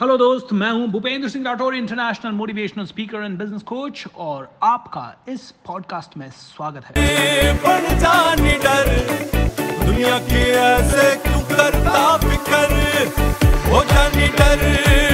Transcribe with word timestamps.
Hello 0.00 0.16
दोस्त, 0.16 0.52
मैं 0.52 0.70
हूँ 0.70 0.86
Bhupendra 0.88 1.28
Singh 1.28 1.44
Rathore 1.44 1.74
international 1.74 2.32
motivational 2.32 2.84
speaker 2.84 3.18
and 3.18 3.38
business 3.38 3.62
coach 3.62 4.04
और 4.16 4.58
आपका 4.62 5.02
इस 5.28 5.50
पॉडकास्ट 5.66 6.16
में 6.16 6.30
स्वागत 6.30 6.84
है। 6.84 6.94
दुनिया 9.86 10.18
के 10.18 10.42
ऐसे 10.52 11.16
करता 11.54 12.16
फिकर, 12.16 12.72
हो 13.68 13.80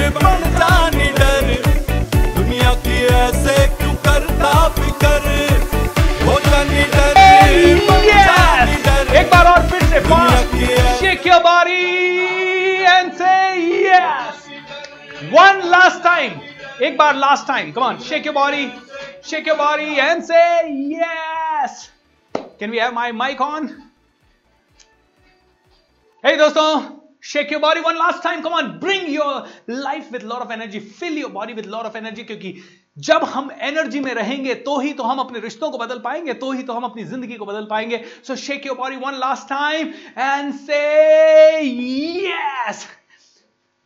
बन 0.09 0.48
वन 15.33 15.61
लास्ट 15.69 16.03
टाइम 16.03 16.39
एक 16.83 16.97
बार 16.97 17.15
last 17.15 17.47
time 17.47 17.71
come 17.71 17.81
on 17.81 17.99
shake 18.09 18.25
your 18.25 18.35
body 18.35 18.71
shake 19.29 19.47
your 19.47 19.57
body 19.57 19.93
and 19.95 20.23
say 20.23 20.41
yes 20.95 21.89
can 22.35 22.71
we 22.71 22.77
have 22.77 22.93
my 22.93 23.11
mic 23.11 23.41
on 23.41 23.69
Hey, 26.23 26.31
दोस्तों 26.37 26.71
your 27.51 27.59
body 27.61 27.81
one 27.81 27.97
last 27.97 28.21
time. 28.23 28.41
Come 28.43 28.53
on, 28.53 28.79
bring 28.79 29.05
your 29.11 29.47
life 29.67 30.09
with 30.11 30.23
lot 30.23 30.41
of 30.41 30.51
energy. 30.51 30.79
Fill 30.79 31.13
your 31.13 31.29
body 31.29 31.53
with 31.53 31.69
lot 31.75 31.85
of 31.85 31.95
energy 31.95 32.25
क्योंकि 32.25 32.53
जब 32.97 33.23
हम 33.33 33.49
energy 33.69 33.99
में 33.99 34.13
रहेंगे 34.13 34.55
तो 34.67 34.77
ही 34.79 34.91
तो 34.93 35.03
हम 35.03 35.19
अपने 35.19 35.39
रिश्तों 35.39 35.69
को 35.71 35.77
बदल 35.77 35.99
पाएँगे 35.99 36.33
तो 36.43 36.51
ही 36.51 36.63
तो 36.63 36.73
हम 36.73 36.83
अपनी 36.83 37.03
ज़िंदगी 37.03 37.35
को 37.35 37.45
बदल 37.45 37.67
पाएँगे. 37.69 38.03
So 38.27 38.35
shake 38.35 38.65
your 38.65 38.77
body 38.77 38.95
one 39.05 39.19
last 39.19 39.49
time 39.49 39.93
and 40.17 40.53
say 40.55 40.81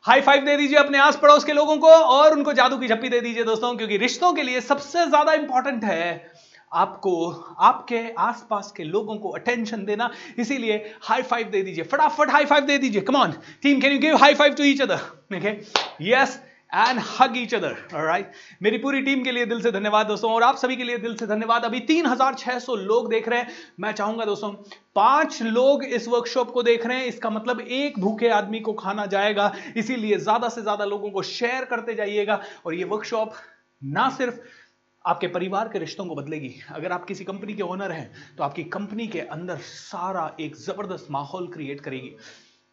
high 0.05 0.21
five 0.21 0.45
दे 0.45 0.55
दीजिए 0.57 0.77
अपने 0.77 0.97
आस 0.97 1.15
पड़ोस 1.15 1.43
के 1.43 1.53
लोगों 1.53 1.75
को 1.77 1.87
और 1.87 2.31
उनको 2.31 2.53
जादू 2.53 2.77
की 2.77 2.87
झप्पी 2.87 3.09
दे 3.09 3.19
दीजिए 3.21 3.43
दोस्तों, 3.43 3.75
क्योंकि 3.75 3.97
रिश्तों 3.97 4.31
के 4.33 4.43
लिए 4.43 4.61
सबसे 4.61 5.05
ज़्यादा 5.05 5.33
इंपॉर्टेंट 5.33 5.83
है 5.83 6.31
आपको, 6.71 7.29
आपके 7.59 8.01
आसपास 8.19 8.71
के 8.77 8.83
लोगों 8.83 9.15
को 9.17 9.29
अटेंशन 9.31 9.85
देना। 9.85 10.09
इसीलिए 10.39 10.75
हाई 11.01 11.21
फाइव 11.23 11.47
दे 11.47 11.61
दीजिए। 11.61 11.83
फटाफट 11.85 12.31
हाई 12.31 12.45
फाइव 12.45 12.65
दे 12.65 12.77
दीजिए। 12.77 13.01
Come on 13.01 13.33
team 13.63 13.79
can 13.81 13.93
you 13.93 13.99
give 13.99 14.17
high 14.17 14.33
five 14.33 14.53
to 14.53 14.63
each 14.63 14.81
other 14.81 15.37
okay 15.37 15.57
yes 16.09 16.39
and 16.73 16.99
hug 17.09 17.37
each 17.37 17.53
other 17.55 17.75
right 17.95 18.31
मेरी 18.61 18.77
पूरी 18.77 19.01
टीम 19.01 19.23
के 19.23 19.31
लिए 19.31 19.45
दिल 19.45 19.61
से 19.61 19.71
धन्यवाद 19.71 20.07
दोस्तों, 20.07 20.31
और 20.31 20.43
आप 20.43 20.55
सभी 20.57 20.75
के 20.75 20.83
लिए 20.83 20.97
दिल 20.97 21.15
से 21.15 21.27
धन्यवाद। 21.27 21.65
अभी 21.65 21.79
3600 21.81 22.75
लोग 22.77 23.09
देख 23.09 23.27
रहे 23.29 23.39
हैं। 23.39 23.47
मैं 23.79 23.91
चाहूँगा 23.93 24.25
दोस्तों, 24.25 24.51
पाँच 24.95 25.41
लोग 25.43 25.83
इस 25.85 26.07
वर्कशॉप 26.07 26.51
को 26.51 26.63
देख 26.63 26.85
रहे 26.85 26.97
हैं। 26.97 27.05
इसका 27.07 27.29
मतलब 27.31 27.61
एक 27.61 27.99
भूखे 27.99 28.29
आदमी 28.31 28.59
को 28.59 28.73
खाना 28.75 29.05
जाएगा, 29.07 29.51
इसीलिए 29.77 30.17
ज़्यादा 30.19 30.49
से 30.49 30.61
ज़्यादा 30.61 30.85
लोगों 30.85 31.11
को 31.11 31.21
शेयर 31.23 31.65
करते 31.65 31.95
जाइएगा। 31.95 32.41
और 32.65 32.73
ये 32.73 32.83
वर्कशॉप 32.85 33.33
ना 33.81 34.09
सिर्फ़ 34.11 34.39
आपके 35.05 35.27
परिवार 35.29 35.69
के 35.69 35.79
रिश्तों 35.79 36.05
को 36.05 36.15
बदलेगी। 36.15 36.53
अगर 36.71 36.91
आप 36.91 37.05
किसी 37.05 37.23
कंपनी 37.23 37.53
के 37.53 37.63
ओनर 37.63 37.91
हैं 37.91 38.35
तो 38.37 38.43
आपकी 38.43 38.63
कंपनी 38.71 39.07
के 39.07 39.19
अंदर 39.21 39.57
सारा 39.63 40.35
एक 40.39 40.55
ज़बरदस्त 40.57 41.07
माहौल 41.11 41.47
क्रिएट 41.47 41.81
करेगी। 41.81 42.15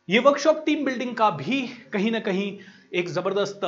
ये 0.09 0.19
वर्कशॉप 0.21 0.63
टीम 0.67 0.85
बिल्डिंग 0.85 1.15
का 1.17 1.31
भी 1.33 1.61
कहीं 1.93 2.11
ना 2.11 2.21
कहीं 2.21 2.53
एक 2.93 3.09
ज़बरदस्त 3.09 3.61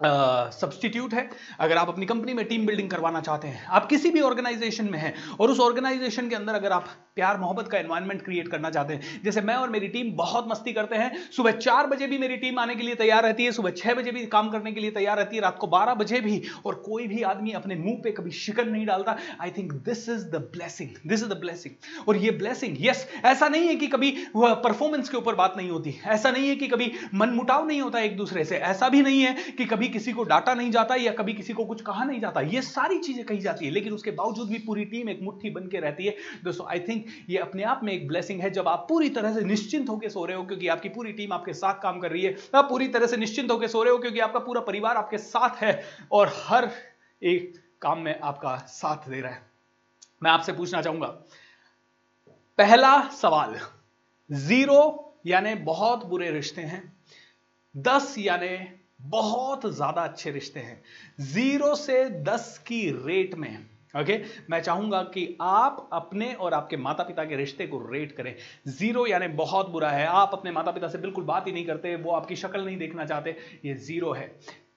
सब्सटीट्यूट 0.00 1.12
है। 1.14 1.28
अगर 1.60 1.76
आप 1.76 1.88
अपनी 1.88 2.06
कंपनी 2.06 2.32
में 2.34 2.44
टीम 2.46 2.64
बिल्डिंग 2.66 2.88
करवाना 2.90 3.20
चाहते 3.20 3.48
हैं, 3.48 3.64
आप 3.66 3.86
किसी 3.86 4.10
भी 4.10 4.20
ऑर्गेनाइजेशन 4.20 4.84
में 4.84 4.98
हैं, 4.98 5.14
और 5.40 5.50
उस 5.50 5.60
ऑर्गेनाइजेशन 5.60 6.28
के 6.28 6.34
अंदर 6.36 6.54
अगर 6.54 6.72
आप 6.72 6.88
प्यार, 7.16 7.36
मोहब्बत 7.38 7.68
का 7.68 7.78
एनवायरनमेंट 7.78 8.22
क्रिएट 8.22 8.48
करना 8.48 8.70
चाहते 8.70 8.94
हैं, 8.94 9.20
जैसे 9.24 9.40
मैं 9.40 9.54
और 9.54 9.70
मेरी 9.70 9.88
टीम 9.88 10.10
बहुत 10.16 10.48
मस्ती 10.48 10.72
करते 10.72 10.96
हैं, 10.96 11.12
सुबह 11.30 11.52
चार 11.52 11.86
बजे 11.86 12.06
भी 12.06 12.18
मेरी 12.18 12.36
टीम 12.36 12.58
आने 12.58 12.74
के 12.74 12.82
लिए 12.82 12.94
तैयार 12.94 13.22
रहती 13.22 13.44
है, 13.44 13.52
सुबह 13.52 13.70
छह 13.72 13.94
बजे 13.94 14.10
भी 14.10 14.24
काम 14.26 14.50
करने 14.50 14.72
के 14.72 14.80
लिए 14.80 14.90
तैयार 14.90 15.16
रहती 15.16 15.36
है, 15.36 15.42
रात 15.42 15.58
को 15.58 15.66
बारह 15.66 15.94
बजे 15.94 16.20
भी, 16.20 16.42
और 16.66 16.74
कोई 16.86 17.06
भी 17.06 17.22
आदमी 17.24 17.52
अपने 17.52 17.74
मुँह 17.76 18.00
पे 18.04 18.10
कभी 18.12 18.30
शिकन 18.32 18.68
नहीं 18.68 18.86
डालता। 18.86 19.16
I 19.40 19.50
think 19.50 19.72
this 19.84 20.08
is 20.08 20.24
the 20.26 20.42
blessing 20.52 20.90
this 21.06 21.22
is 21.22 21.28
the 21.28 21.38
blessing 21.40 22.08
और 22.08 22.16
ये 22.16 22.30
ब्लेसिंग 22.32 22.76
यस 22.80 23.06
ऐसा 23.24 23.48
नहीं 23.48 23.68
है 23.68 23.74
कि 23.76 23.86
कभी 23.86 24.10
परफॉर्मेंस 24.36 25.08
के 25.08 25.16
ऊपर 25.16 25.34
बात 25.34 25.54
नहीं 25.56 25.70
होती, 25.70 25.94
ऐसा 26.06 26.30
नहीं 26.30 26.48
है 26.48 26.56
कि 26.56 26.68
कभी 26.68 26.92
मनमुटाव 27.14 27.66
नहीं 27.66 27.80
होता 27.80 28.00
एक 28.00 28.16
दूसरे 28.16 28.44
से, 28.44 28.56
ऐसा 28.56 28.88
भी 28.88 29.02
नहीं 29.02 29.22
है 29.22 29.34
कि 29.52 29.64
कभी 29.66 29.83
किसी 29.88 30.12
को 30.12 30.24
डांटा 30.24 30.54
नहीं 30.54 30.70
जाता 30.70 30.94
या 30.94 31.12
कभी 31.12 31.32
किसी 31.32 31.52
को 31.52 31.64
कुछ 31.64 31.82
कहा 31.82 32.04
नहीं 32.04 32.20
जाता। 32.20 32.40
ये 32.42 32.62
सारी 32.62 32.98
चीज़ें 33.00 33.24
कही 33.26 33.38
जाती 33.40 33.64
है, 33.64 33.70
लेकिन 33.70 33.92
उसके 33.92 34.10
बावजूद 34.12 34.48
भी 34.48 34.58
पूरी 34.58 34.84
टीम 34.86 35.08
एक 35.10 35.22
मुट्ठी 35.22 35.50
बन 35.50 35.66
के 35.68 35.80
रहती 35.80 36.06
है। 36.06 36.14
दोस्तों 36.44 36.66
आई 36.68 36.80
थिंक 36.80 37.06
ये 37.28 37.38
अपने 37.38 37.62
आप 37.64 37.80
में 37.84 37.92
एक 37.92 38.06
ब्लेसिंग 38.08 38.40
है 38.40 38.50
जब 38.52 38.68
आप 38.68 38.86
पूरी 38.88 39.08
तरह 39.10 39.34
से 39.34 39.44
निश्चिंत 39.44 39.88
होकर 39.88 40.08
सो 40.10 40.24
रहे 40.24 40.36
हो 40.36 40.44
क्योंकि 40.44 40.68
आपकी 40.68 40.88
पूरी 40.90 41.12
टीम 41.12 41.32
आपके 41.32 41.52
साथ 41.54 41.80
काम 41.82 42.00
कर 42.00 42.10
रही 42.10 42.22
है। 42.22 42.36
आप 42.54 42.68
पूरी 42.68 42.88
तरह 42.88 43.06
से 43.06 43.16
निश्चिंत 43.16 43.50
होकर 43.50 43.68
सो 43.68 43.82
रहे 43.82 43.92
हो 43.92 43.98
क्योंकि 43.98 44.20
आपका 44.20 44.38
पूरा 44.40 44.60
परिवार 44.62 44.96
आपके 44.96 45.18
साथ 45.20 45.62
है 45.62 45.82
और 46.12 46.32
हर 46.38 46.70
एक 47.22 47.52
काम 47.82 47.98
में 48.00 48.18
आपका 48.20 48.56
साथ 48.70 49.08
दे 49.08 49.20
रहा 49.20 49.32
है। 49.32 49.42
मैं 50.22 50.30
आपसे 50.30 50.52
पूछना 50.54 50.80
चाहूँगा, 50.82 51.06
पहला 52.58 53.00
सवाल 53.12 53.58
ज़ीरो 54.30 54.80
यानी 55.26 55.54
बहुत 55.64 56.04
बुरे 56.06 56.30
रिश्ते 56.30 56.62
हैं, 56.62 56.82
दस 57.74 58.14
यानी 58.18 58.56
बहुत 59.04 59.66
ज़्यादा 59.66 60.02
अच्छे 60.02 60.30
रिश्ते 60.30 60.60
हैं। 60.60 60.82
ज़ीरो 61.20 61.74
से 61.74 62.08
दस 62.22 62.58
की 62.58 62.90
रेट 63.06 63.34
में 63.34 63.66
ओके 63.94 64.12
okay? 64.12 64.50
मैं 64.50 64.60
चाहूँगा 64.62 65.02
कि 65.02 65.36
आप 65.40 65.88
अपने 65.92 66.32
और 66.34 66.54
आपके 66.54 66.76
माता 66.76 67.04
पिता 67.04 67.24
के 67.24 67.36
रिश्ते 67.36 67.66
को 67.66 67.78
रेट 67.92 68.16
करें। 68.16 68.34
ज़ीरो 68.68 69.06
यानी 69.06 69.28
बहुत 69.28 69.68
बुरा 69.68 69.90
है। 69.90 70.06
आप 70.06 70.30
अपने 70.32 70.50
माता 70.50 70.70
पिता 70.70 70.88
से 70.88 70.98
बिल्कुल 70.98 71.24
बात 71.24 71.46
ही 71.46 71.52
नहीं 71.52 71.66
करते, 71.66 71.94
वो 71.96 72.12
आपकी 72.12 72.36
शक्ल 72.36 72.64
नहीं 72.64 72.78
देखना 72.78 73.04
चाहते। 73.04 73.36
ये 73.64 73.74
ज़ीरो 73.74 74.12
है। 74.12 74.26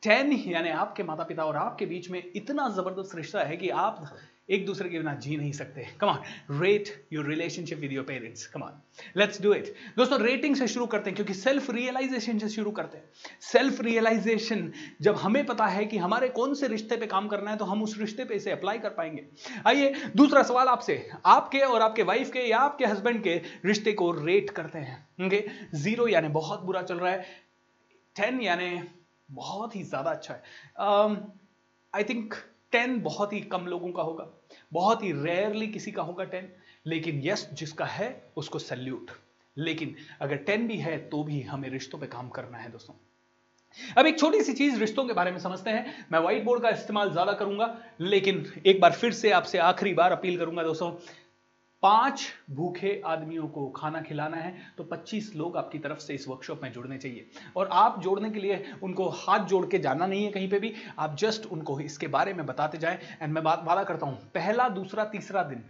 टेन 0.04 0.32
यानी 0.34 0.70
आपके 0.70 1.04
माता 1.04 1.24
पिता 1.24 1.46
और 1.46 1.56
आपके 1.56 1.86
बीच 1.86 2.10
में 2.10 2.22
इतना 2.36 2.68
ज़बरदस्त 2.70 3.16
रिश्ता 3.16 3.44
है 3.44 3.58
कि 3.58 3.70
आप 3.70 4.06
एक 4.50 4.66
दूसरे 4.66 4.90
के 4.90 4.98
बिना 4.98 5.14
जी 5.16 5.36
नहीं 5.38 5.52
सकते। 5.54 5.86
Come on 6.02 6.20
rate 6.54 6.90
your 7.14 7.26
relationship 7.26 7.80
with 7.80 7.92
your 7.92 8.04
parents 8.06 8.46
come 8.48 8.62
on 8.64 8.82
let's 9.18 9.42
do 9.42 9.54
it 9.54 9.74
दोस्तों 9.98 10.20
रेटिंग 10.22 10.56
से 10.56 10.68
शुरू 10.68 10.86
करते 10.86 11.10
हैं, 11.10 11.16
क्योंकि 11.16 11.34
सेल्फ 11.34 11.70
रियलाइजेशन 11.72 12.38
से 12.40 12.50
शुरू 12.50 12.72
करते 12.72 12.98
हैं। 12.98 13.06
सेल्फ 13.44 13.82
रियलाइजेशन 13.82 14.72
जब 15.02 15.16
हमें 15.18 15.46
पता 15.46 15.66
है 15.68 15.86
कि 15.86 15.98
हमारे 15.98 16.30
कौन 16.32 16.54
से 16.54 16.68
रिश्ते 16.68 16.98
पे 16.98 17.08
काम 17.08 17.28
करना 17.28 17.52
है 17.52 17.58
तो 17.58 17.66
हम 17.66 17.84
उस 17.84 17.98
रिश्ते 18.00 18.26
पे 18.26 18.36
इसे 18.36 18.52
अप्लाई 18.52 18.80
कर 18.80 18.90
पाएँगे। 18.92 19.26
आइए, 19.68 19.94
दूसरा 20.16 20.44
सवाल 20.44 20.68
आपसे। 20.68 21.10
आपके 21.28 21.60
और 21.62 21.82
आपके 21.82 22.04
वाइफ 22.04 22.32
के 22.32 22.40
या 22.42 22.60
आपके 22.60 22.86
हस्बैंड 22.86 23.22
के 23.24 23.36
रिश्ते 23.66 23.94
को 23.94 24.12
रेट 24.16 24.50
करते 24.52 24.80
हैं। 24.80 25.26
ओके 25.26 25.44
ज़ीरो 25.76 26.08
यानी 26.08 26.28
बहुत 26.32 26.62
बुरा 26.62 26.82
चल 26.84 26.98
रहा 26.98 27.12
है। 27.12 27.26
टेन 28.16 28.42
यानी 28.42 28.82
बहुत 29.30 29.76
ही 29.76 29.84
ज़्यादा 29.84 30.12
अच्छा 30.12 30.34
है। 30.34 30.42
आई 31.94 32.04
थिंक 32.04 32.34
टेन 32.74 33.00
बहुत 33.02 33.34
ही 33.34 33.40
कम 33.52 33.66
लोगों 33.68 33.92
का 33.92 34.04
होगा। 34.04 34.34
बहुत 34.72 35.04
ही 35.04 35.12
रेयरली 35.14 35.68
किसी 35.68 35.92
का 35.92 36.04
होगा 36.04 36.24
टेन 36.26 36.50
लेकिन 36.86 37.22
यस 37.24 37.50
जिसका 37.54 37.86
है, 37.86 38.32
उसको 38.38 38.60
सल्यूट 38.60 39.12
लेकिन 39.58 39.96
अगर 40.22 40.36
टेन 40.38 40.68
भी 40.68 40.78
है 40.78 40.98
तो 41.10 41.24
भी 41.24 41.42
हमें 41.42 41.70
रिश्तों 41.70 42.00
पे 42.00 42.08
काम 42.08 42.30
करना 42.30 42.58
है 42.58 42.72
दोस्तों. 42.72 42.96
अब 43.98 44.06
एक 44.06 44.20
छोटी 44.20 44.42
सी 44.44 44.54
चीज़ 44.54 44.80
रिश्तों 44.80 45.06
के 45.06 45.14
बारे 45.14 45.32
में 45.32 45.40
समझते 45.40 45.70
हैं. 45.70 46.06
मैं 46.12 46.20
व्हाइट 46.20 46.44
बोर्ड 46.44 46.62
का 46.62 46.70
इस्तेमाल 46.70 47.12
ज़्यादा 47.12 47.34
करूँगा, 47.34 47.78
लेकिन 48.02 48.46
एक 48.66 48.82
बार 48.82 48.92
फिर 48.94 49.14
से 49.14 49.32
आपसे 49.32 49.58
आखिरी 49.60 49.94
बार 49.94 50.12
अपील 50.12 50.38
करूँगा 50.38 50.64
दोस्तों 50.64 50.92
पाँच 51.82 52.22
भूखे 52.52 53.02
आदमियों 53.06 53.48
को 53.48 53.68
खाना 53.70 54.02
खिलाना 54.02 54.38
है 54.38 54.56
तो 54.78 54.84
25 54.84 55.36
लोग 55.36 55.58
आपकी 55.58 55.80
तरफ़ 55.80 56.00
से 56.00 56.14
इस 56.14 56.28
वर्कशॉप 56.28 56.62
में 56.64 56.72
जुड़ने 56.72 56.98
चाहिए। 56.98 57.30
और 57.56 57.70
आप 57.72 58.00
जोड़ने 58.02 58.30
के 58.30 58.40
लिए 58.40 58.74
उनको 58.84 59.10
हाथ 59.10 59.46
जोड़ 59.46 59.66
के 59.66 59.80
जाना 59.80 60.08
नहीं 60.08 60.26
है 60.26 60.32
कहीं 60.32 60.50
पे 60.50 60.60
भी, 60.60 60.74
आप 61.00 61.16
जस्ट 61.16 61.46
उनको 61.46 61.80
इसके 61.80 62.08
बारे 62.08 62.34
में 62.34 62.46
बताते 62.46 62.78
जाएँ। 62.78 63.00
एंड 63.22 63.34
मैं 63.34 63.44
बात, 63.44 63.64
वादा 63.66 63.84
करता 63.84 64.06
हूँ, 64.06 64.18
पहला, 64.36 64.70
दूसरा, 64.70 65.06
तीसरा 65.06 65.44
दिन, 65.44 65.64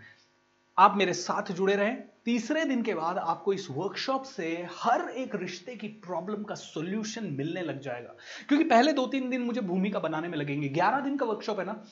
आप 0.78 0.96
मेरे 0.98 1.14
साथ 1.14 1.52
जुड़े 1.52 1.76
रहें। 1.76 2.04
तीसरे 2.26 2.66
दिन 2.66 2.82
के 2.82 2.94
बाद 2.94 3.18
आपको 3.18 3.54
इस 3.54 3.68
वर्कशॉप 3.72 4.24
से 4.24 4.68
हर 4.78 5.10
एक 5.10 5.36
रिश्ते 5.36 5.76
की 5.76 5.88
प्रॉब्लम 5.88 6.44
का 6.44 6.56
सोल्यूशन 6.56 7.26
मिलने 7.26 7.62
लग 7.62 7.82
जाएगा। 7.82 8.16
क्योंकि 8.48 8.66
पहले 8.66 8.94
दो 8.94 9.08
तीन 9.08 9.30
दिन 9.30 9.42
मुझे 9.42 9.62
भूमिका 9.62 10.00
बनाने 10.00 10.28
में 10.28 10.38
लगेंगे। 10.38 10.70
ग्यारह 10.70 11.00
दिन 11.00 11.18
का 11.18 11.26
वर्कशॉप 11.26 11.60
है 11.60 11.66
ना? 11.66 11.84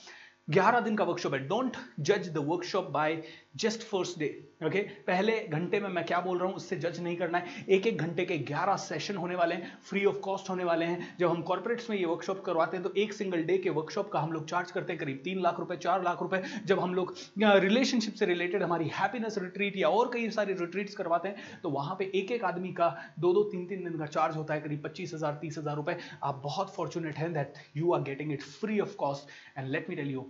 ग्यारह 0.50 0.80
दिन 0.80 0.96
का 0.96 1.04
वर्कशॉप 1.04 1.34
है। 1.34 1.48
डोंट 1.48 1.78
जज 2.00 2.30
the 2.30 2.38
workshop 2.38 2.90
by 2.90 3.22
just 3.56 3.84
first 3.84 4.20
day 4.20 4.28
okay 4.66 4.80
पहले 5.08 5.34
घंटे 5.48 5.80
में 5.80 5.88
मैं 5.90 6.04
क्या 6.06 6.20
बोल 6.22 6.38
रहा 6.38 6.48
हूँ, 6.48 6.56
उससे 6.56 6.76
जज 6.76 7.00
नहीं 7.00 7.16
करना 7.18 7.38
है। 7.38 7.66
एक 7.68 7.88
एक 7.88 7.98
घंटे 7.98 8.26
के 8.26 8.38
ग्यारह 8.40 8.76
सेशन 8.78 9.16
होने 9.16 9.36
वाले 9.36 9.56
हैं 9.56 9.72
फ्री 9.84 10.04
ऑफ़ 10.06 10.18
कॉस्ट 10.20 10.50
होने 10.50 10.64
वाले 10.64 10.86
हैं। 10.86 11.18
जब 11.20 11.30
हम 11.30 11.42
कॉर्पोरेट्स 11.44 11.90
में 11.90 11.98
ये 11.98 12.06
वर्कशॉप 12.06 12.44
करवाते 12.46 12.78
हैं 12.78 12.84
तो 12.84 12.94
एक 12.98 13.14
सिंगल 13.14 13.44
डे 13.46 13.58
के 13.58 13.70
वर्कशॉप 13.72 14.10
का 14.12 14.20
हम 14.20 14.32
लोग 14.32 14.48
चार्ज 14.50 14.72
करते 14.72 14.94
हैं 14.94 15.00
करीब 15.00 15.22
तीन 15.24 15.42
लाख 15.42 15.60
रुपए, 15.60 15.76
चार 15.78 16.04
लाख 16.04 16.22
रुपए। 16.22 16.42
जब 16.66 16.80
हम 16.80 16.94
लोग 16.96 17.16
रिलेशनशिप 17.38 18.14
से 18.14 18.26
रिलेटेड 18.26 18.64
हमारी 18.64 18.90
हैप्पीनेस 18.94 19.38
रिट्रीट 19.38 19.78
या 19.78 19.90
और 19.90 20.12
कई 20.14 20.30
सारे 20.32 20.54
रिट्रीट्स 20.56 20.96
करवाते 20.96 21.30
हैं 21.30 21.60
तो 21.64 21.70
वहाँ 21.72 21.96
पे 22.00 22.12
एक 22.16 22.32
एक 22.32 22.44
आदमी 22.46 22.72
का 22.74 22.96
दो 23.20 23.34
दो 23.34 23.44
तीन 23.46 23.66
तीन 23.68 23.84
दिन 23.84 23.98
का 23.98 24.06
चार्ज 24.08 24.38
होता 24.38 24.54
है 24.54 24.62
करीब 24.62 24.84
पच्चीस 24.84 25.14
हज़ार, 25.14 25.34
तीस 25.42 25.58
हज़ार 25.58 25.76
रुपए। 25.76 25.98
आप 26.24 26.42
बहुत 26.44 26.76
फॉर्चुनेट 26.76 27.18
हैं 27.18 27.34
that 27.34 27.54
you 27.78 27.94
are 27.94 28.02
getting 28.04 28.32
it 28.34 28.44
free 28.44 28.80
of 28.80 28.96
cost 28.98 29.58
and 29.58 29.70
let 29.70 29.90
me 29.90 29.96
tell 29.96 30.12
you 30.12 30.30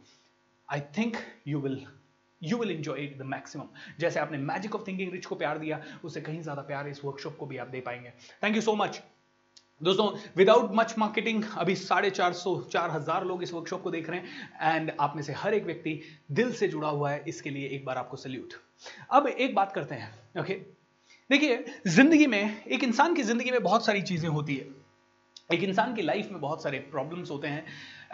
I 0.69 0.81
think 0.97 1.17
you 1.47 1.59
will 1.61 1.85
you 2.45 2.57
will 2.57 2.71
enjoy 2.71 3.01
it 3.01 3.17
the 3.17 3.25
maximum 3.27 3.67
जैसे 3.99 4.19
आपने 4.19 4.37
मैजिक 4.39 4.75
ऑफ़ 4.75 4.87
थिंकिंग 4.87 5.11
रिच 5.13 5.25
को 5.25 5.35
प्यार 5.35 5.57
दिया, 5.59 5.81
उससे 6.03 6.21
कहीं 6.21 6.41
ज़्यादा 6.41 6.61
प्यार 6.63 6.87
इस 6.87 7.03
वर्कशॉप 7.05 7.37
को 7.37 7.45
भी 7.45 7.57
आप 7.57 7.67
दे 7.67 7.81
पाएँगे। 7.81 8.13
थैंक 8.43 8.55
यू 8.55 8.61
सो 8.61 8.75
मच 8.75 9.01
दोस्तों 9.81 10.07
विदाउट 10.37 10.71
मच 10.73 10.93
मार्केटिंग 10.97 11.43
अभी 11.57 11.75
साढ़े 11.75 12.09
चार 12.11 12.33
सौ, 12.33 12.59
चार 12.63 12.91
हज़ार 12.91 13.25
लोग 13.25 13.43
इस 13.43 13.53
वर्कशॉप 13.53 13.81
को 13.83 13.91
देख 13.91 14.09
रहे 14.09 14.19
हैं 14.19 14.75
एंड 14.75 14.91
आप 14.99 15.15
में 15.15 15.23
से 15.23 15.33
हर 15.33 15.53
एक 15.53 15.65
व्यक्ति 15.65 15.99
दिल 16.31 16.51
से 16.53 16.67
जुड़ा 16.67 16.89
हुआ 16.89 17.11
है, 17.11 17.23
इसके 17.27 17.49
लिए 17.49 17.67
एक 17.69 17.85
बार 17.85 17.97
आपको 17.97 18.17
सल्यूट 18.17 18.53
अब 19.11 19.27
एक 19.27 19.55
बात 19.55 19.71
करते 19.71 19.95
हैं 19.95 20.39
ओके 20.39 20.53
देखिए, 21.29 21.63
ज़िंदगी 21.87 22.25
में, 22.27 22.63
एक 22.65 22.83
इंसान 22.83 23.15
की 23.15 23.23
ज़िंदगी 23.23 23.51
में 23.51 23.61
बहुत 23.63 23.85
सारी 23.85 24.01
चीज़ें 24.03 24.27
होती 24.29 24.55
है। 24.55 24.65
एक 25.53 25.63
इंसान 25.63 25.93
की 25.95 26.01
लाइफ 26.01 26.29
में 26.31 26.39
बहुत 26.41 26.63
सारे 26.63 26.79
प्रॉब्लम्स 26.91 27.31
होते 27.31 27.47
हैं। 27.47 27.65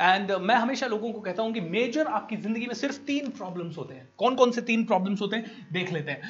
एंड 0.01 0.31
मैं 0.31 0.55
हमेशा 0.55 0.87
लोगों 0.87 1.11
को 1.13 1.21
कहता 1.21 1.43
हूँ 1.43 1.53
कि 1.53 1.61
मेजर 1.61 2.07
आपकी 2.07 2.37
ज़िंदगी 2.37 2.65
में 2.65 2.73
सिर्फ़ 2.73 2.97
तीन 2.97 3.29
प्रॉब्लम्स 3.29 3.77
होते 3.77 3.93
हैं। 3.93 4.09
कौन 4.17 4.35
कौन 4.35 4.51
से 4.51 4.61
तीन 4.61 4.85
प्रॉब्लम्स 4.85 5.21
होते 5.21 5.35
हैं? 5.35 5.67
देख 5.73 5.91
लेते 5.91 6.11
हैं। 6.11 6.21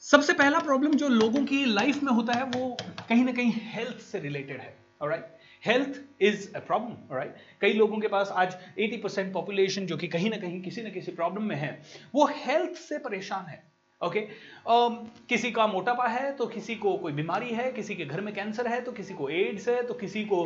सबसे 0.00 0.32
पहला 0.32 0.58
प्रॉब्लम 0.58 0.94
जो 0.94 1.08
लोगों 1.08 1.44
की 1.44 1.64
लाइफ 1.64 2.02
में 2.02 2.12
होता 2.12 2.32
है, 2.32 2.44
वो 2.44 2.76
कहीं 3.08 3.24
ना 3.24 3.32
कहीं 3.32 3.52
हेल्थ 3.56 4.00
से 4.00 4.18
रिलेटेड 4.18 4.60
है। 4.60 4.74
Right 5.02 5.26
health 5.66 6.00
is 6.20 6.54
a 6.54 6.58
problem 6.58 7.16
right 7.16 7.36
कई 7.60 7.72
लोगों 7.72 7.98
के 7.98 8.08
पास 8.08 8.28
आज 8.32 8.56
80 8.78 8.96
परसेंट 8.96 9.32
पॉपुलेशन 9.32 9.86
जो 9.86 9.96
कि 9.96 10.08
कहीं 10.08 10.30
ना 10.30 10.36
कहीं 10.36 10.62
किसी 10.62 10.82
ना 10.82 10.90
किसी 10.90 11.12
प्रॉब्लम 11.12 11.42
में 11.42 11.56
है, 11.56 11.82
वो 12.14 12.26
हेल्थ 12.26 12.78
से 12.78 12.98
परेशान 12.98 13.46
है। 13.46 13.71
Okay 14.02 14.20
okay? 14.20 14.34
um, 14.66 14.94
किसी 15.28 15.50
का 15.50 15.66
मोटापा 15.66 16.06
है 16.06 16.32
तो 16.36 16.46
किसी 16.46 16.74
को 16.74 16.96
कोई 16.96 17.12
बीमारी 17.12 17.48
है 17.48 17.70
किसी 17.72 17.94
के 17.94 18.04
घर 18.04 18.20
में 18.20 18.34
कैंसर 18.34 18.66
है 18.66 18.80
तो 18.80 18.92
किसी 18.92 19.14
को 19.14 19.28
एड्स 19.30 19.68
है 19.68 19.82
तो 19.82 19.94
किसी 19.94 20.24
को 20.24 20.44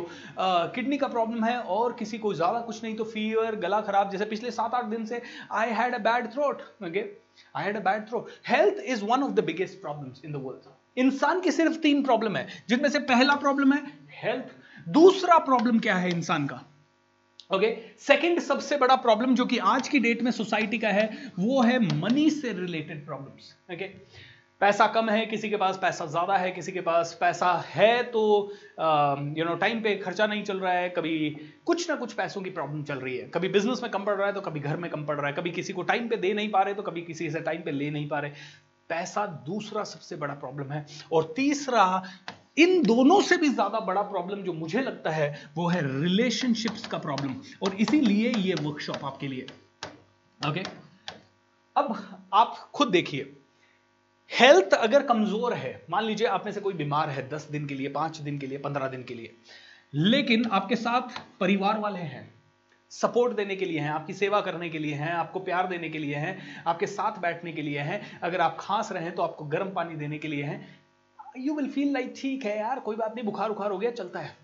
किडनी 0.75 0.97
का 0.97 1.07
प्रॉब्लम 1.07 1.43
है 1.43 1.57
और 1.59 1.93
किसी 1.93 2.17
को 2.17 2.33
ज़्यादा 2.33 2.59
कुछ 2.59 2.83
नहीं 2.83 2.95
तो 2.95 3.03
फीवर 3.03 3.55
गला 3.55 3.81
खराब 3.81 4.11
जैसे 4.11 4.25
पिछले 4.25 4.51
सात 4.51 4.73
आठ 4.73 4.85
दिन 4.85 5.05
से 5.05 5.21
I 5.51 5.71
had 5.71 5.95
a 5.95 5.97
bad 5.97 6.31
throat 6.33 6.61
okay 6.83 7.05
I 7.55 7.65
had 7.65 7.77
a 7.77 7.79
bad 7.79 8.07
throat 8.09 8.29
health 8.47 8.83
is 8.85 9.03
one 9.05 9.23
of 9.23 9.31
the 9.31 9.43
biggest 9.43 9.81
problem 9.81 10.13
in 10.25 10.33
the 10.33 10.43
world 10.45 10.75
इंसान 10.97 11.41
की 11.41 11.51
सिर्फ़ 11.51 11.77
तीन 11.79 12.03
प्रॉब्लम 12.03 12.35
है 12.35 12.47
जिनमें 12.69 12.89
से 12.89 12.99
पहला 13.09 13.35
प्रॉब्लम 13.35 13.73
है 13.73 13.81
हेल्थ 14.21 14.89
दूसरा 14.89 15.37
प्रॉब्लम 15.37 15.79
क्या 15.79 15.95
है 15.95 16.09
इंसान 16.09 16.47
का? 16.47 16.63
ओके 17.51 17.67
सेकंड 17.99 18.39
सबसे 18.39 18.77
बड़ा 18.77 18.95
प्रॉब्लम 18.97 19.35
जो 19.35 19.45
कि 19.45 19.57
आज 19.65 19.87
की 19.87 19.99
डेट 19.99 20.21
में 20.21 20.31
सोसाइटी 20.31 20.77
का 20.77 20.89
है, 20.89 21.09
वो 21.39 21.61
है 21.61 21.79
मनी 21.79 22.29
से 22.29 22.53
रिलेटेड 22.53 23.05
प्रॉब्लम्स 23.05 23.53
ओके 23.73 23.85
पैसा 24.61 24.87
कम 24.87 25.09
है, 25.09 25.25
किसी 25.25 25.49
के 25.49 25.55
पास 25.57 25.77
पैसा 25.81 26.05
ज़्यादा 26.05 26.37
है, 26.37 26.51
किसी 26.51 26.71
के 26.71 26.81
पास 26.81 27.17
पैसा 27.19 27.51
है 27.67 28.03
तो 28.05 28.21
यू 29.37 29.45
नो 29.45 29.55
टाइम 29.55 29.81
पे 29.81 29.95
खर्चा 29.97 30.27
नहीं 30.27 30.43
चल 30.43 30.59
रहा 30.59 30.73
है, 30.73 30.89
कभी 30.89 31.29
कुछ 31.65 31.89
ना 31.89 31.95
कुछ 31.95 32.13
पैसों 32.13 32.41
की 32.41 32.49
प्रॉब्लम 32.49 32.83
चल 32.83 32.99
रही 32.99 33.17
है. 33.17 33.27
कभी 33.29 33.49
बिज़नेस 33.49 33.83
में 33.83 33.91
कम 33.91 34.05
पड़ 34.05 34.15
रहा 34.15 34.27
है 34.27 34.33
तो 34.33 34.41
कभी 34.41 34.59
घर 34.59 34.77
में 34.77 34.89
कम 34.91 35.05
पड़ 35.05 35.15
रहा 35.15 35.27
है. 35.27 35.33
कभी 35.33 35.51
किसी 35.51 35.73
को 35.73 35.83
टाइम 35.83 36.07
पे 36.09 36.17
दे 36.17 36.33
नहीं 36.33 36.49
पा 36.51 36.61
रहे 36.61 36.73
तो 36.73 36.83
कभी 36.83 37.01
किसी 37.03 37.29
से 37.31 37.39
टाइम 37.41 37.61
पे 37.61 37.71
ले 37.71 37.89
नहीं 37.91 38.07
पा 38.09 38.19
रहे. 38.19 38.31
पैसा 38.89 39.25
दूसरा 39.45 39.83
सबसे 39.85 40.15
बड़ा 40.15 40.33
प्रॉब्लम 40.35 40.71
है. 40.71 40.85
और 41.11 41.33
तीसरा 41.35 41.85
इन 42.57 42.81
दोनों 42.83 43.21
से 43.21 43.37
भी 43.37 43.49
ज़्यादा 43.49 43.79
बड़ा 43.79 44.01
प्रॉब्लम 44.01 44.41
जो 44.41 44.53
मुझे 44.53 44.81
लगता 44.81 45.11
है, 45.11 45.49
वो 45.57 45.67
है 45.67 45.81
रिलेशनशिप्स 46.01 46.87
का 46.87 46.97
प्रॉब्लम 46.97 47.35
और 47.63 47.75
इसीलिए 47.75 48.31
ये 48.31 48.53
वर्कशॉप 48.53 49.05
आपके 49.05 49.27
लिए. 49.27 49.47
Okay 50.41 50.61
okay? 50.61 50.71
अब 51.75 52.19
आप 52.33 52.55
खुद 52.73 52.87
देखिए. 52.87 53.33
हेल्थ 54.31 54.73
अगर 54.73 55.03
कमज़ोर 55.03 55.53
है, 55.53 55.85
मान 55.89 56.03
लीजिए 56.03 56.27
आप 56.27 56.45
में 56.45 56.51
से 56.51 56.61
कोई 56.61 56.73
बीमार 56.73 57.09
है 57.09 57.27
दस 57.29 57.47
दिन 57.51 57.65
के 57.67 57.75
लिए, 57.75 57.89
पाँच 57.89 58.17
दिन 58.17 58.39
के 58.39 58.47
लिए, 58.47 58.57
पंद्रह 58.57 58.87
दिन 58.87 59.03
के 59.03 59.13
लिए, 59.13 59.33
लेकिन 59.93 60.45
आपके 60.45 60.75
साथ 60.75 61.19
परिवार 61.39 61.79
वाले 61.79 61.99
हैं 61.99 62.27
सपोर्ट 62.91 63.35
देने 63.35 63.55
के 63.55 63.65
लिए 63.65 63.79
हैं, 63.79 63.89
आपकी 63.89 64.13
सेवा 64.13 64.41
करने 64.41 64.69
के 64.69 64.79
लिए 64.79 64.93
हैं, 64.93 65.11
आपको 65.11 65.39
प्यार 65.39 65.67
देने 65.67 65.89
के 65.89 65.99
लिए 65.99 66.15
हैं, 66.15 66.63
आपके 66.67 66.87
साथ 66.87 67.19
बैठने 67.21 67.51
के 67.51 67.61
लिए 67.61 67.79
हैं, 67.79 68.01
अगर 68.21 68.41
आप 68.41 68.57
खांस 68.59 68.91
रहे 68.91 69.03
हैं 69.03 69.15
तो 69.15 69.21
आपको 69.21 69.45
गर्म 69.45 69.69
पानी 69.69 69.95
देने 69.95 70.17
के 70.17 70.27
लिए 70.27 70.43
हैं 70.43 70.59
यू 71.37 71.55
विल 71.55 71.69
फील 71.69 71.93
लाइक 71.93 72.13
ठीक 72.17 72.45
है 72.45 72.57
यार, 72.57 72.79
कोई 72.79 72.95
बात 72.95 73.15
नहीं, 73.15 73.25
बुखार 73.25 73.49
उखार 73.49 73.71
हो 73.71 73.77
गया, 73.77 73.91
चलता 73.93 74.19
है. 74.19 74.35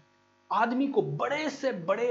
आदमी 0.49 0.87
को 0.87 1.01
बड़े 1.01 1.49
से 1.49 1.71
बड़े 1.85 2.05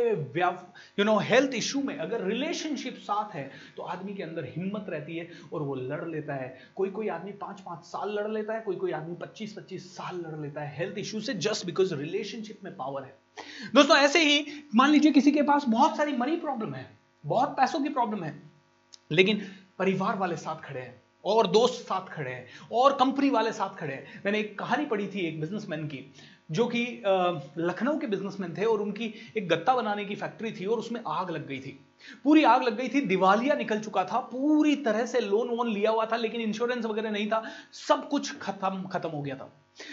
यू 0.98 1.04
नो 1.04 1.16
हेल्थ 1.18 1.54
इशू 1.54 1.80
में 1.80 1.96
अगर 1.96 2.24
रिलेशनशिप 2.24 2.94
साथ 2.98 3.34
है 3.34 3.50
तो 3.76 3.82
आदमी 3.84 4.14
के 4.14 4.22
अंदर 4.22 4.44
हिम्मत 4.46 4.86
रहती 4.88 5.16
है 5.16 5.28
और 5.52 5.62
वो 5.62 5.74
लड़ 5.74 6.04
लेता 6.04 6.34
है। 6.34 6.58
कोई 6.76 6.90
कोई 6.90 7.08
आदमी 7.08 7.32
पाँच 7.32 7.60
पाँच 7.60 7.84
साल 7.84 8.14
लड़ 8.14 8.28
लेता 8.28 8.54
है 8.54 8.60
कोई 8.60 8.76
कोई 8.76 8.92
आदमी 8.92 9.14
पच्चीस 9.16 9.52
पच्चीस 9.52 9.90
साल 9.96 10.16
लड़ 10.16 10.40
लेता 10.40 10.60
है 10.60 10.76
हेल्थ 10.78 10.98
इशू 10.98 11.20
से 11.20 11.34
जस्ट 11.36 11.66
बिकॉज़ 11.66 11.94
रिलेशनशिप 11.94 12.64
में 12.64 12.74
पावर 12.76 13.02
है। 13.02 13.14
दोस्तों, 13.74 13.96
ऐसे 13.96 14.18
ही 14.20 14.64
मान 14.74 14.90
लीजिए 14.90 15.12
किसी 15.12 15.32
के 15.32 15.42
पास 15.42 15.64
बहुत 15.68 15.96
सारी 15.96 16.16
मनी 16.16 16.36
प्रॉब्लम 16.38 16.74
है, 16.74 16.86
बहुत 17.24 17.48
पैसों 17.50 17.80
की 17.80 17.88
प्रॉब्लम 17.90 18.24
है, 18.24 18.34
लेकिन 19.10 19.42
परिवार 19.78 20.16
वाले 20.16 20.36
साथ 20.38 20.62
खड़े 20.62 20.80
हैं। 20.80 21.01
और 21.24 21.46
दोस्त 21.46 21.82
साथ 21.82 22.08
खड़े 22.08 22.30
हैं, 22.30 22.46
और 22.72 22.92
कंपनी 22.92 23.30
वाले 23.30 23.52
साथ 23.52 23.76
खड़े 23.76 23.94
हैं। 23.94 24.22
मैंने 24.24 24.38
एक 24.40 24.58
कहानी 24.58 24.86
पढ़ी 24.86 25.06
थी 25.06 25.26
एक 25.28 25.40
बिजनेसमैन 25.40 25.86
की, 25.86 26.04
जो 26.50 26.66
कि 26.66 26.84
लखनऊ 27.58 27.98
के 27.98 28.06
बिजनेसमैन 28.06 28.54
थे 28.54 28.64
और 28.64 28.80
उनकी 28.82 29.12
एक 29.36 29.48
गत्ता 29.48 29.74
बनाने 29.74 30.04
की 30.04 30.14
फैक्ट्री 30.14 30.52
थी 30.52 30.64
और 30.66 30.78
उसमें 30.78 31.00
आग 31.08 31.30
लग 31.30 31.46
गई 31.48 31.58
थी। 31.60 31.78
पूरी 32.24 32.42
आग 32.44 32.62
लग 32.62 32.76
गई 32.76 32.88
थी, 32.88 33.00
दिवालिया 33.02 33.54
निकल 33.54 33.80
चुका 33.80 34.04
था, 34.04 34.18
पूरी 34.20 34.74
तरह 34.76 35.06
से 35.06 35.20
लोन 35.20 35.48
वोन 35.48 35.68
लिया 35.68 35.90
हुआ 35.90 36.06
था, 36.06 36.16
लेकिन 36.16 36.40
इंश्योरेंस 36.40 36.84
वगैरह 36.84 37.10
नहीं 37.10 37.26
था, 37.26 37.42
सब 37.72 38.08
कुछ 38.08 38.38
खत्म 38.38 38.82
खत्म 38.88 39.08
हो 39.08 39.22
गया 39.22 39.36
था। 39.36 39.52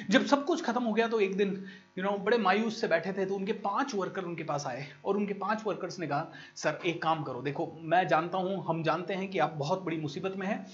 जब 0.10 0.26
सब 0.26 0.44
कुछ 0.46 0.64
खत्म 0.64 0.84
हो 0.84 0.94
गया 0.94 1.08
तो 1.08 1.20
एक 1.20 1.36
दिन 1.38 1.50
यू 1.98 2.04
नो 2.04 2.12
बड़े 2.20 2.38
मायूस 2.38 2.80
से 2.82 2.88
बैठे 2.88 3.12
थे 3.14 3.26
तो 3.26 3.36
उनके 3.36 3.54
पाँच 3.62 3.94
वर्कर 3.96 4.24
उनके 4.24 4.44
पास 4.44 4.66
आए, 4.68 4.86
और 5.06 5.18
उनके 5.18 5.34
पाँच 5.36 5.64
वर्कर्स 5.66 6.00
ने 6.00 6.08
कहा, 6.08 6.32
सर, 6.56 6.80
एक 6.86 7.02
काम 7.02 7.24
करो, 7.24 7.42
देखो, 7.42 7.72
मैं 7.82 8.08
जानता 8.08 8.38
हूँ, 8.38 8.64
हम 8.68 8.84
जानते 8.84 9.14
हैं 9.14 9.30
कि 9.30 9.40
आप 9.40 9.54
बहुत 9.58 9.84
बड़ी 9.84 9.98
मुसीबत 9.98 10.36
में 10.38 10.48
हैं 10.48 10.66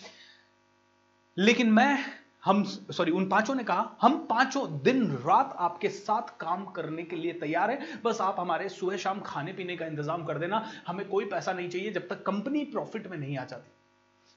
लेकिन 1.38 1.72
मैं, 1.72 1.98
हम 2.46 2.64
सॉरी 2.64 3.12
उन 3.12 3.28
पाँचों 3.30 3.56
ने 3.56 3.64
कहा, 3.64 3.98
हम 4.02 4.18
पाँचों 4.30 4.68
दिन 4.84 5.06
रात 5.26 5.56
आपके 5.60 5.90
साथ 5.90 6.30
काम 6.40 6.66
करने 6.66 7.04
के 7.04 7.16
लिए 7.16 7.34
तैयार 7.34 7.72
है। 7.72 7.80
बस 8.04 8.22
आप 8.22 8.36
हमारे 8.40 8.70
सुबह 8.70 8.98
शाम 8.98 9.20
खाने 9.20 9.54
पीने 9.54 9.76
का 9.78 9.86
इंतज़ाम 9.86 10.24
कर 10.26 10.38
देना, 10.38 10.66
हमें 10.88 11.08
कोई 11.08 11.26
पैसा 11.26 11.54
नहीं 11.54 11.70
चाहिए 11.70 11.92
जब 11.92 12.08
तक 12.08 12.24
कंपनी 12.24 12.64
प्रॉफिट 12.66 13.08
में 13.08 13.18
नहीं 13.18 13.38
आ 13.38 13.46
जाती। 13.46 13.72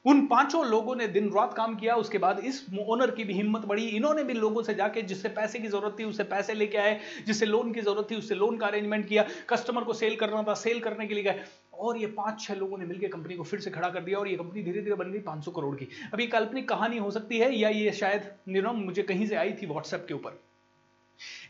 उन 0.05 0.27
पाँचों 0.27 0.65
लोगों 0.67 0.95
ने 0.97 1.07
दिन 1.09 1.29
रात 1.29 1.55
काम 1.55 1.75
किया, 1.75 1.95
उसके 1.95 2.19
बाद 2.19 2.39
इस 2.39 2.65
ओनर 2.81 3.11
की 3.11 3.25
भी 3.25 3.35
हिम्मत 3.35 3.65
बढ़ी। 3.67 3.87
इन्होंने 3.87 4.25
भी 4.25 4.33
लोगों 4.33 4.63
से 4.63 4.75
जाके 4.75 5.03
जिससे 5.03 5.29
पैसे 5.29 5.59
की 5.59 5.69
ज़रूरत 5.69 5.97
थी 5.99 6.05
उससे 6.05 6.25
पैसे 6.25 6.55
लेके 6.55 6.79
आए। 6.79 7.01
जिससे 7.27 7.47
लोन 7.47 7.73
की 7.73 7.81
ज़रूरत 7.81 8.11
थी, 8.11 8.17
उससे 8.17 8.35
लोन 8.35 8.57
का 8.57 8.67
अरेंजमेंट 8.67 9.07
किया। 9.09 9.25
कस्टमर 9.49 9.85
को 9.85 9.93
सेल 9.93 10.17
करना 10.17 10.43
था 10.43 10.55
सेल 10.55 10.81
करने 10.81 11.07
के 11.07 11.15
लिए 11.15 11.25
गए। 11.25 11.43
और 11.79 11.99
ये 11.99 12.07
पाँच 12.15 12.41
छह 12.41 12.55
लोगों 12.55 12.79
ने 12.79 12.85
मिलकर 12.85 13.09
कंपनी 13.09 13.35
को 13.35 13.45
फिर 13.45 13.61
से 13.61 13.71
खड़ा 13.71 13.89
कर 13.89 14.01
दिया 14.01 14.19
और 14.19 14.29
ये 14.29 14.37
कंपनी 14.37 14.63
धीरे 14.63 14.83
धीरे 14.83 14.95
बन 14.95 15.13
गई 15.13 15.21
500 15.21 15.53
करोड़ 15.53 15.75
की। 15.77 15.89
ये 16.21 16.27
काल्पनिक 16.27 16.69
कहानी 16.69 16.99
हो 16.99 17.11
सकती 17.11 17.39
है 17.39 17.55
या 17.55 17.69
ये 17.69 17.93
शायद 17.93 18.31
यू 18.49 18.63
नो 18.63 18.73
मुझे 18.75 19.03
कहीं 19.03 19.27
से 19.27 19.37
आई 19.37 19.53
थी 19.53 19.67
व्हाट्सएप 19.67 20.05
के 20.09 20.15
ऊपर। 20.15 20.41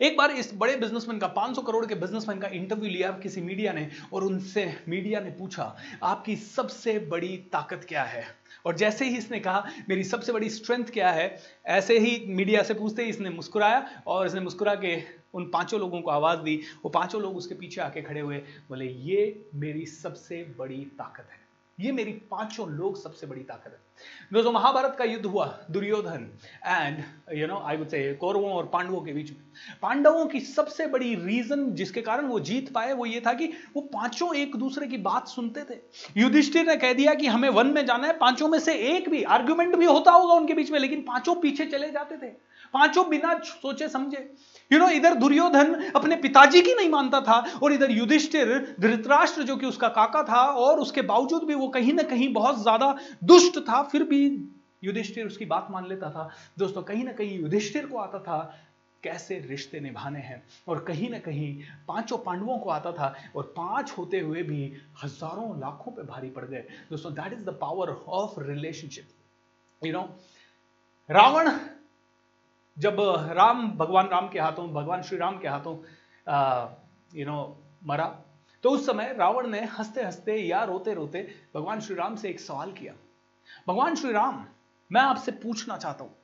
एक 0.03 0.17
बार 0.17 0.31
इस 0.31 0.51
बड़े 0.55 0.77
बिजनेसमैन 0.77 1.19
का 1.19 1.27
500 1.29 1.63
करोड़ 1.63 1.87
के 1.87 1.95
बिजनेसमैन 1.95 2.39
का 2.39 2.49
इंटरव्यू 2.49 2.91
लिया 2.91 3.11
किसी 3.23 3.41
मीडिया 3.41 3.73
ने 3.73 3.89
और 4.13 4.25
उनसे 4.25 4.65
मीडिया 4.89 5.21
ने 5.21 5.31
पूछा, 5.31 5.77
आपकी 6.03 6.37
सबसे 6.37 6.99
बड़ी 7.09 7.37
ताकत 7.53 7.85
क्या 7.89 8.03
है? 8.03 8.25
और 8.67 8.77
जैसे 8.77 9.05
ही 9.05 9.17
इसने 9.19 9.41
कहा, 9.41 9.65
मेरी 9.89 10.05
सबसे 10.05 10.33
बड़ी 10.33 10.49
स्ट्रेंथ 10.51 10.85
क्या 10.85 11.11
है? 11.11 11.39
ऐसे 11.67 11.99
ही 11.99 12.25
मीडिया 12.29 12.63
से 12.63 12.75
पूछते 12.75 13.03
ही 13.03 13.11
इसने 13.11 13.31
मुस्कुराया 13.31 14.03
और 14.07 14.27
इसने 14.27 14.41
मुस्कुरा 14.41 14.75
के 14.75 14.97
उन 15.35 15.51
पाँचों 15.51 15.81
लोगों 15.81 16.01
को 16.01 16.11
आवाज़ 16.11 16.39
दी, 16.39 16.61
वो 16.85 16.89
पाँचों 16.89 17.23
लोग 17.23 17.37
उसके 17.37 17.55
पीछे 17.55 17.81
आके 17.81 18.03
खड़े 18.03 18.21
हुए, 18.21 18.37
बोले, 18.69 18.87
ये 18.87 19.51
मेरी 19.55 19.87
सबसे 19.87 20.55
बड़ी 20.59 20.85
ताकत 20.99 21.29
है। 21.33 21.49
ये 21.81 21.93
मेरी 21.93 22.13
पाँचों 22.13 22.69
लोग 22.69 23.03
सबसे 23.03 23.27
बड़ी 23.27 23.41
ताकत 23.41 23.67
है। 23.67 23.81
दोस्तों, 24.33 24.53
महाभारत 24.53 24.97
का 24.99 25.05
युद्ध 25.05 25.27
हुआ, 25.27 25.59
Duryodhana 25.71 26.29
and 26.67 27.03
you 27.35 27.47
know 27.47 27.59
I 27.59 27.77
would 27.77 27.89
say 27.89 28.15
कौरवों 28.15 28.53
और 28.53 28.67
पांडवों 28.67 29.01
के 29.01 29.13
बीच 29.13 29.31
में। 29.31 29.39
पांडवों 29.83 30.27
की 30.27 30.41
सबसे 30.41 30.87
बड़ी 30.87 31.15
रीजन 31.15 31.71
जिसके 31.71 32.03
कारण 32.03 32.27
वो 32.27 32.41
जीत 32.41 32.73
पाए, 32.73 32.93
वो 32.93 33.07
ये 33.07 33.21
था 33.21 33.33
कि 33.33 33.47
वो 33.47 33.81
पाँचों 33.81 34.35
एक 34.35 34.57
दूसरे 34.57 34.87
की 34.87 34.97
बात 34.97 35.29
सुनते 35.29 35.61
थे। 35.61 35.79
युधिष्ठिर 36.21 36.67
ने 36.67 36.77
कह 36.77 36.93
दिया 36.93 37.15
कि 37.15 37.27
हमें 37.27 37.49
वन 37.49 37.67
में 37.67 37.87
जाना 37.87 38.07
है, 38.07 38.19
पाँचों 38.19 38.49
में 38.49 38.59
से 38.59 38.75
एक 38.75 39.09
भी 39.09 39.23
आर्ग्यूमेंट 39.23 39.77
भी 39.77 39.85
होता 39.85 40.13
होगा 40.13 40.35
उनके 40.35 40.55
बीच 40.55 40.71
में, 40.71 40.79
लेकिन 40.79 41.03
पाँचों 41.03 41.35
पीछे 41.35 41.67
चले 41.67 41.91
जाते 41.91 42.17
थे। 42.17 42.31
पाँचों 42.73 43.09
बिना 43.09 43.41
सोचे 43.45 43.89
समझे। 43.89 44.35
यू 44.71 44.79
नो 44.79 44.89
इधर 44.91 45.15
दुर्योधन 45.17 45.75
अपने 45.93 46.17
पिताजी 46.19 46.61
की 46.63 46.75
नहीं 46.75 46.89
मानता 46.91 47.21
था, 47.21 47.39
और 47.63 47.73
इधर 47.73 47.91
युधिष्ठिर 47.91 48.77
धृतराष्ट्र 48.81 49.43
जो 49.43 49.57
कि 49.57 49.67
उसका 49.67 49.89
काका 49.91 50.23
था, 50.23 50.45
और 50.45 50.81
उसके 50.81 51.03
बावजूद 51.05 51.45
भी 51.45 51.55
वो 51.55 51.69
कहीं 51.71 51.93
ना 51.93 52.03
कहीं 52.05 52.33
बहुत 52.33 52.63
ज़्यादा 52.63 52.97
दुष्ट 53.25 53.59
था, 53.61 53.83
फिर 53.83 54.05
भी 54.05 54.23
युधिष्ठिर 54.85 55.27
उसकी 55.27 55.45
बात 55.47 55.69
मान 55.71 55.87
लेता 55.89 56.11
था। 56.11 56.29
दोस्तों, 56.59 56.83
कहीं 56.83 57.05
ना 57.05 57.13
कहीं 57.13 57.39
युधिष्ठिर 57.41 57.87
को 57.87 57.99
आता 57.99 58.19
था, 58.19 58.39
कैसे 59.03 59.39
रिश्ते 59.41 59.81
निभाने 59.81 60.21
हैं, 60.21 60.43
और 60.69 60.79
कहीं 60.85 61.09
ना 61.11 61.19
कहीं 61.21 61.55
पाँचों 61.89 62.19
पांडवों 62.19 62.59
को 62.59 62.71
आता 62.71 62.93
था, 62.93 63.15
और 63.37 63.53
पाँच 63.57 63.93
होते 63.99 64.21
हुए 64.21 64.43
भी 64.43 64.73
हज़ारों 65.05 65.49
लाखों 65.61 65.93
पे 65.93 66.03
भारी 66.05 66.31
पड़ 66.31 66.45
गए। 66.45 66.65
दोस्तों 66.91 67.13
that 67.15 67.33
is 67.33 67.45
the 67.45 67.57
power 67.61 67.97
of 68.09 68.41
relationship 68.41 69.09
you 69.83 69.93
know 69.93 70.09
Ravana 71.09 71.51
जब 72.79 72.97
राम, 73.33 73.71
भगवान 73.73 74.09
राम 74.09 74.29
के 74.29 74.39
हाथों, 74.39 74.69
भगवान 74.73 75.03
श्री 75.03 75.19
राम 75.19 75.39
के 75.39 75.49
हाथों 75.49 75.77
यू 77.15 77.27
नो 77.27 77.57
मरा 77.87 78.07
तो 78.65 78.71
उस 78.71 78.87
समय 78.87 79.15
रावण 79.19 79.47
ने 79.47 79.65
हँसते 79.69 80.03
हँसते 80.03 80.37
या 80.39 80.63
रोते 80.65 80.95
रोते 80.95 81.27
भगवान 81.55 81.81
श्री 81.81 81.95
राम 81.97 82.17
से 82.17 82.29
एक 82.29 82.41
सवाल 82.41 82.73
किया। 82.73 82.95
भगवान 83.69 83.95
श्री 83.95 84.13
राम, 84.13 84.45
मैं 84.91 85.01
आपसे 85.01 85.33
पूछना 85.33 85.77
चाहता 85.77 86.05
हूँ 86.05 86.15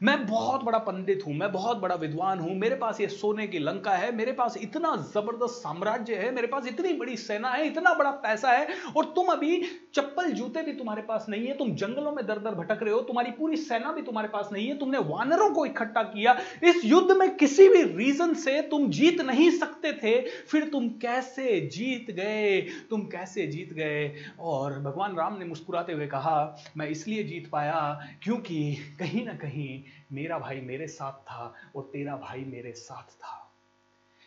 मैं 0.00 0.26
बहुत 0.26 0.62
बड़ा 0.64 0.78
पंडित 0.78 1.22
हूँ, 1.26 1.34
मैं 1.34 1.50
बहुत 1.52 1.76
बड़ा 1.76 1.94
विद्वान 1.94 2.38
हूँ, 2.38 2.54
मेरे 2.54 2.74
पास 2.74 3.00
ये 3.00 3.06
सोने 3.08 3.46
की 3.46 3.58
लंका 3.58 3.92
है, 3.92 4.16
मेरे 4.16 4.32
पास 4.32 4.56
इतना 4.56 4.94
ज़बरदस्त 4.96 5.54
साम्राज्य 5.54 6.14
है, 6.14 6.30
मेरे 6.30 6.46
पास 6.46 6.66
इतनी 6.66 6.92
बड़ी 6.92 7.16
सेना 7.16 7.48
है, 7.48 7.66
इतना 7.66 7.92
बड़ा 7.94 8.10
पैसा 8.10 8.50
है, 8.50 8.68
और 8.96 9.04
तुम 9.04 9.26
अभी 9.26 9.60
चप्पल 9.94 10.30
जूते 10.30 10.62
भी 10.62 10.72
तुम्हारे 10.72 11.02
पास 11.02 11.26
नहीं 11.28 11.46
है, 11.46 11.56
तुम 11.56 11.74
जंगलों 11.74 12.12
में 12.12 12.26
दर 12.26 12.38
दर 12.38 12.54
भटक 12.54 12.82
रहे 12.82 12.94
हो, 12.94 13.00
तुम्हारी 13.00 13.30
पूरी 13.30 13.56
सेना 13.56 13.92
भी 13.92 14.02
तुम्हारे 14.02 14.28
पास 14.28 14.48
नहीं 14.52 14.66
है, 14.68 14.78
तुमने 14.78 14.98
वानरों 14.98 15.50
को 15.50 15.66
इकट्ठा 15.66 16.02
किया, 16.02 16.36
इस 16.64 16.84
युद्ध 16.84 17.10
में 17.10 17.36
किसी 17.36 17.68
भी 17.68 17.82
रीजन 17.82 18.34
से 18.34 18.60
तुम 18.62 18.88
जीत 18.90 19.20
नहीं 19.20 19.50
सकते 19.50 19.92
थे, 19.92 20.20
फिर 20.20 20.68
तुम 20.68 20.88
कैसे 20.88 21.60
जीत 21.66 22.10
गए, 22.10 22.60
तुम 22.90 23.02
कैसे 23.06 23.46
जीत 23.46 23.72
गए? 23.72 24.12
और 24.40 24.78
भगवान 24.80 25.16
राम 25.16 25.38
ने 25.38 25.44
मुस्कुराते 25.44 25.92
हुए 25.92 26.06
कहा, 26.06 26.56
मैं 26.76 26.88
इसलिए 26.88 27.24
जीत 27.24 27.50
पाया 27.50 28.00
क्योंकि 28.22 28.76
कहीं 28.98 29.26
ना 29.26 29.32
कहीं 29.32 29.82
मेरा 30.12 30.38
भाई 30.38 30.60
मेरे 30.60 30.86
साथ 30.88 31.22
था 31.26 31.54
और 31.76 31.90
तेरा 31.92 32.16
भाई 32.16 32.44
मेरे 32.44 32.72
साथ 32.72 33.12
था। 33.14 33.36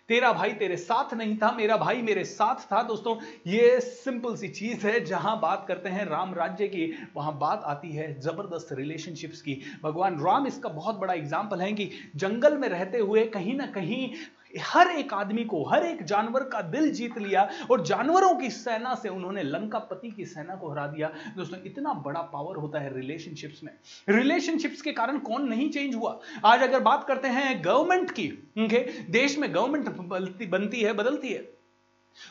तेरा 0.10 0.32
भाई 0.34 0.54
तेरे 0.54 0.78
साथ 0.78 1.14
नहीं 1.14 1.36
था, 1.38 1.52
मेरा 1.52 1.76
भाई 1.78 2.02
मेरे 2.02 2.24
साथ 2.24 2.66
था। 2.72 2.82
दोस्तों, 2.84 3.16
ये 3.48 3.80
सिंपल 3.80 4.36
सी 4.36 4.48
चीज़ 4.48 4.86
है 4.88 5.04
जहाँ 5.06 5.40
बात 5.40 5.66
करते 5.68 5.90
हैं 5.90 6.06
राम 6.06 6.34
राज्य 6.34 6.68
की। 6.68 6.92
वहाँ 7.16 7.38
बात 7.40 7.64
आती 7.64 7.92
है 7.92 8.20
ज़बरदस्त 8.20 8.74
रिलेशनशिप्स 8.74 9.42
की। 9.42 9.60
भगवान 9.84 10.20
राम 10.20 10.48
इसका 10.48 10.70
बहुत 10.70 10.96
बड़ा 10.96 11.14
एग्ज़ाम्पल 11.14 11.62
है 11.62 11.72
कि 11.74 11.90
जंगल 12.16 12.58
में 12.58 12.68
रहते 12.70 12.98
हुए 12.98 13.26
कहीं 13.26 13.56
ना 13.56 13.66
कहीं 13.68 14.10
हर 14.62 14.88
एक 14.88 15.14
आदमी 15.14 15.44
को, 15.44 15.64
हर 15.64 15.84
एक 15.84 16.04
जानवर 16.04 16.44
का 16.44 16.62
दिल 16.62 16.92
जीत 16.92 17.18
लिया 17.18 17.48
और 17.72 17.86
जानवरों 17.86 18.34
की 18.36 18.50
सेना 18.50 18.94
से 18.96 19.10
उन्होंने 19.10 19.44
लंका 19.44 19.80
पति 19.80 20.12
की 20.12 20.26
सेना 20.26 20.56
को 20.56 20.72
हरा 20.72 20.88
दिया। 20.88 21.12
दोस्तों, 21.38 21.58
इतना 21.66 21.94
बड़ा 22.06 22.22
पावर 22.24 22.56
होता 22.56 22.80
है 22.80 22.94
रिलेशनशिप्स 22.96 23.64
में। 23.64 23.72
रिलेशनशिप्स 24.10 24.82
के 24.82 24.92
कारण 24.92 25.18
कौन 25.20 25.48
नहीं 25.50 25.70
चेंज 25.70 25.96
हुआ? 25.96 26.20
आज 26.46 26.64
अगर 26.64 26.80
बात 26.80 27.06
करते 27.08 27.28
हैं 27.28 27.64
गवर्नमेंट 27.66 28.12
की 28.12 28.28
देश 29.10 29.38
में 29.38 29.54
गवर्नमेंट 29.54 30.50
बनती 30.50 30.82
है, 30.82 30.94
बदलती 30.94 31.30
है। 31.30 31.53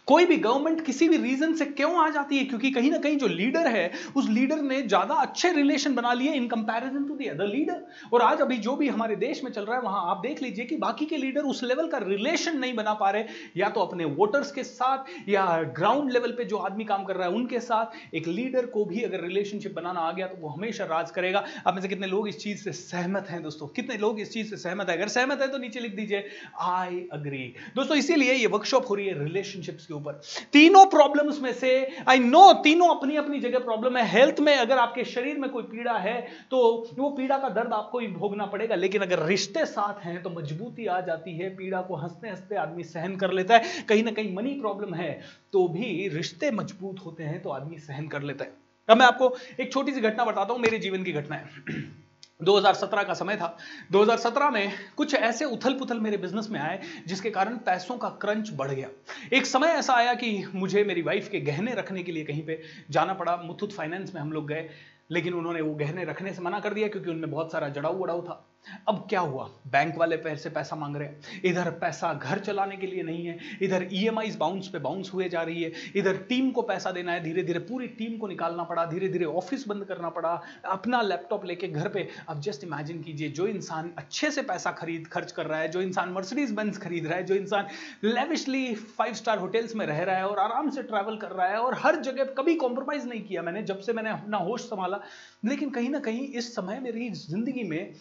कोई 0.07 0.27
भी 0.27 0.37
गवर्नमेंट 0.39 0.85
किसी 0.87 1.09
भी 1.09 1.17
रीजन 1.19 1.55
से 1.55 1.65
क्यों 1.67 1.95
आ 1.97 2.09
जाती 2.11 2.39
है? 2.39 2.45
क्योंकि 2.45 2.71
कहीं 2.71 2.91
ना 2.91 2.99
कहीं 2.99 3.17
जो 3.19 3.27
लीडर 3.29 3.67
है, 3.69 3.91
उस 4.17 4.29
लीडर 4.31 4.61
ने 4.63 4.81
ज़्यादा 4.83 5.15
अच्छे 5.17 5.53
रिलेशन 5.53 5.95
बना 5.95 6.13
लिए 6.13 6.33
in 6.35 6.47
comparison 6.49 7.05
to 7.05 7.17
the 7.17 7.29
other 7.31 7.47
leader 7.47 8.11
और 8.13 8.23
आज 8.23 8.41
अभी 8.41 8.57
जो 8.59 8.75
भी 8.77 8.89
हमारे 8.89 9.17
देश 9.17 9.43
में 9.45 9.51
चल 9.53 9.65
रहा 9.65 9.77
है, 9.77 9.83
वहाँ 9.83 10.11
आप 10.11 10.21
देख 10.23 10.43
लीजिए 10.43 10.65
कि 10.65 10.77
बाकी 10.77 11.07
के 11.07 11.17
लीडर 11.17 11.43
उस 11.45 11.63
लेवल 11.65 11.89
का 11.89 11.99
रिलेशन 11.99 12.59
नहीं 12.59 12.75
बना 12.75 12.95
पा 12.95 13.11
रहे, 13.11 13.25
या 13.57 13.69
तो 13.69 13.81
अपने 13.81 14.05
वोटर्स 14.05 14.53
के 14.53 14.65
साथ, 14.65 15.05
या 15.29 15.45
ग्राउंड 15.77 16.13
लेवल 16.13 16.33
पे 16.33 16.45
जो 16.45 16.57
आदमी 16.59 16.85
काम 16.85 17.05
कर 17.05 17.17
रहा 17.17 17.29
है, 17.29 17.35
उनके 17.35 17.61
साथ. 17.61 18.15
एक 18.15 18.29
लीडर 18.29 18.67
को 18.67 18.85
भी 18.85 19.03
अगर 19.03 19.21
रिलेशनशिप 19.23 19.75
बनाना 19.75 20.01
आ 20.01 20.13
गया 20.13 20.27
तो 20.27 20.37
वो 20.37 20.49
हमेशा 20.49 20.85
राज 20.85 21.11
करेगा. 21.11 21.45
अब 21.67 21.75
में 21.75 21.81
से 21.83 21.89
कितने 21.89 22.07
लोग 22.07 22.29
इस 22.29 22.39
चीज़ 22.39 22.63
से 22.65 22.73
सहमत 22.73 23.27
हैं 23.31 23.43
दोस्तों? 23.43 23.67
कितने 23.71 23.97
लोग 23.99 24.21
इस 24.21 24.33
चीज़ 24.33 24.51
से 24.51 24.57
सहमत 24.59 24.89
है? 24.89 24.97
अगर 24.97 25.09
सहमत 25.09 25.41
है 25.43 25.49
तो 25.49 25.59
नीचे 25.59 25.81
लिख 25.81 25.97
दीजिए 25.97 26.25
आई 26.61 27.07
अग्री 27.13 27.45
दोस्तों, 27.77 27.97
इसीलिए 27.97 28.35
ये 28.35 28.47
वर्कशॉप 28.49 28.91
हो 28.91 28.95
रही 28.95 29.07
है 29.07 29.19
रिलेशनशिप 29.19 29.72
रिलेशनशिप्स 29.73 29.87
के 29.87 29.95
ऊपर। 29.95 30.21
तीनों 30.53 30.85
प्रॉब्लम्स 30.87 31.41
में 31.41 31.53
से 31.53 31.73
आई 32.09 32.19
नो 32.19 32.53
तीनों 32.63 32.89
अपनी 32.89 33.17
अपनी 33.17 33.41
जगह 33.41 33.59
प्रॉब्लम 33.59 33.97
है। 33.97 34.07
हेल्थ 34.09 34.41
में 34.41 34.55
अगर 34.57 34.79
आपके 34.79 35.05
शरीर 35.05 35.39
में 35.39 35.51
कोई 35.51 35.63
पीड़ा 35.65 35.97
है 35.99 36.21
तो 36.51 36.59
वो 36.99 37.11
पीड़ा 37.11 37.39
का 37.39 37.49
दर्द 37.49 37.73
आपको 37.73 37.99
ही 37.99 38.07
भोगना 38.09 38.47
पड़ेगा। 38.47 38.75
लेकिन 38.75 39.03
अगर 39.03 39.27
रिश्ते 39.27 39.65
साथ 39.67 40.05
हैं 40.05 40.23
तो 40.23 40.31
मजबूती 40.31 40.87
आ 40.87 41.01
जाती 41.01 41.37
है। 41.39 41.49
पीड़ा 41.57 41.81
को 41.83 41.97
हँसते 41.97 42.29
हँसते 42.29 42.57
आदमी 42.57 42.85
सहन 42.85 43.17
कर 43.17 43.33
लेता 43.33 43.57
है। 43.57 43.83
कहीं 43.89 44.03
ना 44.05 44.11
कहीं 44.11 44.35
मनी 44.37 44.55
प्रॉब्लम 44.61 44.95
है 44.95 45.13
तो 45.53 45.69
भी 45.69 46.09
रिश्ते 46.09 46.51
मज़बूत 46.51 47.05
होते 47.07 47.23
हैं 47.25 47.43
तो 47.43 47.51
आदमी 47.51 47.79
सहन 47.79 48.09
कर 48.09 48.23
लेता 48.23 48.45
है। 48.45 48.61
अब 48.89 48.99
मैं 48.99 49.07
आपको 49.07 49.35
एक 49.61 49.73
छोटी 49.73 49.93
सी 49.93 50.01
घटना 50.01 50.25
बताता 50.25 50.53
हूँ, 50.53 50.61
मेरे 50.61 50.79
जीवन 50.79 51.05
की 51.05 51.13
घटना 51.13 51.37
है। 51.37 51.51
2017 52.43 53.03
का 53.03 53.15
समय 53.15 53.37
था। 53.37 53.57
2017 53.93 54.51
में 54.51 54.73
कुछ 54.97 55.15
ऐसे 55.15 55.45
उथल 55.45 55.75
पुथल 55.75 56.01
मेरे 56.01 56.17
बिज़नेस 56.17 56.49
में 56.51 56.61
आए, 56.61 56.81
जिसके 57.07 57.31
कारण 57.31 57.57
पैसों 57.57 57.99
का 57.99 58.09
क्रंच 58.09 58.51
बढ़ 58.53 58.71
गया। 58.71 58.89
एक 59.33 59.47
समय 59.47 59.69
ऐसा 59.69 59.95
आया 59.95 60.15
कि 60.15 60.45
मुझे 60.55 60.85
मेरी 60.85 61.03
वाइफ 61.03 61.29
के 61.29 61.41
गहने 61.41 61.75
रखने 61.75 62.03
के 62.03 62.13
लिए 62.13 62.25
कहीं 62.25 62.47
पे 62.47 62.63
जाना 62.91 63.15
पड़ा। 63.15 63.37
मुथुत 63.37 63.73
फाइनेंस 63.73 64.15
में 64.15 64.21
हम 64.23 64.33
लोग 64.33 64.49
गए, 64.49 64.69
लेकिन 65.11 65.35
उन्होंने 65.35 65.61
वो 65.61 65.75
गहने 65.75 66.05
रखने 66.05 66.33
से 66.33 66.43
मना 66.43 66.61
कर 66.61 66.75
दिया, 66.75 66.89
क्योंकि 66.89 67.11
उनमें 67.11 67.31
बहुत 67.31 67.53
सारा 67.53 67.69
जड़ाऊ 67.69 67.99
वड़ाऊ 67.99 68.23
था। 68.23 68.49
अब 68.89 69.07
क्या 69.09 69.21
हुआ? 69.21 69.45
बैंक 69.67 69.97
वाले 69.97 70.17
पैसे 70.17 70.51
पैसा 70.51 70.77
मांग 70.77 70.97
रहे 70.97 71.09
हैं। 71.09 71.41
इधर 71.45 71.71
पैसा 71.71 72.13
घर 72.15 72.39
चलाने 72.39 72.77
के 72.77 72.87
लिए 72.87 73.03
नहीं 73.03 73.27
है। 73.27 73.39
इधर 73.63 73.87
ई 73.93 74.05
एम 74.07 74.21
बाउंस 74.39 74.69
पे 74.69 74.79
बाउंस 74.79 75.11
हुए 75.15 75.29
जा 75.29 75.43
रही 75.43 75.63
है। 75.63 75.73
इधर 75.97 76.17
टीम 76.29 76.51
को 76.51 76.63
पैसा 76.63 76.91
देना 76.91 77.13
है। 77.13 77.23
धीरे 77.23 77.43
धीरे 77.43 77.59
पूरी 77.59 77.87
टीम 77.89 78.17
को 78.19 78.27
निकालना 78.27 78.65
पड़ा। 78.65 78.85
धीरे 78.85 79.09
धीरे 79.09 79.25
ऑफ़िस 79.25 79.67
बंद 79.69 79.85
करना 79.85 80.09
पड़ा। 80.09 80.31
अपना 80.65 81.03
लैपटॉप 81.03 81.45
लेके 81.45 81.69
घर 81.69 81.89
पे। 81.89 82.09
अब 82.29 82.41
जस्ट 82.41 82.65
इमेजिन 82.65 83.03
कीजिए, 83.03 83.29
जो 83.29 83.47
इंसान 83.47 83.93
अच्छे 83.99 84.31
से 84.31 84.43
पैसा 84.43 84.71
खरीद, 84.73 85.07
खर्च 85.07 85.33
कर 85.33 85.47
रहा 85.47 85.61
है, 85.61 85.69
जो 85.69 85.83
इंसान 85.83 86.13
मर्सिडीज 86.13 86.53
बेंस 86.53 86.79
खरीद 86.79 87.07
रहा 87.07 87.17
है, 87.17 87.25
जो 87.25 87.35
इंसान 87.35 87.67
लेविशली 88.05 88.75
फाइव 88.75 89.15
स्टार 89.15 89.39
होटल्स 89.39 89.77
में 89.77 89.87
रह 89.87 90.03
रहा 90.03 90.17
है 90.17 90.29
और 90.29 90.39
आराम 90.39 90.71
से 90.71 90.83
ट्रैवल 90.83 91.17
कर 91.17 91.31
रहा 91.31 91.49
है 91.49 91.59
और 91.59 91.79
हर 91.79 92.01
जगह 92.01 92.25
कभी 92.39 92.55
कॉम्प्रोमाइज 92.55 93.07
नहीं 93.07 93.23
किया 93.23 93.43
मैंने 93.43 93.63
जब 93.63 93.81
से 93.81 93.93
मैंने 93.93 94.11
अपना 94.11 94.39
होश 94.39 94.61
संभाला। 94.61 95.01
लेकिन 95.45 95.71
कहीं 95.71 95.91
ना 95.91 95.99
कहीं 95.99 96.27
इस 96.29 96.55
समय 96.55 96.81
मेरी 96.81 97.11
ज़िंदगी 97.11 97.65
में 97.65 97.95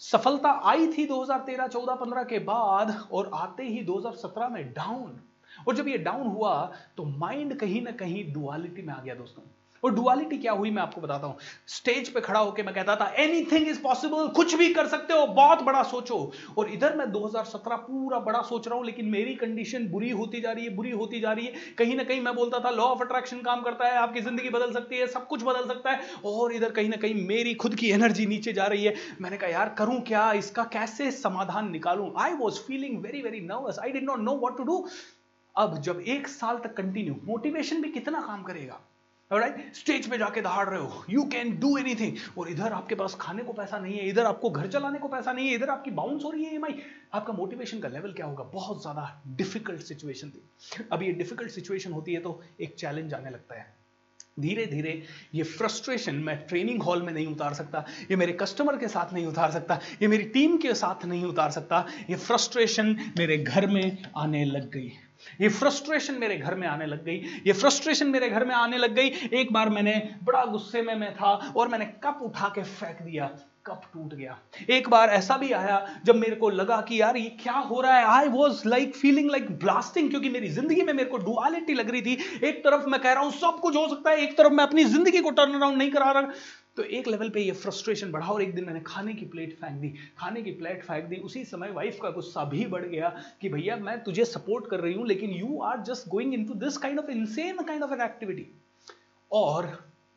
सफलता 0.00 0.50
आई 0.64 0.86
थी 0.86 1.06
2013 1.06 1.68
14 1.68 1.96
15 2.02 2.24
के 2.24 2.38
बाद 2.38 3.08
और 3.12 3.30
आते 3.34 3.62
ही 3.62 3.84
2017 3.86 4.50
में 4.50 4.72
डाउन 4.72 5.20
और 5.68 5.76
जब 5.76 5.88
ये 5.88 5.98
डाउन 5.98 6.26
हुआ 6.26 6.52
तो 6.96 7.04
माइंड 7.04 7.54
कहीं 7.58 7.82
ना 7.82 7.90
कहीं 7.90 8.32
डुअलिटी 8.32 8.82
में 8.82 8.94
आ 8.94 9.00
गया 9.02 9.14
दोस्तों। 9.14 9.42
और 9.82 9.94
डुअलिटी 9.94 10.36
क्या 10.38 10.52
हुई 10.52 10.70
मैं 10.70 10.82
आपको 10.82 11.00
बताता 11.00 11.26
हूँ। 11.26 11.36
स्टेज 11.68 12.08
पे 12.08 12.20
खड़ा 12.20 12.40
होकर 12.40 12.62
मैं 12.62 12.74
कहता 12.74 12.96
था 12.96 13.06
एनीथिंग 13.18 13.68
इज़ 13.68 13.80
पॉसिबल 13.82 14.28
कुछ 14.28 14.54
भी 14.54 14.72
कर 14.74 14.86
सकते 14.86 15.14
हो, 15.14 15.26
बहुत 15.26 15.62
बड़ा 15.62 15.82
सोचो। 15.82 16.32
और 16.58 16.70
इधर 16.70 16.96
मैं 16.96 17.10
2017 17.12 17.76
पूरा 17.76 18.18
बड़ा 18.18 18.40
सोच 18.42 18.68
रहा 18.68 18.76
हूँ, 18.76 18.84
लेकिन 18.86 19.06
मेरी 19.06 19.34
कंडीशन 19.34 19.86
बुरी 19.88 20.10
होती 20.10 20.40
जा 20.40 20.52
रही 20.52 20.64
है, 20.64 20.74
बुरी 20.76 20.90
होती 20.90 21.20
जा 21.20 21.32
रही 21.32 21.46
है। 21.46 21.52
कहीं 21.78 21.96
ना 21.96 22.04
कहीं 22.04 22.20
मैं 22.20 22.34
बोलता 22.34 22.58
था 22.58 22.70
लॉ 22.70 22.84
ऑफ़ 22.84 23.02
अट्रैक्शन 23.02 23.40
काम 23.40 23.62
करता 23.62 23.86
है, 23.86 23.96
आपकी 23.96 24.20
ज़िंदगी 24.20 24.50
बदल 24.50 24.72
सकती 24.72 24.96
है, 24.96 25.06
सब 25.06 25.26
कुछ 25.26 25.42
बदल 25.42 25.66
सकता 25.68 25.90
है। 25.90 26.00
और 26.24 26.52
इधर 26.52 26.70
कहीं 26.70 26.88
ना 26.88 26.96
कहीं 26.96 27.26
मेरी 27.26 27.54
खुद 27.54 27.74
की 27.74 27.90
एनर्जी 27.90 28.26
नीचे 28.26 28.52
जा 28.52 28.66
रही 28.66 28.84
है। 28.84 28.94
मैंने 29.20 29.36
कहा, 29.36 29.50
यार, 29.50 29.74
करूँ 29.78 30.00
क्या? 30.00 30.32
इसका 30.32 30.64
कैसे 30.64 31.10
समाधान 31.10 31.70
निकालूं? 31.70 32.10
I 32.18 32.32
was 32.32 32.60
feeling 32.60 33.00
very 33.02 33.22
very 33.22 33.40
nervous 33.40 33.78
I 33.78 33.90
did 33.90 34.04
not 34.04 34.18
know 34.18 34.36
what 34.36 34.56
to 34.56 34.62
do 34.62 34.86
अब 35.56 35.80
जब 35.82 36.00
एक 36.00 36.28
साल 36.28 36.58
तक 36.58 36.74
कंटिन्यू 36.76 37.14
मोटिवेशन 37.24 37.80
भी 37.82 37.88
कितना 37.88 38.20
काम 38.20 38.42
करेगा? 38.42 38.80
राइट 39.30 39.74
स्टेज 39.76 40.08
पे 40.10 40.18
जाके 40.18 40.40
दहाड़ 40.40 40.68
रहे 40.68 40.78
हो। 40.80 41.04
यू 41.10 41.22
कैन 41.32 41.50
डू 41.60 41.76
एनीथिंग 41.78 42.16
और 42.38 42.48
इधर 42.50 42.72
आपके 42.72 42.94
पास 42.94 43.16
खाने 43.20 43.42
को 43.42 43.52
पैसा 43.52 43.78
नहीं 43.78 43.98
है, 43.98 44.08
इधर 44.08 44.24
आपको 44.26 44.50
घर 44.50 44.66
चलाने 44.68 44.98
को 44.98 45.08
पैसा 45.08 45.32
नहीं 45.32 45.48
है, 45.48 45.54
इधर 45.54 45.68
आपकी 45.70 45.90
बाउंस 45.92 46.24
हो 46.24 46.30
रही 46.30 46.44
है 46.44 46.52
ईएमआई 46.52 46.74
आपका 47.14 47.32
मोटिवेशन 47.32 47.80
का 47.80 47.88
लेवल 47.88 48.12
क्या 48.12 48.26
होगा? 48.26 48.44
बहुत 48.44 48.80
ज़्यादा 48.82 49.22
डिफ़िकल्ट 49.36 49.80
सिचुएशन 49.82 50.30
थी। 50.30 50.42
अब 50.92 51.02
ये 51.02 51.12
डिफ़िकल्ट 51.12 51.50
सिचुएशन 51.50 51.92
होती 51.92 52.14
है 52.14 52.20
तो 52.20 52.40
एक 52.60 52.74
चैलेंज 52.74 53.14
आने 53.14 53.30
लगता 53.30 53.54
है। 53.54 53.66
धीरे 54.40 54.64
धीरे 54.66 55.02
ये 55.34 55.42
फ्रस्ट्रेशन 55.42 56.14
मैं 56.16 56.36
ट्रेनिंग 56.46 56.82
हॉल 56.82 57.02
में 57.02 57.12
नहीं 57.12 57.26
उतार 57.26 57.54
सकता, 57.54 57.84
ये 58.10 58.16
मेरे 58.16 58.32
कस्टमर 58.32 58.76
के 58.76 58.88
साथ 58.88 59.12
नहीं 59.14 59.26
उतार 59.26 59.50
सकता, 59.50 59.78
ये 60.02 60.08
मेरी 60.08 60.24
टीम 60.26 60.56
के 60.56 60.74
साथ 60.74 61.04
नहीं 61.04 61.24
उतार 61.24 61.50
सकता, 61.50 61.84
ये 62.10 62.16
फ्रस्ट्रेशन 62.16 62.96
मेरे 63.18 63.38
घर 63.38 63.66
में 63.66 64.02
आने 64.16 64.44
लग 64.44 64.70
गई। 64.70 64.92
ये 65.40 65.48
फ्रस्ट्रेशन 65.48 66.14
मेरे 66.14 66.36
घर 66.36 66.54
में 66.54 66.66
आने 66.68 66.86
लग 66.86 67.04
गई। 67.04 67.16
ये 67.46 67.52
फ्रस्ट्रेशन 67.52 68.06
मेरे 68.06 68.28
घर 68.28 68.44
में 68.44 68.54
आने 68.54 68.78
लग 68.78 68.94
गई। 68.94 69.12
एक 69.32 69.52
बार 69.52 69.68
मैंने, 69.68 69.92
बड़ा 70.24 70.44
गुस्से 70.44 70.82
में 70.82 70.94
मैं 70.94 71.14
था 71.14 71.52
और 71.56 71.68
मैंने 71.68 71.84
कप 72.04 72.18
उठा 72.22 72.48
के 72.48 72.62
फेंक 72.62 73.02
दिया। 73.02 73.30
कप 73.66 73.82
टूट 73.94 74.14
गया। 74.14 74.38
एक 74.70 74.88
बार 74.88 75.08
ऐसा 75.08 75.36
भी 75.36 75.50
आया, 75.52 76.00
जब 76.04 76.16
मेरे 76.16 76.36
को 76.36 76.48
लगा 76.50 76.80
कि 76.80 77.00
यार 77.00 77.16
ये 77.16 77.28
क्या 77.42 77.52
हो 77.52 77.80
रहा 77.80 77.96
है? 77.96 78.04
I 78.04 78.28
was 78.28 78.62
like 78.68 78.94
feeling 78.96 79.30
like 79.30 79.50
blasting 79.58 80.08
क्योंकि 80.10 80.28
मेरी 80.28 80.48
ज़िंदगी 80.48 80.82
में 80.82 80.92
मेरे 80.92 81.08
को 81.08 81.18
डुअलिटी 81.18 81.74
लग 81.74 81.90
रही 81.90 82.02
थी। 82.02 82.16
एक 82.42 82.64
तरफ़ 82.64 82.86
मैं 82.86 83.00
कह 83.00 83.12
रहा 83.12 83.22
हूँ, 83.22 83.32
सब 83.32 83.58
कुछ 83.60 83.76
हो 83.76 83.86
सकता 83.88 84.10
है, 84.10 84.16
एक 84.16 84.36
तरफ़ 84.38 84.52
मैं 84.52 84.64
अपनी 84.64 84.84
ज़िंदगी 84.84 85.18
को 85.18 85.30
टर्न 85.30 85.54
अराउंड 85.54 85.78
नहीं 85.78 85.90
करा 85.90 86.10
रहा। 86.10 86.30
तो 86.76 86.82
एक 86.82 87.08
लेवल 87.08 87.28
पे 87.30 87.40
ये 87.40 87.52
फ्रस्ट्रेशन 87.52 88.10
बढ़ा 88.12 88.26
और 88.26 88.42
एक 88.42 88.54
दिन 88.54 88.64
मैंने 88.64 88.80
खाने 88.80 89.14
की 89.14 89.26
प्लेट 89.26 89.56
फेंक 89.56 89.80
दी। 89.80 89.88
खाने 90.18 90.42
की 90.42 90.50
प्लेट 90.52 90.84
फेंक 90.84 91.04
दी। 91.04 91.16
उसी 91.16 91.44
समय 91.44 91.70
वाइफ 91.70 91.98
का 92.02 92.10
गुस्सा 92.10 92.44
भी 92.44 92.64
बढ़ 92.66 92.84
गया 92.84 93.08
कि 93.40 93.48
भैया, 93.48 93.76
मैं 93.76 94.02
तुझे 94.04 94.24
सपोर्ट 94.24 94.66
कर 94.66 94.80
रही 94.80 94.94
हूँ, 94.94 95.06
लेकिन 95.06 95.30
you 95.30 95.60
are 95.60 95.80
just 95.82 96.08
going 96.08 96.34
in 96.34 96.44
this 96.56 96.76
kind 96.76 96.98
of 96.98 97.10
insane 97.10 97.62
kind 97.62 97.82
of 97.82 97.92
an 97.92 98.00
activity 98.00 98.46
और 99.30 99.72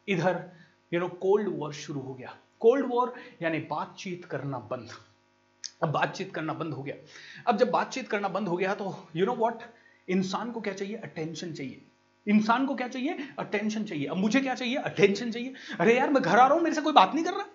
इधर 0.07 0.43
यू 0.91 0.99
नो 0.99 1.07
कोल्ड 1.21 1.49
वॉर 1.57 1.73
शुरू 1.73 1.99
हो 1.99 2.13
गया। 2.13 2.35
कोल्ड 2.59 2.85
वॉर 2.85 3.13
यानी 3.41 3.59
बातचीत 3.69 4.25
करना 4.25 4.59
बंद। 4.71 4.89
अब 5.83 5.91
बातचीत 5.91 6.33
करना 6.33 6.53
बंद 6.53 6.73
हो 6.73 6.83
गया। 6.83 6.95
अब 7.47 7.57
जब 7.57 7.71
बातचीत 7.71 8.07
करना 8.07 8.27
बंद 8.27 8.47
हो 8.47 8.57
गया 8.57 8.75
तो 8.75 8.95
यू 9.15 9.25
नो 9.25 9.33
वॉट 9.35 9.63
इंसान 10.07 10.51
को 10.51 10.61
क्या 10.61 10.73
चाहिए? 10.73 10.95
अटेंशन 10.95 11.53
चाहिए। 11.53 11.81
इंसान 12.27 12.65
को 12.65 12.75
क्या 12.75 12.87
चाहिए? 12.87 13.17
अटेंशन 13.39 13.83
चाहिए। 13.83 14.05
अब 14.05 14.17
मुझे 14.17 14.41
क्या 14.41 14.55
चाहिए? 14.55 14.75
अटेंशन 14.77 15.31
चाहिए। 15.31 15.53
अरे 15.79 15.95
यार 15.97 16.09
मैं 16.09 16.21
घर 16.23 16.37
आ 16.37 16.45
रहा 16.45 16.53
हूँ 16.53 16.63
मेरे 16.63 16.75
से 16.75 16.81
कोई 16.81 16.93
बात 16.93 17.13
नहीं 17.15 17.25
कर 17.25 17.33
रहा। 17.33 17.45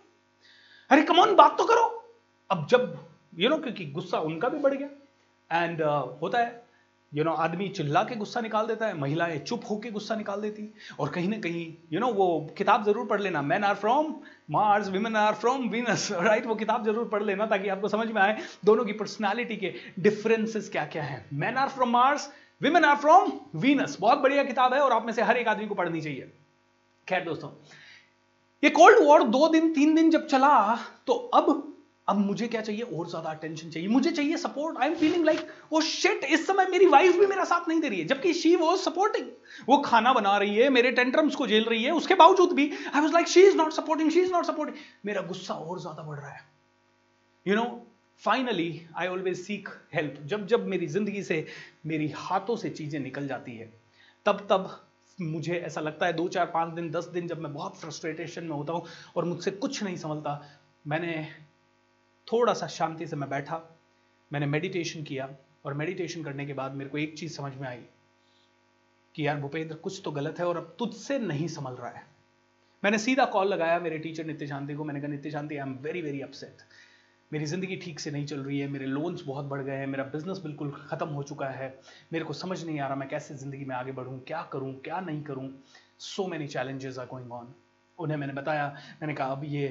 अरे 0.90 1.02
कमॉन 1.04 1.34
बात 1.36 1.58
तो 1.58 1.64
करो। 1.64 1.84
अब 2.50 2.66
जब 2.70 2.96
यू 3.38 3.48
नो 3.48 3.56
क्योंकि 3.58 3.84
गुस्सा 3.92 4.18
उनका 4.20 4.48
भी 4.48 4.58
बढ़ 4.58 4.74
गया। 4.74 4.88
एंड 5.50 5.80
uh, 5.80 6.22
होता 6.22 6.38
है 6.38 6.66
यू 7.12 7.24
नो 7.24 7.32
आदमी 7.32 7.68
चिल्ला 7.68 8.02
के 8.04 8.16
गुस्सा 8.16 8.40
निकाल 8.40 8.66
देता 8.66 8.86
है 8.86 8.96
महिलाएँ 8.98 9.38
चुप 9.38 9.62
होके 9.70 9.90
गुस्सा 9.90 10.14
निकाल 10.14 10.40
देती 10.40 10.62
है। 10.62 10.96
और 11.00 11.08
कहीं 11.10 11.28
ना 11.28 11.36
कहीं 11.40 11.66
यू 11.92 12.00
नो 12.00 12.06
वो 12.14 12.26
किताब 12.58 12.84
ज़रूर 12.84 13.06
पढ़ 13.06 13.20
लेना। 13.20 13.42
Men 13.42 13.64
are 13.64 13.74
from 13.76 14.14
Mars 14.50 14.88
women 14.88 15.16
are 15.16 15.34
from 15.34 15.68
Venus 15.68 16.08
right 16.12 16.46
वो 16.46 16.54
किताब 16.54 16.84
ज़रूर 16.86 17.08
पढ़ 17.08 17.22
लेना 17.22 17.46
ताकि 17.46 17.68
आपको 17.68 17.88
समझ 17.88 18.08
में 18.08 18.20
आए 18.22 18.36
दोनों 18.64 18.84
की 18.84 18.92
पर्सनालिटी 18.94 19.56
के 19.56 19.72
डिफरेंसेस 20.00 20.68
क्या 20.68 20.84
क्या 20.86 21.02
है। 21.02 21.24
Men 21.34 21.56
are 21.56 21.68
from 21.68 21.90
Mars 21.90 22.30
women 22.60 22.84
are 22.84 22.96
from 22.96 23.32
Venus 23.56 23.96
बहुत 24.00 24.18
बढ़िया 24.18 24.44
किताब 24.44 24.74
है 24.74 24.80
और 24.80 24.92
आप 24.92 25.06
में 25.06 25.12
से 25.12 25.22
हर 25.22 25.36
एक 25.36 25.48
आदमी 25.48 25.66
को 25.66 25.74
पढ़नी 25.74 26.00
चाहिए। 26.00 26.32
खैर 27.08 27.24
दोस्तों, 27.24 27.50
ये 28.62 28.70
कोल्ड 28.72 28.98
वॉर 29.00 29.22
दो 29.24 29.48
दिन, 29.48 29.72
तीन 29.74 29.94
दिन 29.94 30.10
जब 30.10 30.26
चला 30.26 30.76
तो 31.06 31.12
अब 31.12 31.64
अब 32.08 32.16
मुझे 32.16 32.46
क्या 32.48 32.60
चाहिए? 32.60 32.82
और 32.82 33.08
ज़्यादा 33.08 33.30
अटेंशन 33.30 33.70
चाहिए। 33.70 33.88
मुझे 33.88 34.10
चाहिए 34.10 34.36
support 34.38 34.76
I 34.78 34.88
am 34.88 34.94
feeling 34.96 35.24
like 35.24 35.48
वो 35.72 35.80
शिट 35.80 36.24
इस 36.26 36.46
समय 36.46 36.66
मेरी 36.66 36.86
वाइफ 36.88 37.18
भी 37.18 37.26
मेरा 37.26 37.44
साथ 37.44 37.68
नहीं 37.68 37.80
दे 37.80 37.88
रही 37.88 37.98
है। 38.00 38.06
जबकि 38.06 38.32
शी 38.34 38.54
वो 38.56 38.76
सपोर्टिंग 38.78 39.26
वो 39.68 39.76
खाना 39.82 40.12
बना 40.12 40.36
रही 40.38 40.56
है, 40.56 40.68
मेरे 40.70 40.90
टेंट्रम्स 40.92 41.34
को 41.34 41.46
झेल 41.46 41.64
रही 41.64 41.82
है, 41.84 41.90
उसके 41.92 42.14
बावजूद 42.14 42.52
भी 42.52 42.70
I 42.94 43.00
was 43.00 43.12
like 43.12 43.28
she 43.28 43.40
is 43.40 43.56
not 43.56 43.72
supporting 43.72 44.10
she 44.10 44.20
is 44.20 44.32
not 44.32 44.44
supporting 44.44 44.76
मेरा 45.06 45.22
गुस्सा 45.24 45.54
और 45.54 45.80
ज़्यादा 45.80 46.02
बढ़ 46.02 46.18
रहा 46.18 46.30
है। 46.30 46.40
You 47.46 47.56
know 47.56 47.64
finally 48.22 48.86
I 48.96 49.06
always 49.06 49.38
seek 49.38 49.68
help 49.94 50.20
जब 50.26 50.46
जब 50.46 50.66
मेरी 50.66 50.86
ज़िंदगी 50.86 51.22
से, 51.22 51.46
मेरी 51.86 52.08
हाथों 52.16 52.56
से 52.56 52.70
चीज़ें 52.70 52.98
निकल 53.00 53.26
जाती 53.28 53.56
है, 53.56 53.72
तब 54.26 54.46
तब 54.50 54.70
मुझे 55.18 55.54
ऐसा 55.56 55.80
लगता 55.80 56.06
है, 56.06 56.12
दो, 56.12 56.28
चार, 56.28 56.46
पाँच 56.46 56.74
दिन, 56.74 56.90
दस 56.90 57.04
दिन 57.08 57.28
जब 57.28 57.40
मैं 57.40 57.52
बहुत 57.52 57.76
फ्रस्ट्रेटेशन 57.76 58.44
में 58.44 58.50
होता 58.50 58.72
हूँ 58.72 58.86
और 59.16 59.24
मुझसे 59.24 59.50
कुछ 59.52 59.82
नहीं 59.82 59.96
समझता 59.96 60.40
मैंने 60.86 61.26
थोड़ा 62.28 62.52
सा 62.54 62.66
शांति 62.68 63.06
से 63.06 63.16
मैं 63.16 63.28
बैठा, 63.30 63.60
मैंने 64.30 64.46
मेडिटेशन 64.46 65.02
किया 65.02 65.28
और 65.64 65.74
मेडिटेशन 65.74 66.22
करने 66.22 66.46
के 66.46 66.52
बाद 66.52 66.74
मेरे 66.74 66.90
को 66.90 66.98
एक 66.98 67.16
चीज़ 67.18 67.32
समझ 67.36 67.54
में 67.54 67.66
आई 67.68 67.80
कि 69.14 69.26
यार 69.26 69.36
भूपेंद्र, 69.40 69.74
कुछ 69.74 70.00
तो 70.04 70.10
गलत 70.10 70.38
है 70.38 70.46
और 70.46 70.56
अब 70.56 70.74
तुझसे 70.78 71.18
नहीं 71.18 71.48
संभल 71.48 71.72
रहा 71.72 71.90
है। 71.90 72.06
मैंने 72.82 72.98
सीधा 72.98 73.24
कॉल 73.26 73.48
लगाया 73.48 73.78
मेरे 73.80 73.98
टीचर 73.98 74.24
नित्य 74.26 74.46
शांति 74.46 74.74
को, 74.74 74.84
मैंने 74.84 75.00
कहा, 75.00 75.10
Nitya 75.10 75.30
Shanti 75.30 75.56
I 75.56 75.68
am 75.68 75.74
very 75.82 76.02
very 76.02 76.20
upset 76.20 76.62
मेरी 77.32 77.46
ज़िंदगी 77.46 77.76
ठीक 77.76 78.00
से 78.00 78.10
नहीं 78.10 78.26
चल 78.26 78.40
रही 78.40 78.58
है, 78.58 78.68
मेरे 78.68 78.86
लोन्स 78.86 79.22
बहुत 79.26 79.44
बढ़ 79.44 79.62
गए 79.62 79.76
हैं, 79.76 79.86
मेरा 79.86 80.04
बिज़नेस 80.04 80.38
बिल्कुल 80.38 80.70
ख़त्म 80.90 81.08
हो 81.08 81.22
चुका 81.22 81.46
है, 81.46 81.68
मेरे 82.12 82.24
को 82.24 82.32
समझ 82.32 82.64
नहीं 82.64 82.78
आ 82.80 82.86
रहा 82.86 82.96
मैं 82.96 83.08
कैसे 83.08 83.34
ज़िंदगी 83.34 83.64
में 83.64 83.74
आगे 83.76 83.92
बढ़ूँ, 83.92 84.18
क्या 84.26 84.42
करूँ, 84.52 84.72
क्या 84.80 85.00
नहीं 85.00 85.22
करूँ। 85.22 85.50
So 86.00 86.26
many 86.26 86.46
challenges 86.46 86.98
are 86.98 87.06
going 87.06 87.32
on 87.32 87.54
उन्हें 87.98 88.16
मैंने 88.18 88.32
बताया, 88.32 88.66
मैंने 89.00 89.14
कहा, 89.14 89.26
अब 89.26 89.44
ये 89.44 89.68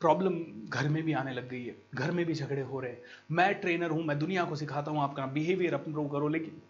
प्रॉब्लम 0.00 0.38
घर 0.68 0.88
में 0.88 1.02
भी 1.02 1.12
आने 1.12 1.32
लग 1.32 1.48
गई 1.48 1.64
है, 1.64 1.76
घर 1.94 2.10
में 2.10 2.24
भी 2.26 2.34
झगड़े 2.34 2.62
हो 2.62 2.80
रहे 2.80 2.90
हैं। 2.90 3.00
मैं 3.30 3.54
ट्रेनर 3.54 3.90
हूँ, 3.90 4.02
मैं 4.04 4.18
दुनिया 4.18 4.44
को 4.44 4.56
सिखाता 4.56 4.90
हूँ 4.90 5.00
आपका 5.00 5.26
बिहेवियर 5.28 5.74
अप्रूव 5.74 6.08
करो, 6.08 6.28
लेकिन 6.28 6.60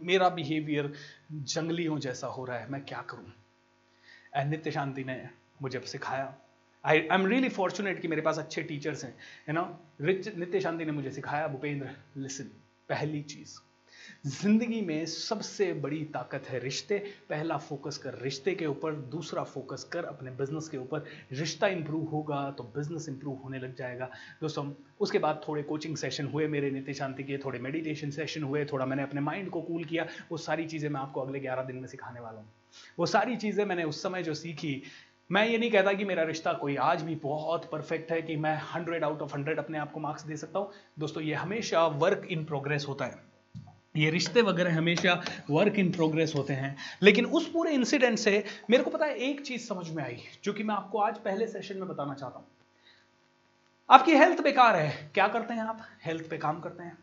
मेरा 0.00 0.28
बिहेवियर 0.28 0.92
जंगलियों 1.32 1.98
जैसा 1.98 2.26
हो 2.26 2.44
रहा 2.44 2.58
है, 2.58 2.70
मैं 2.70 2.84
क्या 2.84 3.02
करूँ? 3.02 3.32
नित्य 4.46 4.70
शांति 4.70 5.04
ने 5.04 5.22
मुझे 5.62 5.80
सिखाया। 5.86 6.34
I 6.86 6.98
I 7.00 7.14
am 7.14 7.26
really 7.26 7.48
fortunate 7.50 8.00
कि 8.00 8.08
मेरे 8.08 8.22
पास 8.22 8.38
अच्छे 8.38 8.62
टीचर्स 8.62 9.04
हैं 9.04 9.14
है 9.48 9.54
ना 9.54 9.62
रिच 10.00 10.36
नित्य 10.36 10.60
शांति 10.60 10.84
ने 10.84 10.92
मुझे 10.92 11.10
सिखाया, 11.10 11.46
भूपेंद्र 11.48 11.90
लिसन 12.16 12.50
पहली 12.88 13.22
चीज़, 13.24 13.56
ज़िंदगी 14.26 14.80
में 14.82 15.06
सबसे 15.06 15.72
बड़ी 15.74 16.02
ताकत 16.14 16.48
है 16.48 16.58
रिश्ते। 16.60 16.98
पहला 17.30 17.56
फोकस 17.58 17.96
कर 17.98 18.18
रिश्ते 18.22 18.54
के 18.54 18.66
ऊपर, 18.66 18.92
दूसरा 18.92 19.42
फोकस 19.44 19.84
कर 19.92 20.04
अपने 20.04 20.30
बिज़नेस 20.32 20.68
के 20.68 20.78
ऊपर। 20.78 21.04
रिश्ता 21.32 21.68
इंप्रूव 21.68 22.04
होगा 22.08 22.50
तो 22.50 22.64
बिज़नेस 22.76 23.08
इंप्रूव 23.08 23.36
होने 23.36 23.58
लग 23.58 23.74
जाएगा। 23.76 24.10
दोस्तों, 24.40 24.70
उसके 25.00 25.18
बाद 25.18 25.40
थोड़े 25.48 25.62
कोचिंग 25.62 25.96
सेशन 25.96 26.26
हुए 26.26 26.46
मेरे 26.48 26.70
नित्य 26.70 26.94
शांति 26.94 27.24
के, 27.24 27.38
थोड़े 27.38 27.58
मेडिटेशन 27.58 28.10
सेशन 28.10 28.42
हुए, 28.42 28.64
थोड़ा 28.64 28.86
मैंने 28.86 29.02
अपने 29.02 29.20
माइंड 29.20 29.50
को 29.50 29.62
कूल 29.62 29.84
किया। 29.84 30.06
वो 30.30 30.36
सारी 30.38 30.66
चीज़ें 30.66 30.88
मैं 30.90 31.00
आपको 31.00 31.20
अगले 31.20 31.40
ग्यारह 31.40 31.62
दिन 31.62 31.76
में 31.76 31.86
सिखाने 31.88 32.20
वाला 32.20 32.38
हूँ। 32.38 32.48
वो 32.98 33.06
सारी 33.06 33.36
चीज़ें 33.36 33.64
मैंने 33.64 33.84
उस 33.84 34.02
समय 34.02 34.22
जो 34.22 34.34
सीखी 34.34 34.82
मैं 35.32 35.48
ये 35.48 35.58
नहीं 35.58 35.70
कहता 35.70 35.92
कि 35.92 36.04
मेरा 36.04 36.22
रिश्ता 36.22 36.52
कोई 36.52 36.76
आज 36.76 37.02
भी 37.02 37.14
बहुत 37.14 37.64
परफेक्ट 37.64 38.12
है 38.12 38.22
कि 38.22 38.36
मैं 38.36 38.62
हंड्रेड 38.74 39.04
आउट 39.04 39.22
ऑफ़ 39.22 39.34
हंड्रेड 39.34 39.58
अपने 39.58 39.78
आप 39.78 39.92
को 39.92 40.00
मार्क्स 40.00 40.22
दे 40.22 40.36
सकता 40.36 40.58
हूँ। 40.58 40.72
दोस्तों, 40.98 41.22
ये 41.22 41.34
हमेशा 41.34 41.86
वर्क 41.86 42.28
इन 42.30 42.44
प्रोग्रेस 42.44 42.86
होता 42.88 43.04
है। 43.04 43.18
ये 43.96 44.10
रिश्ते 44.10 44.42
वगैरह 44.42 44.78
हमेशा 44.78 45.24
वर्क 45.50 45.74
इन 45.74 45.92
प्रोग्रेस 45.92 46.32
होते 46.36 46.52
हैं। 46.52 46.76
लेकिन 47.02 47.26
उस 47.26 47.52
पूरे 47.52 47.72
इंसिडेंट 47.72 48.18
से 48.18 48.44
मेरे 48.70 48.82
को 48.82 48.90
पता 48.90 49.06
है 49.06 49.14
एक 49.14 49.40
चीज़ 49.40 49.66
समझ 49.66 49.90
में 49.90 50.04
आई, 50.04 50.22
जो 50.44 50.52
कि 50.52 50.62
मैं 50.62 50.74
आपको 50.74 50.98
आज 50.98 51.18
पहले 51.18 51.46
सेशन 51.46 51.76
में 51.78 51.88
बताना 51.88 52.14
चाहता 52.14 52.38
हूँ। 52.38 52.46
आपकी 53.90 54.12
हेल्थ 54.12 54.40
बेकार 54.40 54.76
है। 54.76 55.10
क्या 55.14 55.28
करते 55.28 55.54
हैं 55.54 55.62
आप? 55.62 55.80
हेल्थ 56.04 56.30
पे 56.30 56.38
काम 56.38 56.60
करते 56.60 56.82
हैं। 56.82 56.98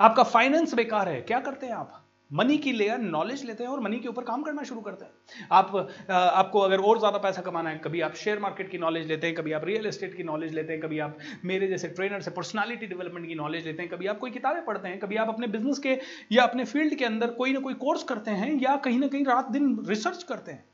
आपका 0.00 0.22
फाइनेंस 0.22 0.74
बेकार 0.74 1.08
है। 1.08 1.20
क्या 1.20 1.40
करते 1.40 1.66
हैं 1.66 1.74
आप? 1.74 2.01
मनी 2.32 2.56
की 2.58 2.72
लेयर 2.72 2.98
नॉलेज 2.98 3.44
लेते 3.44 3.64
हैं 3.64 3.70
और 3.70 3.80
मनी 3.80 3.98
के 3.98 4.08
ऊपर 4.08 4.22
काम 4.24 4.42
करना 4.42 4.62
शुरू 4.62 4.80
करते 4.80 5.04
हैं। 5.04 5.46
आप 5.52 5.74
आपको 6.10 6.60
अगर 6.60 6.80
और 6.80 6.98
ज़्यादा 6.98 7.18
पैसा 7.18 7.42
कमाना 7.42 7.70
है, 7.70 7.78
कभी 7.78 8.00
आप 8.00 8.14
शेयर 8.14 8.38
मार्केट 8.38 8.70
की 8.70 8.78
नॉलेज 8.78 9.06
लेते 9.08 9.26
हैं, 9.26 9.36
कभी 9.36 9.52
आप 9.52 9.64
रियल 9.64 9.86
एस्टेट 9.86 10.16
की 10.16 10.22
नॉलेज 10.22 10.54
लेते 10.54 10.72
हैं, 10.72 10.80
कभी 10.82 10.98
आप 10.98 11.18
मेरे 11.44 11.68
जैसे 11.68 11.88
ट्रेनर 11.90 12.20
से 12.20 12.30
पर्सनालिटी 12.30 12.86
डेवलपमेंट 12.86 13.26
की 13.28 13.34
नॉलेज 13.34 13.66
लेते 13.66 13.82
हैं, 13.82 13.90
कभी 13.90 14.06
आप 14.06 14.18
कोई 14.18 14.30
किताबें 14.30 14.64
पढ़ते 14.64 14.88
हैं, 14.88 14.98
कभी 14.98 15.16
आप 15.16 15.28
अपने 15.28 15.46
बिज़नेस 15.48 15.78
के 15.78 15.98
या 16.32 16.42
अपने 16.42 16.64
फ़ील्ड 16.64 16.94
के 16.94 17.04
अंदर 17.04 17.30
कोई 17.34 17.52
ना 17.52 17.60
कोई 17.60 17.74
कोर्स 17.76 18.02
करते 18.04 18.30
हैं 18.32 18.52
या 18.60 18.76
कहीं 18.84 18.98
ना 18.98 19.06
कहीं 19.06 19.24
रात 19.24 19.50
दिन 19.50 19.76
रिसर्च 19.88 20.22
करते 20.22 20.52
हैं। 20.52 20.64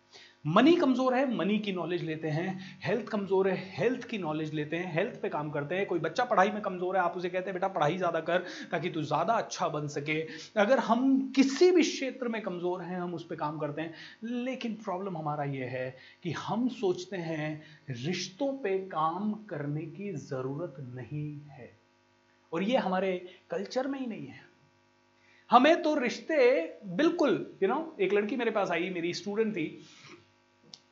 मनी 0.45 0.75
कमज़ोर 0.77 1.15
है 1.15 1.35
मनी 1.37 1.59
की 1.59 1.73
नॉलेज 1.73 2.03
लेते 2.05 2.29
हैं 2.29 2.79
हेल्थ 2.85 3.09
कमज़ोर 3.09 3.49
है 3.49 3.57
हेल्थ 3.77 4.05
की 4.09 4.19
नॉलेज 4.19 4.53
लेते 4.55 4.77
हैं 4.77 4.93
हेल्थ 4.95 5.21
पे 5.23 5.29
काम 5.29 5.51
करते 5.51 5.75
हैं। 5.75 5.87
कोई 5.87 5.99
बच्चा 5.99 6.25
पढ़ाई 6.25 6.51
में 6.51 6.61
कमज़ोर 6.63 6.97
है 6.97 7.03
आप 7.03 7.17
उसे 7.17 7.29
कहते 7.29 7.51
हैं 7.51 7.55
बेटा 7.55 7.69
पढ़ाई 7.69 7.97
ज़्यादा 7.97 8.21
कर 8.21 8.45
ताकि 8.71 8.91
तू 8.91 9.03
ज़्यादा 9.03 9.35
अच्छा 9.35 9.69
बन 9.69 9.89
सके। 9.89 10.21
अगर 10.61 10.79
हम 10.79 11.21
किसी 11.37 11.71
भी 11.71 11.83
क्षेत्र 11.83 12.29
में 12.29 12.41
कमज़ोर 12.43 12.83
हैं 12.83 13.01
हम 13.01 13.15
उस 13.15 13.27
पर 13.27 13.37
काम 13.37 13.59
करते 13.59 13.83
हैं। 13.83 13.95
लेकिन 14.45 14.75
प्रॉब्लम 14.85 15.17
हमारा 15.17 15.45
यह 15.45 15.71
है 15.71 15.97
कि 16.23 16.33
हम 16.39 16.69
सोचते 16.71 17.17
हैं 17.17 17.51
रिश्तों 17.91 18.53
पे 18.59 18.79
काम 18.89 19.33
करने 19.51 19.83
की 19.83 20.13
ज़रूरत 20.13 20.77
नहीं 20.95 21.31
है। 21.51 21.71
और 22.53 22.63
ये 22.63 22.77
हमारे 22.79 23.17
कल्चर 23.51 23.87
में 23.87 23.99
ही 24.01 24.07
नहीं 24.07 24.27
है। 24.27 24.47
हमें 25.51 25.83
तो 25.83 25.95
रिश्ते 25.95 26.37
बिल्कुल 26.87 27.31
यू 27.31 27.69
you 27.69 27.69
नो 27.69 27.75
know, 27.75 28.01
एक 28.01 28.13
लड़की 28.13 28.37
मेरे 28.37 28.51
पास 28.51 28.71
आई 28.71 28.91
मेरी 28.91 29.13
स्टूडेंट 29.15 29.55
थी। 29.57 29.67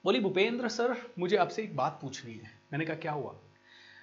बोली 0.07 0.21
भूपेंद्र 0.21 0.69
सर 0.69 0.97
मुझे 1.19 1.37
आपसे 1.37 1.63
एक 1.63 1.77
बात 1.77 1.99
पूछनी 2.03 2.33
है। 2.33 2.51
मैंने 2.73 2.85
कहा 2.85 2.97
क्या 2.97 3.13
हुआ? 3.13 3.31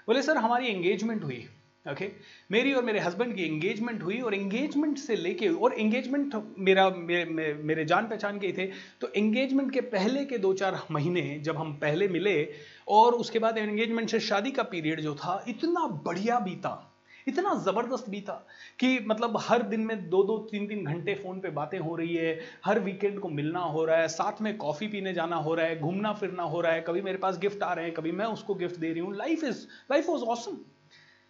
बोले 0.07 0.21
सर 0.21 0.37
हमारी 0.37 0.67
एंगेजमेंट 0.67 1.23
हुई 1.23 1.47
ओके? 1.91 2.09
मेरी 2.51 2.73
और 2.73 2.83
मेरे 2.83 2.99
हस्बैंड 2.99 3.35
की 3.35 3.43
एंगेजमेंट 3.43 4.03
हुई 4.03 4.19
और 4.21 4.33
एंगेजमेंट 4.33 4.97
से 4.97 5.15
लेके 5.15 5.47
और 5.47 5.73
एंगेजमेंट 5.73 6.35
मेरा 6.59 6.89
मे, 6.89 7.25
मे, 7.25 7.53
मेरे 7.53 7.85
जान 7.85 8.07
पहचान 8.07 8.39
के 8.39 8.51
थे। 8.57 8.65
तो 9.01 9.07
एंगेजमेंट 9.07 9.71
के 9.71 9.81
पहले 9.81 10.25
के 10.25 10.37
दो 10.37 10.53
चार 10.53 10.87
महीने 10.91 11.39
जब 11.39 11.57
हम 11.57 11.73
पहले 11.73 12.07
मिले 12.07 12.53
और 12.87 13.13
उसके 13.13 13.39
बाद 13.39 13.57
एंगेजमेंट 13.57 14.09
से 14.09 14.19
शादी 14.19 14.51
का 14.51 14.63
पीरियड 14.63 15.01
जो 15.01 15.15
था 15.15 15.45
इतना 15.47 15.87
बढ़िया 15.87 16.39
बीता। 16.39 16.92
इतना 17.27 17.53
ज़बरदस्त 17.63 18.09
भी 18.09 18.21
था 18.21 18.33
कि 18.79 18.99
मतलब 19.07 19.37
हर 19.41 19.61
दिन 19.63 19.81
में 19.81 20.09
दो 20.09 20.23
दो, 20.23 20.37
तीन 20.51 20.67
तीन 20.67 20.83
घंटे 20.85 21.15
फ़ोन 21.15 21.39
पे 21.39 21.49
बातें 21.51 21.77
हो 21.79 21.95
रही 21.95 22.15
है, 22.15 22.39
हर 22.65 22.79
वीकेंड 22.79 23.19
को 23.19 23.29
मिलना 23.29 23.59
हो 23.59 23.85
रहा 23.85 23.97
है, 23.97 24.07
साथ 24.07 24.41
में 24.41 24.55
कॉफ़ी 24.57 24.87
पीने 24.87 25.13
जाना 25.13 25.35
हो 25.37 25.55
रहा 25.55 25.65
है, 25.65 25.79
घूमना 25.79 26.13
फिरना 26.13 26.43
हो 26.43 26.61
रहा 26.61 26.71
है, 26.71 26.81
कभी 26.81 27.01
मेरे 27.01 27.17
पास 27.17 27.37
गिफ्ट 27.37 27.63
आ 27.63 27.73
रहे 27.73 27.85
हैं, 27.85 27.93
कभी 27.93 28.11
मैं 28.11 28.25
उसको 28.27 28.55
गिफ्ट 28.55 28.79
दे 28.79 28.91
रही 28.91 28.99
हूँ 28.99 29.15
life 29.15 29.43
is 29.43 29.65
life 29.91 30.09
was 30.09 30.23
awesome 30.25 30.57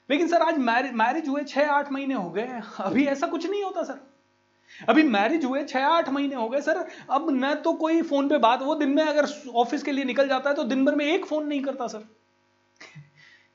लेकिन 0.10 0.28
सर, 0.28 0.42
आज 0.42 0.58
मैरिज 0.58 1.28
हुए 1.28 1.44
छः 1.44 1.70
आठ 1.72 1.92
महीने 1.92 2.14
हो 2.14 2.30
गए 2.30 2.62
अभी 2.80 3.06
ऐसा 3.06 3.28
कुछ 3.28 3.50
नहीं 3.50 3.64
होता 3.64 3.84
सर। 3.84 4.00
अभी 4.90 5.04
मैरिज 5.04 5.46
हुए 5.46 5.64
छह, 5.64 5.86
आठ 5.86 6.10
महीने 6.10 6.36
हो 6.36 6.48
गए, 6.50 6.62
सर, 6.62 6.78
अब 7.10 7.28
न 7.32 7.54
तो 7.56 7.74
कोई 7.74 8.02
फ़ोन 8.02 8.30
पे 8.30 8.38
बात, 8.38 8.62
वो 8.62 8.76
दिन 8.76 8.90
में 8.90 9.04
अगर 9.04 9.28
ऑफ़िस 9.56 9.84
के 9.84 9.92
लिए 9.92 10.04
निकल 10.04 10.28
जाता 10.28 10.50
है 10.50 10.56
तो 10.56 10.64
दिन 10.64 10.86
भर 10.86 10.96
में 10.96 11.06
एक 11.06 11.26
फ़ोन 11.26 11.48
नहीं 11.48 11.62
करता, 11.62 11.88
सर। 11.88 12.04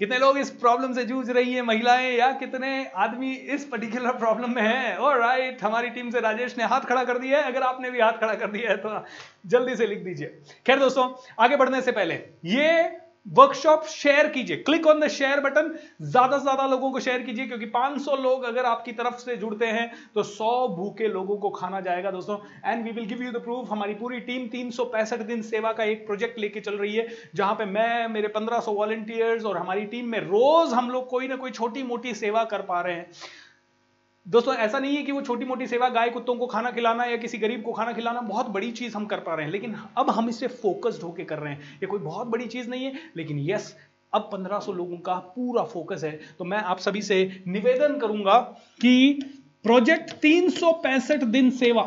कितने 0.01 0.19
लोग 0.19 0.37
इस 0.39 0.51
प्रॉब्लम 0.51 0.93
से 0.95 1.05
जूझ 1.05 1.29
रही 1.31 1.53
है, 1.53 1.63
महिलाएँ, 1.63 2.11
या 2.11 2.31
कितने 2.33 2.69
आदमी 2.97 3.33
इस 3.33 3.65
पर्टिकुलर 3.65 4.13
प्रॉब्लम 4.15 4.55
में 4.55 4.63
हैं? 4.63 4.97
और 4.97 5.19
राइट 5.19 5.63
हमारी 5.63 5.89
टीम 5.91 6.11
से 6.11 6.21
राजेश 6.21 6.57
ने 6.59 6.65
हाथ 6.65 6.81
खड़ा 6.81 7.03
कर 7.05 7.19
दिया 7.19 7.39
है। 7.39 7.53
अगर 7.53 7.63
आपने 7.63 7.91
भी 7.91 8.01
हाथ 8.01 8.13
खड़ा 8.13 8.35
कर 8.35 8.51
दिया 8.51 8.71
है 8.71 8.77
तो 8.77 9.05
जल्दी 9.47 9.75
से 9.77 9.87
लिख 9.87 10.05
दीजिए। 10.05 10.29
खैर 10.67 10.79
दोस्तों, 10.79 11.09
आगे 11.39 11.57
बढ़ने 11.57 11.81
से 11.83 11.93
पहले, 11.93 12.15
ये 12.45 12.83
वर्कशॉप 13.27 13.85
शेयर 13.87 14.29
कीजिए। 14.29 14.57
Click 14.59 14.87
on 14.87 15.01
the 15.01 15.09
share 15.11 15.41
button 15.41 15.73
ज़्यादा 16.03 16.37
से 16.39 16.43
ज़्यादा 16.43 16.67
लोगों 16.67 16.91
को 16.91 17.01
शेयर 17.01 17.23
कीजिए, 17.23 17.47
क्योंकि 17.47 17.67
500 17.69 18.17
लोग 18.19 18.45
अगर 18.45 18.65
आपकी 18.67 18.93
तरफ़ 18.93 19.17
से 19.17 19.37
जुड़ते 19.37 19.67
हैं 19.69 19.91
तो 20.15 20.23
100 20.25 20.69
भूखे 20.77 21.09
लोगों 21.09 21.37
को 21.39 21.51
खाना 21.51 21.81
जाएगा, 21.81 22.11
दोस्तों। 22.11 22.39
And 22.65 22.85
we 22.85 22.91
will 22.91 23.07
give 23.07 23.23
you 23.23 23.33
the 23.33 23.43
proof 23.45 23.71
हमारी 23.71 23.95
पूरी 23.95 24.21
टीम 24.23 24.47
तीन 24.49 24.71
सौ 24.71 24.85
पैंसठ 24.87 25.23
दिन 25.25 25.43
सेवा 25.45 25.73
का 25.73 25.85
एक 25.87 26.07
प्रोजेक्ट 26.07 26.39
लेके 26.39 26.61
चल 26.61 26.77
रही 26.77 26.95
है, 26.95 27.07
जहाँ 27.35 27.55
पे 27.55 27.65
मैं, 27.67 28.09
मेरे 28.09 28.29
1500 28.29 28.73
वॉलेंटियर्स 28.75 29.45
और 29.45 29.57
हमारी 29.59 29.85
टीम 29.87 30.09
में 30.09 30.19
रोज 30.21 30.73
हम 30.73 30.91
लोग 30.91 31.09
कोई 31.11 31.29
ना 31.29 31.37
कोई 31.37 31.51
छोटी 31.53 31.83
मोटी 31.85 32.15
सेवा 32.17 32.45
कर 32.47 32.63
पा 32.63 32.81
रहे 32.81 32.95
हैं। 32.95 33.11
दोस्तों, 34.29 34.55
ऐसा 34.55 34.79
नहीं 34.79 34.97
है 34.97 35.03
कि 35.03 35.12
वो 35.12 35.21
छोटी 35.23 35.45
मोटी 35.45 35.67
सेवा, 35.67 35.88
गाय 35.88 36.09
कुत्तों 36.11 36.35
को 36.37 36.47
खाना 36.47 36.71
खिलाना 36.71 37.05
या 37.05 37.17
किसी 37.17 37.38
गरीब 37.38 37.62
को 37.62 37.73
खाना 37.73 37.93
खिलाना 37.93 38.21
बहुत 38.23 38.49
बड़ी 38.49 38.71
चीज़ 38.73 38.97
हम 38.97 39.07
कर 39.07 39.21
पा 39.21 39.35
रहे 39.35 39.45
हैं, 39.45 39.53
लेकिन 39.53 39.75
अब 39.99 40.11
हम 40.11 40.29
इसे 40.29 40.47
फोकस्ड 40.47 41.03
होकर 41.03 41.25
कर 41.25 41.38
रहे 41.38 41.53
हैं। 41.53 41.61
ये 41.61 41.87
कोई 41.87 42.01
बहुत 42.01 42.27
बड़ी 42.27 42.47
चीज़ 42.47 42.69
नहीं 42.71 42.85
है, 42.85 42.93
लेकिन 43.17 43.38
यस 43.41 43.75
अब 44.12 44.29
1500 44.33 44.73
लोगों 44.73 44.99
का 44.99 45.14
पूरा 45.37 45.62
फोकस 45.64 46.05
है। 46.05 46.11
तो 46.38 46.45
मैं 46.45 46.59
आप 46.59 46.79
सभी 46.79 47.03
से 47.03 47.43
निवेदन 47.49 47.99
करूँगा 47.99 48.38
कि 48.81 49.23
प्रोजेक्ट 49.64 50.12
तीन 50.19 50.51
सौ 50.51 50.73
पैंसठ 50.83 51.25
दिन 51.27 51.51
सेवा, 51.57 51.83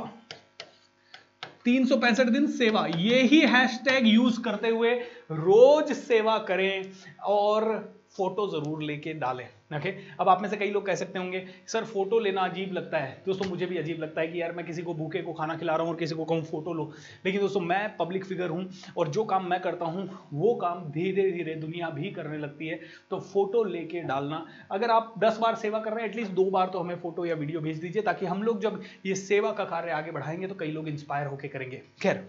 तीन 1.65 1.86
सौ 1.86 1.97
पैंसठ 1.97 2.30
दिन 2.30 2.47
सेवा 2.51 2.86
यही 2.89 3.39
हैशटैग 3.47 4.08
यूज़ 4.08 4.41
करते 4.41 4.69
हुए 4.69 4.93
रोज 5.32 5.91
सेवा 5.93 6.38
करें 6.47 6.91
और 7.23 7.73
फ़ोटो 8.15 8.47
ज़रूर 8.50 8.82
लेके 8.84 9.13
डालें 9.13 9.47
ओके 9.76 9.89
अब 10.19 10.30
आप 10.30 10.41
में 10.41 10.47
से 10.50 10.58
कई 10.58 10.69
लोग 10.71 10.86
कह 10.86 10.95
सकते 10.95 11.19
होंगे, 11.19 11.45
सर, 11.67 11.84
फ़ोटो 11.84 12.19
लेना 12.19 12.41
अजीब 12.41 12.74
लगता 12.74 12.97
है। 12.97 13.12
दोस्तों, 13.26 13.45
मुझे 13.50 13.65
भी 13.65 13.78
अजीब 13.78 14.00
लगता 14.00 14.21
है 14.21 14.28
कि 14.28 14.41
यार, 14.41 14.52
मैं 14.52 14.65
किसी 14.65 14.82
को 14.82 14.93
भूखे 14.93 15.21
को 15.21 15.34
खाना 15.34 15.56
खिला 15.58 15.76
रहा 15.76 15.84
हूँ 15.84 15.93
और 15.93 16.00
किसी 16.00 16.15
को 16.15 16.26
कहूँ 16.26 16.43
फ़ोटो 16.43 16.74
लो। 16.74 16.91
लेकिन 17.26 17.41
दोस्तों, 17.41 17.60
मैं 17.62 17.95
पब्लिक 17.97 18.26
फिगर 18.26 18.50
हूँ 18.50 18.69
और 18.97 19.08
जो 19.08 19.24
काम 19.24 19.45
मैं 19.45 19.60
करता 19.62 19.86
हूँ, 19.86 20.08
वो 20.34 20.54
काम 20.56 20.84
धीरे 20.91 21.32
धीरे 21.32 21.56
दुनिया 21.56 21.89
भी 21.89 22.12
करने 22.12 22.38
लगती 22.38 22.67
है। 22.67 22.80
तो 23.10 23.19
फ़ोटो 23.21 23.63
लेके 23.63 24.02
डालना, 24.02 24.45
अगर 24.71 24.91
आप 24.91 25.13
दस 25.19 25.38
बार 25.38 25.56
सेवा 25.56 25.80
कर 25.80 25.93
रहे 25.93 26.04
हैं, 26.04 26.10
एटलीस्ट 26.10 26.32
दो 26.32 26.50
बार 26.52 26.67
तो 26.67 26.80
हमें 26.80 26.95
फ़ोटो 26.95 27.26
या 27.26 27.36
वीडियो 27.36 27.62
भेज 27.62 27.82
दीजिए, 27.82 28.02
ताकि 28.02 28.26
हम 28.26 28.43
लोग 28.43 28.62
जब 28.62 28.82
ये 29.06 29.15
सेवा 29.15 29.52
का 29.52 29.65
कार्य 29.65 29.91
आगे 29.91 30.12
बढ़ाएँगे 30.12 30.47
तो 30.47 30.56
कई 30.56 30.71
लोग 30.71 30.88
इंस्पायर 30.88 31.28
होकर 31.28 31.47
करेंगे। 31.47 31.82
खैर, 32.02 32.26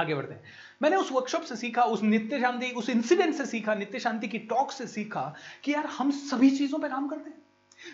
आगे 0.00 0.14
बढ़ते 0.14 0.34
हैं। 0.34 0.42
मैंने 0.82 0.96
उस 0.96 1.12
वर्कशॉप 1.12 1.42
से 1.42 1.56
सीखा, 1.56 1.82
उस 1.82 2.02
नित्य 2.02 2.40
शांति, 2.40 2.66
उस 2.66 2.90
इंसिडेंट 2.90 3.34
से 3.34 3.46
सीखा, 3.46 3.74
नित्य 3.74 3.98
शांति 3.98 4.28
की 4.28 4.38
टॉक 4.38 4.72
से 4.72 4.86
सीखा 4.86 5.34
कि 5.64 5.74
यार 5.74 5.86
हम 5.86 6.10
सभी 6.10 6.50
चीज़ों 6.50 6.78
पे 6.78 6.88
काम 6.88 7.08
करते 7.08 7.30
हैं। 7.30 7.38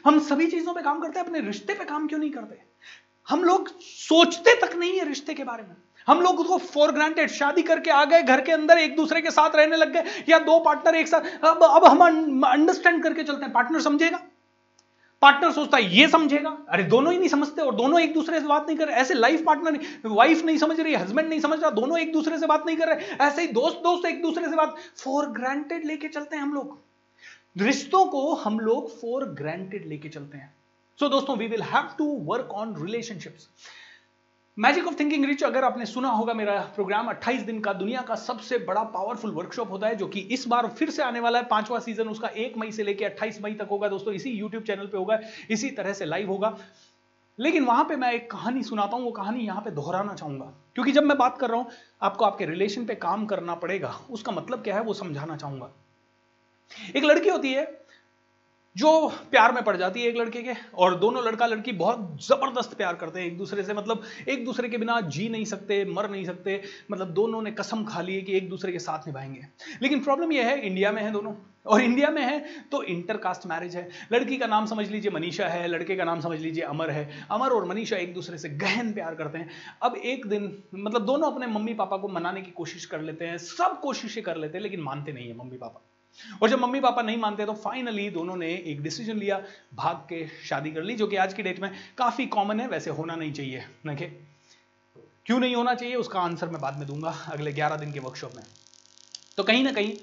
हम 0.05 0.21
सभी 0.21 0.47
चीज़ों 0.47 0.75
पे 0.75 0.83
काम 0.83 1.01
करते 1.01 1.19
हैं, 1.19 1.27
अपने 1.27 1.41
रिश्ते 1.41 1.75
पे 1.75 1.85
काम 1.85 2.07
क्यों 2.07 2.21
नहीं 2.21 2.31
करते? 2.31 2.59
हम 3.29 3.45
लोग 3.45 3.81
सोचते 3.81 4.61
तक 4.61 4.77
नहीं 4.77 4.99
है 4.99 5.09
रिश्ते 5.09 5.35
के 5.35 5.45
बारे 5.45 5.63
में। 5.63 5.77
हम 6.07 6.21
लोग 6.21 6.41
उसको 6.41 6.59
फॉर 6.59 6.93
ग्रांटेड 6.93 7.31
शादी 7.31 7.63
करके 7.63 7.91
आ 7.91 8.05
गए, 8.05 8.23
घर 8.23 8.41
के 8.41 8.53
अंदर 8.53 8.79
एक 8.79 8.97
दूसरे 8.97 9.21
के 9.21 9.31
साथ 9.31 9.51
रहने 9.55 9.77
लग 9.77 9.93
गए, 9.93 10.05
या 10.29 10.39
दो 10.39 10.59
पार्टनर 10.59 10.95
एक 10.95 11.09
साथ। 11.09 11.45
अब 11.45 11.63
अब 11.63 11.85
हम 11.85 12.43
अंडरस्टैंड 12.43 13.03
करके 13.03 13.23
चलते 13.23 13.45
हैं। 13.45 13.53
पार्टनर 13.53 13.81
समझेगा? 13.81 14.23
पार्टनर 15.25 15.53
सोचता 15.53 15.77
है 15.77 15.97
ये 15.97 16.09
समझेगा? 16.09 16.51
अरे 16.69 16.83
दोनों 16.85 17.13
ही 17.13 17.19
नहीं 17.19 17.29
समझते 17.29 17.63
और 17.63 17.75
दोनों 17.75 18.01
एक 18.01 18.15
दूसरे 18.15 18.41
से 18.41 18.47
बात 18.47 18.67
नहीं 18.67 18.77
कर 18.79 18.89
रहे। 18.89 18.97
ऐसे 18.97 19.15
लाइफ 19.15 19.45
पार्टनर 19.47 19.79
वाइफ 20.07 20.45
नहीं 20.45 20.59
समझ 20.59 20.81
रही 20.81 20.95
हस्बैंड 20.95 21.29
नहीं 21.29 21.41
समझ 21.41 21.61
रहा 21.61 21.71
दोनों 21.71 21.99
एक 21.99 22.13
दूसरे 22.13 22.39
से 22.39 22.47
बात 22.47 22.67
नहीं 22.67 22.77
कर 22.77 22.89
रहे। 22.89 23.17
ऐसे 23.27 23.43
ही 23.43 23.49
दोस्त 23.53 23.77
दोस्त 23.83 24.07
एक 24.07 24.23
दूसरे 24.23 24.49
से 24.49 24.57
बात। 24.57 24.77
फॉर 24.97 25.27
ग्रांटेड 25.31 25.87
लेके 25.87 26.09
चलते 26.09 26.37
हैं 26.37 26.43
हम 26.43 26.53
लोग। 26.55 26.79
रिश्तों 27.59 28.05
को 28.07 28.35
हम 28.35 28.59
लोग 28.61 28.91
फॉर 29.01 29.25
ग्रांटेड 29.41 29.87
लेके 29.87 30.09
चलते 30.09 30.39
हैं। 30.39 30.53
सो 30.99 31.05
so, 31.05 31.11
दोस्तों 31.13 31.37
we 31.37 31.47
will 31.47 31.63
have 31.63 31.89
to 31.99 32.05
work 32.23 32.53
on 32.53 32.75
relationships 32.83 33.49
magic 34.59 34.87
of 34.87 34.99
thinking 35.01 35.25
rich 35.25 35.45
अगर 35.45 35.65
आपने 35.65 35.87
सुना 35.87 36.09
होगा 36.09 36.35
मेरा 36.35 36.61
प्रोग्राम 36.61 37.09
28 37.09 37.43
दिन 37.43 37.61
का 37.61 37.73
दुनिया 37.73 38.03
का 38.03 38.15
सबसे 38.15 38.59
बड़ा 38.59 38.83
पावरफुल 38.83 39.31
वर्कशॉप 39.31 39.71
होता 39.71 39.87
है, 39.87 39.97
जो 39.97 40.07
कि 40.07 40.21
इस 40.21 40.49
बार 40.49 40.69
फिर 40.69 40.91
से 40.91 41.03
आने 41.03 41.21
वाला 41.21 41.39
है, 41.39 41.45
पांचवा 41.45 41.79
सीज़न 41.79 42.09
उसका 42.09 42.29
एक 42.29 42.59
मई 42.59 42.73
से 42.73 42.83
लेकर 42.83 43.05
28 43.05 43.43
मई 43.43 43.55
तक 43.55 43.69
होगा। 43.71 43.89
दोस्तों, 43.89 44.15
इसी 44.15 44.31
यूट्यूब 44.31 44.63
चैनल 44.63 44.87
पे 44.87 44.99
होगा, 44.99 45.19
इसी 45.51 45.71
तरह 45.71 45.93
से 45.93 46.05
लाइव 46.05 46.29
होगा। 46.29 46.57
लेकिन 47.39 47.65
वहाँ 47.65 47.85
पे 47.85 47.97
मैं 47.97 48.13
एक 48.13 48.31
कहानी 48.31 48.63
सुनाता 48.63 48.97
हूँ, 48.97 49.05
वो 49.05 49.11
कहानी 49.11 49.41
यहाँ 49.41 49.63
पे 49.63 49.71
दोहराना 49.71 50.15
चाहूँगा। 50.15 50.53
क्योंकि 50.75 50.93
जब 50.93 51.03
मैं 51.03 51.19
बात 51.19 51.39
कर 51.39 51.49
रहा 51.49 51.59
हूँ, 51.59 51.67
आपको 52.03 52.25
आपके 52.25 52.47
रिलेशन 52.47 52.85
पे 52.85 52.95
काम 52.95 53.27
करना 53.27 53.55
पड़ेगा, 53.55 54.01
उसका 54.11 54.33
मतलब 54.33 54.63
क्या 54.63 54.75
है 54.75 54.83
वो 54.83 54.95
समझाना 54.95 55.37
चाहूँगा। 55.37 55.71
एक 56.97 57.05
लड़की 57.05 57.29
होती 57.29 57.53
है 57.53 57.84
जो 58.77 59.09
प्यार 59.31 59.53
में 59.53 59.63
पड़ 59.65 59.77
जाती 59.77 60.03
है 60.03 60.09
एक 60.09 60.17
लड़के 60.17 60.43
के, 60.43 60.53
और 60.75 60.95
दोनों 60.97 61.25
लड़का 61.25 61.47
लड़की 61.47 61.73
बहुत 61.73 62.27
ज़बरदस्त 62.27 62.75
प्यार 62.75 62.95
करते 62.95 63.21
हैं 63.21 63.27
एक 63.27 63.39
दूसरे 63.39 63.63
से। 63.63 63.75
मतलब 63.75 64.03
एक 64.29 64.45
दूसरे 64.45 64.69
के 64.69 64.79
बिना 64.79 65.01
जी 65.01 65.29
नहीं 65.29 65.45
सकते, 65.45 65.85
मर 65.85 66.11
नहीं 66.11 66.25
सकते। 66.25 66.63
मतलब 66.91 67.09
दोनों 67.09 67.43
ने 67.43 67.51
कसम 67.51 67.85
खा 67.85 68.01
ली 68.01 68.15
है 68.15 68.23
कि 68.23 68.37
एक 68.37 68.49
दूसरे 68.49 68.73
के 68.73 68.79
साथ 68.79 69.07
निभाएँगे। 69.07 69.47
लेकिन 69.83 70.01
प्रॉब्लम 70.01 70.33
यह 70.33 70.47
है 70.47 70.61
इंडिया 70.61 70.93
में 70.93 71.03
है 71.03 71.13
दोनों। 71.13 71.35
और 71.67 71.81
इंडिया 71.81 72.11
में 72.11 72.23
है 72.23 72.45
तो 72.73 72.83
इंटरकास्ट 72.83 73.47
मैरिज 73.47 73.77
है। 73.77 73.89
लड़की 74.13 74.37
का 74.37 74.47
नाम 74.47 74.67
समझ 74.67 74.91
लीजिए 74.91 75.11
मनीषा 75.11 75.49
है, 75.49 75.69
लड़के 75.69 75.97
का 75.97 76.05
नाम 76.05 76.21
समझ 76.21 76.41
लीजिए 76.41 76.65
अमर 76.65 76.91
है। 76.91 77.27
अमर 77.31 77.51
और 77.51 77.65
मनीषा 77.65 77.97
एक 77.97 78.15
दूसरे 78.15 78.39
से 78.39 78.49
गहन 78.49 78.93
प्यार 78.93 79.15
करते 79.15 79.39
हैं। 79.39 79.51
अब 79.83 79.97
एक 79.97 80.27
दिन 80.27 80.63
मतलब 80.75 81.07
दोनों 81.07 81.33
अपने 81.33 81.47
मम्मी 81.47 81.75
पापा 81.75 81.97
को 81.97 82.09
मनाने 82.09 82.43
की 82.43 82.51
कोशिश 82.51 82.85
कर 82.85 83.01
लेते 83.01 83.25
हैं, 83.25 83.39
सब 83.39 83.81
कोशिशें 83.81 84.23
कर 84.23 84.37
लेते 84.37 84.59
हैं, 84.59 84.63
लेकिन 84.63 84.81
मानते 84.81 85.13
नहीं 85.13 85.29
है 85.29 85.37
मम्मी 85.37 85.57
पापा। 85.57 85.91
और 86.43 86.51
जब 86.51 86.59
मम्मी 86.59 86.81
पापा 86.81 87.03
नहीं 87.03 87.19
मानते 87.19 87.47
तो 87.47 87.55
फाइनली 87.55 88.09
दोनों 88.11 88.37
ने 88.37 88.53
एक 88.67 88.83
डिसीज़न 88.83 89.19
लिया 89.19 89.43
भाग 89.75 89.97
के 90.09 90.27
शादी 90.45 90.71
कर 90.71 90.83
ली 90.83 90.95
जो 90.95 91.07
कि 91.07 91.17
आज 91.17 91.35
की 91.35 91.43
डेट 91.43 91.61
में 91.61 91.71
काफ़ी 91.99 92.27
कॉमन 92.27 92.61
है 92.61 92.69
वैसे 92.69 92.91
होना 92.91 93.17
नहीं 93.17 93.33
चाहिए 93.33 93.65
नखे 93.87 94.07
क्यों 95.27 95.39
नहीं 95.41 95.55
होना 95.55 95.75
चाहिए 95.75 95.95
उसका 95.97 96.21
आंसर 96.21 96.49
मैं 96.49 96.61
बाद 96.61 96.79
में 96.79 96.87
दूँगा 96.87 97.11
अगले 97.33 97.53
11 97.53 97.77
दिन 97.77 97.93
के 97.93 98.01
वर्कशॉप 98.01 98.33
में। 98.37 98.45
तो 99.37 99.43
कहीं 99.43 99.65
ना 99.65 99.73
कहीं 99.73 99.97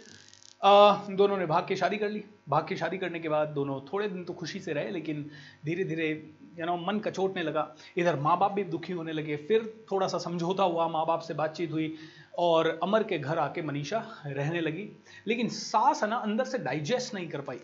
आ, 0.62 0.96
दोनों 1.10 1.38
ने 1.38 1.46
भाग 1.46 1.66
के 1.68 1.76
शादी 1.76 1.98
कर 1.98 2.10
ली। 2.10 2.24
भाग 2.50 2.66
के 2.68 2.76
शादी 2.78 2.98
करने 2.98 3.20
के 3.20 3.30
बाद 3.30 3.48
दोनों 3.50 3.80
थोड़े 3.82 4.08
दिन 4.08 4.24
तो 4.24 4.34
खुशी 4.34 4.60
से 4.60 4.74
रहे 4.74 4.92
लेकिन 4.92 5.30
धीरे 5.66 5.84
धीरे 5.84 6.10
यू 6.60 6.66
नो 6.66 6.76
मन 6.78 7.00
कचोटने 7.00 7.44
लगा। 7.44 7.64
इधर 7.98 8.20
माँ 8.20 8.38
बाप 8.40 8.52
भी 8.52 8.64
दुखी 8.64 8.94
होने 8.94 9.12
लगे 9.12 9.36
फिर 9.48 9.74
थोड़ा 9.92 10.08
सा 10.08 10.18
समझौता 10.18 10.64
हुआ 10.64 10.88
माँ 10.88 11.06
बाप 11.06 11.22
से 11.22 11.34
बातचीत 11.34 11.72
हुई 11.72 11.88
और 12.38 12.80
अमर 12.84 13.04
के 13.04 13.18
घर 13.20 13.38
आके 13.38 13.62
मनीषा 13.62 14.24
रहने 14.26 14.62
लगी। 14.62 14.90
लेकिन 15.28 15.50
सास 15.50 16.04
है 16.04 16.10
ना, 16.10 16.16
अंदर 16.16 16.46
से 16.46 16.58
डाइजेस्ट 16.58 17.14
नहीं 17.14 17.28
कर 17.28 17.42
पाई 17.42 17.58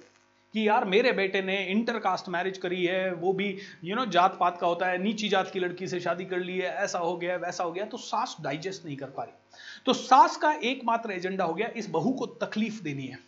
कि 0.54 0.68
यार 0.68 0.86
मेरे 0.86 1.12
बेटे 1.12 1.42
ने 1.42 1.66
इंटर 1.66 2.00
कास्ट 2.00 2.30
मैरिज 2.30 2.58
करी 2.58 2.86
है, 2.86 3.14
वो 3.14 3.34
भी 3.34 3.58
यू 3.84 3.96
नो 3.96 4.06
जात 4.06 4.38
पात 4.40 4.58
का 4.62 4.68
होता 4.68 4.88
है, 4.88 4.98
नीची 4.98 5.30
जात 5.30 5.52
की 5.52 5.60
लड़की 5.60 5.88
से 5.88 6.00
शादी 6.00 6.26
कर 6.26 6.40
ली 6.40 6.58
है, 6.58 6.70
ऐसा 6.76 7.00
हो 7.00 7.18
गया, 7.18 7.36
वैसा 7.36 7.64
हो 7.64 7.72
गया 7.72 7.86
तो 7.86 7.98
सास 7.98 8.38
डाइजेस्ट 8.42 8.86
नहीं 8.86 8.98
कर 8.98 9.08
पा 9.08 9.24
रही। 9.24 9.34
तो 9.86 9.94
सास 9.94 10.38
का 10.38 10.52
एकमात्र 10.54 11.12
एजेंडा 11.12 11.44
हो 11.44 11.54
गया, 11.54 11.70
इस 11.76 11.90
बहू 11.90 12.12
को 12.12 12.26
तकलीफ़ 12.26 12.84
देनी 12.84 13.08
है। 13.08 13.27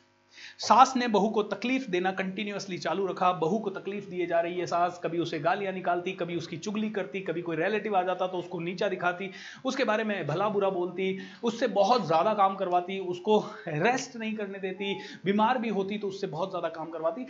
सास 0.60 0.93
ने 0.98 1.08
बहू 1.08 1.28
को 1.30 1.41
तकलीफ़ 1.43 1.89
देना 1.91 2.12
कंटिन्यूसली 2.12 2.78
चालू 2.78 3.06
रखा। 3.08 3.32
बहू 3.34 3.58
को 3.60 3.69
तकलीफ़ 3.69 4.10
दिए 4.10 4.26
जा 4.26 4.39
रही 4.39 4.60
है, 4.60 4.65
सास 4.65 5.00
कभी 5.04 5.19
उसे 5.19 5.39
गालियाँ 5.39 5.74
निकालती, 5.74 6.12
कभी 6.12 6.36
उसकी 6.36 6.58
चुगली 6.58 6.89
करती, 6.89 7.19
कभी 7.22 7.41
कोई 7.41 7.56
रिलेटिव 7.56 7.95
आ 7.98 8.02
जाता 8.04 8.28
तो 8.28 8.38
उसको 8.38 8.60
नीचा 8.60 8.89
दिखाती। 8.89 9.30
उसके 9.65 9.84
बारे 9.84 10.04
में 10.04 10.28
भला 10.28 10.50
बुरा 10.50 10.69
बोलती, 10.69 11.17
उससे 11.43 11.67
बहुत 11.69 12.06
ज़्यादा 12.08 12.34
काम 12.34 12.56
करवाती, 12.56 13.00
उसको 13.00 13.39
रेस्ट 13.67 14.17
नहीं 14.17 14.36
करने 14.36 14.60
देती, 14.60 14.93
बीमार 15.26 15.58
भी 15.58 15.69
होती 15.69 15.98
तो 15.98 16.08
उससे 16.08 16.28
बहुत 16.28 16.50
ज़्यादा 16.50 16.69
काम 16.69 16.89
करवाती। 16.89 17.26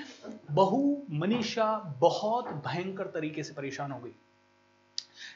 बहू 0.52 0.98
मनीषा 1.12 1.98
बहुत 2.00 2.50
भयंकर 2.68 3.12
तरीके 3.14 3.44
से 3.44 3.54
परेशान 3.54 3.92
हो 3.92 4.00
गई। 4.00 4.16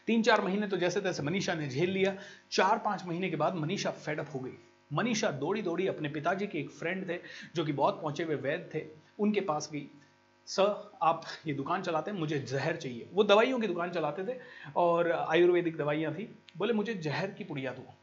तीन 0.07 0.21
चार 0.23 0.41
महीने 0.41 0.67
तो 0.67 0.77
जैसे 0.77 1.01
तैसे 1.01 1.23
मनीषा 1.23 1.53
ने 1.53 1.67
झेल 1.67 1.89
लिया। 1.89 2.15
चार 2.51 2.77
पाँच 2.77 3.05
महीने 3.05 3.29
के 3.29 3.35
बाद 3.35 3.55
मनीषा 3.55 3.89
फेडअप 3.91 4.35
हो 4.35 4.39
गई। 4.39 4.57
मनीषा 4.93 5.31
दौड़ी 5.33 5.61
दौड़ी 5.61 5.87
अपने 5.87 6.09
पिताजी 6.09 6.47
के 6.47 6.59
एक 6.59 6.69
फ्रेंड 6.71 7.07
थे, 7.09 7.19
जो 7.55 7.65
कि 7.65 7.73
बहुत 7.73 8.01
पहुँचे 8.01 8.23
हुए 8.23 8.35
वैद 8.37 8.69
थे, 8.73 8.85
उनके 9.19 9.41
पास 9.41 9.69
गई। 9.73 9.87
सर, 10.47 10.91
आप 11.01 11.25
ये 11.47 11.53
दुकान 11.53 11.81
चलाते 11.81 12.11
हैं, 12.11 12.17
मुझे 12.19 12.39
जहर 12.39 12.75
चाहिए। 12.75 13.09
वो 13.13 13.23
दवाइयों 13.23 13.59
की 13.59 13.67
दुकान 13.67 13.91
चलाते 13.91 14.23
थे 14.23 14.37
और 14.75 15.11
आयुर्वेदिक 15.11 15.77
दवाइयाँ 15.77 16.13
थी। 16.13 16.29
बोले, 16.57 16.73
मुझे 16.73 16.93
जहर 16.93 17.31
की 17.31 17.43
पुड़िया 17.43 17.71
दो। 17.71 17.93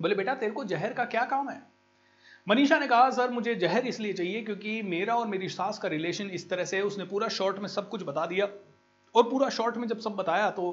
बोले, 0.00 0.14
बेटा, 0.14 0.34
तेरे 0.34 0.52
को 0.52 0.64
जहर 0.64 0.92
का 0.92 1.04
क्या 1.06 1.24
काम 1.24 1.48
है? 1.50 1.62
मनीषा 2.46 2.78
ने 2.78 2.86
कहा, 2.86 3.10
सर, 3.10 3.30
मुझे 3.30 3.54
जहर 3.54 3.86
इसलिए 3.86 4.12
चाहिए 4.12 4.42
क्योंकि 4.42 4.80
मेरा 4.82 5.14
और 5.14 5.26
मेरी 5.26 5.48
सास 5.48 5.78
का 5.78 5.88
रिलेशन 5.88 6.30
इस 6.30 6.48
तरह 6.50 6.64
से 6.64 6.80
उसने 6.80 7.04
पूरा 7.04 7.28
शॉर्ट 7.28 7.58
में 7.58 7.68
सब 7.68 7.88
कुछ 7.88 8.02
बता 8.02 8.26
दिया। 8.26 8.48
और 9.14 9.22
पूरा 9.22 9.48
शॉर्ट 9.48 9.76
में 9.76 9.86
जब 9.88 9.98
सब 9.98 10.14
बताया 10.16 10.50
तो 10.50 10.70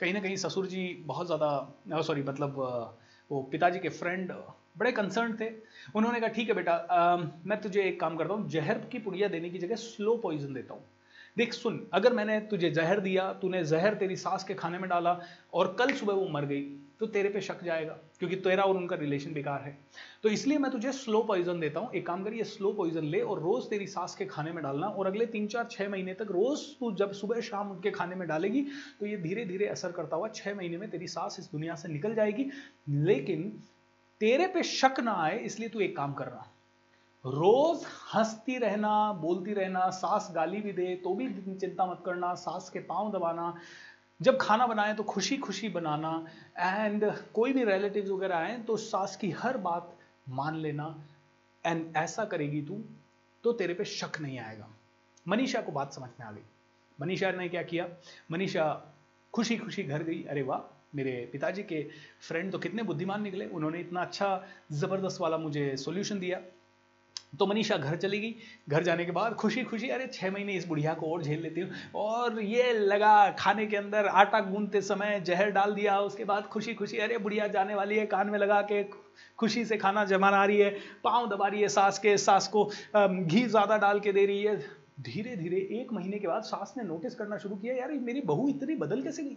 कहीं 0.00 0.12
ना 0.14 0.20
कहीं 0.20 0.36
ससुर 0.36 0.66
जी 0.66 0.82
बहुत 1.06 1.26
ज़्यादा 1.26 2.02
सॉरी 2.02 2.22
मतलब 2.22 2.56
वो 3.30 3.42
पिताजी 3.52 3.78
के 3.78 3.88
फ्रेंड 3.90 4.32
बड़े 4.78 4.92
कंसर्न 4.92 5.36
थे। 5.40 5.48
उन्होंने 5.96 6.20
कहा 6.20 6.28
ठीक 6.28 6.48
है 6.48 6.54
बेटा 6.54 6.72
आ, 6.72 7.16
मैं 7.16 7.60
तुझे 7.60 7.82
एक 7.82 8.00
काम 8.00 8.16
करता 8.16 8.34
हूँ 8.34 8.48
जहर 8.50 8.78
की 8.92 8.98
पुड़िया 8.98 9.28
देने 9.28 9.50
की 9.50 9.58
जगह 9.58 9.76
स्लो 9.76 10.16
पॉइजन 10.16 10.54
देता 10.54 10.74
हूँ। 10.74 10.84
देख 11.36 11.52
सुन 11.52 11.80
अगर 11.92 12.12
मैंने 12.12 12.38
तुझे 12.40 12.70
जहर 12.70 13.00
दिया 13.00 13.32
तूने 13.32 13.64
जहर 13.64 13.94
तेरी 13.94 14.16
सास 14.16 14.44
के 14.44 14.54
खाने 14.54 14.78
में 14.78 14.88
डाला 14.90 15.18
और 15.54 15.74
कल 15.78 15.92
सुबह 15.92 16.14
वो 16.14 16.28
मर 16.28 16.44
गई 16.44 16.62
तो 17.00 17.06
तेरे 17.06 17.28
पे 17.28 17.40
शक 17.40 17.62
जाएगा, 17.64 17.92
क्योंकि 18.18 18.36
तेरा 18.36 18.62
और 18.62 18.76
उनका 18.76 18.96
रिलेशन 18.96 19.32
बेकार 19.32 19.60
है। 19.62 19.76
तो 20.22 20.28
इसलिए 20.28 20.58
मैं 20.58 20.70
तुझे 20.72 20.92
स्लो 20.92 21.22
पॉइजन 21.22 21.60
देता 21.60 21.80
हूँ। 21.80 21.92
एक 21.92 22.06
काम 22.06 22.24
करिए 22.24 22.44
स्लो 22.44 22.72
पॉइजन 22.72 23.04
ले 23.04 23.20
और 23.22 23.40
रोज 23.40 23.68
तेरी 23.70 23.86
सास 23.86 24.14
के 24.14 24.24
खाने 24.26 24.52
में 24.52 24.62
डालना 24.62 24.86
और 24.88 25.06
अगले 25.06 25.26
तीन, 25.26 25.46
चार, 25.46 25.68
छह 25.70 25.88
महीने 25.88 26.14
तक 26.14 26.30
रोज 26.30 26.66
तू 26.80 26.92
जब 26.94 27.12
सुबह 27.12 27.40
शाम 27.42 27.70
उनके 27.70 27.90
खाने 27.90 28.14
में 28.14 28.26
डालेगी 28.28 28.66
तो 29.00 29.06
ये 29.06 29.16
धीरे 29.18 29.44
धीरे 29.44 29.66
असर 29.68 29.92
करता 29.92 30.16
हुआ 30.16 30.28
छह 30.30 30.54
महीने 30.54 30.76
में 30.76 30.90
तेरी 30.90 31.06
सास 31.08 31.36
इस 31.40 31.50
दुनिया 31.52 31.74
से 31.74 31.88
निकल 31.88 32.14
जाएगी। 32.14 32.50
लेकिन 32.88 33.50
तेरे 34.20 34.46
पे 34.46 34.62
शक 34.64 35.00
ना 35.00 35.12
आए, 35.14 35.38
इसलिए 35.38 35.68
तू 35.68 35.80
एक 35.80 35.96
काम 35.96 36.12
कर 36.12 36.26
रहा। 36.26 36.52
रोज 37.24 37.84
हंसती 38.14 38.56
रहना, 38.58 39.12
बोलती 39.14 39.52
रहना, 39.54 39.88
सास 39.90 40.28
गाली 40.34 40.60
भी 40.60 40.72
दे 40.72 40.94
तो 40.96 41.14
भी 41.14 41.28
चिंता 41.54 41.86
मत 41.86 42.02
करना, 42.06 42.34
सास 42.34 42.68
के 42.70 42.78
पाँव 42.80 43.10
दबाना 43.12 43.54
जब 44.20 44.38
खाना 44.40 44.66
बनाए 44.66 44.94
तो 44.94 45.02
खुशी 45.02 45.36
खुशी 45.36 45.68
बनाना 45.68 46.12
एंड 46.58 47.04
कोई 47.34 47.52
भी 47.52 47.64
रिलेटिव 47.64 48.14
वगैरह 48.14 48.36
आए 48.36 48.58
तो 48.58 48.76
सास 48.76 49.16
की 49.16 49.30
हर 49.30 49.56
बात 49.56 49.96
मान 50.28 50.56
लेना 50.56 50.94
एंड 51.64 51.96
ऐसा 51.96 52.24
करेगी 52.24 52.62
तू 52.62 52.82
तो 53.44 53.52
तेरे 53.52 53.74
पे 53.74 53.84
शक 53.84 54.20
नहीं 54.20 54.38
आएगा। 54.38 54.68
मनीषा 55.28 55.60
को 55.60 55.72
बात 55.72 55.92
समझ 55.92 56.08
में 56.20 56.26
आ 56.26 56.30
गई। 56.32 56.42
मनीषा 56.98 57.30
ने 57.30 57.48
क्या 57.48 57.62
किया? 57.62 57.88
मनीषा 58.30 58.94
खुशी 59.34 59.56
खुशी 59.56 59.82
घर 59.82 60.02
गई। 60.02 60.22
अरे 60.22 60.42
वाह, 60.42 60.60
मेरे 60.94 61.28
पिताजी 61.32 61.62
के 61.62 61.82
फ्रेंड 62.28 62.52
तो 62.52 62.58
कितने 62.58 62.82
बुद्धिमान 62.82 63.22
निकले। 63.22 63.46
उन्होंने 63.46 63.80
इतना 63.80 64.02
अच्छा 64.02 64.44
ज़बरदस्त 64.72 65.20
वाला 65.20 65.38
मुझे 65.38 65.76
सोल्यूशन 65.76 66.18
दिया। 66.18 66.40
तो 67.32 67.46
मनीषा 67.46 67.76
घर 67.76 67.96
चली 67.96 68.18
गई। 68.20 68.34
घर 68.68 68.82
जाने 68.82 69.04
के 69.04 69.12
बाद 69.12 69.34
खुशी 69.34 69.62
खुशी 69.64 69.88
अरे, 69.88 70.06
छह 70.06 70.30
महीने 70.30 70.52
इस 70.52 70.66
बुढ़िया 70.68 70.94
को 70.94 71.12
और 71.12 71.22
झेल 71.22 71.42
लेती 71.42 71.60
हूँ। 71.60 71.70
और 71.96 72.40
ये 72.42 72.72
लगा 72.72 73.30
खाने 73.38 73.66
के 73.66 73.76
अंदर 73.76 74.06
आटा 74.06 74.40
गूंदते 74.40 74.80
समय, 74.82 75.20
जहर 75.26 75.50
डाल 75.50 75.74
दिया। 75.74 75.98
उसके 76.00 76.24
बाद 76.24 76.46
खुशी 76.46 76.74
खुशी 76.74 76.98
अरे, 76.98 77.18
बुढ़िया 77.18 77.46
जाने 77.48 77.74
वाली 77.74 77.98
है 77.98 78.06
कान 78.06 78.30
में 78.30 78.38
लगा 78.38 78.60
के। 78.62 78.82
खुशी 79.38 79.64
से 79.64 79.76
खाना 79.76 80.04
जमा 80.04 80.30
रही 80.36 80.58
है। 80.58 80.70
पाँव 81.04 81.28
दबा 81.28 81.46
रही 81.48 81.60
है 81.60 81.68
सास 81.68 81.98
के। 81.98 82.16
सास 82.18 82.48
को 82.48 82.64
घी 82.96 83.44
ज़्यादा 83.46 83.76
डाल 83.76 84.00
के 84.00 84.12
दे 84.12 84.26
रही 84.26 84.42
है। 84.42 84.56
धीरे 85.00 85.36
धीरे 85.36 85.56
एक 85.80 85.92
महीने 85.92 86.18
के 86.18 86.28
बाद 86.28 86.42
सास 86.42 86.74
ने 86.78 86.84
नोटिस 86.84 87.14
करना 87.14 87.36
शुरू 87.38 87.56
किया, 87.56 87.74
यार, 87.74 87.92
मेरी 87.92 88.20
बहू 88.22 88.48
इतनी 88.48 88.74
बदल 88.76 89.02
कैसे 89.02 89.22
गई? 89.22 89.36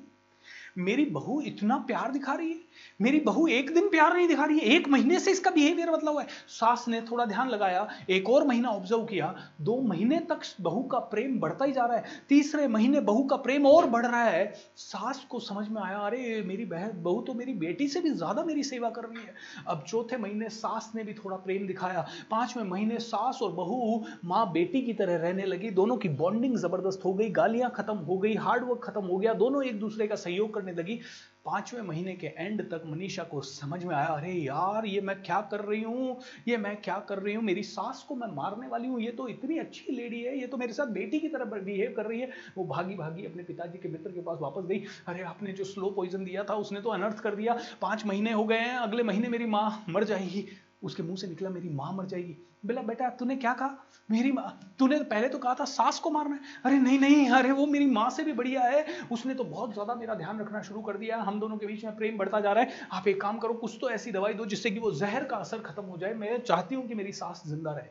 मेरी 0.76 1.06
बहू 1.08 1.40
इतना 1.44 1.78
प्यार 1.88 2.12
दिखा 2.12 2.34
रही 2.34 2.50
है, 2.50 2.60
मेरी 3.00 3.20
बहू 3.20 3.46
एक 3.50 3.74
दिन 3.74 3.88
प्यार 3.90 4.14
नहीं 4.14 4.28
दिखा 4.28 4.46
रही 4.46 4.60
है, 4.60 4.66
एक 4.68 4.88
महीने 4.90 5.20
से 5.20 5.32
इसका 5.32 5.52
बिहेवियर 5.52 5.90
बदला 5.92 6.12
हुआ 6.12 6.22
है। 6.22 6.28
सास 6.50 6.86
ने 6.88 7.02
थोड़ा 7.02 7.26
ध्यान 7.26 7.50
लगाया, 7.50 7.88
एक 8.10 8.30
और 8.30 8.46
महीना 8.48 8.70
ऑब्ज़र्व 8.70 9.04
किया, 9.06 9.34
दो 9.62 9.80
महीने 9.84 10.20
तक 10.30 10.42
बहू 10.62 10.82
का 10.84 11.00
प्रेम 11.12 11.40
बढ़ता 11.40 11.66
ही 11.66 11.72
जा 11.72 11.86
रहा 11.86 11.98
है, 11.98 12.04
तीसरे 12.30 12.68
महीने 12.70 13.00
बहू 13.02 13.24
का 13.24 13.36
प्रेम 13.38 13.66
और 13.68 13.88
बढ़ 13.88 14.06
रहा 14.06 14.24
है। 14.24 14.46
सास 14.78 15.26
को 15.30 15.40
समझ 15.42 15.68
में 15.68 15.82
आया, 15.82 15.98
अरे 15.98 16.42
मेरी 16.48 16.66
बहन, 16.66 16.92
बहू 17.04 17.22
तो 17.22 17.34
मेरी 17.34 17.54
बेटी 17.56 17.88
से 17.88 18.00
भी 18.02 18.10
ज़्यादा 18.12 18.44
मेरी 18.44 18.64
सेवा 18.64 18.90
कर 18.90 19.04
रही 19.04 19.24
है। 19.24 19.34
अब 19.68 19.84
चौथे 19.88 20.18
महीने 20.18 20.50
सास 20.52 20.92
ने 20.96 21.04
भी 21.04 21.14
थोड़ा 21.16 21.38
प्रेम 21.38 21.68
दिखाया, 21.68 22.06
पाँचवें 22.32 22.64
महीने 22.64 23.00
सास 23.02 23.40
और 23.42 23.52
बहू 23.54 24.04
माँ 24.26 24.46
बेटी 24.52 24.82
की 24.82 24.94
तरह 24.94 25.16
रहने 25.18 25.46
लगी, 25.46 25.70
दोनों 25.72 25.98
की 25.98 26.10
बॉन्डिंग 26.12 26.56
ज़बरदस्त 26.58 27.06
हो 27.06 27.14
गई, 27.14 27.30
गालियाँ 27.32 27.72
खत्म 27.76 27.96
हो 28.00 28.18
गई 28.18 28.34
हार्डवर्क 28.38 28.84
खत्म 28.84 29.04
हो 29.04 29.18
गया, 29.18 29.34
दोनों 29.36 29.64
एक 29.64 29.80
दूसरे 29.80 30.08
का 30.08 30.16
सहयोग 30.18 30.54
करने 30.62 30.82
लगी। 30.82 31.00
पाँचवें 31.46 31.82
महीने 31.82 32.16
के 32.16 32.28
एंड 32.28 32.62
तक 32.62 32.84
मनीषा 32.86 33.24
को 33.24 33.42
समझ 33.42 33.84
में 33.84 33.96
आया, 33.96 34.06
अरे 34.06 34.32
यार, 34.32 34.86
ये 34.86 35.02
मैं 35.02 35.24
क्या 35.24 35.42
कर 35.42 35.60
रही 35.60 35.82
हूँ? 35.82 36.20
ये 36.48 36.58
मैं 36.58 36.82
क्या 36.82 37.00
कर 37.00 37.20
रही 37.20 37.34
हूँ? 37.34 37.44
मेरी 37.44 37.64
सास 37.64 38.06
को 38.10 38.16
मैं 38.16 38.28
मारने 38.28 38.68
वाली 38.68 38.88
हूँ। 38.88 39.02
ये 39.02 39.12
तो 39.12 39.28
इतनी 39.28 39.58
अच्छी 39.58 39.94
लेडी 39.94 40.22
है, 40.22 40.40
ये 40.40 40.48
तो 40.48 40.58
मेरे 40.58 40.74
साथ 40.74 40.86
बेटी 40.86 41.20
की 41.20 41.28
तरह 41.28 41.46
बिहेव 41.46 41.94
कर 41.98 42.06
रही 42.06 42.22
है। 42.22 42.30
वो 42.58 42.66
भागी 42.66 42.96
भागी 42.96 43.26
अपने 43.26 43.44
पिताजी 43.44 43.78
के 43.78 43.90
मित्र 43.90 44.12
के 44.12 44.22
पास 44.22 44.38
वापस 44.42 44.66
गई। 44.66 44.84
अरे, 45.08 45.22
आपने 45.22 45.52
जो 45.52 45.64
स्लो 45.64 45.90
पॉइजन 45.90 46.24
दिया 46.26 46.44
था, 46.44 46.56
उसने 46.56 46.82
तो 46.82 46.90
अनर्थ 46.90 47.20
कर 47.20 47.36
दिया। 47.36 47.58
पाँच 47.82 48.06
महीने 48.06 48.32
हो 48.32 48.46
गए 48.46 48.60
हैं, 48.60 48.78
अगले 48.78 49.04
महीने 49.04 49.30
मेरी 49.30 49.46
माँ 49.46 49.86
मर 49.90 50.04
जाएगी। 50.04 50.48
उसके 50.84 51.04
मुँह 51.04 51.16
से 51.16 51.28
निकला, 51.28 51.50
मेरी 51.50 51.70
माँ 51.70 51.94
मर 51.94 52.06
जाएगी। 52.06 52.38
बोला, 52.64 52.82
बेटा, 52.82 53.10
तूने 53.10 53.36
क्या 53.36 53.54
कहा? 53.54 53.88
मेरी 54.12 54.32
माँ, 54.32 54.76
तूने 54.80 55.00
पहले 55.04 55.30
तो 55.30 55.38
कहा 55.38 55.54
था, 55.54 55.66
सास 55.66 56.00
को 56.00 56.10
मारना 56.10 56.36
है। 56.36 56.42
अरे 56.66 56.78
नहीं 56.80 57.00
नहीं, 57.00 57.30
अरे 57.30 57.52
वो 57.52 57.66
मेरी 57.66 57.86
माँ 57.86 58.10
से 58.10 58.24
भी 58.24 58.34
बढ़िया 58.34 58.62
है। 58.62 58.86
उसने 59.12 59.34
तो 59.34 59.44
बहुत 59.44 59.74
ज़्यादा 59.74 59.96
मेरा 59.96 60.16
ध्यान 60.16 60.40
रखना 60.40 60.62
शुरू 60.62 60.82
कर 60.82 60.98
दिया। 60.98 61.18
हम 61.18 61.40
दोनों 61.40 61.58
के 61.58 61.66
बीच 61.66 61.86
में 61.86 61.96
प्रेम 61.96 62.18
बढ़ता 62.18 62.40
जा 62.40 62.52
रहा 62.54 62.64
है। 62.64 62.88
आप 62.92 63.08
एक 63.08 63.22
काम 63.22 63.38
करो, 63.38 63.54
कुछ 63.54 63.78
तो 63.82 63.90
ऐसी 63.90 64.12
दवाई 64.12 64.34
दो 64.34 64.46
जिससे 64.46 64.72
कि 64.72 64.80
वो 64.80 64.92
जहर 64.92 65.24
का 65.24 65.38
असर 65.38 65.60
खत्म 65.60 65.84
हो 65.84 65.98
जाए। 65.98 66.14
मैं 66.14 66.40
चाहती 66.42 66.76
हूँ 66.76 66.88
कि 66.88 66.96
मेरी 66.96 67.12
सास 67.12 67.44
ज़िंदा 67.48 67.72
रहे। 67.72 67.90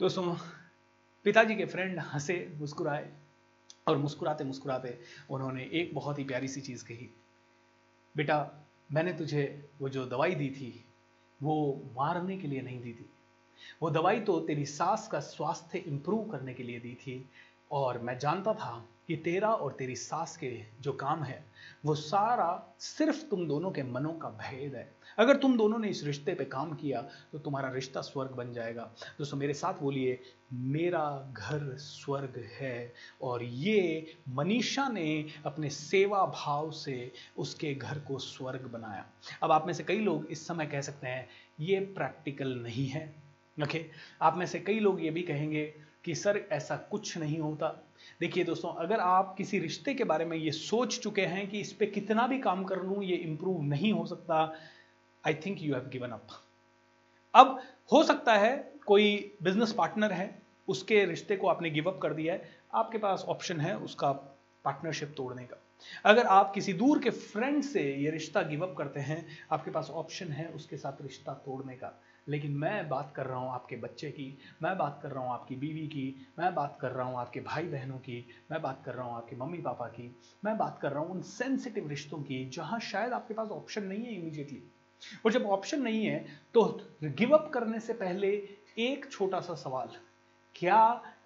दोस्तों, 0.00 0.36
पिताजी 1.24 1.54
के 1.54 1.64
फ्रेंड 1.64 1.98
हंसे, 1.98 2.56
मुस्कुराए 2.60 3.10
और 3.88 3.96
मुस्कुराते 3.96 4.44
मुस्कुराते 4.44 4.98
उन्होंने 5.30 5.62
एक 5.62 5.94
बहुत 5.94 6.18
ही 6.18 6.24
प्यारी 6.24 6.48
सी 6.48 6.60
चीज़ 6.60 6.84
कही। 6.84 7.10
बेटा, 8.16 8.66
मैंने 8.92 9.12
तुझे 9.12 9.70
वो 9.80 9.88
जो 9.88 10.06
दवाई 10.06 10.34
दी 10.34 10.50
थी 10.50 10.84
वो 11.42 11.82
मारने 11.96 12.36
के 12.36 12.48
लिए 12.48 12.60
नहीं 12.60 12.80
दी 12.80 12.92
थी। 12.92 13.10
वो 13.82 13.90
दवाई 13.90 14.20
तो 14.20 14.40
तेरी 14.40 14.66
सास 14.66 15.08
का 15.08 15.20
स्वास्थ्य 15.20 15.78
इंप्रूव 15.78 16.30
करने 16.30 16.54
के 16.54 16.62
लिए 16.62 16.80
दी 16.80 16.94
थी। 16.94 17.30
और 17.70 17.98
मैं 17.98 18.18
जानता 18.18 18.54
था 18.54 18.84
कि 19.08 19.16
तेरा 19.16 19.48
और 19.48 19.72
तेरी 19.72 19.94
सास 19.96 20.36
के 20.36 20.50
जो 20.80 20.92
काम 20.92 21.22
है, 21.22 21.44
वो 21.84 21.94
सारा 21.94 22.76
सिर्फ़ 22.78 23.24
तुम 23.24 23.46
दोनों 23.48 23.70
के 23.70 23.82
मनों 23.82 24.12
का 24.12 24.28
भेद 24.28 24.74
है। 24.74 24.94
अगर 25.18 25.36
तुम 25.36 25.56
दोनों 25.56 25.78
ने 25.78 25.88
इस 25.88 26.04
रिश्ते 26.04 26.34
पे 26.34 26.44
काम 26.44 26.72
किया 26.72 27.00
तो 27.32 27.38
तुम्हारा 27.38 27.70
रिश्ता 27.72 28.00
स्वर्ग 28.00 28.30
बन 28.30 28.52
जाएगा। 28.52 28.82
दोस्तों, 29.18 29.38
मेरे 29.38 29.54
साथ 29.54 29.80
बोलिए, 29.80 30.18
मेरा 30.52 31.32
घर 31.36 31.76
स्वर्ग 31.76 32.48
है 32.60 32.94
और 33.22 33.42
ये 33.42 34.12
मनीषा 34.28 34.88
ने 34.88 35.24
अपने 35.46 35.70
सेवा 35.70 36.24
भाव 36.26 36.70
से 36.70 37.12
उसके 37.36 37.74
घर 37.74 37.98
को 37.98 38.18
स्वर्ग 38.18 38.70
बनाया। 38.72 39.04
अब 39.42 39.52
आप 39.52 39.66
में 39.66 39.72
से 39.72 39.84
कई 39.84 39.98
लोग 39.98 40.26
इस 40.26 40.46
समय 40.46 40.66
कह 40.66 40.80
सकते 40.80 41.06
हैं, 41.06 41.28
ये 41.60 41.80
प्रैक्टिकल 41.80 42.54
नहीं 42.54 42.86
है। 42.86 43.14
ओके? 43.62 43.84
आप 44.22 44.36
में 44.36 44.46
से 44.46 44.58
कई 44.58 44.80
लोग 44.80 45.04
ये 45.04 45.10
भी 45.10 45.22
कहेंगे 45.22 45.74
कि 46.08 46.14
सर 46.14 46.40
ऐसा 46.52 46.76
कुछ 46.90 47.16
नहीं 47.18 47.38
होता। 47.38 47.68
देखिए 48.20 48.44
दोस्तों, 48.44 48.68
अगर 48.74 49.00
आप 49.00 49.34
किसी 49.38 49.58
रिश्ते 49.58 49.94
के 49.94 50.04
बारे 50.04 50.24
में 50.24 50.36
ये 50.36 50.50
सोच 50.52 50.98
चुके 50.98 51.22
हैं 51.22 51.46
कि 51.50 51.60
इस 51.60 51.72
पर 51.72 51.90
कितना 51.90 52.26
भी 52.26 52.38
काम 52.38 52.64
कर 52.64 52.82
लूँ, 52.82 53.02
ये 53.04 53.16
इंप्रूव 53.16 53.62
नहीं 53.64 53.92
हो 53.92 54.06
सकता 54.06 54.40
I 55.24 55.34
think 55.46 55.62
you 55.62 55.74
have 55.74 55.88
given 55.92 56.10
up 56.10 56.26
अब 57.34 57.60
हो 57.92 58.02
सकता 58.04 58.34
है 58.34 58.56
कोई 58.86 59.36
बिज़नेस 59.42 59.72
पार्टनर 59.72 60.12
है, 60.12 60.42
उसके 60.68 61.04
रिश्ते 61.04 61.36
को 61.36 61.48
आपने 61.48 61.70
गिव 61.70 61.90
अप 61.90 61.98
कर 62.02 62.14
दिया 62.14 62.34
है, 62.34 62.50
आपके 62.74 62.98
पास 62.98 63.24
ऑप्शन 63.28 63.60
है 63.60 63.76
उसका 63.78 64.12
पार्टनरशिप 64.64 65.14
तोड़ने 65.16 65.44
का। 65.44 65.62
अगर 66.04 66.26
आप 66.26 66.52
किसी 66.54 66.72
दूर 66.72 66.98
के 66.98 67.10
फ्रेंड 67.10 67.62
से 67.62 67.82
ये 67.94 68.10
रिश्ता 68.10 68.42
गिव 68.42 68.66
अप 68.66 68.74
करते 68.78 69.00
हैं, 69.00 69.24
आपके 69.52 69.70
पास 69.70 69.90
ऑप्शन 69.90 70.32
है 70.32 70.48
उसके 70.48 70.76
साथ 70.76 71.02
रिश्ता 71.02 71.32
तोड़ने 71.44 71.74
का। 71.74 71.98
लेकिन 72.28 72.52
मैं 72.52 72.88
बात 72.88 73.12
कर 73.16 73.26
रहा 73.26 73.38
हूँ 73.38 73.50
आपके 73.50 73.76
बच्चे 73.76 74.10
की, 74.10 74.38
मैं 74.62 74.76
बात 74.78 74.98
कर 75.02 75.10
रहा 75.10 75.24
हूँ 75.24 75.32
आपकी 75.32 75.56
बीवी 75.56 75.86
की, 75.86 76.26
मैं 76.38 76.54
बात 76.54 76.78
कर 76.80 76.90
रहा 76.90 77.06
हूँ 77.06 77.18
आपके 77.18 77.40
भाई 77.40 77.62
बहनों 77.64 77.98
की, 77.98 78.24
मैं 78.50 78.60
बात 78.62 78.82
कर 78.84 78.94
रहा 78.94 79.06
हूँ 79.06 79.16
आपके 79.16 79.36
मम्मी 79.36 79.58
पापा 79.58 79.86
की, 79.88 80.14
मैं 80.44 80.56
बात 80.58 80.78
कर 80.82 80.92
रहा 80.92 81.02
हूँ 81.02 81.10
उन 81.10 81.22
सेंसिटिव 81.22 81.88
रिश्तों 81.88 82.18
की 82.18 82.44
जहाँ 82.48 82.80
शायद 82.82 83.12
आपके 83.12 83.34
पास 83.34 83.48
ऑप्शन 83.50 83.84
नहीं 83.84 84.04
है 84.04 84.14
इमीजिएटली 84.14 84.62
और 85.26 85.32
जब 85.32 85.46
ऑप्शन 85.46 85.82
नहीं 85.82 86.04
है 86.06 86.24
तो 86.54 86.64
गिव 87.04 87.36
अप 87.36 87.50
करने 87.54 87.80
से 87.80 87.92
पहले 87.94 88.28
एक 88.78 89.10
छोटा 89.10 89.40
सा 89.40 89.54
सवाल, 89.54 89.88
क्या 90.56 90.76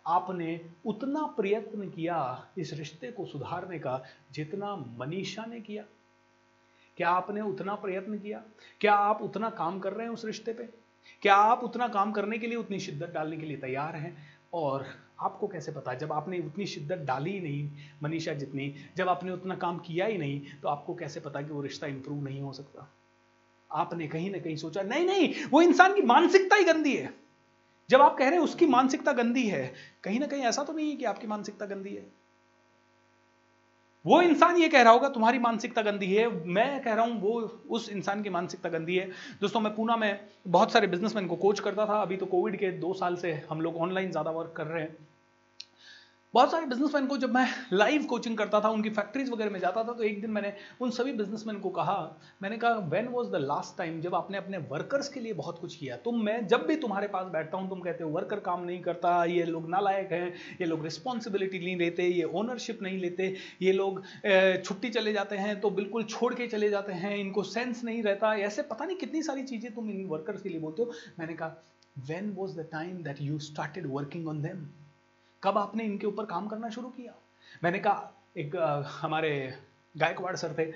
आपने 0.07 0.61
उतना 0.87 1.25
प्रयत्न 1.37 1.88
किया 1.91 2.19
इस 2.59 2.73
रिश्ते 2.75 3.11
को 3.12 3.25
सुधारने 3.27 3.79
का 3.79 4.03
जितना 4.33 4.75
मनीषा 4.99 5.45
ने 5.47 5.61
किया? 5.61 5.85
क्या 6.99 7.11
आपने 7.11 7.41
उतना 7.41 7.75
प्रयत्न 7.75 8.19
किया? 8.19 8.43
क्या 8.81 8.95
आप 8.95 9.23
उतना 9.23 9.51
काम 9.51 9.79
कर 9.79 9.93
रहे 9.93 10.07
हैं 10.07 10.15
उस 10.15 10.25
रिश्ते 10.25 10.53
पे? 10.53 10.69
क्या 11.23 11.35
आप 11.35 11.65
उतना 11.65 11.88
काम 11.88 12.12
करने 12.12 12.38
के 12.38 12.47
लिए, 12.47 12.57
उतनी 12.57 12.79
शिद्दत 12.81 13.12
डालने 13.15 13.37
के 13.37 13.47
लिए 13.47 13.57
तैयार 13.57 13.97
हैं? 13.97 14.17
और 14.53 14.87
आपको 15.21 15.49
कैसे 15.49 15.73
पता? 15.73 15.95
जब 15.95 16.12
आपने 16.12 16.38
उतनी 16.38 16.67
शिद्दत 16.67 16.99
डाली 16.99 17.33
ही 17.33 17.41
नहीं, 17.41 17.71
मनीषा 18.03 18.33
जितनी, 18.33 18.75
जब 18.97 19.09
आपने 19.09 19.33
उतना 19.33 19.55
काम 19.55 19.79
किया 19.79 20.07
ही 20.07 20.19
नहीं 20.19 20.41
तो 20.62 20.69
आपको 20.69 20.95
कैसे 20.95 21.21
पता 21.21 21.43
कि 21.43 21.53
वो 21.53 21.62
रिश्ता 21.62 21.87
इंप्रूव 21.87 22.25
नहीं 22.25 22.41
हो 22.41 22.53
सकता? 22.53 22.93
आपने 23.73 24.09
कहीं 24.09 24.31
ना 24.31 24.38
कहीं 24.38 24.57
सोचा, 24.57 24.83
नहीं 24.83 25.07
नहीं, 25.07 25.35
वो 25.51 25.62
इंसान 25.62 25.95
की 25.95 26.03
मानसिकता 26.03 26.57
ही 26.57 26.65
गंदी 26.65 26.97
है। 26.97 27.15
जब 27.91 28.03
आप 28.03 28.17
कह 28.19 28.25
रहे 28.25 28.35
हैं, 28.35 28.45
उसकी 28.45 28.67
मानसिकता 28.67 29.12
गंदी 29.12 29.47
है, 29.49 29.75
कहीं 30.03 30.21
ना 30.21 30.27
कहीं 30.27 30.43
ऐसा 30.43 30.65
तो 30.65 30.73
नहीं 30.73 30.91
है 30.91 30.97
कि 30.97 31.05
आपकी 31.05 31.27
मानसिकता 31.27 31.67
गंदी 31.67 31.95
है। 31.95 32.22
वो 34.05 34.21
इंसान 34.23 34.57
ये 34.57 34.69
कह 34.69 34.83
रहा 34.83 34.93
होगा, 34.93 35.09
तुम्हारी 35.09 35.38
मानसिकता 35.38 35.83
गंदी 35.83 36.07
है। 36.07 36.27
मैं 36.47 36.83
कह 36.83 36.95
रहा 36.95 37.05
हूँ, 37.05 37.21
वो 37.21 37.41
उस 37.71 37.88
इंसान 37.88 38.23
की 38.23 38.31
मानसिकता 38.31 38.69
गंदी 38.69 38.97
है। 38.97 39.09
दोस्तों, 39.41 39.61
मैं 39.61 39.75
पूना 39.75 39.97
में 39.97 40.21
बहुत 40.49 40.73
सारे 40.73 40.87
बिजनेसमैन 40.87 41.27
को 41.27 41.37
कोच 41.37 41.61
करता 41.61 41.87
था। 41.87 42.01
अभी 42.03 42.17
तो 42.17 42.27
कोविड 42.27 42.57
के 42.57 42.71
दो 42.79 42.93
साल 42.95 43.17
से 43.17 43.33
हम 43.51 43.61
लोग 43.61 43.77
ऑनलाइन 43.77 44.11
ज़्यादा 44.11 44.31
वर्क 44.31 44.53
कर 44.57 44.67
रहे 44.67 44.83
हैं। 44.83 44.97
बहुत 46.35 46.51
सारे 46.51 46.66
बिजनेसमैन 46.66 47.07
को 47.07 47.16
जब 47.18 47.35
मैं 47.35 47.47
लाइव 47.73 48.05
कोचिंग 48.11 48.37
करता 48.38 48.61
था, 48.61 48.68
उनकी 48.71 48.90
फैक्ट्रीज 48.90 49.31
वगैरह 49.31 49.51
में 49.51 49.59
जाता 49.61 49.83
था 49.85 49.92
तो 49.92 50.03
एक 50.03 50.21
दिन 50.21 50.31
मैंने 50.31 50.53
उन 50.81 50.90
सभी 50.90 51.12
बिजनेसमैन 51.12 51.59
को 51.61 51.71
कहा, 51.71 51.97
मैंने 52.42 52.57
कहा 52.59 52.75
when 52.87 53.09
was 53.09 53.27
the 53.27 53.40
last 53.42 53.77
time 53.79 54.01
जब 54.01 54.14
आपने 54.14 54.38
अपने 54.38 54.59
वर्कर्स 54.71 55.09
के 55.09 55.21
लिए 55.21 55.33
बहुत 55.33 55.59
कुछ 55.59 55.77
किया? 55.77 55.97
तुम 55.99 56.23
मैं 56.25 56.47
जब 56.47 56.66
भी 56.66 56.77
तुम्हारे 56.77 57.09
पास 57.09 57.27
बैठता 57.33 57.59
हूँ, 57.59 57.68
तुम 57.68 57.81
कहते 57.81 58.05
हो 58.05 58.11
वर्कर 58.11 58.40
काम 58.40 58.64
नहीं 58.64 58.81
करता, 58.83 59.25
ये 59.25 59.45
लोग 59.47 59.68
नालायक 59.71 60.12
हैं, 60.12 60.33
ये 60.61 60.66
लोग 60.66 60.85
रिस्पॉन्सिबिलिटी 60.85 61.59
नहीं 61.59 61.77
लेते, 61.77 62.09
ये 62.09 62.25
ओनरशिप 62.25 62.83
नहीं 62.83 62.99
लेते, 62.99 63.35
ये 63.62 63.73
लोग 63.73 64.03
छुट्टी 64.64 64.90
चले 64.90 65.12
जाते 65.12 65.37
हैं 65.37 65.61
तो 65.61 65.71
बिल्कुल 65.73 66.05
छोड़ 66.07 66.35
के 66.35 66.47
चले 66.47 66.71
जाते 66.71 66.92
हैं, 66.95 67.16
इनको 67.16 67.42
सेंस 67.45 67.85
नहीं 67.85 68.03
रहता। 68.03 68.35
ऐसे 68.37 68.62
पता 68.64 68.85
नहीं 68.85 68.97
कितनी 68.97 69.23
सारी 69.23 69.42
चीज़ें 69.45 69.73
तुम 69.75 69.90
इन 69.90 70.07
वर्कर्स 70.09 70.42
के 70.42 70.49
लिए 70.49 70.61
बोलते 70.61 70.83
हो। 70.83 70.92
मैंने 71.18 71.35
कहा 71.35 71.62
when 72.09 72.33
was 72.37 72.57
the 72.61 72.68
time 72.73 73.03
that 73.03 73.21
you 73.23 73.38
started 73.40 73.92
working 73.92 74.29
on 74.29 74.42
them 74.42 74.66
कब 75.42 75.59
आपने 75.59 75.85
इनके 75.85 76.07
ऊपर 76.07 76.26
काम 76.26 76.46
करना 76.48 76.68
शुरू 76.70 76.88
किया? 76.88 77.14
मैंने 77.64 77.78
कहा 77.78 78.11
एक 78.37 78.57
आ, 78.57 78.83
हमारे 79.00 79.33
गायकवाड़ 79.94 80.35
सर 80.37 80.55
थे। 80.59 80.66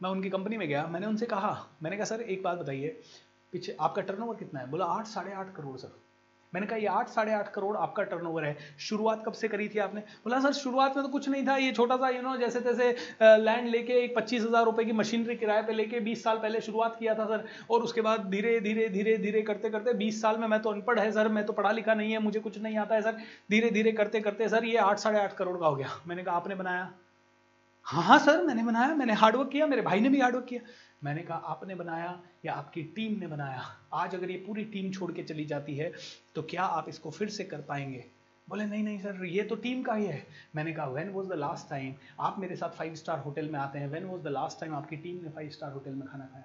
मैं 0.00 0.10
उनकी 0.10 0.30
कंपनी 0.30 0.56
में 0.56 0.68
गया 0.68 0.86
मैंने 0.86 1.06
उनसे 1.06 1.26
कहा 1.26 1.50
मैंने 1.82 1.96
कहा 1.96 2.04
सर 2.04 2.20
एक 2.20 2.42
बात 2.42 2.58
बताइए 2.58 2.88
पीछे 3.52 3.76
आपका 3.80 4.02
टर्नओवर 4.02 4.36
कितना 4.36 4.60
है? 4.60 4.70
बोला 4.70 4.84
आठ 4.86 5.06
साढ़े 5.06 5.32
आठ 5.32 5.54
करोड़ 5.54 5.76
सर। 5.76 5.92
मैंने 6.56 6.66
कहा, 6.66 6.78
ये 6.78 6.86
आठ, 6.88 7.08
साढ़े 7.10 7.32
आठ 7.34 7.52
करोड़ 7.52 7.76
आपका 7.78 8.02
टर्नओवर 8.04 8.44
है। 8.44 8.56
शुरुआत 8.80 9.22
कब 9.26 9.32
से 9.34 9.48
करी 9.48 9.68
थी 9.68 9.78
आपने? 9.80 10.00
बोला, 10.24 10.38
सर, 10.40 10.52
शुरुआत 10.54 10.96
में 10.96 11.04
तो 11.04 11.10
कुछ 11.10 11.28
नहीं 11.28 11.46
था। 11.46 11.56
ये 11.58 11.72
छोटा 11.72 11.96
सा 11.96 12.08
यू 12.10 12.22
नो 12.22 12.36
जैसे 12.36 12.60
तैसे 12.60 12.90
लैंड 13.22 13.68
लेके 13.68 13.92
एक 13.94 14.16
पच्चीस 14.16 14.42
हज़ार 14.42 14.64
रुपए 14.64 14.84
की 14.84 14.92
मशीनरी 14.94 15.36
किराए 15.36 15.62
पे 15.62 15.72
लेके 15.72 16.00
बीस 16.00 16.22
साल 16.24 16.38
पहले 16.38 16.60
शुरुआत 16.62 16.96
किया 16.98 17.14
था, 17.14 17.26
सर। 17.26 17.44
और 17.70 17.82
उसके 17.82 18.00
बाद 18.00 18.28
धीरे 18.30 18.58
धीरे 18.60 18.88
धीरे 18.88 19.16
धीरे 19.18 19.42
करते 19.42 19.70
करते 19.70 19.92
बीस 19.96 20.20
साल 20.22 20.38
में 20.38 20.46
मैं 20.48 20.60
तो 20.62 20.70
अनपढ़ 20.70 21.00
है, 21.00 21.10
सर। 21.12 21.28
मैं 21.28 21.44
तो 21.46 21.52
पढ़ा 21.52 21.70
लिखा 21.72 21.94
नहीं 21.94 22.12
है, 22.12 22.18
मुझे 22.18 22.40
कुछ 22.40 22.58
नहीं 22.62 22.78
आता 22.78 22.94
है, 22.94 23.02
सर। 23.02 23.22
धीरे 23.50 23.70
धीरे 23.70 23.92
करते 23.92 24.20
करते, 24.20 24.48
सर, 24.48 24.64
ये 24.64 24.76
आठ, 24.78 24.98
साढ़े 24.98 25.20
आठ 25.20 25.36
करोड़ 25.36 25.56
का 25.58 25.66
हो 25.66 25.76
गया। 25.76 26.00
मैंने 26.06 26.22
कहा, 26.22 26.36
आपने 26.36 26.54
बनाया? 26.54 26.90
हाँ 27.86 28.02
हाँ 28.02 28.18
सर, 28.18 28.42
मैंने 28.42 28.62
बनाया, 28.62 28.94
मैंने 28.94 29.12
हार्डवर्क 29.12 29.48
किया, 29.48 29.66
मेरे 29.66 29.82
भाई 29.82 30.00
ने 30.00 30.08
भी 30.08 30.20
हार्डवर्क 30.20 30.44
किया। 30.44 30.60
मैंने 31.02 31.22
कहा, 31.22 31.36
आपने 31.38 31.74
बनाया 31.74 32.18
या 32.44 32.52
आपकी 32.52 32.82
टीम 32.96 33.18
ने 33.20 33.26
बनाया? 33.26 33.62
आज 33.92 34.14
अगर 34.14 34.30
ये 34.30 34.36
पूरी 34.36 34.64
टीम 34.64 34.90
छोड़ 34.92 35.10
के 35.12 35.22
चली 35.22 35.44
जाती 35.44 35.76
है 35.76 35.92
तो 36.34 36.42
क्या 36.42 36.62
आप 36.62 36.88
इसको 36.88 37.10
फिर 37.10 37.28
से 37.28 37.44
कर 37.44 37.60
पाएँगे? 37.60 38.04
बोले, 38.48 38.64
नहीं 38.66 38.82
नहीं 38.84 38.98
सर, 39.00 39.24
ये 39.24 39.42
तो 39.42 39.56
टीम 39.56 39.82
का 39.82 39.94
ही 39.94 40.06
है। 40.06 40.26
मैंने 40.56 40.72
कहा 40.72 40.86
when 40.86 41.10
was 41.10 41.26
the 41.26 41.32
last 41.32 41.70
time 41.70 41.94
आप 42.20 42.38
मेरे 42.38 42.56
साथ 42.56 42.70
फाइव 42.70 42.94
स्टार 42.94 43.18
होटल 43.18 43.48
में 43.48 43.58
आते 43.60 43.78
हैं? 43.78 43.88
When 43.88 44.04
was 44.04 44.20
the 44.22 44.28
last 44.28 44.60
time 44.60 44.74
आपकी 44.74 44.96
टीम 44.96 45.24
ने 45.24 45.30
फाइव 45.30 45.50
स्टार 45.50 45.72
होटल 45.72 45.90
में 45.90 46.06
खाना 46.08 46.24
खाया? 46.24 46.44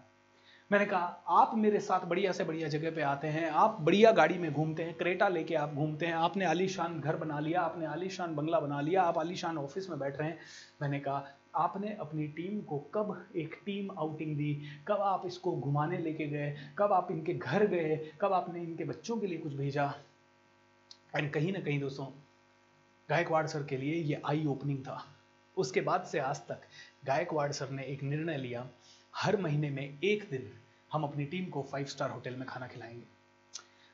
मैंने 0.72 0.86
कहा, 0.86 1.24
आप 1.28 1.52
मेरे 1.56 1.80
साथ 1.80 2.06
बढ़िया 2.06 2.32
से 2.32 2.44
बढ़िया 2.44 2.68
जगह 2.68 2.92
पे 2.92 3.02
आते 3.02 3.28
हैं, 3.28 3.50
आप 3.50 3.78
बढ़िया 3.82 4.12
गाड़ी 4.12 4.38
में 4.38 4.52
घूमते 4.54 4.84
हैं, 4.84 4.94
क्रेटा 4.94 5.28
लेके 5.28 5.56
आप 5.56 5.74
घूमते 5.74 6.06
हैं, 6.06 6.14
आपने 6.14 6.46
आलीशान 6.46 7.00
घर 7.00 7.16
बना 7.16 7.40
लिया, 7.40 7.62
आपने 7.62 7.86
आलीशान 7.86 8.36
बंगला 8.36 8.60
बना 8.60 8.80
लिया, 8.82 9.02
आप 9.02 9.18
आलीशान 9.18 9.58
ऑफ़िस 9.58 9.90
में 9.90 9.98
बैठ 10.00 10.20
रहे 10.20 10.30
हैं। 10.30 10.38
मैंने 10.82 11.00
कहा 11.00 11.26
आपने 11.56 11.94
अपनी 11.94 12.28
टीम 12.28 12.62
को 12.62 12.78
कब 12.94 13.28
एक 13.36 13.56
टीम 13.66 13.92
आउटिंग 13.92 14.36
दी? 14.38 14.62
कब 14.88 14.98
आप 15.02 15.24
इसको 15.26 15.56
घुमाने 15.58 15.98
लेके 15.98 16.28
गए? 16.28 16.56
कब 16.78 16.94
आप 16.94 17.12
इनके 17.12 17.34
घर 17.34 17.66
गए? 17.68 18.12
कब 18.22 18.34
आपने 18.34 18.62
इनके 18.64 18.84
बच्चों 18.84 19.18
के 19.18 19.28
लिए 19.28 19.38
कुछ 19.38 19.54
भेजा? 19.54 19.94
एंड 21.16 21.32
कहीं 21.32 21.52
ना 21.54 21.60
कहीं 21.60 21.80
दोस्तों, 21.80 22.06
गायकवाड़ 23.10 23.46
सर 23.48 23.64
के 23.64 23.78
लिए 23.78 23.94
ये 23.94 24.22
आई 24.26 24.46
ओपनिंग 24.46 24.80
था। 24.80 25.04
उसके 25.58 25.82
बाद 25.82 26.04
से 26.04 26.20
आज 26.20 26.38
तक 26.48 26.62
गायकवाड़ 27.06 27.52
सर 27.52 27.70
ने 27.70 27.84
एक 27.84 28.04
निर्णय 28.04 28.38
लिया, 28.38 28.68
हर 29.16 29.38
महीने 29.42 29.70
में 29.70 30.00
एक 30.04 30.28
दिन 30.32 30.52
हम 30.94 31.04
अपनी 31.04 31.26
टीम 31.26 31.46
को 31.46 31.62
फाइव 31.62 31.86
स्टार 31.86 32.10
होटल 32.10 32.36
में 32.36 32.48
खाना 32.48 32.68
खिलाएँगे। 32.68 33.04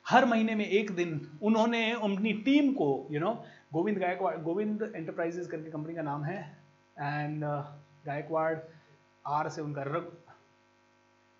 हर 0.06 0.24
महीने 0.24 0.54
में 0.54 0.64
एक 0.64 0.90
दिन 0.90 1.38
उन्होंने 1.42 1.90
अपनी 1.92 2.32
टीम 2.32 2.72
को 2.72 3.08
you 3.10 3.20
know 3.20 3.44
Govind 3.72 3.98
Gaikwad, 3.98 4.36
Govind 4.36 4.92
enterprises 4.96 5.46
करके 5.46 5.70
कंपनी 5.70 5.94
का 5.94 6.02
नाम 6.02 6.24
है 6.24 6.67
एंड 7.00 7.44
गायकवाड़ 8.06 8.56
आर 9.26 9.48
से 9.48 9.60
उनका 9.62 9.82
रघु, 9.82 10.10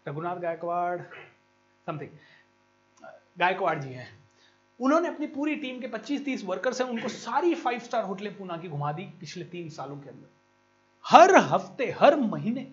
रघुनाथ 0.06 0.36
गायकवाड़ 0.36 1.00
समथिंग 1.86 2.10
गायकवाड़ 3.38 3.78
जी 3.78 3.92
हैं। 3.92 4.08
उन्होंने 4.80 5.08
अपनी 5.08 5.26
पूरी 5.26 5.54
टीम 5.56 5.80
के 5.80 5.88
25-30 5.88 6.44
वर्कर्स 6.44 6.80
हैं, 6.80 6.88
उनको 6.88 7.08
सारी 7.08 7.54
फाइव 7.54 7.78
स्टार 7.78 8.04
होटलें 8.04 8.36
पूना 8.38 8.56
की 8.56 8.68
घुमा 8.68 8.92
दी 8.92 9.02
पिछले 9.20 9.44
तीन 9.44 9.68
सालों 9.68 9.96
के 9.96 10.08
अंदर। 10.08 10.28
हर 11.06 11.36
हफ़्ते, 11.36 11.90
हर 11.90 12.16
महीने 12.16 12.66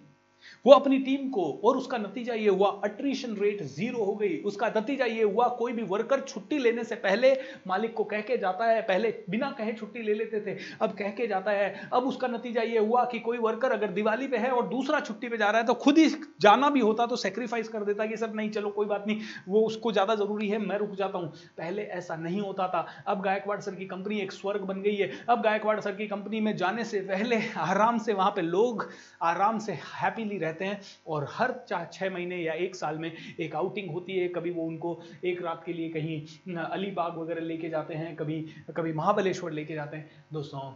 वो 0.66 0.74
अपनी 0.74 0.98
टीम 1.00 1.30
को 1.30 1.44
और 1.64 1.78
उसका 1.78 1.98
नतीजा 1.98 2.34
ये 2.34 2.50
हुआ 2.50 2.70
अट्रीशन 2.84 3.36
रेट 3.36 3.62
ज़ीरो 3.66 4.04
हो 4.06 4.16
गई। 4.16 4.38
उसका 4.46 4.68
नतीजा 4.78 5.06
ये 5.06 5.24
हुआ, 5.24 5.48
कोई 5.50 5.74
भी 5.74 5.84
वर्कर 5.86 6.20
छुट्टी 6.22 6.58
लेने 6.58 6.84
से 6.84 6.96
पहले 6.98 7.34
मालिक 7.68 7.94
को 7.94 8.04
कह 8.06 8.22
के 8.22 8.38
जाता 8.38 8.66
है, 8.66 8.82
पहले 8.84 9.14
बिना 9.30 9.50
कहे 9.58 9.74
छुट्टी 9.74 10.02
ले 10.02 10.14
लेते 10.14 10.40
थे, 10.42 10.58
अब 10.82 10.96
कह 10.96 11.10
के 11.12 11.28
जाता 11.28 11.52
है। 11.52 11.90
अब 11.94 12.08
उसका 12.08 12.28
नतीजा 12.28 12.62
ये 12.64 12.80
हुआ 12.80 13.04
कि 13.06 13.20
कोई 13.20 13.38
वर्कर 13.40 13.72
अगर 13.72 13.92
दिवाली 13.94 14.28
पे 14.28 14.38
है 14.38 14.50
और 14.52 14.68
दूसरा 14.68 15.00
छुट्टी 15.02 15.30
पे 15.30 15.38
जा 15.38 15.50
रहा 15.50 15.62
है 15.62 15.68
तो 15.68 15.74
खुद 15.76 15.98
ही 15.98 16.08
जाना 16.42 16.70
भी 16.70 16.80
होता 16.82 17.06
तो 17.06 17.16
सेक्रीफाइस 17.18 17.68
कर 17.68 17.84
देता 17.84 18.06
कि 18.06 18.18
सर 18.18 18.34
नहीं, 18.34 18.50
चलो 18.52 18.70
कोई 18.72 18.86
बात 18.86 19.04
नहीं, 19.08 19.22
वो 19.48 19.62
उसको 19.64 19.92
ज़्यादा 19.92 20.16
ज़रूरी 20.16 20.48
है, 20.48 20.58
मैं 20.60 20.78
रुक 20.78 20.96
जाता 20.96 21.18
हूँ। 21.18 21.32
पहले 21.58 21.84
ऐसा 21.94 22.16
नहीं 22.18 22.42
होता 22.42 22.68
था। 22.68 22.86
अब 23.08 23.22
गायकवाड़ 23.24 23.60
सर 23.62 23.76
की 23.76 23.86
कंपनी 23.88 24.20
एक 24.20 24.32
स्वर्ग 24.32 24.62
बन 24.64 24.82
गई 24.82 24.96
है। 24.96 25.12
अब 25.30 25.42
गायकवाड़ 25.44 25.80
सर 25.80 25.96
की 25.96 26.08
कंपनी 26.08 26.40
में 26.42 26.56
जाने 26.58 26.84
से 26.86 27.00
पहले 27.04 27.42
आराम 27.60 27.98
से 28.00 28.14
वहाँ 28.14 28.32
पे 28.32 28.42
लोग 28.42 28.90
आराम 29.24 29.60
से 29.60 29.74
हैप्पीली 29.94 30.35
रहते 30.38 30.54
रहते 30.56 30.66
हैं 30.66 30.82
और 31.08 31.28
हर 31.32 31.54
चाहे 31.70 31.86
छः 31.94 32.10
महीने 32.10 32.38
या 32.38 32.54
एक 32.54 32.76
साल 32.76 32.98
में 32.98 33.12
एक 33.40 33.56
आउटिंग 33.56 33.90
होती 33.92 34.18
है। 34.18 34.28
कभी 34.28 34.52
वो 34.52 34.64
उनको 34.64 35.02
एक 35.26 35.42
रात 35.42 35.64
के 35.66 35.74
लिए 35.74 35.90
कहीं 35.90 36.56
अलीबाग 36.58 37.18
वगैरह 37.18 37.42
लेके 37.42 37.70
जाते 37.70 37.94
हैं, 37.94 38.16
कभी 38.16 38.42
कभी 38.78 38.94
महाबलेश्वर 38.94 39.52
लेके 39.52 39.74
जाते 39.74 39.98
हैं। 39.98 40.26
दोस्तों 40.34 40.72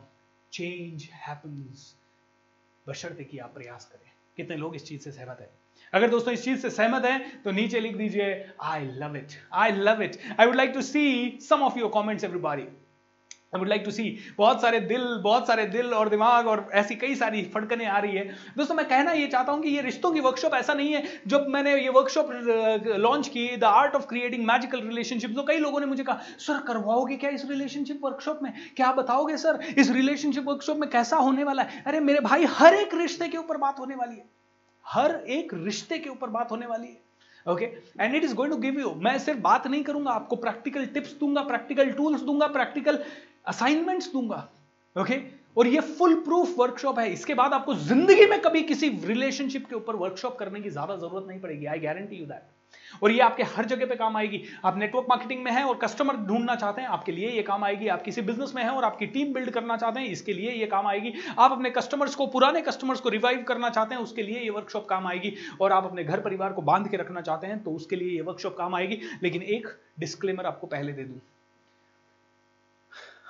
चेंज 0.53 1.07
हैपन्स 1.27 1.93
बशर्ते 2.85 3.23
कि 3.23 3.37
आप 3.37 3.53
प्रयास 3.53 3.85
करें। 3.85 4.11
कितने 4.37 4.55
लोग 4.57 4.75
इस 4.75 4.85
चीज़ 4.85 5.01
से 5.01 5.11
सहमत 5.11 5.37
है? 5.41 5.49
अगर 5.93 6.09
दोस्तों 6.09 6.33
इस 6.33 6.43
चीज़ 6.43 6.59
से 6.59 6.69
सहमत 6.69 7.05
हैं 7.05 7.41
तो 7.43 7.51
नीचे 7.51 7.79
लिख 7.79 7.95
दीजिए 7.97 8.33
I 8.63 8.85
love 8.95 9.15
it 9.17 9.31
I 9.53 9.71
love 9.71 10.01
it 10.03 10.17
I 10.39 10.45
would 10.45 10.55
like 10.55 10.71
to 10.73 10.81
see 10.81 11.39
some 11.41 11.61
of 11.63 11.79
your 11.79 11.89
comments 11.91 12.23
everybody 12.23 12.63
I 13.53 13.59
would 13.59 13.67
like 13.69 13.81
to 13.85 13.91
see 13.91 14.03
बहुत 14.37 14.61
सारे 14.61 14.79
दिल, 14.79 15.03
बहुत 15.23 15.47
सारे 15.47 15.65
दिल 15.67 15.93
और 15.93 16.09
दिमाग 16.09 16.47
और 16.47 16.69
ऐसी 16.73 16.95
कई 16.95 17.15
सारी 17.15 17.41
फटकने 17.53 17.85
आ 17.85 17.97
रही 17.97 18.15
है। 18.15 18.23
दोस्तों, 18.57 18.75
मैं 18.75 18.85
कहना 18.87 19.11
ये 19.11 19.27
चाहता 19.27 19.51
हूँ 19.51 19.61
कि 19.61 19.69
ये 19.69 19.81
रिश्तों 19.81 20.11
की 20.11 20.19
वर्कशॉप 20.19 20.53
ऐसा 20.53 20.73
नहीं 20.73 20.93
है, 20.93 21.03
जब 21.27 21.47
मैंने 21.49 21.73
ये 21.75 21.89
वर्कशॉप 21.89 22.29
लॉन्च 22.99 23.27
की 23.27 23.47
the 23.57 23.63
art 23.63 23.95
of 23.95 24.05
creating 24.07 24.45
magical 24.47 24.81
relationship 24.81 25.35
तो 25.35 25.43
कई 25.43 25.57
लोगों 25.57 25.79
ने 25.79 25.85
मुझे 25.85 26.03
कहा, 26.03 26.19
सर, 26.39 26.59
करवाओगे 26.67 27.17
क्या 27.17 27.29
इस 27.31 27.49
रिलेशनशिप 27.49 28.05
वर्कशॉप 28.05 28.39
में? 28.43 28.53
क्या 28.75 28.91
बताओगे, 28.93 29.37
सर, 29.37 29.59
इस 29.77 29.91
रिलेशनशिप 29.91 30.47
वर्कशॉप 30.47 30.77
में 30.77 30.89
कैसा 30.89 31.17
होने 31.17 31.43
वाला 31.43 31.63
है? 31.63 31.83
अरे, 31.87 31.99
मेरे 32.01 32.19
भाई, 32.21 32.45
हर 32.51 32.73
एक 32.75 32.95
रिश्ते 32.95 33.27
के 33.27 33.37
ऊपर 33.37 33.57
बात 33.57 33.79
होने 33.79 33.95
वाली 33.95 34.15
है। 34.15 34.25
हर 34.85 35.21
एक 35.29 35.53
रिश्ते 35.55 35.97
के 35.97 36.09
ऊपर 36.09 36.29
बात 36.29 36.51
होने 36.51 36.65
वाली 36.65 36.87
है। 36.87 37.07
Okay 37.45 37.65
and 37.99 38.15
it 38.15 38.23
is 38.23 38.33
going 38.35 38.53
to 38.53 38.57
give 38.59 38.79
you 38.79 38.93
मैं 38.97 39.17
सिर्फ़ 39.19 39.39
बात 39.41 39.67
नहीं 39.67 39.83
करूँगा, 39.83 40.11
आपको 40.11 40.35
प्रैक्टिकल 40.35 40.85
टिप्स 40.87 41.13
दूँगा 41.19 41.41
प्रैक्टिकल 41.43 41.91
टूल्स 41.91 42.21
दूँगा 42.21 42.47
प्रैक्टिकल 42.49 42.99
असाइनमेंट्स 43.49 44.11
दूँगा 44.13 44.47
ओके? 44.95 45.19
और 45.57 45.67
ये 45.67 45.79
फुल 45.79 46.13
प्रूफ 46.21 46.53
वर्कशॉप 46.57 46.99
है। 46.99 47.11
इसके 47.13 47.33
बाद 47.33 47.53
आपको 47.53 47.73
ज़िंदगी 47.75 48.25
में 48.25 48.39
कभी 48.41 48.61
किसी 48.63 48.89
रिलेशनशिप 49.05 49.65
के 49.69 49.75
ऊपर 49.75 49.95
वर्कशॉप 49.97 50.37
करने 50.37 50.61
की 50.61 50.69
ज़्यादा 50.69 50.95
ज़रूरत 50.97 51.27
नहीं 51.27 51.39
पड़ेगी 51.39 51.65
आई 51.65 51.79
गारंटी 51.79 52.15
यू 52.15 52.25
दैट 52.25 53.03
और 53.03 53.11
ये 53.11 53.19
आपके 53.21 53.43
हर 53.45 53.65
जगह 53.65 53.85
पे 53.85 53.95
काम 53.95 54.17
आएगी। 54.17 54.41
आप 54.65 54.77
नेटवर्क 54.77 55.05
मार्केटिंग 55.09 55.43
में 55.43 55.51
हैं 55.51 55.63
और 55.63 55.77
कस्टमर 55.77 56.15
ढूंढना 56.27 56.55
चाहते 56.55 56.81
हैं, 56.81 56.87
आपके 56.89 57.11
लिए 57.11 57.29
ये 57.29 57.41
काम 57.43 57.63
आएगी। 57.63 57.87
आप 57.87 58.01
किसी 58.01 58.21
बिज़नेस 58.21 58.51
में 58.55 58.61
हैं 58.63 58.69
और 58.69 58.83
आपकी 58.83 59.05
टीम 59.07 59.33
बिल्ड 59.33 59.49
करना 59.51 59.77
चाहते 59.77 59.99
हैं, 59.99 60.07
इसके 60.07 60.33
लिए 60.33 60.51
ये 60.51 60.65
काम 60.67 60.87
आएगी। 60.87 61.13
आप 61.37 61.51
अपने 61.51 61.69
कस्टमर्स 61.71 62.15
को, 62.15 62.27
पुराने 62.27 62.61
कस्टमर्स 62.61 62.99
को 63.01 63.09
रिवाइव 63.09 63.43
करना 63.47 63.69
चाहते 63.69 63.95
हैं, 63.95 64.01
उसके 64.01 64.23
लिए 64.23 64.39
ये 64.39 64.49
वर्कशॉप 64.51 64.87
काम 64.89 65.07
आएगी। 65.07 65.33
और 65.61 65.71
आप 65.71 65.85
अपने 65.85 66.03
घर 66.03 66.19
परिवार 66.19 66.53
को 66.53 66.61
बाँध 66.63 66.87
के 66.87 66.97
रखना 66.97 67.21
चाहते 67.21 67.47
हैं 67.47 67.61
तो 67.63 67.71
उसके 67.71 67.95
लिए 67.95 68.15
ये 68.15 68.21
वर्कशॉप 68.21 68.55
काम 68.57 68.75
आएगी। 68.75 68.99
लेकिन 69.23 69.41
एक 69.41 69.67
डिस्क्लेमर 69.99 70.45
आपको 70.45 70.67
पहले 70.67 70.93
दे 70.93 71.03
दूँ। 71.03 71.19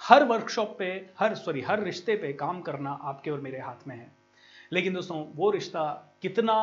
हर 0.10 0.24
वर्कशॉप 0.24 0.76
पे, 0.80 0.86
हर 1.20 1.34
सॉरी 1.36 1.62
हर 1.62 1.84
रिश्ते 1.84 2.16
पे 2.16 2.32
काम 2.34 2.62
करना 2.62 2.92
आपके 2.92 3.32
और 3.32 3.42
मेरे 3.42 3.60
हाथ 3.60 3.88
में 3.88 3.96
है। 3.96 4.12
लेकिन 4.74 4.94
दोस्तों, 4.94 5.26
वो 5.36 5.50
रिश्ता 5.52 5.84
कितना 6.22 6.54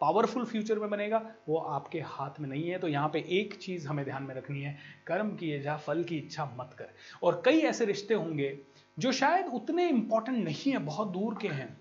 पावरफुल 0.00 0.44
फ्यूचर 0.44 0.78
में 0.78 0.88
बनेगा, 0.90 1.20
वो 1.48 1.58
आपके 1.58 2.00
हाथ 2.00 2.40
में 2.40 2.48
नहीं 2.48 2.68
है। 2.70 2.78
तो 2.78 2.88
यहाँ 2.88 3.08
पे 3.08 3.24
एक 3.30 3.54
चीज़ 3.54 3.88
हमें 3.88 4.04
ध्यान 4.04 4.22
में 4.22 4.34
रखनी 4.34 4.62
है, 4.62 4.76
कर्म 5.06 5.34
किए 5.36 5.60
जा, 5.60 5.76
फल 5.76 6.02
की 6.04 6.16
इच्छा 6.16 6.44
मत 6.58 6.74
कर। 6.78 6.88
और 7.22 7.42
कई 7.44 7.60
ऐसे 7.62 7.84
रिश्ते 7.84 8.14
होंगे 8.14 8.58
जो 8.98 9.12
शायद 9.12 9.46
उतने 9.46 9.88
इंपॉर्टेंट 9.88 10.38
नहीं 10.38 10.72
है, 10.72 10.78
बहुत 10.78 11.08
दूर 11.08 11.38
के 11.42 11.48
हैं। 11.48 11.76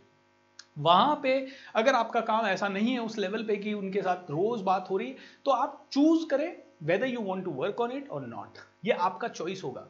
वहाँ 0.79 1.19
पे 1.23 1.39
अगर 1.75 1.95
आपका 1.95 2.21
काम 2.21 2.45
ऐसा 2.45 2.67
नहीं 2.67 2.93
है 2.93 2.99
उस 2.99 3.17
लेवल 3.17 3.43
पे 3.43 3.55
कि 3.55 3.73
उनके 3.73 4.01
साथ 4.01 4.31
रोज 4.31 4.61
बात 4.61 4.89
हो 4.89 4.97
रही 4.97 5.15
तो 5.45 5.51
आप 5.51 5.87
चूज़ 5.91 6.27
करें 6.29 6.51
whether 6.83 7.07
you 7.07 7.21
want 7.21 7.45
to 7.45 7.51
work 7.53 7.81
on 7.81 7.91
it 7.91 8.09
और 8.09 8.25
नॉट 8.27 8.57
ये 8.85 8.91
आपका 8.91 9.27
चॉइस 9.27 9.63
होगा। 9.63 9.87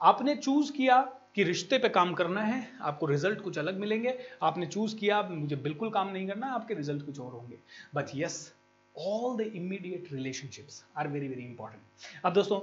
आपने 0.00 0.34
चूज़ 0.36 0.72
किया 0.72 1.00
कि 1.34 1.42
रिश्ते 1.44 1.78
पे 1.78 1.88
काम 1.88 2.12
करना 2.14 2.40
है, 2.40 2.66
आपको 2.80 3.06
रिज़ल्ट 3.06 3.40
कुछ 3.40 3.58
अलग 3.58 3.78
मिलेंगे। 3.78 4.18
आपने 4.42 4.66
चूज़ 4.66 4.96
किया, 4.96 5.22
मुझे 5.22 5.56
बिल्कुल 5.56 5.90
काम 5.90 6.08
नहीं 6.08 6.26
करना, 6.28 6.46
आपके 6.46 6.74
रिज़ल्ट 6.74 7.04
कुछ 7.06 7.20
और 7.20 7.32
होंगे। 7.32 7.58
But 7.94 8.10
yes 8.14 8.52
all 8.94 9.36
the 9.36 9.40
immediate 9.40 10.08
relationships 10.12 10.84
are 10.96 11.08
very 11.08 11.28
very 11.28 11.42
important 11.42 12.24
अब 12.24 12.32
दोस्तों 12.32 12.60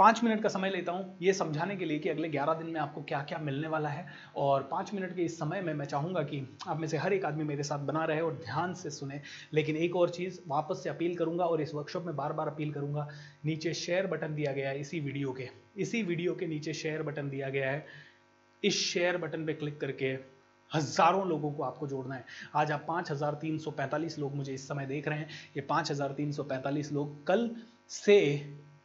पाँच 0.00 0.22
मिनट 0.24 0.42
का 0.42 0.48
समय 0.48 0.70
लेता 0.70 0.92
हूँ 0.92 1.16
ये 1.22 1.32
समझाने 1.32 1.74
के 1.76 1.84
लिए 1.84 1.98
कि 1.98 2.08
अगले 2.08 2.28
ग्यारह 2.28 2.54
दिन 2.54 2.66
में 2.66 2.78
आपको 2.80 3.02
क्या 3.02 3.18
क्या 3.22 3.38
मिलने 3.38 3.68
वाला 3.68 3.88
है 3.88 4.06
और 4.36 4.62
पाँच 4.70 4.92
मिनट 4.94 5.14
के 5.16 5.22
इस 5.22 5.38
समय 5.38 5.60
में 5.60 5.72
मैं 5.74 5.86
चाहूँगा 5.86 6.22
कि 6.22 6.40
आप 6.68 6.78
में 6.80 6.86
से 6.88 6.96
हर 6.96 7.12
एक 7.12 7.24
आदमी 7.24 7.44
मेरे 7.44 7.62
साथ 7.62 7.78
बना 7.86 8.04
रहे 8.04 8.20
और 8.20 8.38
ध्यान 8.44 8.72
से 8.74 8.90
सुने। 8.90 9.20
लेकिन 9.54 9.76
एक 9.76 9.96
और 9.96 10.10
चीज़, 10.10 10.38
वापस 10.48 10.82
से 10.82 10.90
अपील 10.90 11.16
करूँगा 11.16 11.44
और 11.44 11.62
इस 11.62 11.74
वर्कशॉप 11.74 12.06
में 12.06 12.16
बार 12.16 12.32
बार 12.32 12.48
अपील 12.48 12.72
करूँगा, 12.72 13.06
नीचे 13.44 13.74
शेयर 13.74 14.06
बटन 14.06 14.34
दिया 14.34 14.52
गया 14.52 14.68
है 14.70 14.80
इसी 14.80 15.00
वीडियो 15.00 15.32
के। 15.32 15.48
इसी 15.76 16.02
वीडियो 16.02 16.34
के 16.34 16.46
नीचे 16.46 16.74
शेयर 16.74 17.02
बटन 17.02 17.28
दिया 17.28 17.48
गया 17.48 17.70
है। 17.70 17.86
इस 18.62 18.80
शेयर 18.84 19.16
बटन 19.16 19.44
पर 19.46 19.52
क्लिक 19.54 19.80
करके 19.80 20.16
हज़ारों 20.70 21.26
लोगों 21.28 21.52
को 21.52 21.62
आपको 21.62 21.86
जोड़ना 21.86 22.14
है। 22.14 22.24
आज 22.54 22.72
आप 22.72 22.84
पाँच 22.88 23.10
हज़ार 23.10 23.34
तीन 23.34 23.58
सौ 23.58 23.70
पैंतालीस 23.72 24.18
लोग 24.18 24.34
मुझे 24.36 24.52
इस 24.54 24.66
समय 24.68 24.86
देख 24.86 25.08
रहे 25.08 25.18
हैं। 25.18 25.28
ये 25.56 25.62
पाँच 25.68 25.90
हज़ार 25.90 26.12
तीन 26.12 26.32
सौ 26.32 26.42
पैंतालीस 26.44 26.92
लोग 26.92 27.24
कल 27.26 27.50
से 27.90 28.18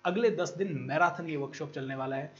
अगले 0.05 0.29
दस 0.33 0.53
दिन 0.57 0.77
मैराथन 0.89 1.29
ये 1.29 1.35
वर्कशॉप 1.37 1.71
चलने 1.71 1.95
वाला 1.95 2.15
है। 2.15 2.33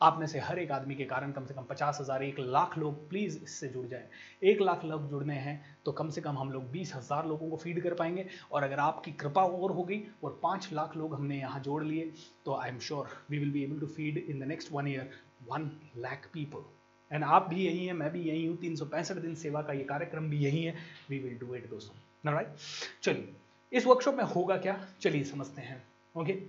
आप 0.00 0.16
में 0.20 0.26
से 0.26 0.38
हर 0.40 0.58
एक 0.58 0.70
आदमी 0.72 0.94
के 0.94 1.04
कारण 1.04 1.30
कम 1.32 1.44
से 1.46 1.54
कम 1.54 1.62
पचास 1.64 1.98
हज़ार, 2.00 2.22
एक 2.22 2.38
लाख 2.38 2.76
लोग 2.78 3.08
प्लीज़ 3.10 3.38
इससे 3.38 3.68
जुड़ 3.68 3.86
जाए। 3.86 4.08
एक 4.42 4.60
लाख 4.60 4.84
लोग 4.84 5.08
जुड़ने 5.10 5.34
हैं 5.36 5.54
तो 5.84 5.92
कम 5.92 6.10
से 6.10 6.20
कम 6.20 6.38
हम 6.38 6.50
लोग 6.52 6.70
बीस 6.70 6.94
हज़ार 6.94 7.26
लोगों 7.26 7.48
को 7.50 7.56
फ़ीड 7.56 7.82
कर 7.82 7.94
पाएँगे। 7.94 8.26
और 8.52 8.62
अगर 8.62 8.78
आपकी 8.80 9.12
कृपा 9.14 9.42
और 9.42 9.72
हो 9.72 9.82
गई 9.84 10.00
और 10.24 10.38
पाँच 10.42 10.68
लाख 10.72 10.96
लोग 10.96 11.14
हमने 11.14 11.38
यहाँ 11.38 11.60
जोड़ 11.60 11.82
लिए 11.84 12.10
तो 12.44 12.54
I 12.54 12.68
am 12.70 12.78
sure 12.80 13.08
we 13.30 13.38
will 13.38 13.50
be 13.52 13.62
able 13.64 13.80
to 13.80 13.86
feed 13.88 14.18
in 14.18 14.40
the 14.40 14.48
next 14.48 14.72
one 14.72 14.88
year 14.88 15.10
one 15.48 15.70
lakh 15.98 16.28
people 16.34 16.64
and 17.10 17.24
आप 17.24 17.48
भी 17.48 17.64
यही 17.64 17.86
हैं, 17.86 17.94
मैं 17.94 18.10
भी 18.12 18.22
यही 18.22 18.44
हूँ, 18.46 18.56
तीन 18.58 18.76
सौ 18.76 18.84
पैंसठ 18.86 19.16
दिन 19.16 19.34
सेवा 19.36 19.62
का 19.62 19.72
ये 19.72 19.84
कार्यक्रम 19.86 20.28
भी 20.30 20.38
यही 20.38 20.62
है। 20.64 20.74
वी 21.10 21.18
विल 21.18 21.38
डू 21.38 21.54
इट 21.54 21.68
दोस्तों 21.70 22.32
राइट 22.32 22.54
चलिए, 23.02 23.34
इस 23.72 23.86
वर्कशॉप 23.86 24.14
में 24.14 24.24
होगा 24.26 24.56
क्या? 24.58 24.78
चलिए 25.00 25.24
समझते 25.24 25.62
हैं। 25.62 25.82
Okay 26.14 26.32
okay? 26.32 26.42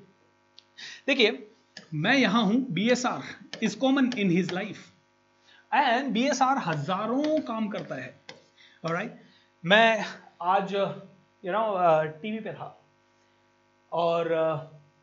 देखिए 1.08 1.48
मैं 1.96 2.16
यहाँ 2.18 2.44
हूँ 2.46 2.66
B 2.74 2.90
S 2.92 3.06
R 3.06 3.24
is 3.64 3.78
common 3.80 4.12
in 4.18 4.32
his 4.32 4.52
life 4.54 4.86
and 5.72 6.12
BSR 6.14 6.58
हज़ारों 6.58 7.40
काम 7.48 7.68
करता 7.70 7.96
है। 7.96 8.16
राइट 8.84 9.20
मैं 9.64 10.06
आज 10.42 10.74
यू 10.74 11.52
नो 11.52 12.04
टीवी 12.22 12.40
पे 12.40 12.54
था। 12.54 12.74
और 13.92 14.32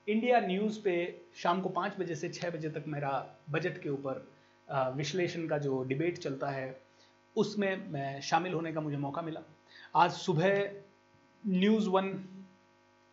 इंडिया 0.08 0.40
uh, 0.40 0.46
न्यूज़ 0.46 0.78
पे 0.80 0.94
शाम 1.36 1.60
को 1.60 1.68
पाँच 1.68 1.92
बजे 1.98 2.14
से 2.14 2.28
छः 2.28 2.50
बजे 2.50 2.68
तक 2.70 2.84
मेरा 2.88 3.10
बजट 3.50 3.82
के 3.82 3.88
ऊपर 3.88 4.26
uh, 4.68 4.96
विश्लेषण 4.96 5.46
का 5.48 5.58
जो 5.58 5.82
डिबेट 5.84 6.18
चलता 6.18 6.50
है 6.50 6.66
उसमें 7.36 7.90
मैं 7.92 8.20
शामिल 8.20 8.52
होने 8.52 8.72
का 8.72 8.80
मुझे 8.80 8.96
मौका 8.96 9.22
मिला। 9.22 9.40
आज 9.96 10.10
सुबह 10.12 10.70
न्यूज़ 11.44 11.88
वन 11.88 12.08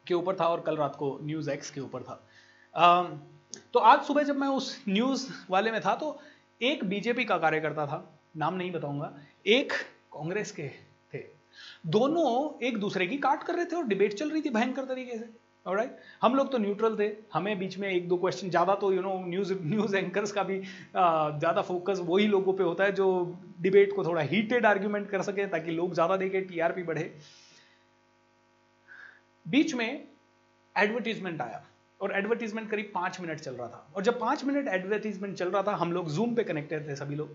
के 0.07 0.14
ऊपर 0.14 0.36
था 0.36 0.47
और 0.47 0.62
कल 0.62 0.78
रात 0.78 0.95
को 0.95 1.18
न्यूज़ 1.24 1.49
एक्स 1.51 1.72
के 1.72 1.82
ऊपर 1.82 2.03
था। 2.03 2.22
तो 2.76 3.80
आज 3.82 4.01
सुबह 4.05 4.24
जब 4.24 4.38
मैं 4.38 4.47
उस 4.49 4.84
न्यूज़ 4.89 5.28
वाले 5.49 5.72
में 5.72 5.80
था 5.82 5.93
तो 5.95 6.19
एक 6.61 6.84
बीजेपी 6.86 7.24
का 7.26 7.38
कार्यकर्ता 7.38 7.86
था, 7.86 8.03
नाम 8.38 8.53
नहीं 8.53 8.72
बताऊँगा, 8.72 9.13
एक 9.47 9.74
कांग्रेस 10.13 10.51
के 10.51 10.67
थे। 11.13 11.24
दोनों 11.88 12.65
एक 12.67 12.78
दूसरे 12.80 13.07
की 13.07 13.17
काट 13.19 13.43
कर 13.43 13.55
रहे 13.55 13.65
थे 13.65 13.76
और 13.76 13.88
डिबेट 13.88 14.13
चल 14.13 14.30
रही 14.32 14.41
थी 14.41 14.49
भयंकर 14.49 14.86
तरीके 14.86 15.17
से 15.17 15.30
और 15.65 15.78
राइट 15.78 15.97
हम 16.22 16.36
लोग 16.36 16.51
तो 16.51 16.57
न्यूट्रल 16.57 16.95
थे, 16.99 17.09
हमें 17.34 17.59
बीच 17.59 17.78
में 17.78 17.88
एक 17.89 18.07
दो 18.09 18.17
क्वेश्चन 18.17 18.49
ज़्यादा 18.49 18.76
तो 18.76 18.91
you 18.93 19.01
know 19.01 19.17
news 19.26 19.53
news 19.55 19.95
anchors 19.95 20.32
का 20.32 20.43
भी 20.43 20.59
ज़्यादा 20.59 21.61
फोकस 21.61 21.99
वही 22.03 22.28
लोगों 22.28 22.53
पे 22.53 22.63
होता 22.63 22.84
है 22.84 22.91
जो 22.91 23.38
डिबेट 23.61 23.95
को 23.95 24.05
थोड़ा 24.05 24.22
हीटेड 24.24 24.65
आर्ग्यूमेंट 24.65 25.09
कर 25.09 25.22
सके, 25.22 25.45
ताकि 25.47 25.72
लोग 25.72 25.93
ज़्यादा 25.93 26.17
देखें 26.17 26.47
टीआरपी 26.47 26.84
बढ़े। 26.84 27.13
बीच 29.45 29.74
में 29.74 30.07
एडवर्टीजमेंट 30.76 31.41
आया। 31.41 31.63
और 32.01 32.11
एडवर्टीजमेंट 32.11 32.69
करीब 32.69 32.91
पाँच 32.95 33.19
मिनट 33.21 33.39
चल 33.39 33.53
रहा 33.53 33.67
था। 33.67 33.87
और 33.95 34.03
जब 34.03 34.19
पाँच 34.19 34.43
मिनट 34.43 34.67
एडवर्टीजमेंट 34.67 35.35
चल 35.37 35.49
रहा 35.49 35.63
था, 35.63 35.75
हम 35.75 35.91
लोग 35.91 36.09
जूम 36.09 36.35
पे 36.35 36.43
कनेक्टेड 36.43 36.87
थे 36.87 36.95
सभी 36.95 37.15
लोग। 37.15 37.29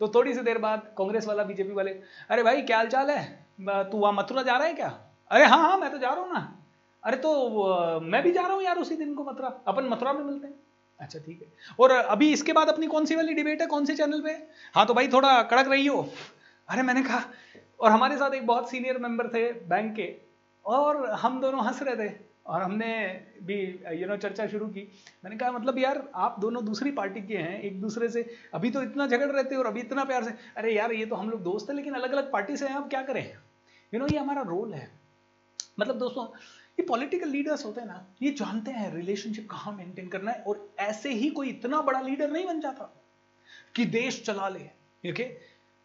तो 0.00 0.08
थोड़ी 0.08 0.34
सी 0.34 0.40
देर 0.40 0.58
बाद 0.58 0.92
कांग्रेस 0.98 1.26
वाला 1.26 1.44
बीजेपी 1.44 1.72
वाले, 1.72 1.90
अरे 2.30 2.42
भाई, 2.42 2.62
क्या 2.62 2.78
हाल 2.78 3.10
है? 3.10 3.22
तू 3.60 3.98
वहाँ 3.98 4.12
मथुरा 4.12 4.42
जा 4.42 4.56
रहा 4.56 4.66
है 4.66 4.74
क्या? 4.74 4.88
अरे 5.30 5.44
हाँ 5.44 5.58
हाँ 5.58 5.78
मैं 5.78 5.90
तो 5.90 5.98
जा 5.98 6.10
रहा 6.10 6.20
हूँ 6.20 6.32
ना। 6.32 6.60
अरे 7.02 7.16
तो 7.16 8.00
मैं 8.02 8.22
भी 8.22 8.32
जा 8.32 8.42
रहा 8.42 8.52
हूँ 8.52 8.62
यार 8.62 8.78
उसी 8.78 8.96
दिन 8.96 9.14
को 9.14 9.24
मथुरा। 9.24 9.48
अपन 9.68 9.88
मथुरा 9.88 10.12
में 10.12 10.22
मिलते 10.24 10.46
हैं। 10.46 10.54
अच्छा 11.00 11.18
ठीक 11.18 11.42
है। 11.42 11.74
और 11.80 11.90
अभी 11.90 12.32
इसके 12.32 12.52
बाद 12.52 12.68
अपनी 12.68 12.86
कौन 12.86 13.04
सी 13.04 13.14
वाली 13.14 13.34
डिबेट 13.34 13.60
है? 13.60 13.66
कौन 13.66 13.84
से 13.84 13.94
चैनल 13.96 14.20
पे? 14.20 14.30
हाँ 14.74 14.86
तो 14.86 14.94
भाई, 14.94 15.08
थोड़ा 15.08 15.42
कड़क 15.42 15.68
रही 15.68 15.86
हो 15.86 16.08
अरे, 16.68 16.82
मैंने 16.82 17.02
कहा, 17.02 17.22
और 17.80 17.90
हमारे 17.90 18.16
साथ 18.16 18.34
एक 18.34 18.46
बहुत 18.46 18.70
सीनियर 18.70 18.98
मेंबर 18.98 19.28
थे 19.28 19.42
बैंक 19.68 19.94
के, 19.96 20.14
और 20.64 21.04
हम 21.12 21.40
दोनों 21.40 21.64
हंस 21.66 21.82
रहे 21.82 21.96
थे। 21.98 22.12
और 22.46 22.62
हमने 22.62 22.88
भी 23.42 23.56
यू 23.92 24.06
नो 24.06 24.16
चर्चा 24.16 24.46
शुरू 24.46 24.66
की। 24.68 24.80
मैंने 25.24 25.36
कहा 25.36 25.50
मतलब 25.52 25.78
यार, 25.78 26.02
आप 26.14 26.36
दोनों 26.40 26.64
दूसरी 26.64 26.90
पार्टी 26.92 27.20
के 27.20 27.36
हैं, 27.36 27.60
एक 27.60 27.80
दूसरे 27.80 28.08
से। 28.08 28.24
अभी 28.54 28.70
तो 28.70 28.82
इतना 28.82 29.06
झगड़ 29.06 29.30
रहे 29.30 29.44
थे 29.44 29.56
और 29.56 29.66
अभी 29.66 29.80
इतना 29.80 30.04
प्यार 30.04 30.24
से। 30.24 30.34
अरे 30.56 30.74
यार, 30.74 30.92
ये 30.92 31.06
तो 31.06 31.16
हम 31.16 31.30
लोग 31.30 31.42
दोस्त 31.42 31.70
हैं, 31.70 31.76
लेकिन 31.76 31.94
अलग 31.94 32.12
अलग 32.12 32.30
पार्टी 32.32 32.56
से 32.56 32.68
हैं 32.68 32.76
अब 32.76 32.88
क्या 32.90 33.02
करें? 33.02 33.24
यू 33.92 34.00
नो 34.00 34.06
ये 34.06 34.18
हमारा 34.18 34.42
रोल 34.42 34.74
है। 34.74 34.90
मतलब 35.80 35.98
दोस्तों, 35.98 36.26
ये 36.78 36.82
पॉलिटिकल 36.82 37.28
लीडर्स 37.28 37.64
होते 37.64 37.80
हैं 37.80 37.88
ना, 37.88 38.06
ये 38.22 38.30
जानते 38.30 38.70
हैं 38.70 38.94
रिलेशनशिप 38.94 39.48
कहाँ 39.50 39.72
मेंटेन 39.72 40.08
करना 40.08 40.30
है, 40.30 40.42
और 40.42 40.74
ऐसे 40.78 41.12
ही 41.12 41.30
कोई 41.30 41.48
इतना 41.48 41.80
बड़ा 41.82 42.00
लीडर 42.00 42.30
नहीं 42.30 42.46
बन 42.46 42.60
जाता 42.60 42.84
कि 43.76 43.84
देश 43.86 44.22
चला 44.22 44.48
ले। 44.48 44.64
ओके 45.04 45.24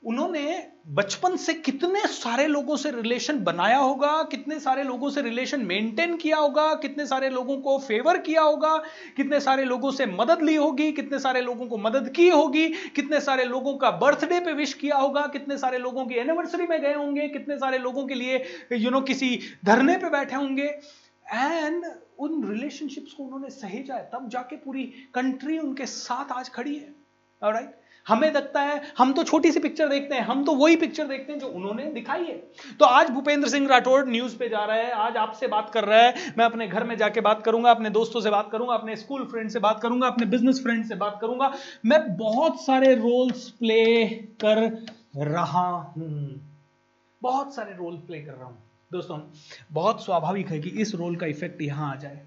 उन्होंने 0.04 0.72
बचपन 0.88 1.36
से 1.36 1.54
कितने 1.54 2.00
सारे 2.08 2.46
लोगों 2.48 2.76
से 2.78 2.92
रिलेशन 2.92 3.40
बनाया 3.44 3.78
होगा 3.78 4.12
कितने 4.24 4.60
सारे 4.60 4.84
लोगों 4.84 5.10
से 5.10 5.22
रिलेशन 5.22 5.66
मेंटेन 5.66 6.16
किया 6.18 6.38
होगा 6.38 6.74
कितने 6.76 7.06
सारे 7.06 7.30
लोगों 7.30 7.58
को 7.58 7.78
फेवर 7.80 8.18
किया 8.18 8.42
होगा 8.42 8.76
कितने 9.18 9.40
सारे 9.40 9.64
लोगों 9.64 9.92
से 9.92 10.06
मदद 10.06 10.42
ली 10.42 10.56
होगी 10.56 10.92
कितने 10.92 11.20
सारे 11.20 11.42
लोगों 11.42 11.68
को 11.68 11.78
मदद 11.78 12.10
की 12.16 12.30
होगी 12.30 12.68
कितने 12.96 13.20
सारे 13.20 13.44
लोगों 13.44 13.76
का 13.76 13.92
बर्थडे 13.92 14.40
पे 14.40 14.54
विश 14.54 14.74
किया 14.74 14.98
होगा 14.98 15.26
कितने 15.28 15.58
सारे 15.58 15.78
लोगों 15.78 16.06
की 16.06 16.16
एनिवर्सरी 16.16 16.68
में 16.68 16.82
गए 16.82 16.94
होंगे 16.94 17.28
कितने 17.28 17.58
सारे 17.58 17.78
लोगों 17.78 18.06
के 18.08 18.16
लिए 18.16 18.38
यू 18.38 18.78
you 18.78 18.92
नो 18.92 18.98
know, 18.98 19.08
किसी 19.08 19.40
धरने 19.66 19.98
पर 19.98 20.10
बैठे 20.10 20.36
होंगे। 20.36 20.68
एंड 21.34 21.86
उन 22.20 22.44
रिलेशनशिप्स 22.50 23.14
को 23.14 23.24
उन्होंने 23.24 23.50
सहेजा 23.50 23.96
है 23.96 24.10
तब 24.14 24.30
जाके 24.30 24.56
पूरी 24.56 24.84
कंट्री 25.14 25.58
उनके 25.60 25.86
साथ 25.86 26.32
आज 26.32 26.50
खड़ी 26.50 26.76
है। 26.76 26.96
राइट 27.42 27.79
हमें 28.10 28.32
लगता 28.32 28.62
है, 28.62 28.82
हम 28.98 29.14
तो 29.14 29.24
छोटी 29.24 29.52
सी 29.52 29.60
पिक्चर 29.60 29.88
देखते 29.88 30.16
हैं, 30.16 30.22
हम 30.22 30.44
तो 30.46 30.54
वही 30.56 30.76
पिक्चर 30.76 31.08
देखते 31.08 31.32
हैं 31.34 31.40
जो 31.40 31.48
उन्होंने 31.48 31.86
दिखाई 31.86 32.26
है। 32.26 32.36
तो 32.80 32.86
आज 32.86 33.10
भूपेंद्र 33.10 33.50
सिंह 33.50 33.68
राठौड़ 33.68 34.06
न्यूज़ 34.08 34.38
पे 34.38 34.50
जा 34.50 34.64
रहा 34.66 34.76
है, 34.76 34.92
आज 34.92 35.18
आपसे 35.18 35.48
बात 35.48 35.70
कर 35.70 35.84
रहा 35.84 36.00
है, 36.00 36.14
मैं 36.38 36.46
अपने 36.46 36.68
घर 36.68 36.84
में 36.84 36.96
जाके 36.98 37.22
बात 37.22 37.44
करूँगा, 37.44 37.72
अपने 37.72 37.90
दोस्तों 37.90 38.22
से 38.22 38.30
बात 38.30 38.50
करूँगा, 38.52 38.74
अपने 38.74 38.96
स्कूल 38.96 39.26
फ्रेंड 39.26 39.50
से 39.50 39.60
बात 39.60 39.80
करूँगा, 39.82 40.08
अपने 40.08 40.26
बिज़नेस 40.26 40.62
फ्रेंड 40.64 40.86
से 40.86 40.96
बात 40.96 41.18
करूँगा। 41.22 41.52
मैं 41.86 42.18
बहुत 42.18 42.62
सारे 42.62 42.94
रोल्स 42.96 43.50
प्ले 43.50 44.06
कर 44.44 44.68
रहा 45.18 45.68
हूँ। 45.70 46.42
बहुत 47.22 47.56
सारे 47.56 47.74
रोल 47.74 47.96
प्ले 47.98 48.20
कर 48.20 48.32
रहा 48.32 48.46
हूँ। 48.46 48.58
दोस्तों, 48.92 49.20
बहुत 49.72 50.06
स्वाभाविक 50.06 50.48
है 50.48 50.60
कि 50.60 50.70
इस 50.82 50.96
रोल 50.96 51.16
का 51.16 51.26
इफ़ेक्ट 51.26 51.62
यहाँ 51.62 51.92
आ 51.92 51.96
जाए। 51.96 52.22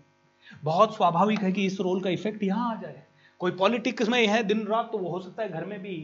बहुत 0.65 0.95
स्वाभाविक 0.97 1.41
है 1.41 1.53
कि 1.53 1.67
इस 1.67 1.81
रोल 1.81 2.01
का 2.01 2.11
इफ़ेक्ट 2.11 2.43
यहाँ 2.43 2.71
आ 2.73 2.81
जाए। 2.81 3.03
कोई 3.43 3.51
पॉलिटिक्स 3.53 4.09
में 4.09 4.27
है 4.27 4.43
दिन 4.45 4.67
रात 4.67 4.89
तो 4.93 4.99
वो 4.99 5.11
हो 5.11 5.21
सकता 5.21 5.43
है 5.43 5.49
घर 5.51 5.65
में 5.65 5.81
भी 5.83 5.95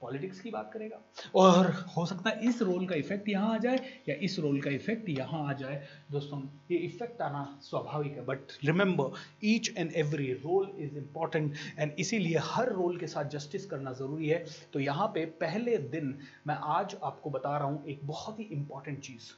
पॉलिटिक्स 0.00 0.40
की 0.40 0.50
बात 0.50 0.70
करेगा। 0.72 0.98
और 1.36 1.66
हो 1.96 2.04
सकता 2.06 2.30
है 2.30 2.48
इस 2.48 2.62
रोल 2.62 2.86
का 2.86 2.94
इफ़ेक्ट 2.94 3.28
यहाँ 3.28 3.54
आ 3.54 3.58
जाए 3.58 3.76
या 4.08 4.14
इस 4.22 4.38
रोल 4.38 4.60
का 4.60 4.70
इफ़ेक्ट 4.70 5.08
यहाँ 5.08 5.46
आ 5.48 5.52
जाए। 5.52 5.76
दोस्तों, 6.12 6.40
ये 6.70 6.78
इफ़ेक्ट 6.78 7.22
आना 7.22 7.44
स्वाभाविक 7.62 8.12
है 8.12 8.24
but 8.26 8.52
remember 8.64 9.18
each 9.44 9.72
and 9.78 9.92
every 9.96 10.32
role 10.34 10.70
is 10.78 10.96
important 10.98 11.54
and 11.78 11.92
इसीलिए 11.98 12.38
हर 12.44 12.72
रोल 12.72 12.98
के 12.98 13.06
साथ 13.06 13.30
जस्टिस 13.30 13.66
करना 13.66 13.92
ज़रूरी 13.94 14.28
है। 14.28 14.44
तो 14.72 14.80
यहाँ 14.80 15.08
पे 15.14 15.24
पहले 15.40 15.76
दिन 15.94 16.16
मैं 16.46 16.56
आज 16.72 16.96
आपको 17.04 17.30
बता 17.30 17.56
रहा 17.58 17.68
हूँ 17.68 17.84
एक 17.86 18.06
बहुत 18.06 18.40
ही 18.40 18.48
इंपॉर्टेंट 18.52 19.00
चीज़। 19.00 19.32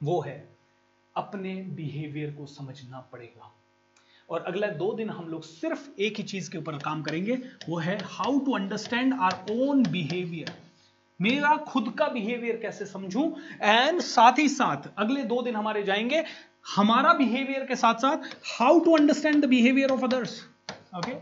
वो 0.00 0.20
है, 0.20 0.38
अपने 1.16 1.54
बिहेवियर 1.76 2.34
को 2.34 2.46
समझना 2.48 3.08
पड़ेगा। 3.12 3.52
और 4.30 4.44
अगला 4.48 4.66
दो 4.68 4.92
दिन 4.92 5.10
हम 5.10 5.28
लोग 5.28 5.42
सिर्फ़ 5.44 5.88
एक 6.00 6.16
ही 6.16 6.22
चीज़ 6.24 6.50
के 6.50 6.58
ऊपर 6.58 6.78
काम 6.78 7.02
करेंगे, 7.02 7.34
वो 7.68 7.78
है 7.78 7.98
how 8.04 8.38
to 8.38 8.52
understand 8.56 9.14
our 9.20 9.44
own 9.52 9.82
behaviour 9.82 10.52
मेरा 11.20 11.56
खुद 11.66 11.94
का 11.98 12.06
बिहेवियर 12.08 12.56
कैसे 12.56 12.86
समझूं? 12.86 13.30
एंड 13.62 14.00
साथ 14.00 14.38
ही 14.38 14.48
साथ 14.48 14.88
अगले 14.98 15.22
दो 15.24 15.40
दिन 15.42 15.56
हमारे 15.56 15.82
जाएँगे 15.82 16.24
हमारा 16.66 17.12
बिहेवियर 17.14 17.64
के 17.66 17.76
साथ 17.76 17.94
साथ 17.98 18.34
how 18.52 18.80
to 18.80 18.96
understand 18.96 19.44
the 19.44 19.48
behaviour 19.48 19.90
of 19.90 20.04
others 20.04 20.40
okay 20.96 21.14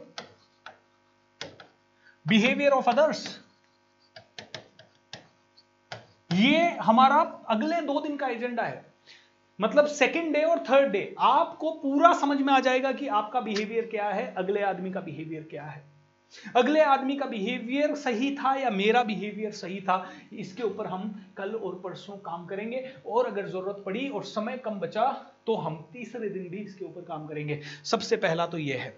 behaviour 2.26 2.72
of 2.72 2.90
others 2.90 3.26
ये 6.30 6.68
हमारा 6.80 7.20
अगले 7.50 7.80
दो 7.82 8.00
दिन 8.00 8.16
का 8.16 8.26
एजेंडा 8.26 8.62
है। 8.62 8.91
मतलब 9.63 9.87
सेकेंड 9.89 10.33
डे 10.35 10.43
और 10.43 10.59
थर्ड 10.61 10.91
डे 10.93 11.15
आपको 11.21 11.71
पूरा 11.73 12.13
समझ 12.21 12.41
में 12.41 12.53
आ 12.53 12.59
जाएगा 12.61 12.93
कि 12.93 13.07
आपका 13.09 13.41
बिहेवियर 13.41 13.87
क्या 13.87 14.09
है, 14.09 14.33
अगले 14.35 14.63
आदमी 14.63 14.91
का 14.91 15.01
बिहेवियर 15.01 15.47
क्या 15.51 15.65
है। 15.65 15.91
अगले 16.57 16.81
आदमी 16.83 17.17
का 17.17 17.27
बिहेवियर 17.27 17.95
सही 17.95 18.35
था 18.37 18.55
या 18.55 18.71
मेरा 18.71 19.03
बिहेवियर 19.03 19.51
सही 19.53 19.81
था, 19.81 20.07
इसके 20.33 20.63
ऊपर 20.63 20.87
हम 20.87 21.03
कल 21.37 21.55
और 21.55 21.75
परसों 21.85 22.17
काम 22.21 22.47
करेंगे। 22.47 22.85
और 23.07 23.27
अगर 23.27 23.47
ज़रूरत 23.47 23.83
पड़ी 23.87 24.09
और 24.09 24.25
समय 24.25 24.57
कम 24.57 24.81
बचा 24.81 25.05
तो 25.47 25.55
हम 25.57 25.77
तीसरे 25.93 26.29
दिन 26.29 26.49
भी 26.49 26.59
इसके 26.59 26.85
ऊपर 26.85 27.01
काम 27.05 27.27
करेंगे। 27.27 27.61
सबसे 27.85 28.17
पहला 28.17 28.47
तो 28.47 28.59
यह 28.59 28.83
है। 28.83 28.97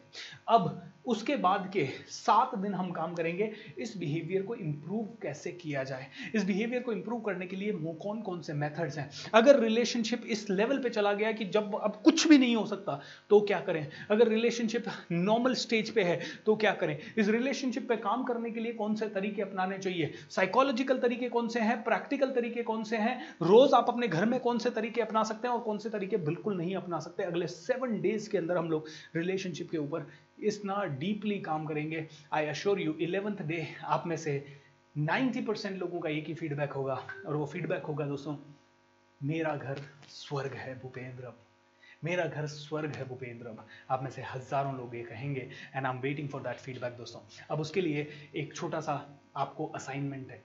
अब 0.48 0.82
उसके 1.06 1.36
बाद 1.36 1.68
के 1.72 1.86
सात 2.08 2.54
दिन 2.58 2.74
हम 2.74 2.90
काम 2.90 3.14
करेंगे, 3.14 3.50
इस 3.78 3.96
बिहेवियर 3.98 4.42
को 4.42 4.54
इंप्रूव 4.54 5.04
कैसे 5.22 5.50
किया 5.52 5.82
जाए? 5.84 6.06
इस 6.34 6.44
बिहेवियर 6.44 6.82
को 6.82 6.92
इंप्रूव 6.92 7.20
करने 7.20 7.46
के 7.46 7.56
लिए 7.56 7.72
कौन 8.02 8.20
कौन 8.22 8.40
से 8.40 8.52
मेथड्स 8.52 8.98
हैं? 8.98 9.10
अगर 9.34 9.60
रिलेशनशिप 9.60 10.22
इस 10.26 10.48
लेवल 10.50 10.78
पे 10.78 10.90
चला 10.90 11.12
गया 11.12 11.32
कि 11.32 11.44
जब 11.46 11.74
अब 11.74 12.00
कुछ 12.04 12.26
भी 12.28 12.38
नहीं 12.38 12.56
हो 12.56 12.64
सकता 12.66 13.00
तो 13.30 13.40
क्या 13.40 13.60
करें? 13.60 13.86
अगर 14.10 14.28
रिलेशनशिप 14.28 14.84
नॉर्मल 15.12 15.54
स्टेज 15.54 15.90
पे 15.90 16.02
है 16.02 16.20
तो 16.46 16.56
क्या 16.56 16.72
करें? 16.74 16.98
इस 17.18 17.28
रिलेशनशिप 17.28 17.88
पे 17.88 17.96
काम 17.98 18.24
करने 18.24 18.50
के 18.50 18.60
लिए 18.60 18.72
कौन 18.72 18.94
से 18.94 19.08
तरीके 19.08 19.42
अपनाने 19.42 19.78
चाहिए? 19.78 20.12
साइकोलॉजिकल 20.30 20.98
तरीके 20.98 21.28
कौन 21.28 21.48
से 21.48 21.60
हैं? 21.60 21.82
प्रैक्टिकल 21.84 22.30
तरीके 22.30 22.62
कौन 22.62 22.84
से 22.84 22.96
हैं? 22.96 23.18
रोज 23.42 23.74
आप 23.74 23.88
अपने 23.88 24.08
घर 24.08 24.24
में 24.24 24.38
कौन 24.40 24.58
से 24.58 24.70
तरीके 24.70 25.00
अपना 25.00 25.22
सकते 25.24 25.48
हैं 25.48 25.54
और 25.54 25.60
कौन 25.60 25.78
से 25.78 25.90
तरीके 25.90 26.16
बिल्कुल 26.24 26.56
नहीं 26.56 26.74
अपना 26.76 26.98
सकते? 26.98 27.22
अगले 27.22 27.46
सेवन 27.48 28.00
डेज़ 28.00 28.30
के 28.30 28.38
अंदर 28.38 28.56
हम 28.56 28.70
लोग 28.70 28.86
रिलेशनशिप 29.16 29.70
के 29.70 29.78
ऊपर 29.78 30.06
इतना 30.44 30.82
डीपली 30.98 31.38
काम 31.40 31.66
करेंगे। 31.66 32.06
I 32.32 32.46
assure 32.46 32.80
you 32.80 32.92
eleventh 33.00 33.42
day 33.42 33.66
आप 33.84 34.06
में 34.06 34.16
से 34.16 34.34
90 34.96 35.42
परसेंट 35.46 35.78
लोगों 35.78 36.00
का 36.00 36.08
एक 36.08 36.26
ही 36.26 36.34
फीडबैक 36.34 36.72
होगा। 36.72 36.94
और 37.26 37.36
वो 37.36 37.46
फीडबैक 37.46 37.82
होगा 37.82 38.06
दोस्तों, 38.06 38.36
मेरा 39.20 39.56
घर 39.56 39.80
स्वर्ग 40.10 40.54
है 40.54 40.78
भूपेंद्र। 40.80 41.32
मेरा 42.04 42.24
घर 42.26 42.46
स्वर्ग 42.46 42.96
है 42.96 43.04
भूपेंद्र। 43.08 43.54
आप 43.90 44.02
में 44.02 44.10
से 44.10 44.22
हज़ारों 44.24 44.76
लोग 44.76 44.94
ये 44.96 45.02
कहेंगे 45.02 45.40
and 45.74 45.86
I 45.86 45.92
am 45.92 46.00
waiting 46.00 46.28
for 46.28 46.42
that 46.42 46.56
feedback 46.56 46.96
दोस्तों। 46.96 47.20
अब 47.50 47.60
उसके 47.60 47.80
लिए 47.80 48.08
एक 48.34 48.54
छोटा 48.54 48.80
सा 48.80 48.94
आपको 49.36 49.66
असाइनमेंट 49.76 50.30
है। 50.30 50.42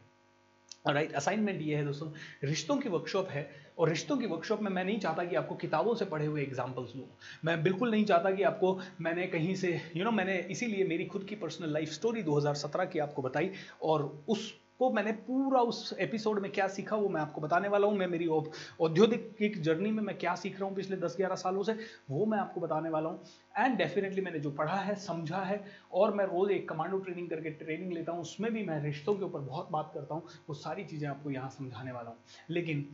राइट 0.88 1.14
असाइनमेंट 1.14 1.62
ये 1.62 1.76
है 1.76 1.86
दोस्तों, 1.86 2.12
रिश्तों 2.44 2.78
की 2.78 2.90
वर्कशॉप 2.90 3.30
है। 3.30 3.50
और 3.80 3.90
रिश्तों 3.90 4.18
की 4.18 4.26
वर्कशॉप 4.26 4.62
में 4.62 4.72
मैं 4.72 4.84
नहीं 4.86 5.00
चाहता 5.00 5.24
कि 5.24 5.36
आपको 5.36 5.56
किताबों 5.56 5.96
से 5.96 6.06
पढ़े 6.06 6.26
हुए 6.26 6.42
एग्जाम्पल्स 6.44 6.94
दूँ 6.94 7.06
मैं 7.46 7.62
बिल्कुल 7.64 7.92
नहीं 7.92 8.06
चाहता 8.06 8.32
कि 8.32 8.44
आपको 8.44 8.78
मैंने 9.02 9.28
कहीं 9.28 9.56
से 9.56 9.68
यू 9.68 9.78
you 9.78 10.04
नो 10.04 10.04
know, 10.04 10.18
मैंने 10.18 10.38
इसीलिए 10.52 10.86
मेरी 10.86 11.06
खुद 11.06 11.24
की 11.24 11.36
पर्सनल 11.36 11.74
लाइफ 11.74 11.92
स्टोरी 11.92 12.24
2017 12.24 12.92
की 12.94 13.00
आपको 13.00 13.22
बताई 13.22 13.52
और 13.84 14.12
उस 14.30 14.52
को 14.80 14.90
मैंने 14.94 15.12
पूरा 15.12 15.62
उस 15.62 15.94
एपिसोड 16.00 16.40
में 16.40 16.52
क्या 16.52 16.68
सीखा 16.68 16.96
वो 16.96 17.08
मैं 17.10 17.22
आपको 17.22 17.42
बताने 17.42 17.68
वाला 17.68 17.88
हूँ। 17.88 17.98
मैं 17.98 18.08
मेरी 18.08 18.28
औद्योगिक 18.28 19.62
जर्नी 19.62 19.92
में 19.92 20.02
मैं 20.04 20.18
क्या 20.18 20.36
सीख 20.36 20.60
रहा 20.60 20.68
हूँ 20.68 20.76
पिछले 20.76 20.98
10-11 20.98 21.36
सालों 21.36 21.64
से 21.64 21.74
वो 22.10 22.26
मैं 22.26 22.38
आपको 22.40 22.62
बताने 22.62 22.90
वाला 22.90 23.10
हूँ। 23.10 23.20
एंड 23.58 23.78
डेफिनेटली 23.78 24.22
मैंने 24.22 24.40
जो 24.40 24.52
पढ़ा 24.52 24.76
है 24.76 24.96
समझा 24.98 25.42
है 25.44 25.62
और 25.94 26.14
मैं 26.16 26.26
रोज़ 26.26 26.52
एक 26.52 26.68
कमांडो 26.70 26.98
ट्रेनिंग 27.00 27.30
करके 27.30 27.50
ट्रेनिंग 27.60 27.92
लेता 27.94 28.12
हूँ 28.12 28.22
उसमें 28.22 28.52
भी 28.54 28.64
मैं 28.64 28.82
रिश्तों 28.84 29.16
के 29.16 29.26
ऊपर 29.26 29.40
बहुत 29.42 29.72
बात 29.72 29.92
करता 29.94 30.16
हूँ 30.16 30.24
वो 30.50 30.56
सारी 30.56 30.86
चीज़ें 30.86 31.08
आपको 31.10 31.32
यहाँ 31.32 31.50
समझाने 31.50 31.92
वाला 31.92 32.10
हूँ। 32.10 32.18
लेकिन 32.50 32.88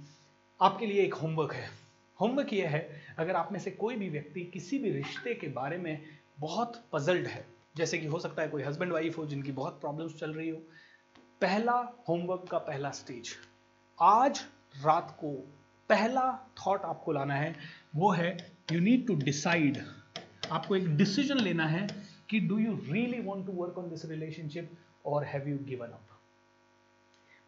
आपके 0.60 0.86
लिए 0.86 1.02
एक 1.04 1.14
होमवर्क 1.14 1.54
है। 1.54 1.70
होमवर्क 2.20 2.54
ये 2.54 2.66
है, 2.66 3.02
अगर 3.20 3.36
आप 3.36 3.52
में 3.52 3.60
से 3.60 3.72
कोई 3.72 3.96
भी 3.96 4.10
व्यक्ति 4.10 4.42
किसी 4.44 4.78
भी 4.80 4.92
रिश्ते 4.92 5.34
के 5.34 5.48
बारे 5.48 5.78
में 5.78 6.02
बहुत 6.40 6.84
पजल्ड 6.94 7.28
है, 7.28 7.46
जैसे 7.78 7.98
कि 7.98 8.08
हो 8.08 8.20
सकता 8.20 8.42
है 8.42 8.48
कोई 8.48 8.64
हस्बैंड 8.64 8.92
वाइफ 8.92 9.18
हो 9.18 9.26
जिनकी 9.26 9.52
बहुत 9.52 9.80
प्रॉब्लम्स 9.82 10.16
चल 10.20 10.34
रही 10.34 10.50
हो 10.50 10.58
पहला 11.42 11.74
होमवर्क 12.08 12.48
का 12.52 12.58
पहला 12.58 12.92
स्टेज 12.92 13.36
आज 14.00 14.44
रात 14.86 15.16
को 15.20 15.32
पहला 15.90 16.24
थॉट 16.60 16.82
आपको 16.82 17.12
लाना 17.12 17.36
है, 17.36 17.56
वो 17.96 18.12
है 18.12 18.38
यू 18.72 18.80
नीड 18.82 19.06
टू 19.08 19.16
डिसाइड 19.16 19.84
आपको 20.52 20.76
एक 20.76 20.96
डिसीज़न 20.98 21.40
लेना 21.40 21.66
है 21.68 21.88
कि 22.30 22.40
do 22.40 22.58
you 22.58 22.74
really 22.92 23.20
want 23.22 23.46
to 23.48 23.54
work 23.54 23.78
on 23.78 23.90
this 23.90 24.06
relationship 24.06 24.72
और 25.06 25.24
हैव 25.24 25.48
यू 25.50 25.58
गिवन 25.64 25.88
अप 25.88 26.20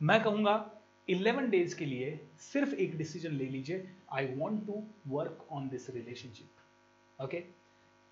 मैं 0.02 0.22
कहूँगा 0.24 0.56
11 1.10 1.50
डेज़ 1.50 1.76
के 1.76 1.86
लिए 1.86 2.20
सिर्फ़ 2.40 2.74
एक 2.76 2.98
डिसीज़न 2.98 3.32
ले 3.32 3.46
लीजिए 3.46 3.90
I 4.14 4.26
want 4.26 4.66
to 4.68 4.84
work 5.08 5.48
on 5.52 5.70
this 5.70 5.90
relationship 5.90 7.24
okay 7.24 7.44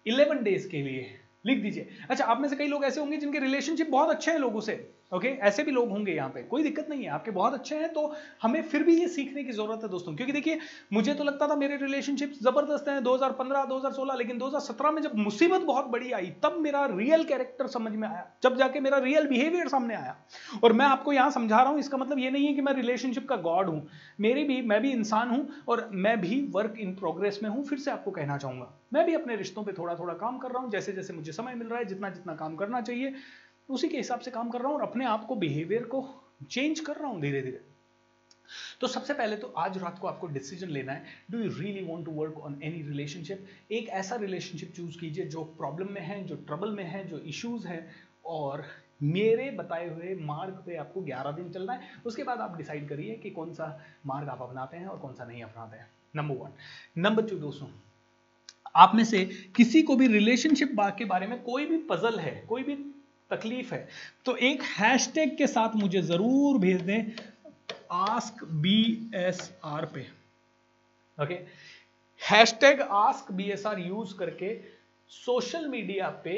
11 0.06 0.44
days 0.44 0.68
के 0.70 0.82
लिए 0.82 1.20
लिख 1.46 1.62
दीजिए। 1.62 1.88
अच्छा 2.10 2.26
आप 2.26 2.40
में 2.40 2.48
से 2.50 2.56
कई 2.56 2.68
लोग 2.68 2.86
ऐसे 2.86 3.00
होंगे 3.00 3.18
जिनके 3.18 3.40
रिलेशनशिप 3.40 3.90
बहुत 3.90 4.10
अच्छे 4.10 4.32
हैं 4.32 4.40
लोगों 4.40 4.62
से। 4.62 4.76
Okay 5.16 5.28
okay? 5.28 5.42
ऐसे 5.42 5.64
भी 5.64 5.72
लोग 5.72 5.90
होंगे 5.90 6.12
यहाँ 6.12 6.30
पे। 6.30 6.42
कोई 6.44 6.64
दिक्कत 6.64 6.88
नहीं 6.90 7.04
है। 7.04 7.10
आपके 7.10 7.32
बहुत 7.32 7.54
अच्छे 7.54 7.76
हैं 7.76 7.92
तो 7.94 8.14
हमें 8.42 8.62
फिर 8.64 8.84
भी 8.84 9.00
ये 9.00 9.08
सीखने 9.08 9.44
की 9.44 9.52
ज़रूरत 9.52 9.80
है 9.84 9.90
दोस्तों। 9.90 10.16
क्योंकि 10.16 10.34
देखिए, 10.34 10.60
मुझे 10.94 11.14
तो 11.14 11.24
लगता 11.24 11.48
था 11.48 11.56
मेरे 11.56 11.78
रिलेशनशिप 11.78 12.34
ज़बरदस्त 12.44 12.90
हैं 12.90 13.04
2015 13.04 13.66
2016 13.66 14.18
लेकिन 14.18 14.38
2017 14.38 14.92
में 14.92 15.02
जब 15.02 15.16
मुसीबत 15.16 15.62
बहुत 15.62 15.86
बड़ी 15.86 16.12
आई, 16.12 16.28
तब 16.44 16.58
मेरा 16.60 16.86
रियल 16.86 17.24
कैरेक्टर 17.24 17.68
समझ 17.68 17.92
में 17.92 18.08
आया। 18.08 18.26
जब 18.44 18.58
जाके 18.58 18.80
मेरा 18.80 18.98
रियल 18.98 19.28
बिहेवियर 19.28 19.68
सामने 19.68 19.96
आया। 19.96 20.16
और 20.64 20.74
मैं 20.74 20.86
आपको 20.86 21.14
यहाँ 21.14 21.32
समझा 21.32 21.62
रहा 21.62 21.70
हूँ, 21.70 21.80
इसका 21.80 21.98
मतलब 21.98 22.20
ये 22.20 22.32
नहीं 22.32 22.48
है 22.48 22.54
कि 22.54 22.62
मैं 22.62 22.74
रिलेशनशिप 22.74 23.28
का 23.30 23.36
गॉड 23.36 23.70
हूँ। 23.70 23.88
मेरी 24.20 24.44
भी, 24.44 24.62
मैं 24.62 24.82
भी 24.82 24.92
इंसान 24.92 25.30
हूँ 25.30 25.48
और 25.68 25.90
मैं 25.94 26.20
भी 26.22 26.42
वर्क 26.52 26.76
इन 26.80 26.96
प्रोग्रेस 26.96 27.40
में 27.44 27.50
हूँ। 27.50 27.64
फिर 27.66 27.80
से 27.80 27.92
आपको 27.92 28.12
कहना 28.12 28.38
चाहूँगा। 28.38 28.72
मैं 28.94 29.06
भी 29.06 29.14
अपने 29.14 29.36
रिश्तों 29.36 29.64
पर 29.64 29.74
थोड़ा 29.78 29.96
थोड़ा 29.96 30.14
काम 30.14 30.38
कर 30.38 30.52
रहा 30.52 30.62
हूँ 30.64 30.72
जैसे 30.72 30.92
जैसे 30.92 31.14
मुझे 31.14 31.32
समय 31.32 31.54
मिल 31.56 31.68
रहा 31.68 31.80
है 31.80 31.86
जितना 31.86 32.10
जितना 32.10 32.36
काम 32.36 32.56
करना 32.56 32.82
चाहिए। 32.82 33.14
उसी 33.70 33.88
के 33.88 33.98
हिसाब 33.98 34.20
से 34.20 34.32
काम 34.32 34.50
कर 34.50 34.60
रहा 34.60 34.68
हूँ 34.68 34.76
और 34.76 34.84
अपने 34.84 35.06
आप 35.06 35.26
को 35.26 35.36
बिहेवियर 35.36 35.84
को 35.84 36.04
चेंज 36.50 36.80
कर 36.80 36.96
रहा 36.96 37.08
हूँ 37.08 37.22
धीरे 37.22 37.42
धीरे 37.42 37.62
तो 38.82 38.88
सबसे 38.88 39.14
पहले 39.14 39.36
तो 39.38 39.48
आज 39.58 39.78
रात 39.78 40.00
को 40.00 40.08
आपको 40.08 40.28
डिसीज़न 40.28 40.70
लेना 40.70 40.94
है 40.94 41.06
do 41.32 41.40
you 41.40 41.52
really 41.52 41.86
want 41.86 42.06
to 42.06 42.12
work 42.12 42.38
on 42.38 42.60
any 42.64 42.82
relationship 42.82 43.46
एक 43.72 43.90
ऐसा 43.90 44.16
रिलेशनशिप 44.16 44.74
चूज़ 44.76 45.00
कीजिए 45.00 45.26
जो 45.26 45.44
प्रॉब्लम 45.44 45.92
में 45.92 46.02
है, 46.02 46.24
जो 46.24 46.36
ट्रबल 46.36 46.72
में 46.72 46.84
है, 46.84 47.08
जो 47.08 47.20
इश्यूज़ 47.20 47.68
है 47.68 47.88
और 48.26 48.64
मेरे 49.04 49.50
बताए 49.52 49.90
हुए 49.90 50.16
मार्ग 50.16 50.62
पे 50.66 50.76
आपको 50.76 51.02
11 51.02 51.32
दिन 51.32 51.50
चलना 51.52 51.74
है। 51.74 51.90
उसके 52.06 52.24
बाद 52.24 52.40
आप 52.40 52.56
डिसाइड 52.58 52.88
करिए 52.90 53.16
कि 53.16 53.30
कौन 53.30 53.54
सा 53.54 53.68
मार्ग 54.06 54.30
आप 54.30 54.42
अपनाते 54.42 54.78
हैं 54.78 54.88
और 54.88 55.00
कौन 55.00 55.14
सा 55.14 55.26
नहीं 55.26 55.44
अपनाते 55.44 55.78
हैं। 55.78 55.90
नंबर 56.16 56.36
वन 56.36 56.52
नंबर 56.98 57.30
टू 57.30 57.36
दोस्तों, 57.36 57.68
आप 58.76 58.92
में 58.96 59.04
से 59.04 59.26
किसी 59.56 59.82
को 59.82 59.96
भी 59.96 60.08
रिलेशनशिप 60.08 60.76
के 60.98 61.06
बारे 61.06 61.28
में 61.28 61.42
कोई 61.44 61.66
भी 61.66 61.78
पजल 61.90 62.20
है, 62.20 62.36
कोई 62.50 62.64
भी 62.64 62.76
तकलीफ़ 63.32 63.74
है। 63.74 63.88
तो 64.26 64.36
एक 64.38 64.62
हैशटैग 64.72 65.38
के 65.38 65.48
साथ 65.48 65.76
मुझे 65.76 66.02
ज़रूर 66.04 66.58
भेज 66.60 66.82
दें 66.82 67.12
आस्क 67.94 68.44
बी 68.44 69.12
एस 69.16 69.52
आर 69.66 69.86
पे। 69.86 70.06
Okay 71.18 71.40
hashtag 72.22 72.82
ask 72.82 73.32
B 73.32 73.50
S 73.52 73.66
R 73.66 73.80
use 73.80 74.18
करके 74.18 74.54
सोशल 75.12 75.68
मीडिया 75.68 76.10
पे 76.24 76.36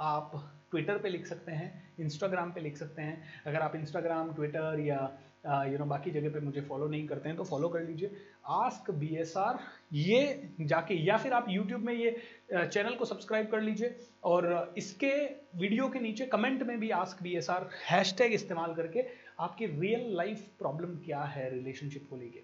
आप 0.00 0.32
ट्विटर 0.70 0.98
पे 0.98 1.08
लिख 1.08 1.26
सकते 1.26 1.52
हैं 1.52 1.94
इंस्टाग्राम 2.00 2.50
पे 2.52 2.60
लिख 2.60 2.76
सकते 2.76 3.02
हैं। 3.02 3.42
अगर 3.46 3.60
आप 3.60 3.76
इंस्टाग्राम 3.76 4.32
ट्विटर 4.34 4.80
या 4.80 4.98
यू 5.44 5.78
नो 5.78 5.84
बाकी 5.86 6.10
जगह 6.10 6.30
पे 6.30 6.40
मुझे 6.40 6.60
फॉलो 6.62 6.86
नहीं 6.88 7.06
करते 7.08 7.28
हैं 7.28 7.36
तो 7.36 7.44
फॉलो 7.44 7.68
कर 7.68 7.82
लीजिए। 7.82 8.16
आस्क 8.48 8.90
बी 8.92 9.06
एस 9.16 9.36
आर 9.38 9.58
ये 9.92 10.50
जाके, 10.62 10.94
या 10.96 11.16
फिर 11.16 11.32
आप 11.32 11.46
यूट्यूब 11.48 11.80
में 11.80 11.92
ये 11.94 12.10
चैनल 12.52 12.94
को 12.94 13.04
सब्सक्राइब 13.04 13.46
कर 13.50 13.60
लीजिए, 13.62 13.96
और 14.24 14.74
इसके 14.78 15.12
वीडियो 15.56 15.88
के 15.88 16.00
नीचे 16.00 16.26
कमेंट 16.28 16.62
में 16.62 16.78
भी 16.80 16.90
ask 16.92 17.22
B 17.22 17.34
S 17.36 17.50
R 17.50 17.68
hashtag 17.84 18.32
इस्तेमाल 18.32 18.74
करके 18.74 19.04
आपकी 19.40 19.66
रियल 19.66 20.14
लाइफ 20.16 20.46
प्रॉब्लम 20.58 20.96
क्या 21.04 21.22
है 21.26 21.50
रिलेशनशिप 21.50 22.06
को 22.10 22.16
लेके। 22.16 22.42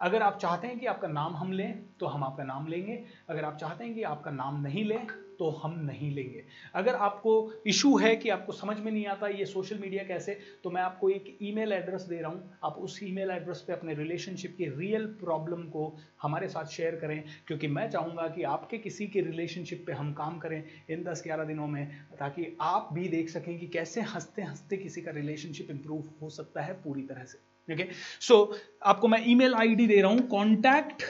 अगर 0.00 0.22
आप 0.22 0.38
चाहते 0.38 0.66
हैं 0.66 0.78
कि 0.78 0.86
आपका 0.86 1.08
नाम 1.08 1.34
हम 1.36 1.52
लें 1.52 1.82
तो 2.00 2.06
हम 2.06 2.24
आपका 2.24 2.44
नाम 2.44 2.66
लेंगे। 2.68 3.02
अगर 3.28 3.44
आप 3.44 3.56
चाहते 3.56 3.84
हैं 3.84 3.94
कि 3.94 4.02
आपका 4.04 4.30
नाम 4.32 4.62
नहीं 4.62 4.84
लें 4.84 5.06
तो 5.40 5.48
हम 5.52 5.78
नहीं 5.82 6.10
लेंगे। 6.14 6.42
अगर 6.74 6.94
आपको 6.96 7.32
इशू 7.66 7.96
है 7.98 8.14
कि 8.16 8.28
आपको 8.28 8.52
समझ 8.52 8.76
में 8.78 8.90
नहीं 8.92 9.06
आता 9.06 9.28
ये 9.28 9.44
सोशल 9.46 9.78
मीडिया 9.78 10.02
कैसे 10.04 10.38
तो 10.64 10.70
मैं 10.70 10.82
आपको 10.82 11.10
एक 11.10 11.36
ईमेल 11.42 11.72
एड्रेस 11.72 12.02
दे 12.04 12.20
रहा 12.20 12.30
हूँ। 12.30 12.58
आप 12.64 12.76
उस 12.78 12.98
ईमेल 13.02 13.30
एड्रेस 13.30 13.64
पे 13.66 13.72
अपने 13.72 13.94
रिलेशनशिप 13.94 14.54
की 14.58 14.68
रियल 14.70 15.06
प्रॉब्लम 15.20 15.62
को 15.68 15.84
हमारे 16.22 16.48
साथ 16.48 16.66
शेयर 16.68 16.96
करें, 16.96 17.22
क्योंकि 17.46 17.68
मैं 17.68 17.88
चाहूँगा 17.90 18.28
कि 18.28 18.42
आपके 18.44 18.78
किसी 18.78 19.06
के 19.06 19.20
रिलेशनशिप 19.22 19.84
पे 19.86 19.92
हम 19.92 20.12
काम 20.14 20.38
करें 20.38 20.62
इन 20.90 21.02
दस 21.04 21.22
ग्यारह 21.24 21.44
दिनों 21.44 21.66
में, 21.66 21.86
ताकि 22.18 22.56
आप 22.60 22.88
भी 22.92 23.08
देख 23.08 23.28
सकें 23.28 23.58
कि 23.58 23.66
कैसे 23.68 24.00
हँसते 24.02 24.42
हँसते 24.42 24.76
किसी 24.76 25.02
का 25.02 25.10
रिलेशनशिप 25.12 25.70
इंप्रूव 25.70 26.04
हो 26.22 26.30
सकता 26.30 26.62
है 26.62 26.74
पूरी 26.82 27.02
तरह 27.02 27.24
से। 27.24 27.38
ठीक 27.68 27.80
है 27.80 27.88
सो 28.20 28.36
आपको 28.82 29.08
मैं 29.08 29.22
ईमेल 29.26 29.54
आईडी 29.54 29.86
दे 29.86 30.00
रहा 30.00 30.10
हूँ 30.10 30.26
contact 30.28 31.02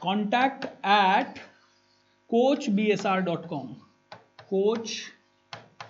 contact 0.00 0.64
at 0.86 1.38
coach 2.30 2.68
B 2.70 2.84
S 2.90 3.04
R 3.06 3.20
dot 3.20 3.46
com. 3.46 3.66
Coach 4.42 4.92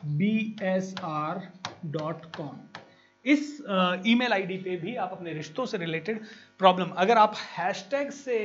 B 0.06 0.56
S 0.62 0.94
R 1.02 1.40
dot 1.86 2.24
com. 2.36 2.56
इस 3.24 3.56
ईमेल 4.06 4.32
आईडी 4.32 4.56
पे 4.56 4.76
भी 4.76 4.94
आप 4.96 5.12
अपने 5.12 5.32
रिश्तों 5.32 5.66
से 5.66 5.78
रिलेटेड 5.78 6.20
प्रॉब्लम, 6.58 6.88
अगर 6.88 7.18
आप 7.18 7.34
हैशटैग 7.58 8.10
से 8.10 8.36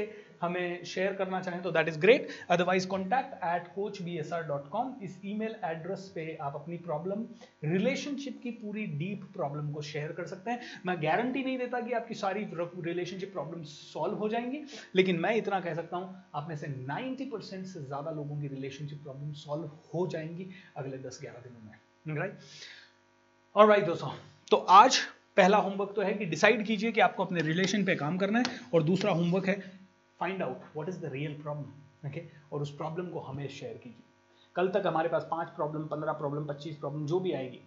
हमें 0.42 0.84
शेयर 0.86 1.14
करना 1.14 1.42
चाहें 1.42 1.62
तो 1.62 1.72
that 1.72 1.88
is 1.88 2.00
great 2.00 2.28
otherwise 2.50 2.88
contact 2.88 3.44
at 3.46 3.68
coach 3.76 4.02
B 4.02 4.18
S 4.20 4.34
R 4.34 4.44
dot 4.44 4.70
com 4.70 4.94
इस 5.04 5.20
ईमेल 5.26 5.56
एड्रेस 5.66 6.12
पे 6.16 6.36
आप 6.42 6.56
अपनी 6.56 6.78
प्रॉब्लम 6.80 7.26
रिलेशनशिप 7.66 8.40
की 8.44 8.52
पूरी 8.54 8.86
डीप 8.98 9.24
प्रॉब्लम 9.34 9.72
को 9.72 9.82
शेयर 9.84 10.12
कर 10.12 10.26
सकते 10.28 10.52
हैं। 10.52 10.60
मैं 10.86 10.96
गारंटी 11.04 11.44
नहीं 11.44 11.58
देता 11.58 11.80
कि 11.82 11.94
आपकी 11.94 12.16
सारी 12.16 12.48
रिलेशनशिप 12.54 13.32
प्रॉब्लम 13.34 13.64
सॉल्व 13.66 14.16
हो 14.16 14.30
जाएँगी, 14.30 14.64
लेकिन 14.96 15.20
मैं 15.20 15.36
इतना 15.36 15.60
कह 15.60 15.74
सकता 15.76 15.98
हूँ, 15.98 16.24
आप 16.36 16.48
में 16.50 16.56
से 16.56 16.68
90 16.68 17.26
परसेंट 17.32 17.66
से 17.66 17.80
ज़्यादा 17.82 18.12
लोगों 18.12 18.40
की 18.42 18.48
रिलेशनशिप 18.48 19.04
प्रॉब्लम 19.04 19.32
सॉल्व 19.36 19.72
हो 19.94 20.08
जाएँगी 20.08 20.50
अगले 20.78 20.98
10-11 21.00 21.44
दिनों 21.44 21.62
में। 21.62 22.18
राइट 22.18 22.38
और 23.56 23.68
राइट 23.68 23.86
दोस्तों 23.86 24.10
तो 24.52 24.58
आज 24.58 24.98
पहला 25.38 25.58
होमवर्क 25.58 25.92
तो 25.96 26.02
है 26.02 26.14
कि 26.14 26.26
डिसाइड 26.28 26.66
कीजिए 26.66 26.92
कि 26.92 27.02
आपको 27.02 27.26
अपने 27.26 27.42
रिलेशन 27.42 27.84
पे 27.86 27.96
काम 27.96 28.18
करना 28.18 28.40
है, 28.40 28.46
और 28.74 28.84
दूसरा 28.84 29.12
होमवर्क 29.12 29.48
है 29.48 29.56
find 30.20 30.42
out 30.44 30.62
what 30.76 30.90
is 30.90 31.00
the 31.00 31.12
real 31.14 31.42
problem 31.42 32.08
okay 32.08 32.24
और 32.54 32.62
उस 32.62 32.76
प्रॉब्लम 32.78 33.10
को 33.10 33.20
हमें 33.22 33.48
शेयर 33.50 33.78
कीजिए। 33.78 34.04
कल 34.56 34.70
तक 34.72 34.88
हमारे 34.88 35.10
पास 35.10 35.28
पाँच 35.32 35.50
प्रॉब्लम 35.56 35.86
पंद्रह 35.88 36.14
प्रॉब्लम 36.16 36.46
पच्चीस 36.46 36.78
प्रॉब्लम 36.78 37.06
जो 37.06 37.20
भी 37.20 37.32
आएगी, 37.34 37.62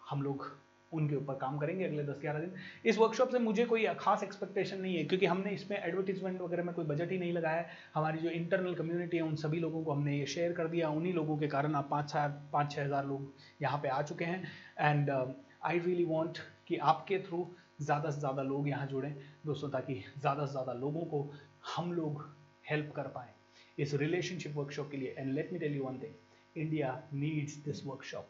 हम 0.00 0.22
लोग 0.22 0.52
उनके 0.92 1.16
ऊपर 1.16 1.34
काम 1.34 1.56
करेंगे 1.58 1.84
अगले 1.84 2.02
दस 2.04 2.18
ग्यारह 2.20 2.38
दिन। 2.40 2.52
इस 2.84 2.98
वर्कशॉप 2.98 3.30
से 3.30 3.38
मुझे 3.38 3.64
कोई 3.66 3.86
खास 4.00 4.22
एक्सपेक्टेशन 4.22 4.80
नहीं 4.80 4.96
है, 4.96 5.04
क्योंकि 5.04 5.26
हमने 5.26 5.50
इसमें 5.50 5.76
एडवर्टीजमेंट 5.78 6.40
वगैरह 6.40 6.64
में 6.64 6.74
कोई 6.74 6.84
बजट 6.84 7.10
ही 7.12 7.18
नहीं 7.18 7.32
लगाया 7.32 7.64
हमारी 7.94 8.18
जो 8.18 8.30
इंटरनल 8.30 8.74
कम्युनिटी 8.74 9.16
है, 9.16 9.22
उन 9.22 9.34
सभी 9.36 9.60
लोगों 9.60 9.82
को 9.84 9.92
हमने 9.92 10.18
ये 10.18 10.26
शेयर 10.26 10.52
कर 10.52 10.68
दिया। 10.68 10.88
उन्हीं 10.90 11.14
लोगों 11.14 11.36
के 11.38 11.48
कारण 11.48 11.74
आप 11.74 11.88
पाँच 11.90 12.10
छः 12.10 12.26
पाँच 12.52 12.72
छः 12.72 12.84
हज़ार 12.84 13.06
लोग 13.06 13.32
यहाँ 13.62 13.78
पे 13.78 13.88
आ 13.88 14.00
चुके 14.02 14.24
हैं। 14.24 14.42
एंड 14.78 15.10
आई 15.10 15.78
रियली 15.78 16.04
वॉन्ट 16.04 16.38
कि 16.68 16.76
आपके 16.92 17.18
थ्रू 17.20 17.46
ज़्यादा 17.80 18.10
से 18.10 18.20
ज़्यादा 18.20 18.42
लोग 18.44 18.68
यहाँ 18.68 18.86
जुड़ें, 18.86 19.14
दोस्तों, 19.46 19.68
ताकि 19.70 19.94
ज़्यादा 20.18 20.46
से 20.46 20.52
ज़्यादा 20.52 20.72
लोगों 20.74 21.00
को 21.02 21.30
हम 21.64 21.92
लोग 21.92 22.28
हेल्प 22.70 22.92
कर 22.96 23.08
पाए। 23.08 23.32
इस 23.78 23.94
रिलेशनशिप 23.94 24.56
वर्कशॉप 24.56 24.90
के 24.90 24.96
लिए 24.96 25.14
and 25.18 25.32
let 25.34 25.52
me 25.52 25.58
tell 25.58 25.76
you 25.76 25.84
one 25.84 25.98
thing 25.98 26.58
India 26.58 27.02
needs 27.14 27.56
this 27.64 27.84
workshop 27.86 28.28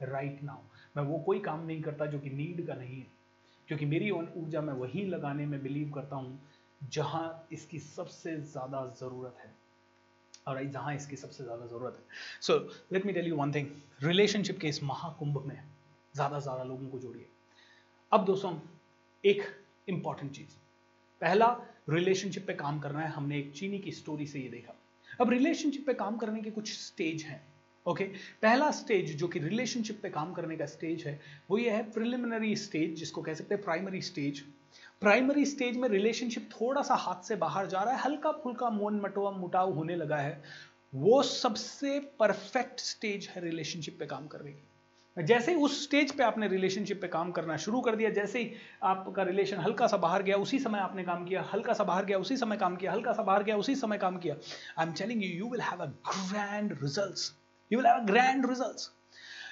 right 0.00 0.42
now 0.42 0.62
मैं 0.96 1.02
वो 1.04 1.18
कोई 1.18 1.40
काम 1.40 1.66
नहीं 1.66 1.82
करता 1.82 2.06
जो 2.06 2.18
कि 2.18 2.30
नीड 2.30 2.66
का 2.66 2.74
नहीं 2.74 2.98
है। 2.98 3.06
क्योंकि 3.68 3.86
मेरी 3.86 4.10
ओन 4.10 4.28
ऊर्जा 4.36 4.60
मैं 4.60 4.74
वहीं 4.74 5.06
लगाने 5.06 5.46
में 5.46 5.62
बिलीव 5.62 5.90
करता 5.92 6.16
हूँ, 6.16 6.38
जहाँ 6.80 7.48
इसकी 7.52 7.78
सबसे 7.78 8.36
ज़्यादा 8.42 8.84
ज़रूरत 9.00 9.36
है। 9.44 9.54
और 10.48 10.62
जहाँ 10.64 10.94
इसकी 10.94 11.16
सबसे 11.16 11.44
ज़्यादा 11.44 11.66
ज़रूरत 11.66 11.96
है। 11.96 12.40
So 12.40 12.58
let 12.92 13.06
me 13.06 13.12
tell 13.12 13.26
you 13.26 13.36
one 13.36 13.52
thing 13.52 13.68
relationship 14.02 14.58
के 14.60 14.68
इस 14.68 14.82
महाकुंभ 14.82 15.42
में 15.46 15.56
ज़्यादा 16.14 16.38
से 16.38 16.42
ज़्यादा 16.42 16.62
लोगों 16.64 16.88
को 16.88 16.98
जोड़िए। 16.98 17.26
अब 18.12 18.24
दोस्तों, 18.24 18.54
एक 19.24 19.42
इंपॉर्टेंट 19.88 20.32
चीज़। 20.32 20.56
पहला 21.20 21.46
रिलेशनशिप 21.90 22.46
पे 22.46 22.54
काम 22.54 22.78
करना 22.80 23.00
है, 23.00 23.08
हमने 23.08 23.38
एक 23.38 23.52
चीनी 23.52 23.78
की 23.78 23.92
स्टोरी 23.92 24.26
से 24.26 24.40
ये 24.40 24.48
देखा। 24.48 24.74
अब 25.20 25.30
रिलेशनशिप 25.30 25.86
पे 25.86 25.94
काम 25.94 26.16
करने 26.16 26.42
के 26.42 26.50
कुछ 26.50 26.72
स्टेज 26.72 27.22
हैं 27.22 27.44
ओके? 27.86 28.04
पहला 28.42 28.70
स्टेज 28.70 29.16
जो 29.16 29.28
कि 29.28 29.38
रिलेशनशिप 29.38 30.00
पे 30.02 30.08
काम 30.10 30.32
करने 30.32 30.56
का 30.56 30.66
स्टेज 30.66 31.04
है, 31.06 31.20
वो 31.50 31.58
ये 31.58 31.70
है 31.70 31.82
प्रिलिमिनरी 31.90 32.56
स्टेज 32.56 32.94
जिसको 32.94 33.22
कह 33.22 33.34
सकते 33.34 33.54
हैं 33.54 33.62
प्राइमरी 33.64 34.02
स्टेज 34.02 34.40
प्राइमरी 35.00 35.44
स्टेज 35.46 35.76
में 35.76 35.88
रिलेशनशिप 35.88 36.48
थोड़ा 36.52 36.82
सा 36.82 36.94
हाथ 36.94 37.22
से 37.22 37.36
बाहर 37.36 37.66
जा 37.66 37.82
रहा 37.82 37.94
है, 37.94 38.00
हल्का 38.00 38.32
फुल्का 38.32 38.70
मोन 38.70 39.00
मटोआ 39.00 39.30
मुटाव 39.30 39.72
होने 39.72 39.96
लगा 39.96 40.16
है। 40.16 40.42
वो 40.94 41.22
सबसे 41.22 41.98
परफेक्ट 42.18 42.80
स्टेज 42.80 43.28
है 43.28 43.42
रिलेशनशिप 43.42 43.96
पे 43.98 44.06
काम 44.06 44.26
करने 44.26 44.52
की। 44.52 44.62
जैसे 45.16 45.52
ही 45.52 45.58
उस 45.58 45.82
स्टेज 45.84 46.10
पे 46.12 46.22
आपने 46.22 46.48
रिलेशनशिप 46.48 47.00
पे 47.00 47.08
काम 47.08 47.30
करना 47.32 47.56
शुरू 47.56 47.80
कर 47.80 47.96
दिया, 47.96 48.10
जैसे 48.10 48.38
ही 48.38 48.52
आपका 48.82 49.22
रिलेशन 49.22 49.58
हल्का 49.58 49.86
सा 49.86 49.96
बाहर 49.96 50.22
गया, 50.22 50.36
उसी 50.36 50.58
समय 50.58 50.78
आपने 50.78 51.04
काम 51.04 51.24
किया, 51.24 51.44
हल्का 51.52 51.72
सा 51.72 51.84
बाहर 51.84 52.04
गया, 52.04 52.18
उसी 52.18 52.36
समय 52.36 52.56
काम 52.56 52.76
किया, 52.76 52.92
हल्का 52.92 53.12
सा 53.12 53.22
बाहर 53.22 53.42
गया, 53.42 53.56
उसी 53.56 53.74
समय 53.74 53.98
काम 53.98 54.16
किया। 54.16 54.34
I 54.78 54.86
am 54.86 54.92
telling 54.92 55.24
you 55.24 55.30
you 55.30 55.50
will 55.50 55.60
have 55.60 55.82
a 55.82 55.86
grand 55.86 56.72
results 56.82 57.32
you 57.70 57.78
will 57.78 57.86
have 57.86 58.04
grand 58.04 58.46
results 58.46 58.90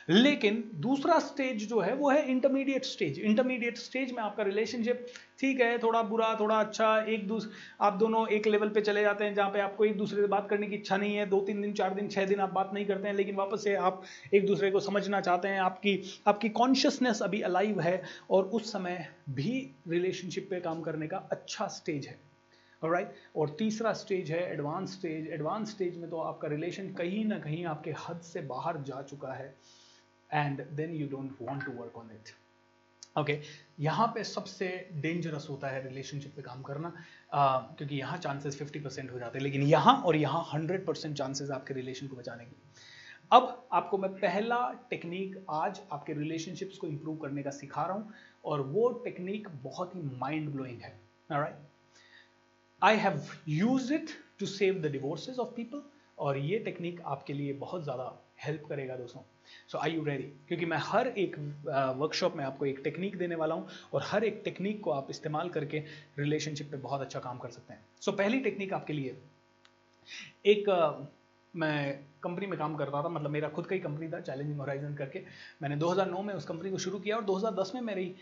लेकिन 0.09 0.63
दूसरा 0.75 1.19
स्टेज 1.19 1.69
जो 1.69 1.81
है, 1.81 1.95
वो 1.95 2.11
है 2.11 2.31
इंटरमीडिएट 2.31 2.85
स्टेज 2.85 3.19
इंटरमीडिएट 3.19 3.79
स्टेज 3.79 4.13
में 4.13 4.23
आपका 4.23 4.43
रिलेशनशिप 4.43 5.07
ठीक 5.41 5.61
है, 5.61 5.79
थोड़ा 5.79 6.03
बुरा, 6.03 6.37
थोड़ा 6.41 6.59
अच्छा 6.61 6.99
एक 7.09 7.27
दूसरे 7.29 7.53
आप 7.81 7.93
दोनों 7.93 8.27
एक 8.29 8.47
लेवल 8.47 8.69
पे 8.69 8.81
चले 8.81 9.03
जाते 9.03 9.25
हैं 9.25 9.35
जहाँ 9.35 9.51
पे 9.51 9.61
आपको 9.61 9.85
एक 9.85 9.97
दूसरे 9.97 10.21
से 10.23 10.27
बात 10.27 10.49
करने 10.51 10.67
की 10.67 10.75
इच्छा 10.75 10.97
नहीं 10.97 11.17
है, 11.17 11.27
दो 11.27 11.41
तीन 11.41 11.63
दिन, 11.63 11.73
चार 11.73 11.95
दिन, 11.95 12.09
छह 12.09 12.25
दिन 12.25 12.41
आप 12.41 12.53
बात 12.53 12.71
नहीं 12.75 12.87
करते 12.87 13.09
हैं, 13.09 13.15
लेकिन 13.15 13.37
वापस 13.37 13.65
से 13.65 13.75
आप 13.75 14.03
एक 14.35 14.47
दूसरे 14.47 14.71
को 14.71 14.81
समझना 14.81 15.21
चाहते 15.21 15.49
हैं, 15.49 15.61
आपकी 15.61 16.03
आपकी 16.27 16.49
कॉन्शियसनेस 16.49 17.23
अभी 17.23 17.41
अलाइव 17.41 17.81
है 17.81 18.03
और 18.31 18.45
उस 18.45 18.73
समय 18.73 19.07
भी 19.31 19.71
रिलेशनशिप 19.89 20.47
पे 20.51 20.61
काम 20.61 20.81
करने 20.81 21.07
का 21.07 21.29
अच्छा 21.33 21.67
स्टेज 21.67 22.07
है. 22.07 22.19
Right 22.83 23.07
right? 23.07 23.37
और 23.37 23.57
तीसरा 23.59 23.93
स्टेज 23.93 24.31
है 24.31 24.41
एडवांस 24.53 24.93
स्टेज 24.93 25.29
एडवांस 25.29 25.71
स्टेज 25.71 25.97
में 25.97 26.11
तो 26.11 26.19
आपका 26.21 26.49
रिलेशन 26.49 26.89
कहीं 26.93 27.25
ना 27.25 27.39
कहीं 27.39 27.65
आपके 27.65 27.91
हद 27.91 28.21
से 28.21 28.41
बाहर 28.41 28.77
जा 28.79 29.01
चुका 29.03 29.33
है. 29.33 29.55
And 30.31 30.67
then 30.73 30.95
you 30.95 31.09
don't 31.09 31.37
want 31.43 31.65
to 31.65 31.73
work 31.73 31.97
on 31.97 32.11
it 32.15 32.35
okay 33.19 33.39
यहाँ 33.81 34.07
पे 34.15 34.25
सबसे 34.25 34.69
डेंजरस 34.93 35.47
होता 35.51 35.69
है 35.69 35.83
रिलेशनशिप 35.83 36.33
पे 36.37 36.43
काम 36.43 36.63
करना 36.63 36.89
uh, 36.89 37.77
क्योंकि 37.77 37.97
यहाँ 37.97 38.19
चांसेस 38.19 38.61
50 38.63 38.83
परसेंट 38.85 39.13
हो 39.13 39.19
जाते 39.19 39.39
हैं 39.39 39.45
लेकिन 39.45 39.63
यहाँ 39.63 39.95
और 40.03 40.17
यहाँ 40.17 40.45
100 40.55 40.79
परसेंट 40.87 41.17
चांसेस 41.17 41.51
आपके 41.51 41.75
रिलेशन 41.75 42.07
को 42.07 42.17
बचाने 42.17 42.45
के 42.45 42.57
अब 43.33 43.67
आपको 43.73 43.99
मैं 43.99 44.11
पहला 44.15 44.59
टेक्निक 44.91 45.37
आज 45.51 45.81
आपके 45.93 46.13
रिलेशनशिप्स 46.13 46.79
को 46.79 46.87
इंप्रूव 46.87 47.17
करने 47.17 47.43
का 47.43 47.51
सिखा 47.51 47.83
रहा 47.83 47.97
हूँ 47.97 48.13
और 48.45 48.61
वो 48.61 48.89
टेक्निक 49.05 49.49
बहुत 49.63 49.95
ही 49.97 50.03
माइंड 50.21 50.51
ब्लोइंग 50.51 50.81
है। 50.81 50.93
Right 51.31 51.57
I 52.83 52.97
have 52.97 53.23
use 53.49 53.93
it 53.95 54.11
to 54.39 54.47
save 54.47 54.81
the 54.83 54.91
divorces 54.93 55.39
of 55.39 55.55
people 55.57 55.83
और 56.19 56.39
ये 56.39 56.59
टेक्निक 56.59 57.01
आपके 57.07 57.33
लिए 57.33 57.53
बहुत 57.59 57.85
ज़्यादा 57.85 58.13
हेल्प 58.45 58.67
करेगा 58.69 58.97
दोस्तों। 58.97 59.23
सो 59.69 59.79
आई 59.79 59.91
यू 59.91 60.05
रेडी 60.05 60.23
क्योंकि 60.23 60.67
मैं 60.67 60.79
हर 60.81 61.07
एक 61.07 61.39
वर्कशॉप 61.99 62.37
में 62.37 62.45
आपको 62.45 62.67
एक 62.67 62.81
टेक्निक 62.85 63.19
देने 63.19 63.35
वाला 63.35 63.55
हूँ 63.55 63.69
और 63.95 64.03
हर 64.05 64.25
एक 64.25 64.41
टेक्निक 64.45 64.81
को 64.81 64.91
आप 64.91 65.07
इस्तेमाल 65.11 65.49
करके 65.49 65.83
रिलेशनशिप 66.19 66.71
पे 66.71 66.77
बहुत 66.77 67.01
अच्छा 67.01 67.21
काम 67.21 67.39
कर 67.39 67.49
सकते 67.49 67.75
हैं। 67.75 67.81
सो 68.01 68.11
so, 68.11 68.19
पहली 68.19 68.41
टेक्निक 68.41 68.73
आपके 68.73 68.93
लिए 68.93 69.17
एक 70.47 70.71
uh, 70.71 71.07
मैं 71.57 72.01
कंपनी 72.23 72.47
में 72.47 72.59
काम 72.59 72.77
करता 72.77 73.03
था 73.05 73.09
मतलब 73.09 73.31
मेरा 73.31 73.49
खुद 73.49 73.67
का 73.67 73.75
ही 73.75 73.81
कंपनी 73.81 74.09
था 74.09 74.21
चैलेंजिंग 74.21 74.59
होराइजन 74.59 74.95
करके। 74.95 75.23
मैंने 75.63 75.77
2009 75.77 76.23
में 76.23 76.35
उस 76.35 76.45
कंपनी 76.45 76.71
को 76.71 76.79
शुरू 76.79 76.99
किया 76.99 77.17
और 77.17 77.25
2010 77.25 77.75
में 77.75 77.81
मेरी 77.81 78.15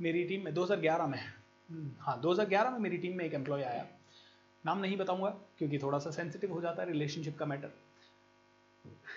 मेरी 0.00 0.24
टीम 0.24 0.44
में 0.44 0.52
2011 0.54 1.06
में 1.06 1.18
हम्म, 1.18 1.90
हाँ 2.00 2.20
2011 2.20 2.70
में 2.70 2.78
मेरी 2.78 2.98
टीम 2.98 3.16
में 3.16 3.24
एक 3.24 3.34
एम्प्लॉय 3.34 3.62
आया। 3.62 3.86
नाम 4.66 4.78
नहीं 4.78 4.96
बताऊँगा 4.96 5.30
क्योंकि 5.58 5.78
थोड़ा 5.78 5.98
सा 5.98 6.10
सेंसिटिव 6.10 6.52
हो 6.52 6.60
जाता 6.60 6.82
है 6.82 6.92
रिलेशनशिप 6.92 7.38
का 7.38 7.46
मैटर 7.46 7.72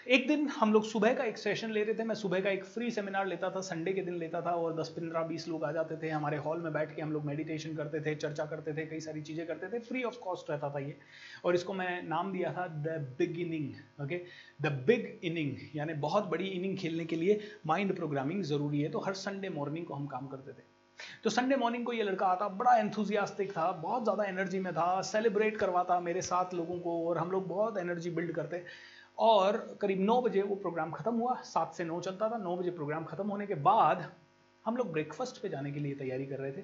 एक 0.08 0.28
दिन 0.28 0.48
हम 0.50 0.74
लोग 0.74 0.86
सुबह 0.86 1.14
का 1.14 1.24
एक 1.24 1.38
सेशन 1.38 1.72
ले 1.72 1.84
रहे 1.84 1.94
थे। 1.94 2.04
मैं 2.04 2.16
सुबह 2.16 2.40
का 2.42 2.50
एक 2.50 2.64
फ्री 2.66 2.92
सेमिनार 2.92 3.26
लेता 3.28 3.50
था 3.50 3.62
संडे 3.62 3.94
के 3.94 4.02
दिन 4.02 4.16
लेता 4.16 4.42
था 4.42 4.52
और 4.52 4.76
10 4.76 4.90
पंद्रह 4.90 5.24
बीस 5.24 5.48
लोग 5.48 5.64
आ 5.64 5.72
जाते 5.72 5.98
थे 6.04 6.10
हमारे 6.10 6.38
हॉल 6.38 6.62
में 6.62 6.72
बैठ 6.74 6.96
के। 6.96 7.02
हम 7.02 7.12
लोग 7.12 7.26
मेडिटेशन 7.26 7.76
करते 7.76 8.00
थे, 8.02 8.16
चर्चा 8.16 8.46
करते 8.46 8.74
थे, 8.74 8.86
कई 8.86 9.00
सारी 9.00 9.22
चीज़ें 9.22 9.46
करते 9.48 9.68
थे। 9.68 9.80
फ्री 9.82 10.04
ऑफ़ 10.04 10.20
कॉस्ट 10.20 10.50
रहता 10.52 10.70
था 10.70 10.80
ये। 10.80 10.98
और 11.46 11.56
इसको 11.56 11.74
मैं 11.74 12.02
नाम 12.04 12.32
दिया 12.34 12.54
था 12.54 12.68
the 12.68 12.98
big 13.20 13.40
inning 13.40 14.04
okay 14.04 14.22
the 14.62 14.72
big 14.88 15.20
inning 15.24 15.56
यानी 15.76 15.94
बहुत 16.00 16.30
बड़ी 16.30 16.48
इनिंग 16.48 16.78
खेलने 16.78 17.06
के 17.06 17.16
लिए 17.16 17.40
माइंड 17.68 17.96
प्रोग्रामिंग 17.96 18.44
ज़रूरी 18.46 18.82
है। 18.82 18.90
तो 18.90 19.00
हर 19.00 19.14
संडे 19.18 19.50
मॉर्निंग 19.50 19.86
को 19.86 19.94
हम 19.94 20.08
काम 20.08 20.28
करते 20.28 20.52
थे। 20.52 20.66
तो 21.24 21.30
संडे 21.30 21.56
मॉर्निंग 21.56 21.86
को 21.86 21.94
ये 21.94 22.04
लड़का 22.04 22.26
आता, 22.28 22.48
बड़ा 22.50 22.76
एंथुजियास्टिक 22.78 23.52
था, 23.52 23.72
बहुत 23.74 24.04
ज़्यादा 24.04 24.24
एनर्जी 24.24 24.60
में 24.60 24.74
था 24.74 25.02
सेलिब्रेट 25.04 25.58
करवाता 25.58 26.00
मेरे 26.00 26.22
साथ 26.24 26.54
लोगों 26.54 26.80
को 26.80 27.02
और 27.08 27.18
हम 27.18 27.32
लोग 27.32 27.48
बहुत 27.48 27.78
एनर्जी 27.78 28.10
बिल्ड 28.12 28.32
करते। 28.32 28.64
और 29.18 29.58
करीब 29.82 30.00
नौ 30.00 30.22
बजे 30.22 30.42
वो 30.42 30.56
प्रोग्राम 30.56 30.92
खत्म 30.92 31.14
हुआ, 31.14 31.36
सात 31.44 31.74
से 31.74 31.84
नौ 31.84 32.00
चलता 32.02 32.30
था। 32.30 32.38
नौ 32.38 32.56
बजे 32.58 32.72
प्रोग्राम 32.72 33.04
खत्म 33.04 33.28
होने 33.28 33.48
के 33.48 33.56
बाद 33.56 34.12
हम 34.66 34.78
लोग 34.78 34.92
ब्रेकफास्ट 34.92 35.42
पे 35.42 35.50
जाने 35.50 35.72
के 35.72 35.80
लिए 35.80 35.96
तैयारी 35.96 36.26
कर 36.26 36.40
रहे 36.40 36.52
थे। 36.52 36.64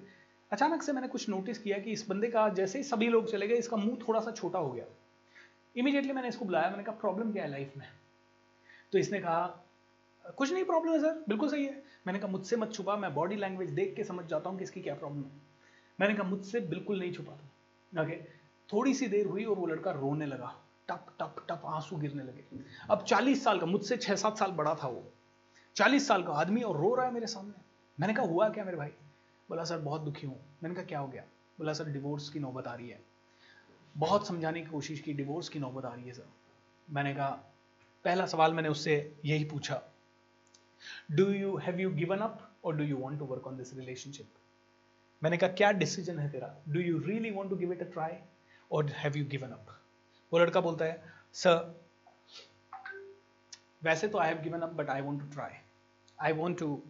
अचानक 0.52 0.84
से 0.84 0.94
मैंने 0.94 1.08
कुछ 1.08 1.30
नोटिस 1.30 1.58
किया 1.58 1.78
कि 1.78 1.92
इस 1.92 2.06
बंदे 2.10 2.28
का 2.28 2.48
जैसे 2.50 2.78
ही 2.78 2.84
सभी 2.84 3.08
लोग 3.08 3.32
चले 3.32 3.48
गए, 3.48 3.56
इसका 3.56 3.78
मुँह 3.78 3.98
थोड़ा 4.08 4.20
सा 4.20 4.32
छोटा 4.32 4.60
हो 4.60 4.72
गया। 4.72 4.86
इमीडिएटली 5.76 6.14
मैंने 6.14 6.28
इसको 6.28 6.46
बुलाया, 6.46 6.70
मैंने 6.70 6.84
कहा 6.84 6.96
प्रॉब्लम 6.96 7.32
क्या 7.32 7.44
है 7.44 7.50
लाइफ 7.50 7.78
में? 7.78 7.88
तो 8.94 8.98
इसने 8.98 9.20
कहा, 9.20 9.46
कुछ 10.26 10.52
नहीं 10.54 10.64
प्रॉब्लम 10.66 10.94
है 10.94 11.00
सर 11.00 11.24
बिल्कुल 11.28 11.50
सही 11.50 11.66
है. 11.66 11.82
मैंने 12.08 12.20
कहा, 12.20 12.32
मुझसे 12.32 12.56
मत 12.56 12.74
छुपा, 12.74 12.96
मैं 12.96 13.14
बॉडी 13.16 13.36
लैंग्वेज 13.36 13.70
देख 13.72 13.96
के 13.96 14.04
समझ 14.04 14.26
जाता 14.26 14.50
हूँ 14.50 14.58
कि 14.58 14.64
इसकी 14.64 14.82
क्या 14.82 14.96
प्रॉब्लम 14.96 15.24
है. 15.24 15.42
मैंने 16.00 16.14
कहा, 16.14 16.30
मुझसे 16.30 16.60
बिल्कुल 16.60 17.00
नहीं 17.00 17.14
छुपा 17.14 17.34
था 17.34 18.04
ओके 18.04 18.16
थोड़ी 18.70 18.94
सी 18.94 19.08
देर 19.08 19.26
हुई 19.26 19.44
और 19.46 19.58
वो 19.58 19.66
लड़का 19.68 19.92
रोने 19.92 20.26
लगा। 20.26 20.54
टप 20.90 21.16
टप 21.20 21.46
टप 21.50 21.62
आँसू 21.66 21.98
गिरने 21.98 22.24
लगे। 22.24 22.44
अब 22.90 23.06
40 23.06 23.44
साल 23.44 23.60
का, 23.60 23.66
मुझसे 23.66 23.98
छह 23.98 24.16
सात 24.16 24.38
साल 24.38 24.52
बड़ा 24.52 24.76
था 24.76 24.88
वो। 24.88 25.14
40 25.76 26.08
साल 26.08 26.24
का 26.24 26.34
आदमी 26.34 26.62
और 26.62 26.78
रो 26.78 26.96
रहा 26.96 27.06
है 27.06 27.14
मेरे 27.14 27.28
सामने। 27.28 27.54
मैंने 28.00 28.14
कहा, 28.14 28.26
हुआ 28.26 28.50
क्या 28.50 28.64
मेरे 28.64 28.78
भाई? 28.78 28.90
बोला, 29.50 29.64
सर, 29.64 29.78
बहुत 29.78 30.02
दुखी 30.02 30.28
हूँ। 30.28 30.58
मैंने 30.64 30.76
कहा, 30.76 30.84
क्या 30.84 31.00
हो 31.00 31.08
गया? 31.08 31.24
बोला, 31.60 31.74
सर, 31.74 31.86
डिवोर्स 31.86 32.30
की 32.30 32.40
नौबत 32.40 32.68
आ 32.68 32.74
रही 32.74 32.90
है। 32.90 33.02
बहुत 33.98 34.28
समझाने 34.28 34.62
की 34.62 34.68
कोशिश 34.68 35.00
की, 35.00 35.14
डिवोर्स 35.14 35.50
की 35.50 35.60
नौबत 35.60 35.86
आ 35.86 35.94
रही 35.94 36.08
है, 36.08 36.14
सर। 36.14 36.28
मैंने 36.90 37.14
कहा, 37.16 37.30
पहला 38.04 38.26
सवाल 38.26 38.54
मैंने 38.54 38.70
उससे 38.70 39.18
यही 39.26 39.44
पूछा। 39.44 39.82
Do 41.12 41.32
you 41.32 41.58
have 41.58 41.80
you 41.80 41.92
given 41.92 42.18
up 42.18 42.52
और 42.64 42.76
do 42.76 42.84
you 42.84 42.98
want 42.98 43.20
to 43.20 43.26
work 43.26 43.48
on 43.48 43.58
this 43.58 43.74
relationship 43.74 44.34
मैंने 45.24 45.38
कहा, 45.38 45.50
क्या 45.50 45.72
डिसीज़न 45.72 46.20
है 46.20 46.32
तेरा? 46.32 46.56
Do 46.70 46.80
you 46.80 47.00
really 47.00 47.32
want 47.32 47.50
to 47.50 47.56
give 47.56 47.74
it 47.74 47.82
a 47.82 47.92
try 47.94 48.18
और 48.72 48.90
हैव 48.90 49.18
यू 49.18 49.26
गिवन 49.26 49.50
अप 49.50 49.80
वो 50.34 50.40
लड़का 50.40 50.62
बोलता 50.62 50.86
है 50.86 51.04
सर 51.34 51.76
वैसे 53.84 54.08
तो 54.08 54.18
I 54.18 54.30
have 54.30 54.42
given 54.42 54.60
up 54.60 54.74
but 54.74 54.90
I 54.90 55.02
want 55.02 55.22
to 55.22 55.28
try 55.28 55.52
I 56.22 56.34
want 56.34 56.60
to 56.60 56.82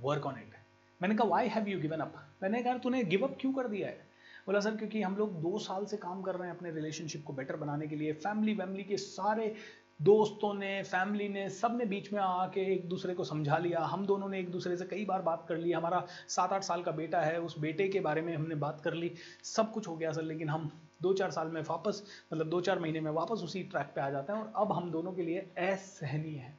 work 0.00 0.26
on 0.26 0.38
it 0.38 0.54
मैंने 1.00 1.14
कहा 1.14 1.28
why 1.28 1.48
have 1.48 1.68
you 1.68 1.80
given 1.80 2.00
up 2.00 2.14
मैंने 2.42 2.62
कहा 2.62 2.78
तूने 2.78 3.04
गिव 3.04 3.26
अप 3.26 3.36
क्यों 3.40 3.52
कर 3.52 3.68
दिया 3.68 3.88
है? 3.88 4.06
बोला 4.46 4.60
सर 4.60 4.76
क्योंकि 4.76 5.02
हम 5.02 5.16
लोग 5.16 5.32
दो 5.42 5.58
साल 5.58 5.84
से 5.84 5.96
काम 5.96 6.22
कर 6.22 6.34
रहे 6.34 6.48
हैं 6.48 6.56
अपने 6.56 6.70
रिलेशनशिप 6.70 7.24
को 7.24 7.32
बेटर 7.32 7.56
बनाने 7.56 7.86
के 7.86 7.96
लिए। 7.96 8.12
फैमिली 8.12 8.54
वैमिली 8.54 8.84
के 8.84 8.96
सारे 8.96 9.54
दोस्तों 10.02 10.52
ने 10.54 10.82
फैमिली 10.82 11.28
ने 11.28 11.48
सबने 11.50 11.84
बीच 11.84 12.12
में 12.12 12.20
आके 12.20 12.60
एक 12.74 12.88
दूसरे 12.88 13.14
को 13.14 13.24
समझा 13.24 13.58
लिया। 13.58 13.80
हम 13.80 14.06
दोनों 14.06 14.28
ने 14.28 14.40
एक 14.40 14.50
दूसरे 14.50 14.76
से 14.76 14.84
कई 14.84 15.04
बार 15.04 15.22
बात 15.22 15.44
कर 15.48 15.56
ली। 15.56 15.72
हमारा 15.72 16.06
सात 16.28 16.52
आठ 16.52 16.62
साल 16.62 16.82
का 16.82 16.90
बेटा 16.90 17.20
है, 17.20 17.40
उस 17.40 17.58
बेटे 17.58 17.88
के 17.88 18.00
बारे 18.00 18.22
में 18.22 18.34
हमने 18.36 18.54
बात 18.54 18.80
कर 18.80 18.94
ली। 18.94 19.14
सब 19.44 19.72
कुछ 19.72 19.88
हो 19.88 19.96
गया 19.96 20.12
सर 20.12 20.22
लेकिन 20.22 20.48
हम 20.48 20.70
दो 21.02 21.12
चार 21.12 21.30
साल 21.30 21.48
में 21.48 21.62
वापस 21.62 22.02
मतलब 22.32 22.48
दो 22.48 22.60
चार 22.60 22.78
महीने 22.78 23.00
में 23.00 23.10
वापस 23.10 23.40
उसी 23.44 23.62
ट्रैक 23.62 23.86
पे 23.86 24.00
आ 24.00 24.10
जाते 24.10 24.32
हैं 24.32 24.40
और 24.40 24.52
अब 24.56 24.72
हम 24.72 24.90
दोनों 24.90 25.12
के 25.12 25.22
लिए 25.22 25.38
असहनीय 25.38 26.38
है। 26.38 26.58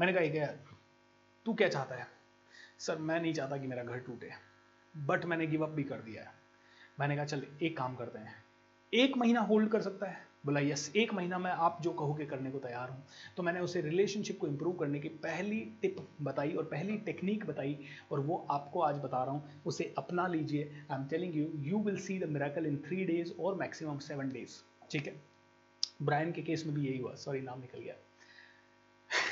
मैंने 0.00 0.12
कहा 0.12 0.26
क्या 0.26 0.46
तू 1.44 1.54
क्या 1.54 1.68
चाहता 1.68 1.94
है? 1.94 2.06
सर, 2.78 2.98
मैं 2.98 3.20
नहीं 3.20 3.34
चाहता 3.34 3.56
कि 3.56 3.66
मेरा 3.66 3.82
घर 3.82 3.98
टूटे 3.98 4.30
बट 4.96 5.24
मैंने 5.24 5.46
गिव 5.46 5.62
अप 5.62 5.70
भी 5.70 5.84
कर 5.84 5.98
दिया 5.98 6.22
है। 6.22 6.32
मैंने 7.00 7.16
कहा, 7.16 7.24
चल, 7.24 7.46
एक 7.62 7.76
काम 7.76 7.96
करते 7.96 8.18
हैं। 8.18 8.44
एक 8.94 9.16
महीना 9.16 9.40
होल्ड 9.40 9.70
कर 9.70 9.82
सकता 9.82 10.06
है 10.06 10.27
बोला, 10.46 10.60
यस, 10.60 10.92
एक 10.96 11.14
महीना 11.14 11.38
में 11.38 11.50
आप 11.50 11.78
जो 11.82 11.90
कहोगे 11.90 12.26
करने 12.26 12.50
को 12.50 12.58
तैयार 12.58 12.90
हूँ। 12.90 13.04
तो 13.36 13.42
मैंने 13.42 13.60
उसे 13.60 13.80
रिलेशनशिप 13.80 14.38
को 14.40 14.46
इंप्रूव 14.46 14.72
करने 14.72 15.00
की 15.00 15.08
पहली 15.08 15.60
टिप 15.82 15.96
बताई 16.22 16.52
और 16.52 16.64
पहली 16.64 16.96
टेक्निक 16.96 17.46
बताई 17.46 17.78
और 18.12 18.20
वो 18.20 18.46
आपको 18.50 18.80
आज 18.80 18.94
बता 18.94 19.24
रहा 19.24 19.34
हूँ। 19.34 19.62
उसे 19.66 19.94
अपना 19.98 20.26
लीजिए। 20.26 20.84
I 20.90 20.98
am 20.98 21.06
telling 21.08 21.36
you 21.36 21.50
you 21.56 21.78
will 21.78 21.98
see 22.00 22.18
the 22.18 22.24
miracle 22.24 22.66
in 22.66 22.76
three 22.76 23.04
days 23.04 23.32
और 23.40 23.54
मैक्सिमम 23.54 23.98
सेवन 23.98 24.28
डेज़ 24.28 24.62
ठीक 24.90 25.06
है? 25.06 25.22
ब्रायन 26.02 26.32
के 26.32 26.42
केस 26.42 26.66
में 26.66 26.74
भी 26.74 26.86
यही 26.86 26.98
हुआ। 26.98 27.14
सॉरी 27.14 27.40
नाम 27.40 27.60
निकल 27.60 27.78
गया। 27.78 27.94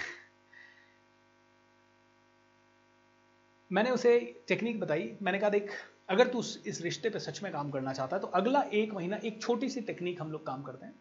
मैंने 3.73 3.91
उसे 3.91 4.43
टेक्निक 4.49 4.81
बताई। 4.81 5.17
मैंने 5.23 5.39
कहा, 5.39 5.51
देख 5.51 5.71
अगर 6.09 6.29
तू 6.29 6.43
इस 6.67 6.81
रिश्ते 6.83 7.11
पे 7.11 7.19
सच 7.21 7.43
में 7.43 7.53
काम 7.53 7.71
करना 7.71 7.93
चाहता 7.93 8.17
है 8.17 8.23
तो 8.23 8.29
अगला 8.35 8.63
एक 8.75 8.93
महीना 8.95 9.17
एक 9.25 9.41
छोटी 9.43 9.69
सी 9.69 9.81
टेक्निक 9.83 10.21
हम 10.23 10.31
लोग 10.33 10.47
काम 10.47 10.63
करते 10.63 10.87
हैं। 10.87 10.95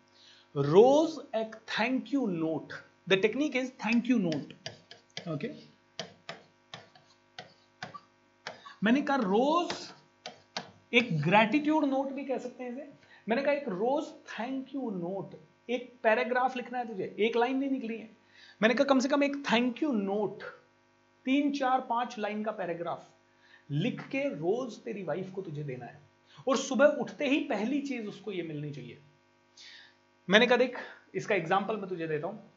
रोज 0.56 1.18
एक 1.36 1.56
thank 1.72 2.14
you 2.14 2.26
note 2.28 2.74
the 3.10 3.18
technique 3.22 3.56
is 3.56 3.70
thank 3.86 4.10
you 4.10 4.18
note 4.20 4.54
okay 5.30 5.50
मैंने 8.84 9.02
कहा 9.02 9.18
रोज 9.18 9.74
एक 10.94 11.22
ग्रेटिट्यूड 11.22 11.86
नोट 11.86 12.12
भी 12.14 12.24
कह 12.26 12.38
सकते 12.38 12.64
हैं 12.64 12.72
इसे। 12.72 12.92
मैंने 13.28 13.42
कहा 13.44 13.54
एक 13.54 13.68
रोज 13.70 14.12
थैंक 14.32 14.76
यू 14.76 14.90
नोट 14.92 15.36
एक 15.70 15.94
पैराग्राफ 16.04 16.56
लिखना 16.58 16.78
है 16.78 16.88
तुझे। 16.88 17.16
एक 17.20 17.38
लाइन 17.38 17.58
नहीं 17.58 17.70
निकली 17.72 17.98
है। 17.98 18.10
मैंने 18.62 18.76
कहा 18.76 18.86
कम 18.86 19.00
से 19.00 19.10
कम 19.10 19.24
एक 19.24 19.36
थैंक 19.52 19.82
यू 19.84 19.92
नोट 19.92 20.44
तीन, 21.26 21.52
चार, 21.52 21.80
पाँच 21.90 22.18
लाइन 22.20 22.44
का 22.44 22.52
पैराग्राफ 22.52 23.08
लिख 23.70 24.02
के 24.10 24.24
रोज 24.30 24.78
तेरी 24.80 25.04
वाइफ 25.04 25.32
को 25.32 25.42
तुझे 25.42 25.64
देना 25.64 25.86
है। 25.86 26.00
और 26.48 26.58
सुबह 26.58 26.98
उठते 27.02 27.28
ही 27.30 27.40
पहली 27.46 27.82
चीज़ 27.82 28.08
उसको 28.08 28.32
ये 28.32 28.44
मिलनी 28.44 28.72
चाहिए। 28.72 28.98
मैंने 30.30 30.48
कहा 30.48 30.58
देख 30.58 30.78
इसका 31.16 31.36
एग्ज़ाम्पल 31.36 31.78
मैं 31.78 31.90
तुझे 31.90 32.08
देता 32.08 32.28
हूँ। 32.28 32.52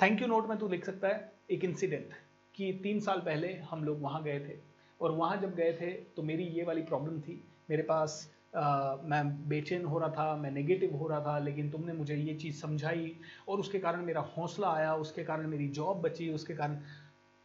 थैंक 0.00 0.22
यू 0.22 0.26
नोट 0.28 0.48
में 0.48 0.58
तू 0.58 0.68
लिख 0.68 0.84
सकता 0.84 1.08
है 1.08 1.32
एक 1.50 1.64
इंसिडेंट 1.64 2.12
कि 2.54 2.72
तीन 2.82 3.00
साल 3.00 3.20
पहले 3.20 3.52
हम 3.70 3.84
लोग 3.84 4.00
वहाँ 4.02 4.22
गए 4.22 4.38
थे। 4.40 4.56
और 5.00 5.10
वहाँ 5.12 5.36
जब 5.36 5.54
गए 5.54 5.72
थे 5.72 5.90
तो 6.16 6.22
मेरी 6.22 6.44
ये 6.48 6.64
वाली 6.64 6.82
प्रॉब्लम 6.84 7.20
थी। 7.20 7.42
मेरे 7.70 7.82
पास 7.82 8.30
आ, 8.56 8.96
मैं 9.04 9.48
बेचैन 9.48 9.84
हो 9.84 9.98
रहा 9.98 10.08
था 10.08 10.36
मैं 10.36 10.50
नेगेटिव 10.50 10.94
हो 10.96 11.06
रहा 11.08 11.20
था 11.20 11.38
लेकिन 11.38 11.70
तुमने 11.70 11.92
मुझे 11.92 12.16
ये 12.16 12.34
चीज़ 12.34 12.60
समझाई 12.60 13.10
और 13.48 13.60
उसके 13.60 13.78
कारण 13.78 14.04
मेरा 14.04 14.20
हौसला 14.36 14.68
आया 14.72 14.94
उसके 14.96 15.24
कारण 15.24 15.46
मेरी 15.46 15.68
जॉब 15.70 16.00
बची 16.02 16.28
उसके 16.30 16.54
कारण। 16.54 16.76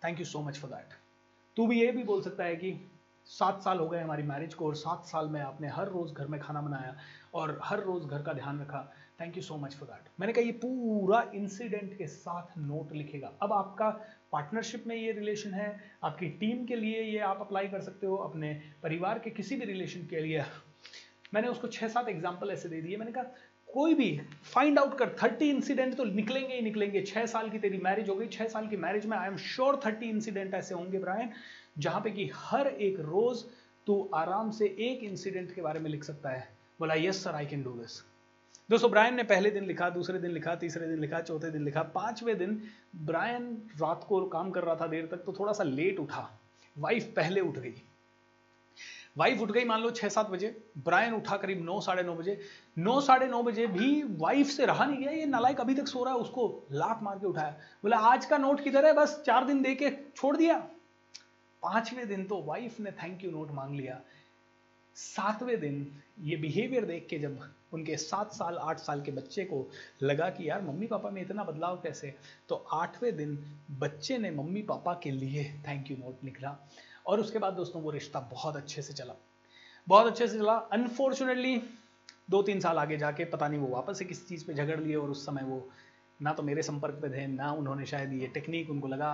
Thank 0.02 0.20
you 0.20 0.26
so 0.26 0.42
much 0.42 0.58
for 0.58 0.72
that 0.72 0.94
तू 1.58 1.68
भी 1.68 1.82
ये 1.82 1.92
भी 1.92 2.04
बोल 2.04 2.22
सकता 2.22 2.44
है 2.44 2.56
कि 2.56 2.74
सात 3.28 3.62
साल 3.64 3.80
हो 3.80 3.88
गए 3.90 4.02
हमारी 4.02 4.24
मैरिज 4.24 4.54
को 4.54 4.66
और 4.66 4.76
सात 4.76 5.06
साल 5.06 5.28
में 5.30 5.40
आपने 5.42 5.68
हर 5.70 5.88
रोज़ 5.88 6.14
घर 6.14 6.28
में 6.28 6.40
खाना 6.40 6.62
बनाया 6.62 6.96
और 7.34 7.60
हर 7.64 7.80
रोज़ 7.80 8.06
घर 8.06 8.22
का 8.24 8.34
ध्यान 8.34 8.62
रखा। 8.62 8.82
Thank 9.22 9.38
you 9.38 9.44
so 9.44 9.58
much 9.58 9.76
for 9.76 9.90
that 9.90 10.08
मैंने 10.20 10.34
कहा, 10.34 10.46
ये 10.46 10.52
पूरा 10.54 11.22
इंसिडेंट 11.36 11.98
के 11.98 12.08
साथ 12.08 12.58
नोट 12.58 12.94
लिखेगा। 12.94 13.32
अब 13.42 13.54
आपका 13.54 13.90
पार्टनरशिप 14.32 14.88
में 14.88 14.96
ये 14.96 15.12
रिलेशन 15.12 15.54
है, 15.54 15.80
आपकी 16.04 16.30
टीम 16.40 16.66
के 16.66 16.76
लिए 16.76 17.02
ये 17.04 17.20
आप 17.20 17.42
अप्लाई 17.42 17.68
कर 17.68 17.82
सकते 17.82 18.08
हो, 18.08 18.16
अपने 18.18 18.54
परिवार 18.84 19.20
के 19.20 19.30
किसी 19.32 19.56
भी 19.56 19.66
रिलेशन 19.66 20.06
के 20.06 20.20
लिए। 20.20 20.44
मैंने 21.34 21.48
उसको 21.48 21.68
छह 21.70 21.88
सात 21.88 22.08
एग्ज़ाम्पल 22.10 22.50
ऐसे 22.50 22.70
दे 22.70 22.82
दिए। 22.82 22.98
मैंने 22.98 23.12
कहा 23.12 23.24
कोई 23.74 23.94
भी 23.94 24.10
फाइंड 24.44 24.80
आउट 24.80 24.98
कर 24.98 25.10
थर्टी 25.24 25.50
इंसिडेंट 25.50 25.96
तो 25.96 26.04
निकलेंगे 26.06 26.54
ही 26.56 26.62
निकलेंगे। 26.62 27.02
छह 27.04 27.26
साल 27.26 27.50
की 27.50 27.60
तेरी 27.60 27.78
मैरिज 27.78 28.10
हो 28.10 28.16
गई, 28.16 28.28
छह 28.28 28.48
साल 28.48 28.68
की 28.68 28.78
मैरिज 28.78 29.06
में 29.06 29.18
I 29.18 29.28
am 29.28 29.38
sure 29.38 29.80
thirty 29.86 30.10
incident 30.10 30.54
ऐसे 30.54 30.76
होंगे 30.76 31.00
ब्रायन 31.00 31.30
जहाँ 31.78 32.02
पे 32.02 32.12
कि 32.12 32.30
हर 32.36 32.68
एक 32.68 33.00
रोज 33.00 33.44
तू 33.88 34.10
आराम 34.16 34.52
से 34.52 34.66
एक 34.82 35.04
इंसिडेंट 35.04 35.54
के 35.56 35.62
बारे 35.62 35.80
में 35.80 35.90
लिख 35.90 36.04
सकता 36.04 36.30
है। 36.30 36.48
बोला 36.80 36.94
yes 36.96 37.24
sir 37.24 37.36
I 37.36 37.46
can 37.46 37.64
do 37.64 37.72
this 37.74 38.02
दोस्तों 38.70 38.90
ब्रायन 38.92 39.16
ने 39.16 39.24
पहले 39.24 39.52
दिन 39.52 39.66
लिखा, 39.66 39.90
दूसरे 39.90 40.20
दिन 40.20 40.32
लिखा, 40.32 40.56
तीसरे 40.56 40.88
दिन 40.88 41.00
लिखा, 41.00 41.20
चौथे 41.22 41.50
दिन 41.52 41.64
लिखा, 41.66 41.84
पाँचवें 41.84 42.38
दिन 42.38 42.62
ब्रायन 43.06 43.46
रात 43.82 44.06
को 44.10 44.22
काम 44.28 44.52
कर 44.52 44.64
रहा 44.64 44.76
था, 44.76 44.88
देर 44.88 45.06
तक 45.06 45.24
तो 45.26 45.34
थोड़ा 45.40 45.54
सा 45.54 45.64
लेट 45.64 46.00
उठा। 46.00 46.30
वाइफ 46.76 47.14
पहले 47.16 47.42
उठ 47.42 47.58
गई। 47.58 47.82
वाइफ 49.20 49.42
उठ 49.42 49.52
गई, 49.52 49.66
मान 49.66 49.82
लो 49.82 49.90
छह 49.92 50.10
सात 50.10 50.30
बजे। 50.30 50.64
ब्रायन 50.78 51.14
उठा 51.14 51.38
करीब 51.38 51.66
नौ, 51.66 51.82
साढ़े 51.82 52.04
नौ 52.04 52.16
बजे। 52.16 52.40
नौ, 52.78 53.02
साढ़े 53.02 53.28
नौ 53.28 53.44
बजे 53.44 53.68
भी 53.68 54.04
वाइफ 54.04 54.48
से 54.48 54.66
रहा 54.66 54.86
नहीं 54.86 55.00
गया। 55.00 55.12
ये 55.12 55.26
नालायक 55.26 55.60
अभी 55.60 55.76
तक 55.76 55.88
सो 55.88 56.04
रहा 56.04 56.14
है, 56.14 56.20
उसको 56.20 56.64
लात 56.72 57.00
मार 57.04 57.20
के 57.20 57.28
उठाया। 57.28 57.52
बोला, 57.84 57.98
आज 57.98 58.26
का 58.26 58.38
नोट 58.38 58.64
किधर 58.64 58.86
है? 58.86 58.94
बस 58.94 59.24
चार 59.26 59.46
दिन 59.46 59.62
दे 59.62 59.76
के 59.76 59.90
छोड़ 60.16 60.38
दिया। 60.38 60.58
पाँचवें 61.64 62.08
दिन 62.08 62.26
तो 62.26 62.44
वाइफ 62.44 62.80
ने 62.80 62.92
थैंक 62.92 63.24
यू 63.24 63.32
नोट 63.32 63.52
मांग 63.52 63.76
लिया। 63.76 64.02
सातवें 64.96 65.60
दिन 65.60 65.92
ये 66.20 66.38
बिहेवियर 66.38 66.86
देख 66.86 67.08
के 67.10 67.20
जब 67.20 67.40
उनके 67.74 67.98
सात 67.98 68.34
साल, 68.34 68.58
आठ 68.58 68.78
साल 68.78 69.02
के 69.02 69.12
बच्चे 69.12 69.44
को 69.44 69.72
लगा 70.04 70.30
कि 70.30 70.50
यार, 70.50 70.62
मम्मी 70.62 70.88
पापा 70.88 71.10
में 71.10 71.22
इतना 71.22 71.44
बदलाव 71.44 71.76
कैसे? 71.76 72.16
तो 72.50 72.56
आठवें 72.56 73.16
दिन 73.16 73.46
बच्चे 73.72 74.18
ने 74.18 74.32
मम्मी 74.32 74.62
पापा 74.62 74.94
के 75.04 75.12
लिए 75.12 75.44
थैंक 75.68 75.92
यू 75.92 75.98
नोट 75.98 76.24
निकला। 76.24 76.58
और 77.10 77.20
उसके 77.20 77.40
बाद 77.40 77.54
दोस्तों 77.54 77.82
वो 77.82 77.92
रिश्ता 77.92 78.20
बहुत 78.32 78.56
अच्छे 78.56 78.82
से 78.82 78.94
चला। 78.94 79.16
बहुत 79.88 80.08
अच्छे 80.08 80.28
से 80.28 80.38
चला। 80.38 80.54
अनफॉर्चुनेटली 80.74 81.62
दो 82.30 82.42
तीन 82.44 82.60
साल 82.60 82.78
आगे 82.78 82.98
जाके 82.98 83.26
पता 83.28 83.48
नहीं 83.48 83.60
वो 83.60 83.68
वापस 83.68 83.98
से 84.00 84.06
किस 84.06 84.28
चीज़ 84.28 84.46
पे 84.48 84.54
झगड़ 84.54 84.80
लिए 84.80 84.96
और 84.96 85.10
उस 85.10 85.26
समय 85.26 85.44
वो 85.44 85.68
ना 86.20 86.32
तो 86.34 86.44
मेरे 86.44 86.62
संपर्क 86.64 86.96
पे 87.02 87.10
थे, 87.10 87.26
ना 87.28 87.52
उन्होंने 87.54 87.86
शायद 87.86 88.14
ये 88.14 88.28
टेक्निक 88.28 88.70
उनको 88.70 88.88
लगा 88.88 89.12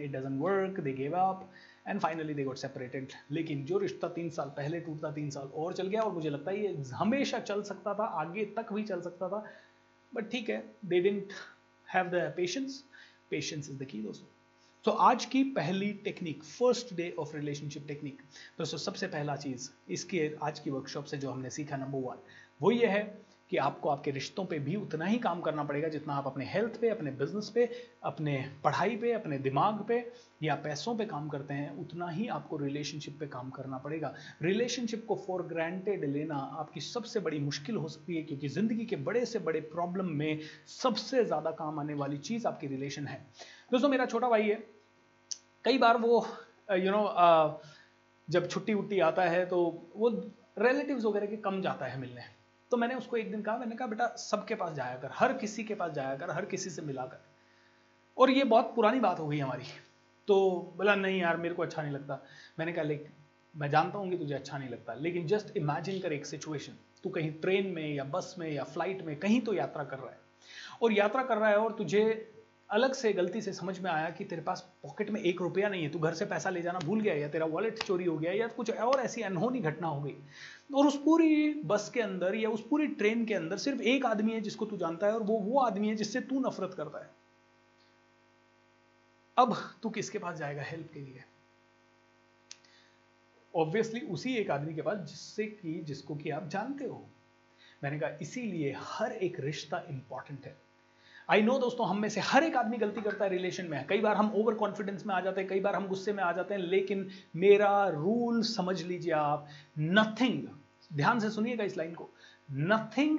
it 0.00 0.12
doesn't 0.12 0.40
work 0.40 0.80
they 0.80 0.92
gave 0.92 1.14
up 1.18 1.48
and 1.88 2.00
finally 2.00 2.34
they 2.34 2.44
got 2.44 2.56
separated 2.58 3.12
लेकिन 3.30 3.64
जो 3.66 3.78
रिश्ता 3.78 4.08
तीन 4.10 4.30
साल 4.30 4.48
पहले 4.56 4.80
टूटता, 4.80 5.10
तीन 5.10 5.30
साल 5.30 5.46
और 5.46 5.72
चल 5.74 5.86
गया 5.86 6.02
और 6.02 6.12
मुझे 6.12 6.30
लगता 6.30 6.50
है 6.50 6.62
ये 6.62 6.82
हमेशा 6.94 7.38
चल 7.40 7.62
सकता 7.62 7.94
था, 7.94 8.04
आगे 8.04 8.44
तक 8.56 8.72
भी 8.72 8.82
चल 8.84 9.00
सकता 9.00 9.28
था। 9.28 9.44
बट 10.12 10.30
ठीक 10.30 10.50
है 10.50 10.62
they 10.84 11.00
didn't 11.00 11.32
have 11.88 12.08
the 12.08 12.32
patience 12.36 12.82
patience 13.30 13.70
is 13.70 13.78
the 13.78 13.86
key 13.86 14.02
दोस्तों। 14.02 14.33
तो 14.84 14.90
आज 15.00 15.24
की 15.24 15.42
पहली 15.52 15.86
technique 16.04 16.42
first 16.44 16.92
day 16.94 17.08
of 17.18 17.34
relationship 17.36 17.86
technique 17.88 18.18
दोस्तों, 18.58 18.78
सबसे 18.78 19.06
पहला 19.06 19.36
चीज़ 19.36 19.68
इसके, 19.88 20.30
आज 20.42 20.58
की 20.60 20.70
वर्कशॉप 20.70 21.04
से 21.04 21.18
जो 21.18 21.30
हमने 21.30 21.50
सीखा 21.50 21.76
नंबर 21.76 21.98
वन 22.00 22.18
वो 22.60 22.70
ये 22.70 22.86
है 22.86 23.00
कि 23.50 23.56
आपको 23.58 23.88
आपके 23.88 24.10
रिश्तों 24.10 24.44
पे 24.44 24.58
भी 24.58 24.74
उतना 24.76 25.04
ही 25.04 25.18
काम 25.18 25.40
करना 25.40 25.64
पड़ेगा 25.64 25.88
जितना 25.88 26.14
आप 26.14 26.26
अपने 26.26 26.44
हेल्थ 26.46 26.80
पे, 26.80 26.88
अपने 26.88 27.10
बिज़नेस 27.12 27.48
पे, 27.54 27.68
अपने 28.04 28.36
पढ़ाई 28.64 28.96
पे, 28.96 29.12
अपने 29.12 29.38
दिमाग 29.38 29.84
पे 29.88 29.98
या 30.42 30.54
पैसों 30.64 30.96
पे 30.96 31.04
काम 31.06 31.28
करते 31.28 31.54
हैं, 31.54 31.70
उतना 31.78 32.08
ही 32.08 32.26
आपको 32.28 32.56
रिलेशनशिप 32.56 33.18
पे 33.20 33.26
काम 33.28 33.50
करना 33.50 33.78
पड़ेगा। 33.78 34.14
रिलेशनशिप 34.42 35.04
को 35.08 35.16
फॉर 35.26 35.42
ग्रांटेड 35.46 36.04
लेना 36.06 36.36
आपकी 36.58 36.80
सबसे 36.82 37.20
बड़ी 37.20 37.38
मुश्किल 37.40 37.76
हो 37.76 37.88
सकती 37.88 38.16
है 38.16 38.22
क्योंकि 38.22 38.48
ज़िंदगी 38.50 38.84
के 38.84 38.96
बड़े 39.08 39.24
से 39.26 39.38
बड़े 39.40 39.60
प्रॉब्लम 39.72 40.12
में 40.12 40.38
सबसे 40.76 41.24
ज़्यादा 41.24 41.50
काम 41.54 41.80
आने 41.80 41.94
वाली 41.94 42.18
चीज़ 42.20 42.46
आपकी 42.46 42.66
रिलेशन 42.66 43.06
है। 43.06 43.24
दोस्तों, 43.72 43.88
मेरा 43.88 44.06
छोटा 44.06 44.28
भाई 44.28 44.42
है 44.42 44.62
कई 45.64 45.78
बार 45.78 45.96
वो 45.96 46.26
यू 46.72 46.90
नो 46.90 47.60
जब 48.28 48.48
छुट्टी 48.48 48.74
उट्टी 48.74 49.00
आता 49.00 49.22
है 49.22 49.44
तो 49.46 49.58
वो 49.96 50.08
रिलेटिव्स 50.58 51.04
वगैरह 51.04 51.26
के 51.26 51.36
कम 51.36 51.60
जाता 51.62 51.86
है 51.86 51.98
मिलने। 52.00 52.22
तो 52.70 52.76
मैंने 52.76 52.94
उसको 52.94 53.16
एक 53.16 53.30
दिन 53.30 53.42
कहा, 53.42 53.56
मैंने 53.56 53.76
कहा, 53.76 53.88
बेटा, 53.88 54.06
सबके 54.18 54.54
पास 54.54 54.72
जाया 54.72 54.96
कर, 54.96 55.10
हर 55.12 55.32
किसी 55.32 55.64
के 55.64 55.74
पास 55.74 55.92
जाया 55.92 56.14
कर, 56.16 56.30
हर 56.30 56.44
किसी 56.44 56.70
से 56.70 56.82
मिला 56.82 57.02
कर। 57.06 57.24
और 58.16 58.30
ये 58.30 58.44
बहुत 58.44 58.72
पुरानी 58.76 59.00
बात 59.00 59.20
हो 59.20 59.26
गई 59.28 59.38
हमारी। 59.38 59.64
तो 60.28 60.36
बोला, 60.76 60.94
नहीं 60.94 61.20
यार, 61.20 61.36
मेरे 61.36 61.54
को 61.54 61.62
अच्छा 61.62 61.82
नहीं 61.82 61.92
लगता। 61.92 62.20
मैंने 62.58 62.72
कहा 62.72 62.84
लेकिन 62.84 63.12
मैं 63.54 63.70
जानता 63.70 63.98
हूँ 63.98 64.10
कि 64.10 64.18
तुझे 64.18 64.34
अच्छा 64.34 64.58
नहीं 64.58 64.68
लगता, 64.68 64.94
लेकिन 64.94 65.26
जस्ट 65.26 65.56
इमेजिन 65.56 66.00
कर 66.00 66.12
एक 66.12 66.26
सिचुएशन 66.26 66.78
तू 67.04 67.10
कहीं 67.10 67.32
ट्रेन 67.32 67.66
में 67.66 67.94
या 67.94 68.04
बस 68.04 68.34
में 68.38 68.50
या 68.52 68.64
फ़्लाइट 68.64 69.02
में 69.02 69.16
कहीं 69.16 69.40
तो 69.40 69.54
यात्रा 69.54 69.84
कर 69.84 69.98
रहा 69.98 70.10
है। 70.10 70.18
और 70.82 70.92
यात्रा 70.92 71.22
कर 71.22 71.36
रहा 71.36 71.50
है 71.50 71.58
और 71.58 71.72
तुझे 71.72 72.04
अलग 72.74 72.94
से 72.94 73.12
गलती 73.12 73.40
से 73.40 73.52
समझ 73.52 73.78
में 73.80 73.90
आया 73.90 74.10
कि 74.10 74.24
तेरे 74.24 74.42
पास 74.42 74.74
पॉकेट 74.82 75.10
में 75.10 75.20
एक 75.20 75.40
रुपया 75.40 75.68
नहीं 75.68 75.82
है, 75.82 75.88
तू 75.88 75.98
घर 75.98 76.14
से 76.14 76.24
पैसा 76.24 76.50
ले 76.50 76.62
जाना 76.62 76.78
भूल 76.78 77.00
गया 77.00 77.14
या 77.14 77.28
तेरा 77.28 77.46
वॉलेट 77.46 77.82
चोरी 77.82 78.04
हो 78.04 78.18
गया 78.18 78.32
या 78.32 78.48
कुछ 78.48 78.70
और 78.70 79.00
ऐसी 79.00 79.22
अनहोनी 79.22 79.60
घटना 79.60 79.88
हो 79.88 80.02
गई। 80.02 80.16
और 80.74 80.86
उस 80.86 81.02
पूरी 81.04 81.54
बस 81.54 81.90
के 81.94 82.00
अंदर 82.00 82.34
या 82.34 82.50
उस 82.50 82.66
पूरी 82.68 82.86
ट्रेन 82.86 83.24
के 83.24 83.34
अंदर 83.34 83.56
सिर्फ़ 83.56 83.80
एक 83.80 84.06
आदमी 84.06 84.32
है 84.32 84.40
जिसको 84.40 84.66
तू 84.66 84.76
जानता 84.76 85.06
है 85.06 85.12
और 85.12 85.22
वो 85.22 85.38
वो 85.38 85.60
आदमी 85.60 85.88
है 85.88 85.94
जिससे 85.94 86.20
तू 86.20 86.40
नफरत 86.40 86.74
करता 86.74 87.04
है। 87.04 87.10
अब 89.38 89.56
तू 89.82 89.90
किसके 89.90 90.18
पास 90.18 90.36
जाएगा 90.36 90.62
हेल्प 90.62 90.90
के 90.94 91.00
लिए? 91.00 91.24
ऑब्वियसली 93.56 94.00
उसी 94.00 94.34
एक 94.34 94.50
आदमी 94.50 94.74
के 94.74 94.82
पास 94.82 94.98
जिससे 94.98 95.46
कि 95.46 95.80
जिसको 95.80 96.14
कि 96.14 96.30
आप 96.30 96.48
जानते 96.48 96.84
हो। 96.84 97.06
मैंने 97.84 97.98
कहा, 97.98 98.18
इसीलिए 98.22 98.74
हर 98.78 99.12
एक 99.12 99.40
रिश्ता 99.40 99.82
इंपॉर्टेंट 99.90 100.46
है। 100.46 100.63
आई 101.28 101.42
नो 101.42 101.58
दोस्तों 101.58 101.86
हम 101.88 102.00
में 102.00 102.08
से 102.08 102.20
हर 102.20 102.44
एक 102.44 102.56
आदमी 102.56 102.76
गलती 102.76 103.00
करता 103.00 103.24
है 103.24 103.30
रिलेशन 103.30 103.66
में। 103.66 103.86
कई 103.86 104.00
बार 104.00 104.16
हम 104.16 104.32
ओवर 104.36 104.54
कॉन्फिडेंस 104.54 105.06
में 105.06 105.14
आ 105.14 105.20
जाते 105.20 105.40
हैं 105.40 105.48
कई 105.50 105.60
बार 105.60 105.74
हम 105.74 105.86
गुस्से 105.88 106.12
में 106.12 106.22
आ 106.24 106.32
जाते 106.32 106.54
हैं 106.54 106.60
लेकिन 106.60 107.08
मेरा 107.36 107.88
रूल 107.88 108.42
समझ 108.42 108.82
लीजिए 108.82 109.12
आप 109.12 109.46
नथिंग 109.78 110.42
ध्यान 110.92 111.20
से 111.20 111.30
सुनिएगा 111.30 111.64
इस 111.64 111.76
लाइन 111.76 111.94
को। 111.94 112.08
Nothing 112.50 113.18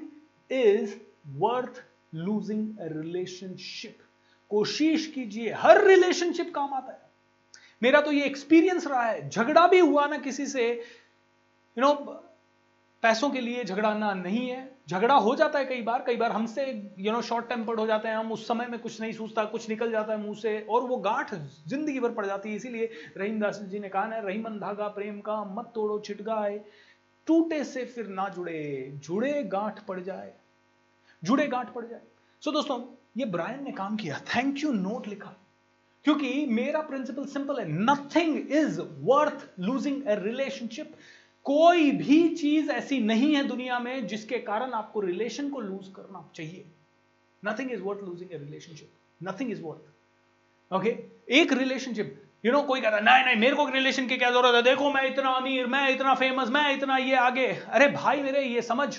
is 0.51 0.95
worth 1.27 1.83
losing 2.15 2.75
relationship 2.81 3.97
कोशिश 4.49 5.07
कीजिए 5.07 5.53
हर 5.53 5.83
रिलेशनशिप 5.85 6.53
काम 6.55 6.73
आता 6.73 6.91
है। 6.91 7.01
मेरा 7.83 8.01
तो 8.01 8.11
ये 8.11 8.25
एक्सपीरियंस 8.25 8.87
रहा 8.87 9.03
है 9.03 9.29
झगड़ा 9.29 9.67
भी 9.67 9.79
हुआ 9.79 10.05
ना 10.07 10.17
किसी 10.17 10.45
से। 10.47 10.69
यू 10.69 11.83
you 11.83 11.83
नो 11.83 11.93
know, 11.93 12.13
पैसों 13.05 13.29
के 13.29 13.41
लिए 13.41 13.63
झगड़ाना 13.63 14.13
नहीं 14.15 14.47
है। 14.49 14.61
झगड़ा 14.89 15.15
हो 15.17 15.35
जाता 15.35 15.59
है 15.59 15.65
कई 15.65 15.81
बार 15.83 16.03
कई 16.07 16.15
बार 16.17 16.31
हमसे 16.31 16.63
यू 16.99 17.11
नो 17.11 17.21
शॉर्ट 17.23 17.47
टेम्पर्ड 17.49 17.79
हो 17.79 17.85
जाते 17.87 18.07
हैं, 18.07 18.15
हम 18.15 18.31
उस 18.31 18.47
समय 18.47 18.67
में 18.67 18.79
कुछ 18.79 18.99
नहीं 19.01 19.13
सोचता 19.13 19.43
कुछ 19.47 19.67
निकल 19.69 19.91
जाता 19.91 20.13
है 20.13 20.19
मुँह 20.19 20.35
से, 20.35 20.59
और 20.61 20.83
वो 20.83 20.97
गांठ 20.99 21.33
ज़िंदगी 21.67 21.99
भर 21.99 22.11
पड़ 22.11 22.25
जाती 22.25 22.49
है। 22.49 22.55
इसीलिए 22.55 22.89
रहीम 23.17 23.39
दास 23.39 23.59
जी 23.63 23.79
ने 23.79 23.89
कहा 23.89 24.05
ना 24.07 24.19
रहीमन 24.21 24.57
धागा 24.59 24.87
प्रेम 24.89 25.19
का 25.21 25.43
मत 25.55 25.71
तोड़ो 25.75 25.99
छिटगाए 25.99 26.59
टूटे 27.27 27.63
से 27.65 27.85
फिर 27.85 28.07
ना 28.09 28.27
जुड़े 28.29 28.61
जुड़े 29.03 29.31
गांठ 29.45 29.79
पड़ 29.85 29.99
जाए, 30.01 30.33
जुड़े 31.23 31.47
गांठ 31.47 31.73
पड़ 31.73 31.85
जाए। 31.85 32.01
सो 32.43 32.51
दोस्तों, 32.51 32.81
ये 33.17 33.25
ब्रायन 33.27 33.63
ने 33.63 33.71
काम 33.73 33.95
किया 33.97 34.19
थैंक 34.35 34.63
यू 34.63 34.71
नोट 34.73 35.07
लिखा, 35.07 35.35
क्योंकि 36.05 36.45
मेरा 36.51 36.81
प्रिंसिपल 36.83 37.25
सिंपल 37.27 37.59
है 37.59 37.65
nothing 37.69 38.51
is 38.53 38.79
worth 39.03 39.49
losing 39.59 40.07
a 40.07 40.15
relationship 40.17 40.95
कोई 41.45 41.91
भी 41.91 42.27
चीज़ 42.35 42.71
ऐसी 42.71 42.99
नहीं 42.99 43.35
है 43.35 43.43
दुनिया 43.43 43.79
में 43.79 44.07
जिसके 44.07 44.37
कारण 44.41 44.71
आपको 44.73 44.99
रिलेशन 44.99 45.49
को 45.49 45.59
लूज 45.59 45.87
करना 45.95 46.29
चाहिए। 46.35 46.65
Nothing 47.43 47.71
is 47.71 47.81
worth 47.81 47.99
losing 48.03 48.31
a 48.31 48.37
relationship 48.37 48.91
nothing 49.21 49.51
is 49.51 49.61
worth 49.61 50.73
okay 50.73 50.89
एक 51.31 51.53
रिलेशनशिप 51.53 52.21
यू 52.45 52.51
नो 52.51 52.61
कोई 52.61 52.81
कहता 52.81 52.99
नहीं 52.99 53.25
नहीं, 53.25 53.35
मेरे 53.35 53.55
को 53.55 53.65
रिलेशन 53.69 54.07
की 54.07 54.17
क्या 54.17 54.29
ज़रूरत 54.31 54.55
है? 54.55 54.61
देखो, 54.61 54.91
मैं 54.91 55.03
इतना 55.03 55.29
अमीर, 55.29 55.67
मैं 55.67 55.89
इतना 55.89 56.13
फ़ेमस 56.15 56.49
मैं 56.49 56.73
इतना 56.73 56.97
ये 56.97 57.15
आगे। 57.15 57.47
अरे 57.47 57.87
भाई 57.87 58.21
मेरे, 58.21 58.41
ये 58.41 58.61
समझ 58.61 58.97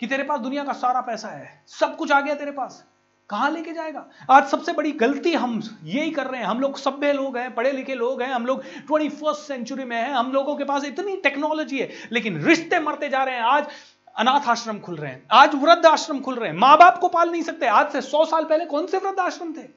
कि 0.00 0.06
तेरे 0.06 0.22
पास 0.22 0.40
दुनिया 0.40 0.64
का 0.64 0.72
सारा 0.72 1.00
पैसा 1.00 1.28
है। 1.28 1.64
सब 1.66 1.96
कुछ 1.96 2.12
आ 2.12 2.20
गया 2.20 2.34
तेरे 2.34 2.50
पास। 2.50 2.84
कहाँ 3.30 3.50
लेके 3.50 3.72
जाएगा? 3.72 4.04
आज 4.30 4.46
सबसे 4.48 4.72
बड़ी 4.72 4.92
गलती 4.92 5.32
हम 5.32 5.60
यही 5.84 6.10
कर 6.10 6.26
रहे 6.26 6.40
हैं। 6.40 6.46
हम 6.46 6.60
लोग 6.60 6.78
सभ्य 6.78 7.12
लोग 7.12 7.36
हैं, 7.36 7.54
पढ़े 7.54 7.72
लिखे 7.72 7.94
लोग 7.94 8.22
हैं, 8.22 8.32
हम 8.32 8.46
लोग 8.46 8.62
ट्वेंटी 8.86 9.08
फ़र्स्ट 9.08 9.40
सेंचुरी 9.40 9.84
में 9.84 9.96
हैं, 9.96 10.12
हम 10.12 10.32
लोगों 10.32 10.56
के 10.56 10.64
पास 10.64 10.84
इतनी 10.84 11.16
टेक्नोलॉजी 11.16 11.78
है, 11.78 11.88
लेकिन 12.12 12.42
रिश्ते 12.44 12.80
मरते 12.80 13.08
जा 13.08 13.22
रहे 13.24 13.34
हैं। 13.34 13.42
आज 13.42 13.66
अनाथ 14.16 14.48
आश्रम 14.48 14.78
खुल 14.78 14.96
रहे 14.96 15.10
हैं, 15.10 15.22
आज 15.30 15.54
वृद्ध 15.54 15.86
आश्रम 15.86 16.20
खुल 16.20 16.34
रहे 16.34 16.50
हैं। 16.50 16.56
माँ 16.56 16.76
बाप 16.78 16.98
को 16.98 17.08
पाल 17.08 17.30
नहीं 17.30 17.42
सकते। 17.42 17.66
आज 17.66 17.92
से 17.92 18.00
सौ 18.00 18.24
साल 18.24 18.44
पहले 18.44 18.64
कौन 18.64 18.86
से 18.86 18.98
वृद्ध 18.98 19.18
आश्रम 19.18 19.52
थे? 19.52 19.68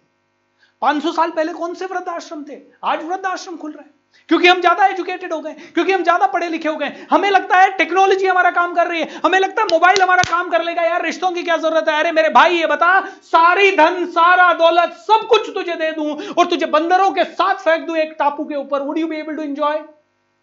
500 0.82 1.12
साल 1.12 1.32
पहले 1.32 1.54
कौन 1.54 1.74
से 1.74 1.86
वृद्ध 1.86 2.08
आश्रम 2.10 2.44
थे? 2.44 2.58
आज 2.84 3.04
वृद्ध 3.04 3.26
आश्रम 3.26 3.58
खुल 3.58 3.72
रहे 3.72 3.84
हैं। 3.84 3.91
क्योंकि 4.30 4.48
हम 4.48 4.60
ज़्यादा 4.62 4.86
एजुकेटेड 4.88 5.34
हो 5.34 5.40
गए, 5.40 5.54
क्योंकि 5.74 5.92
हम 5.92 6.04
ज़्यादा 6.04 6.28
पढ़े 6.28 6.48
लिखे 6.50 6.70
हो 6.70 6.76
गए। 6.78 7.06
हमें 7.12 7.30
लगता 7.32 7.58
है 7.58 7.70
टेक्नोलॉजी 7.78 8.28
हमारा 8.28 8.52
काम 8.52 8.74
कर 8.76 8.88
रही 8.88 9.02
है, 9.02 9.08
हमें 9.24 9.40
लगता 9.40 9.62
है 9.62 9.68
मोबाइल 9.72 10.02
हमारा 10.02 10.24
काम 10.30 10.50
कर 10.50 10.64
लेगा, 10.64 10.82
यार 10.84 11.06
रिश्तों 11.06 11.32
की 11.32 11.44
क्या 11.44 11.58
ज़रूरत 11.58 11.90
है? 11.90 12.00
अरे 12.00 12.12
मेरे 12.12 12.30
भाई, 12.32 12.56
ये 12.56 12.68
बता, 12.68 13.00
सारी 13.24 13.72
धन, 13.78 14.06
सारा 14.12 14.52
दौलत, 14.56 14.94
सब 15.02 15.28
कुछ 15.28 15.50
तुझे 15.54 15.76
दे 15.76 15.92
दूँ 15.92 16.16
और 16.30 16.46
तुझे 16.46 16.66
बंदरों 16.68 17.10
के 17.12 17.24
साथ 17.24 17.56
फेंक 17.56 17.88
दूँ 17.88 17.98
एक 17.98 18.16
टापू 18.20 18.44
के 18.44 18.56
ऊपर। 18.58 18.82
Would 18.82 18.98
you 18.98 19.08
be 19.08 19.18
able 19.18 19.36
to 19.36 19.42
enjoy 19.44 19.80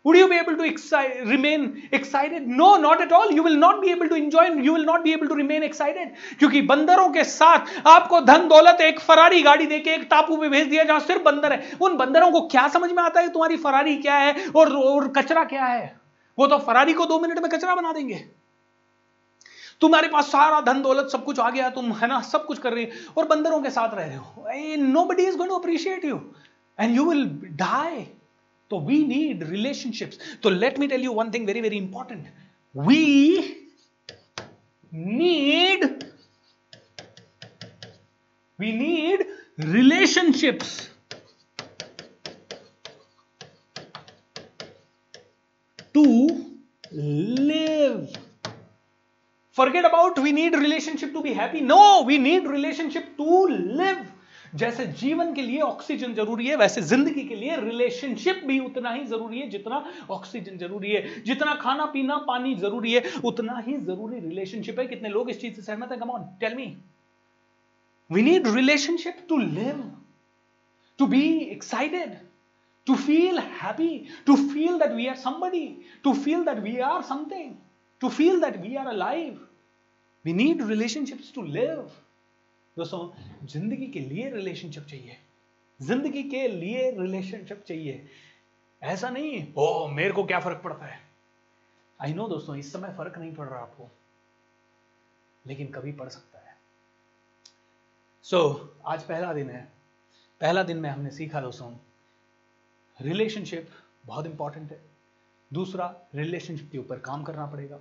would 0.04 0.16
you 0.16 0.28
be 0.28 0.36
able 0.36 0.56
to 0.56 0.64
excite, 0.64 1.26
remain 1.26 1.88
excited? 1.92 2.46
No 2.46 2.68
not 2.76 3.00
at 3.00 3.12
all. 3.12 3.32
You 3.32 3.42
will 3.42 3.56
not 3.56 3.80
be 3.82 3.90
able 3.90 4.08
to 4.08 4.14
enjoy 4.14 4.44
you 4.66 4.72
will 4.72 4.84
not 4.84 5.04
be 5.04 5.12
able 5.12 5.28
to 5.28 5.34
remain 5.34 5.62
excited. 5.62 6.08
क्योंकि 6.38 6.62
बंदरों 6.62 7.08
के 7.10 7.24
साथ 7.24 7.86
आपको 7.86 8.20
धन 8.20 8.48
दौलत 8.48 8.80
एक 8.80 9.00
Ferrari 9.00 9.42
गाड़ी 9.42 9.66
देके 9.66 9.90
एक 9.90 10.06
टापू 10.10 10.36
पे 10.36 10.48
भेज 10.48 10.66
दिया 10.68 10.84
जहाँ 10.84 11.00
सिर्फ़ 11.00 11.22
बंदर 11.22 11.52
है। 11.52 11.76
उन 11.80 11.96
बंदरों 11.96 12.30
को 12.32 12.40
क्या 12.48 12.66
समझ 12.68 12.90
में 12.90 13.02
आता 13.02 13.20
है 13.20 13.28
तुम्हारी 13.28 13.56
फरारी 13.56 13.96
क्या 13.96 14.16
है 14.16 14.34
और, 14.56 14.72
और 14.72 15.08
कचरा 15.18 15.44
क्या 15.44 15.64
है? 15.64 15.96
वो 16.38 16.46
तो 16.46 16.58
फरारी 16.66 16.92
को 16.92 17.06
दो 17.06 17.18
मिनट 17.20 17.38
में 17.38 17.50
कचरा 17.50 17.74
बना 17.74 17.92
देंगे। 17.92 18.24
तुम्हारे 19.80 20.08
पास 20.08 20.26
सारा 20.26 20.60
धन 20.60 20.82
दौलत 20.82 21.08
सब 21.12 21.24
कुछ 21.24 21.38
आ 21.38 21.48
गया 21.50 21.68
तुम 21.70 21.92
है 21.92 22.06
ना 22.08 22.20
सब 22.20 22.46
कुछ 22.46 22.58
कर 22.58 22.72
रही 22.72 22.88
और 23.16 23.26
बंदरों 23.26 23.60
के 23.62 23.70
साथ 23.70 23.94
रह 23.94 24.04
रहे 24.04 24.16
हो। 24.16 24.84
Nobody 25.04 25.26
is 25.26 25.36
going 25.36 25.50
to 25.50 25.58
appreciate 25.58 26.04
you 26.04 26.20
and 26.78 26.96
you 26.96 27.04
will 27.10 27.24
die 27.60 28.06
So 28.70 28.78
we 28.78 29.04
need 29.04 29.42
relationships. 29.48 30.18
So 30.42 30.50
let 30.50 30.78
me 30.78 30.88
tell 30.88 31.00
you 31.00 31.12
one 31.12 31.30
thing 31.30 31.46
very, 31.46 31.60
very 31.60 31.78
important. 31.78 32.26
We 32.74 33.68
need 34.92 36.04
we 38.58 38.72
need 38.72 39.24
relationships 39.58 40.88
to 45.94 46.56
live 46.92 48.10
forget 49.52 49.84
about 49.84 50.18
we 50.18 50.32
need 50.32 50.54
relationship 50.54 51.12
to 51.12 51.22
be 51.22 51.32
happy 51.32 51.60
no 51.60 52.02
we 52.02 52.18
need 52.18 52.46
relationship 52.46 53.16
to 53.16 53.46
live 53.80 54.06
जैसे 54.54 54.86
जीवन 55.00 55.32
के 55.34 55.42
लिए 55.42 55.60
oxygen 55.60 56.14
ज़रूरी 56.14 56.46
है 56.46 56.56
वैसे 56.56 56.82
ज़िंदगी 56.82 57.24
के 57.28 57.34
लिए 57.34 57.56
रिलेशनशिप 57.60 58.42
भी 58.46 58.58
उतना 58.58 58.92
ही 58.92 59.04
ज़रूरी 59.06 59.40
है 59.40 59.48
जितना 59.50 59.84
ऑक्सीजन 60.10 60.56
ज़रूरी 60.58 60.92
है 60.92 61.22
जितना 61.24 61.54
खाना 61.62 61.86
पीना 61.96 62.16
पानी 62.28 62.54
ज़रूरी 62.56 62.92
है 62.92 63.02
उतना 63.24 63.58
ही 63.66 63.76
ज़रूरी 63.78 64.20
रिलेशनशिप 64.20 64.78
है 64.80 64.86
कितने 64.86 65.08
लोग 65.08 65.30
इस 65.30 65.40
चीज़ 65.40 65.54
से 65.56 65.62
सहमत 65.62 65.92
है 65.92 65.98
come on 65.98 66.24
tell 66.40 66.54
me 66.56 66.66
we 68.10 68.22
need 68.22 68.46
relationship 68.54 69.26
to 69.28 69.38
live 69.38 69.84
to 70.98 71.06
be 71.06 71.26
excited 71.50 72.16
to 72.86 72.96
feel 72.96 73.38
happy, 73.38 74.08
to 74.24 74.34
feel 74.50 74.78
that 74.78 74.94
we 74.94 75.08
are 75.08 75.16
somebody, 75.16 75.80
to 76.02 76.14
feel 76.14 76.44
that 76.44 76.62
we 76.62 76.80
are 76.80 77.02
something, 77.02 77.58
to 78.02 78.08
feel 78.08 78.40
that 78.40 78.60
we 78.60 78.78
are 78.78 78.88
alive. 78.88 79.38
We 80.24 80.32
need 80.32 80.62
relationships 80.62 81.30
to 81.32 81.42
live. 81.42 81.90
दोस्तों 82.78 83.46
ज़िंदगी 83.46 83.86
के 83.86 84.00
लिए 84.00 84.28
relationship 84.30 84.82
चाहिए। 84.82 85.16
ज़िंदगी 85.80 86.22
के 86.22 86.46
लिए 86.48 86.90
relationship 86.90 87.62
चाहिए। 87.68 88.08
ऐसा 88.82 89.08
नहीं 89.10 89.46
ओ 89.56 89.86
मेरे 89.86 90.12
को 90.12 90.24
क्या 90.24 90.38
फ़र्क 90.40 90.60
पड़ता 90.64 90.86
है? 90.86 91.00
आई 92.00 92.12
नो 92.14 92.28
दोस्तों 92.28 92.56
इस 92.56 92.72
समय 92.72 92.92
फ़र्क 92.98 93.18
नहीं 93.18 93.34
पड़ 93.34 93.46
रहा 93.48 93.60
आपको 93.60 93.88
लेकिन 95.44 95.66
कभी 95.66 95.92
पड़ 95.92 96.08
सकता 96.08 96.38
है। 96.38 96.54
सो 98.24 98.38
so, 98.38 98.68
आज 98.86 99.02
पहला 99.02 99.32
दिन 99.32 99.50
है। 99.50 99.62
पहला 100.40 100.62
दिन 100.62 100.76
में 100.76 100.88
हमने 100.90 101.10
सीखा 101.10 101.40
दोस्तों 101.40 101.72
रिलेशनशिप 102.98 103.70
बहुत 104.06 104.26
इंपॉर्टेंट 104.26 104.70
है। 104.72 104.80
दूसरा 105.50 105.94
रिलेशनशिप 106.14 106.70
के 106.72 106.78
ऊपर 106.78 106.98
काम 106.98 107.24
करना 107.24 107.46
पड़ेगा। 107.46 107.80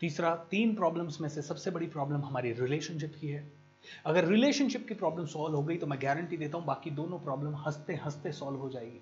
तीसरा 0.00 0.34
तीन 0.50 0.74
प्रॉब्लम्स 0.74 1.20
में 1.20 1.28
से 1.28 1.42
सबसे 1.42 1.70
बड़ी 1.70 1.86
प्रॉब्लम 1.86 2.24
हमारी 2.24 2.52
रिलेशनशिप 2.52 3.16
की 3.20 3.28
है। 3.28 3.61
अगर 4.06 4.24
रिलेशनशिप 4.24 4.86
की 4.88 4.94
प्रॉब्लम 4.94 5.26
सॉल्व 5.26 5.56
हो 5.56 5.62
गई 5.62 5.76
तो 5.76 5.86
मैं 5.86 5.98
गारंटी 6.02 6.36
देता 6.36 6.58
हूँ 6.58 6.66
बाकी 6.66 6.90
दोनों 6.90 7.18
प्रॉब्लम 7.18 7.54
हँसते 7.56 7.94
हँसते 7.94 8.32
सॉल्व 8.32 8.58
हो 8.58 8.68
जाएगी। 8.70 9.00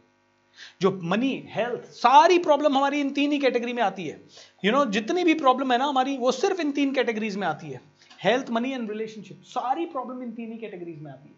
जो 0.80 0.90
मनी 1.02 1.32
हेल्थ 1.48 1.84
सारी 1.84 2.38
प्रॉब्लम 2.38 2.76
हमारी 2.76 3.00
इन 3.00 3.10
तीन 3.10 3.32
ही 3.32 3.38
कैटेगरी 3.38 3.72
में 3.72 3.82
आती 3.82 4.06
है। 4.06 4.16
यू 4.64 4.70
you 4.70 4.72
नो 4.72 4.78
know, 4.78 4.92
जितनी 4.92 5.24
भी 5.24 5.34
प्रॉब्लम 5.34 5.72
है 5.72 5.78
ना 5.78 5.84
हमारी 5.84 6.16
वो 6.16 6.32
सिर्फ़ 6.32 6.60
इन 6.60 6.72
तीन 6.72 6.94
कैटेगरीज 6.94 7.36
में 7.36 7.46
आती 7.46 7.70
है। 7.70 7.80
हेल्थ 8.24 8.50
मनी 8.50 8.72
एंड 8.72 8.90
रिलेशनशिप 8.90 9.42
सारी 9.44 9.86
प्रॉब्लम 9.86 10.22
इन 10.22 10.32
तीन 10.32 10.52
ही 10.52 10.58
कैटेगरीज 10.58 11.00
में 11.02 11.10
आती 11.12 11.28
है। 11.28 11.34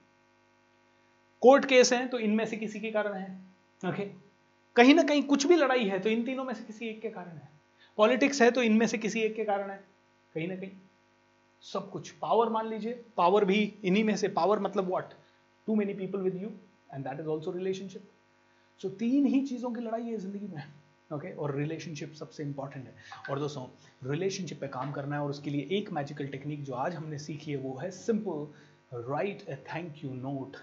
कोर्ट 1.43 1.65
केस 1.65 1.93
है 1.93 2.07
तो 2.09 2.19
इनमें 2.19 2.45
से 2.47 2.57
किसी 2.57 2.81
के 2.81 2.91
कारण 2.91 3.13
है। 3.13 3.27
Okay 3.83 3.91
okay? 3.93 4.09
कहीं 4.77 4.95
ना 4.95 5.03
कहीं 5.03 5.23
कुछ 5.23 5.47
भी 5.47 5.57
लड़ाई 5.57 5.85
है 5.85 5.99
तो 5.99 6.11
इन 6.11 6.25
तीनों 6.25 6.45
में 6.45 6.55
से 6.55 6.65
किसी 6.65 6.89
एक 6.89 7.01
के 7.01 7.09
कारण 7.09 7.33
है। 7.33 7.49
पॉलिटिक्स 7.99 8.43
है 8.43 8.51
तो 8.51 8.63
इनमें 8.63 8.87
से 8.87 8.99
किसी 8.99 9.21
एक 9.21 9.35
के 9.35 9.45
कारण 9.45 9.71
है। 9.71 9.77
कहीं 10.35 10.49
ना 10.49 10.55
कहीं। 10.55 10.71
सब 11.65 11.91
कुछ। 11.91 12.11
पावर 12.13 12.49
मान 12.49 12.69
लीजिए 12.69 12.93
पावर 13.17 13.45
भी 13.45 13.63
इन्हीं 13.85 14.05
में 14.05 14.17
से 14.17 14.29
पावर 14.31 14.61
मतलब 14.61 14.91
what 14.91 15.13
too 15.69 15.75
many 15.77 15.95
people 15.95 16.21
with 16.21 16.43
you 16.43 16.49
and 16.95 17.05
that 17.05 17.21
is 17.21 17.27
also 17.27 17.51
relationship 17.53 18.09
so 18.81 18.89
तीन 19.01 19.27
ही 19.27 19.41
चीज़ों 19.47 19.71
की 19.71 19.81
लड़ाई 19.81 20.03
है 20.03 20.17
ज़िंदगी 20.19 20.47
में 20.47 20.63
ओके 21.11 21.29
okay? 21.29 21.39
और 21.39 21.55
रिलेशनशिप 21.57 22.13
सबसे 22.15 22.43
इंपॉर्टेंट 22.43 22.87
है। 22.87 22.95
और 23.31 23.39
दोस्तों 23.39 23.65
रिलेशनशिप 24.11 24.61
पे 24.61 24.69
काम 24.69 24.93
करना 24.93 25.17
है, 25.17 25.23
और 25.23 25.31
उसके 25.31 25.51
लिए 25.51 25.69
एक 25.79 25.91
मैजिकल 25.93 26.27
टेक्निक 26.27 26.63
जो 26.65 26.75
आज 26.75 26.95
हमने 26.95 27.19
सीखी 27.19 27.51
है, 27.51 27.57
वो 27.57 27.77
है 27.79 27.91
simple 27.91 28.47
right 29.11 29.49
a 29.49 29.57
thank 29.69 30.05
you 30.05 30.11
note 30.13 30.57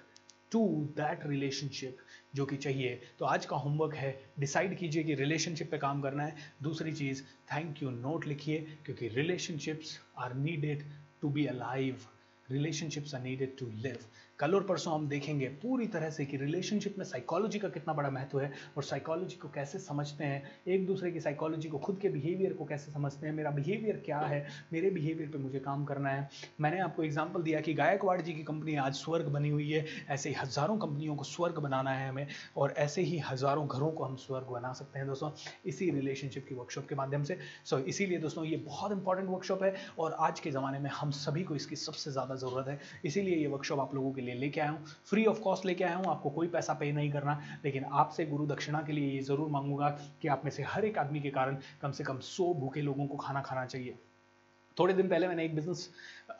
to 0.52 0.68
that 0.98 1.26
relationship 1.28 1.98
जो 2.36 2.46
कि 2.46 2.58
चाहिए। 2.58 3.00
तो 3.20 3.26
आज 3.26 3.46
का 3.46 3.56
होमवर्क 3.56 3.96
है 3.96 4.12
डिसाइड 4.40 4.78
कीजिए 4.78 5.04
कि 5.04 5.16
रिलेशनशिप 5.16 5.72
पे 5.72 5.78
काम 5.78 6.02
करना 6.02 6.24
है। 6.24 6.36
दूसरी 6.64 6.94
चीज़ 6.94 7.24
थैंक 7.54 7.84
यू 7.84 7.90
नोट 7.90 8.28
लिखिए, 8.28 8.60
क्योंकि 8.86 9.08
relationships 9.08 10.00
are 10.18 10.34
needed 10.36 10.84
to 11.22 11.30
be 11.30 11.46
alive 11.46 12.06
relationships 12.52 13.16
are 13.16 13.22
needed 13.22 13.58
to 13.58 13.66
live 13.78 13.98
कल 14.40 14.54
और 14.56 14.64
परसों 14.64 14.94
हम 14.94 15.08
देखेंगे 15.10 15.48
पूरी 15.62 15.86
तरह 15.88 16.10
से 16.10 16.26
कि 16.26 16.38
रिलेशनशिप 16.38 16.98
में 16.98 17.04
साइकोलॉजी 17.06 17.60
का 17.60 17.70
कितना 17.70 17.94
बड़ा 17.94 18.10
महत्व 18.10 18.40
है 18.40 18.52
और 18.78 18.84
साइकोलॉजी 18.84 19.36
को 19.36 19.48
कैसे 19.56 19.80
समझते 19.80 20.24
हैं, 20.24 20.44
एक 20.68 20.86
दूसरे 20.88 21.12
की 21.12 21.20
साइकोलॉजी 21.20 21.70
को, 21.70 21.78
खुद 21.78 21.98
के 22.02 22.10
बिहेवियर 22.10 22.54
को 22.54 22.66
कैसे 22.66 22.92
समझते 22.92 23.28
हैं, 23.28 23.34
मेरा 23.36 23.52
बिहेवियर 23.52 24.02
क्या 24.06 24.20
है, 24.20 24.46
मेरे 24.74 24.90
बिहेवियर 24.90 25.30
पर 25.30 25.38
मुझे 25.38 25.60
काम 25.60 25.84
करना 25.86 26.10
है। 26.10 26.30
मैंने 26.62 26.80
आपको 26.80 27.04
एग्ज़ाम्पल 27.04 27.42
दिया 27.42 27.62
कि 27.62 27.74
गायकवाड़ 27.74 28.20
जी 28.22 28.34
की 28.34 28.44
कंपनी 28.44 28.76
आज 28.78 28.94
स्वर्ग 28.96 29.28
बनी 29.30 29.50
हुई 29.50 29.70
है, 29.72 29.86
ऐसे 30.10 30.30
ही 30.30 30.36
हज़ारों 30.36 30.78
कंपनियों 30.78 31.16
को 31.16 31.24
स्वर्ग 31.26 31.60
बनाना 31.60 31.92
है 31.92 32.08
हमें 32.10 32.28
और 32.58 32.74
ऐसे 32.78 33.02
ही 33.02 33.20
हज़ारों 33.22 33.68
घरों 33.68 33.92
को 33.92 34.04
हम 34.04 34.16
स्वर्ग 34.18 34.48
बना 34.52 34.74
सकते 34.74 35.00
हैं 35.00 35.08
दोस्तों, 35.08 35.32
इसी 35.66 35.90
रिलेशनशिप 35.92 36.46
की 36.50 36.56
वर्कशॉप 36.56 36.88
के 36.90 36.96
माध्यम 36.96 37.24
से। 37.24 37.38
सो 37.66 37.80
इसीलिए 37.90 38.20
दोस्तों 38.20 38.46
ये 38.46 38.58
बहुत 38.66 38.92
इंपॉर्टेंट 38.92 39.30
वर्कशॉप 39.30 39.64
है 39.64 39.76
और 40.00 40.16
आज 40.22 40.40
के 40.40 40.52
ज़माने 40.52 40.80
में 40.80 40.90
हम 40.92 41.12
सभी 41.20 41.44
को 41.44 41.56
इसकी 41.56 41.76
सबसे 41.78 42.12
ज़्यादा 42.12 42.36
ज़रूरत 42.38 42.68
है, 42.68 42.80
इसीलिए 43.06 43.36
ये 43.36 43.48
वर्कशॉप 43.50 43.80
आप 43.80 43.96
लोगों 43.96 44.12
के 44.12 44.22
लिए 44.22 44.28
लिए 44.32 44.40
लेके 44.40 44.62
आया 44.62 44.70
हूँ। 44.72 44.86
फ्री 45.10 45.26
ऑफ़ 45.26 45.40
कॉस्ट 45.40 45.66
लेके 45.66 45.84
आया 45.84 45.96
हूँ, 45.96 46.06
आपको 46.06 46.30
कोई 46.30 46.48
पैसा 46.48 46.74
पे 46.74 46.92
नहीं 46.92 47.12
करना। 47.12 47.40
लेकिन 47.66 47.86
आपसे 47.86 48.26
गुरु 48.26 48.46
दक्षिणा 48.48 48.82
के 48.82 48.94
लिए 48.94 49.12
ये 49.12 49.22
ज़रूर 49.22 49.50
मांगूँगा 49.50 49.90
कि 50.22 50.28
आप 50.28 50.42
में 50.46 50.52
से 50.52 50.64
हर 50.64 50.86
एक 50.86 50.98
आदमी 50.98 51.20
के 51.20 51.30
कारण 51.30 51.58
कम 51.82 51.92
से 51.92 52.04
कम 52.04 52.20
सौ 52.26 52.54
भूखे 52.54 52.82
लोगों 52.82 53.08
को 53.08 53.18
खाना 53.18 53.42
खाना 53.42 53.66
चाहिए। 53.66 53.98
थोड़े 54.80 54.94
दिन 54.94 55.08
पहले 55.08 55.28
मैंने 55.28 55.46
एक 55.46 55.56
बिज़नेस 55.56 55.90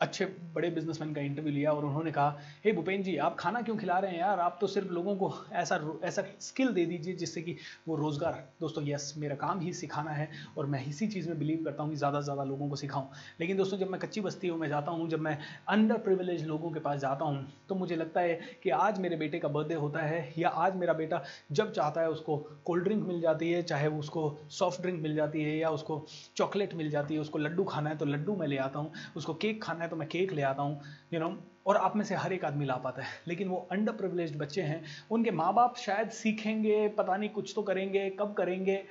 अच्छे 0.00 0.24
बड़े 0.54 0.68
बिजनेसमैन 0.70 1.12
का 1.14 1.20
इंटरव्यू 1.20 1.52
लिया 1.52 1.72
और 1.72 1.84
उन्होंने 1.84 2.10
कहा 2.12 2.28
हे 2.64 2.70
hey, 2.70 2.76
भूपेन 2.76 3.02
जी 3.02 3.16
आप 3.18 3.36
खाना 3.38 3.60
क्यों 3.62 3.76
खिला 3.76 3.98
रहे 3.98 4.10
हैं 4.10 4.18
यार? 4.18 4.40
आप 4.40 4.58
तो 4.60 4.66
सिर्फ़ 4.66 4.92
लोगों 4.92 5.14
को 5.16 5.32
ऐसा 5.52 5.80
ऐसा 6.04 6.24
स्किल 6.40 6.68
दे 6.72 6.84
दीजिए 6.86 7.14
जिससे 7.14 7.42
कि 7.42 7.56
वो 7.88 7.96
रोज़गार 7.96 8.32
दोस्तों 8.60 8.84
यस 8.86 9.12
मेरा 9.18 9.34
काम 9.36 9.60
ही 9.60 9.72
सिखाना 9.72 10.10
है 10.10 10.28
और 10.58 10.66
मैं 10.66 10.84
इसी 10.86 11.06
चीज़ 11.06 11.28
में 11.28 11.38
बिलीव 11.38 11.64
करता 11.64 11.82
हूँ 11.82 11.90
कि 11.90 11.96
ज़्यादा 11.96 12.20
से 12.20 12.24
ज़्यादा 12.24 12.44
लोगों 12.44 12.68
को 12.68 12.76
सिखाऊं। 12.76 13.06
लेकिन 13.40 13.56
दोस्तों 13.56 13.78
जब 13.78 13.90
मैं 13.90 14.00
कच्ची 14.00 14.20
बस्तियों 14.20 14.56
में 14.56 14.68
जाता 14.68 14.90
हूँ 14.90 15.08
जब 15.08 15.20
मैं 15.20 15.36
अंडर 15.68 15.98
प्रिविलेज 15.98 16.46
लोगों 16.46 16.70
के 16.70 16.80
पास 16.80 17.00
जाता 17.00 17.24
हूँ 17.24 17.46
तो 17.68 17.74
मुझे 17.74 17.96
लगता 17.96 18.20
है 18.20 18.40
कि 18.62 18.70
आज 18.78 18.98
मेरे 18.98 19.16
बेटे 19.16 19.38
का 19.38 19.48
बर्थडे 19.48 19.74
होता 19.74 20.00
है 20.00 20.22
या 20.38 20.48
आज 20.48 20.76
मेरा 20.76 20.92
बेटा 20.92 21.22
जब 21.52 21.72
चाहता 21.72 22.00
है 22.00 22.10
उसको 22.10 22.36
कोल्ड 22.64 22.84
ड्रिंक 22.84 23.06
मिल 23.06 23.20
जाती 23.20 23.50
है 23.52 23.62
चाहे 23.62 23.88
उसको 23.98 24.24
सॉफ्ट 24.50 24.80
ड्रिंक 24.82 25.02
मिल 25.02 25.14
जाती 25.14 25.42
है 25.42 25.56
या 25.58 25.70
उसको 25.70 26.04
चॉकलेट 26.36 26.74
मिल 26.74 26.90
जाती 26.90 27.14
है 27.14 27.20
उसको 27.20 27.38
लड्डू 27.38 27.64
खाना 27.64 27.90
है 27.90 27.96
तो 27.96 28.04
लड्डू 28.04 28.29
मैं 28.36 28.46
ले 28.46 28.56
आता 28.58 28.78
हूँ, 28.78 28.92
उसको 29.16 29.34
केक 29.34 29.62
खाना 29.62 29.84
है 29.84 29.88
तो 29.90 29.96
मैं 29.96 30.08
केक 30.08 30.32
ले 30.32 30.42
आता 30.42 30.62
हूँ 30.62 30.80
यू 31.12 31.20
नो 31.20 31.36
और 31.66 31.76
आप 31.76 31.96
में 31.96 32.04
से 32.04 32.14
हर 32.14 32.32
एक 32.32 32.44
आदमी 32.44 32.64
ला 32.64 32.76
पाता 32.76 33.02
है। 33.02 33.08
लेकिन 33.28 33.48
वो 33.48 33.56
अंडर 33.72 33.92
प्रिविलेज 33.92 34.36
बच्चे 34.36 34.62
हैं, 34.62 34.82
उनके 35.10 35.30
माँ 35.32 35.52
बाप 35.54 35.76
शायद 35.78 36.10
सीखेंगे, 36.12 36.88
पता 36.88 37.16
नहीं 37.16 37.30
कुछ 37.30 37.52
तो 37.56 37.62
करेंगे, 37.62 38.08
कब 38.10 38.32
करेंगे, 38.34 38.82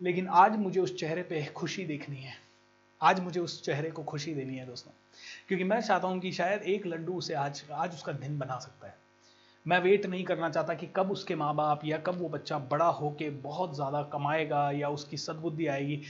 लेकिन 0.00 0.28
आज 0.28 0.56
मुझे 0.58 0.80
उस 0.80 0.96
चेहरे 0.96 1.22
पे 1.22 1.44
खुशी 1.54 1.84
देखनी 1.84 2.16
है। 2.16 2.36
आज 3.00 3.20
मुझे 3.20 3.40
उस 3.40 3.62
चेहरे 3.64 3.90
को 3.90 4.02
खुशी 4.02 4.34
देनी 4.34 4.56
है 4.56 4.66
दोस्तों, 4.66 4.92
क्योंकि 5.48 5.64
मैं 5.64 5.80
चाहता 5.80 6.08
हूँ 6.08 6.20
कि 6.20 6.32
शायद 6.32 6.62
एक 6.64 6.86
लड्डू 6.86 7.14
उसे 7.14 7.34
आज 7.36 7.62
आज 7.72 7.94
उसका 7.94 8.12
दिन 8.14 8.38
बना 8.38 8.58
सकता 8.58 8.86
है। 8.86 8.96
मैं 9.66 9.78
वेट 9.80 10.06
नहीं 10.06 10.24
करना 10.24 10.48
चाहता 10.50 10.74
कि 10.74 10.86
कब 10.96 11.10
उसके 11.10 11.34
माँ 11.34 11.54
बाप 11.54 11.80
या 11.84 11.98
कब 11.98 12.20
वो 12.20 12.28
बच्चा 12.28 12.58
बड़ा 12.70 12.86
होके 12.86 13.28
बहुत 13.42 13.74
ज़्यादा 13.74 14.02
कमाएगा 14.12 14.70
या 14.70 14.88
उसकी 14.88 15.16
सद्बुद्धि 15.16 15.66
आएगी। 15.66 16.00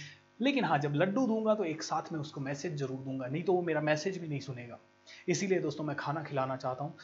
लेकिन 0.40 0.64
हाँ 0.64 0.78
जब 0.78 0.94
लड्डू 0.94 1.26
दूँगा 1.26 1.54
तो 1.54 1.64
एक 1.64 1.82
साथ 1.82 2.12
में 2.12 2.18
उसको 2.20 2.40
मैसेज 2.40 2.76
ज़रूर 2.76 2.98
दूँगा, 2.98 3.26
नहीं 3.26 3.42
तो 3.42 3.52
वो 3.52 3.62
मेरा 3.62 3.80
मैसेज 3.80 4.18
भी 4.18 4.28
नहीं 4.28 4.40
सुनेगा। 4.40 4.78
इसीलिए 5.28 5.60
दोस्तों, 5.60 5.84
मैं 5.84 5.96
खाना 5.96 6.22
खिलाना 6.22 6.56
चाहता 6.56 6.84
हूँ 6.84 6.94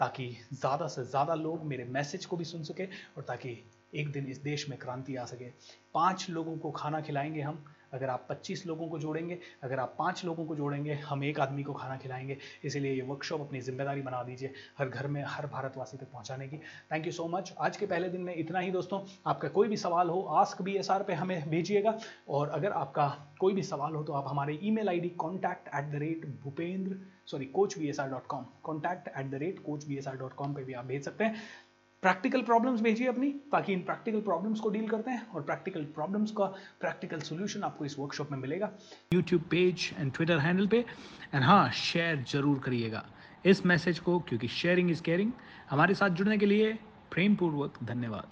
ताकि 0.00 0.28
ज़्यादा 0.52 0.86
से 0.88 1.04
ज़्यादा 1.04 1.34
लोग 1.34 1.64
मेरे 1.64 1.84
मैसेज 1.84 2.26
को 2.26 2.36
भी 2.36 2.44
सुन 2.44 2.62
सके 2.62 2.86
और 2.86 3.22
ताकि 3.22 3.58
एक 3.94 4.10
दिन 4.12 4.26
इस 4.26 4.38
देश 4.38 4.68
में 4.68 4.78
क्रांति 4.78 5.16
आ 5.16 5.24
सके। 5.24 5.50
पाँच 5.94 6.26
लोगों 6.30 6.56
को 6.58 6.70
खाना 6.70 7.00
खिलाएँगे 7.00 7.40
हम 7.40 7.64
अगर 7.92 8.10
आप 8.10 8.26
25 8.30 8.66
लोगों 8.66 8.88
को 8.88 8.98
जोड़ेंगे, 8.98 9.38
अगर 9.62 9.80
आप 9.80 9.94
पाँच 9.98 10.24
लोगों 10.24 10.44
को 10.46 10.56
जोड़ेंगे, 10.56 10.94
हम 11.06 11.24
एक 11.24 11.40
आदमी 11.40 11.62
को 11.62 11.72
खाना 11.72 11.96
खिलाएँगे। 11.96 12.36
इसीलिए 12.64 12.92
ये 12.92 13.02
वर्कशॉप 13.02 13.40
अपनी 13.40 13.60
ज़िम्मेदारी 13.60 14.02
बना 14.02 14.22
दीजिए 14.22 14.52
हर 14.78 14.88
घर 14.88 15.06
में, 15.06 15.22
हर 15.26 15.46
भारतवासी 15.46 15.96
तक 15.96 16.10
पहुँचाने 16.12 16.48
की। 16.48 16.56
थैंक 16.92 17.06
यू 17.06 17.12
सो 17.12 17.28
मच 17.28 17.52
आज 17.60 17.76
के 17.76 17.86
पहले 17.86 18.08
दिन 18.08 18.20
में 18.20 18.34
इतना 18.34 18.58
ही 18.58 18.70
दोस्तों। 18.70 19.00
आपका 19.26 19.48
कोई 19.48 19.68
भी 19.68 19.76
सवाल 19.76 20.08
हो 20.08 20.20
आस्क 20.36 20.62
बी 20.62 20.76
एस 20.76 20.90
आर 20.90 21.02
पे 21.02 21.14
हमें 21.14 21.50
भेजिएगा। 21.50 21.98
और 22.28 22.48
अगर 22.50 22.72
आपका 22.72 23.08
कोई 23.40 23.52
भी 23.54 23.62
सवाल 23.64 23.94
हो 23.94 24.02
तो 24.04 24.12
आप 24.12 24.28
हमारे 24.28 24.58
email 24.70 24.88
ID 25.00 25.08
contact 25.18 25.68
at 25.68 25.90
the 25.90 25.94
rate 25.94 26.26
Bhupendra 26.42 26.96
sorry 27.26 27.44
coach 27.46 27.78
B 27.78 27.88
S 27.88 28.00
R 28.00 28.08
dot 28.08 28.26
com 28.26 28.44
contact 28.64 29.08
at 29.08 29.30
the 29.30 29.34
rate 29.34 29.58
coach 29.62 29.84
B 29.84 29.96
S 29.96 30.08
R 30.08 30.16
dot 30.16 30.34
com 30.34 30.54
पर 30.54 30.64
भी 30.64 30.72
आप 30.72 30.84
भेज 30.84 31.04
सकते 31.04 31.24
हैं। 31.24 31.34
प्रैक्टिकल 32.06 32.42
प्रॉब्लम्स 32.42 32.80
भेजिए 32.80 33.06
अपनी, 33.08 33.28
ताकि 33.52 33.72
इन 33.72 33.80
प्रैक्टिकल 33.82 34.20
प्रॉब्लम्स 34.20 34.60
को 34.60 34.70
डील 34.70 34.86
करते 34.88 35.10
हैं 35.10 35.26
और 35.28 35.42
प्रैक्टिकल 35.42 35.84
प्रॉब्लम्स 35.94 36.30
का 36.30 36.44
प्रैक्टिकल 36.80 37.20
सोल्यूशन 37.20 37.62
आपको 37.62 37.84
इस 37.84 37.98
वर्कशॉप 37.98 38.30
में 38.32 38.38
मिलेगा। 38.38 38.70
YouTube 39.14 39.42
page 39.50 39.90
and 39.98 40.12
Twitter 40.12 40.38
handle 40.38 40.66
पे। 40.66 40.84
एंड 41.34 41.44
हाँ 41.44 41.70
शेयर 41.72 42.24
ज़रूर 42.32 42.58
करिएगा। 42.58 43.04
इस 43.46 43.66
मैसेज 43.66 43.98
को, 43.98 44.18
क्योंकि 44.18 44.48
शेयरिंग 44.50 44.90
इज़ 44.90 45.02
केयरिंग 45.02 45.32
हमारे 45.70 45.94
साथ 45.94 46.10
जुड़ने 46.10 46.38
के 46.38 46.46
लिए 46.46 46.72
प्रेमपूर्वक 47.12 47.82
धन्यवाद। 47.84 48.30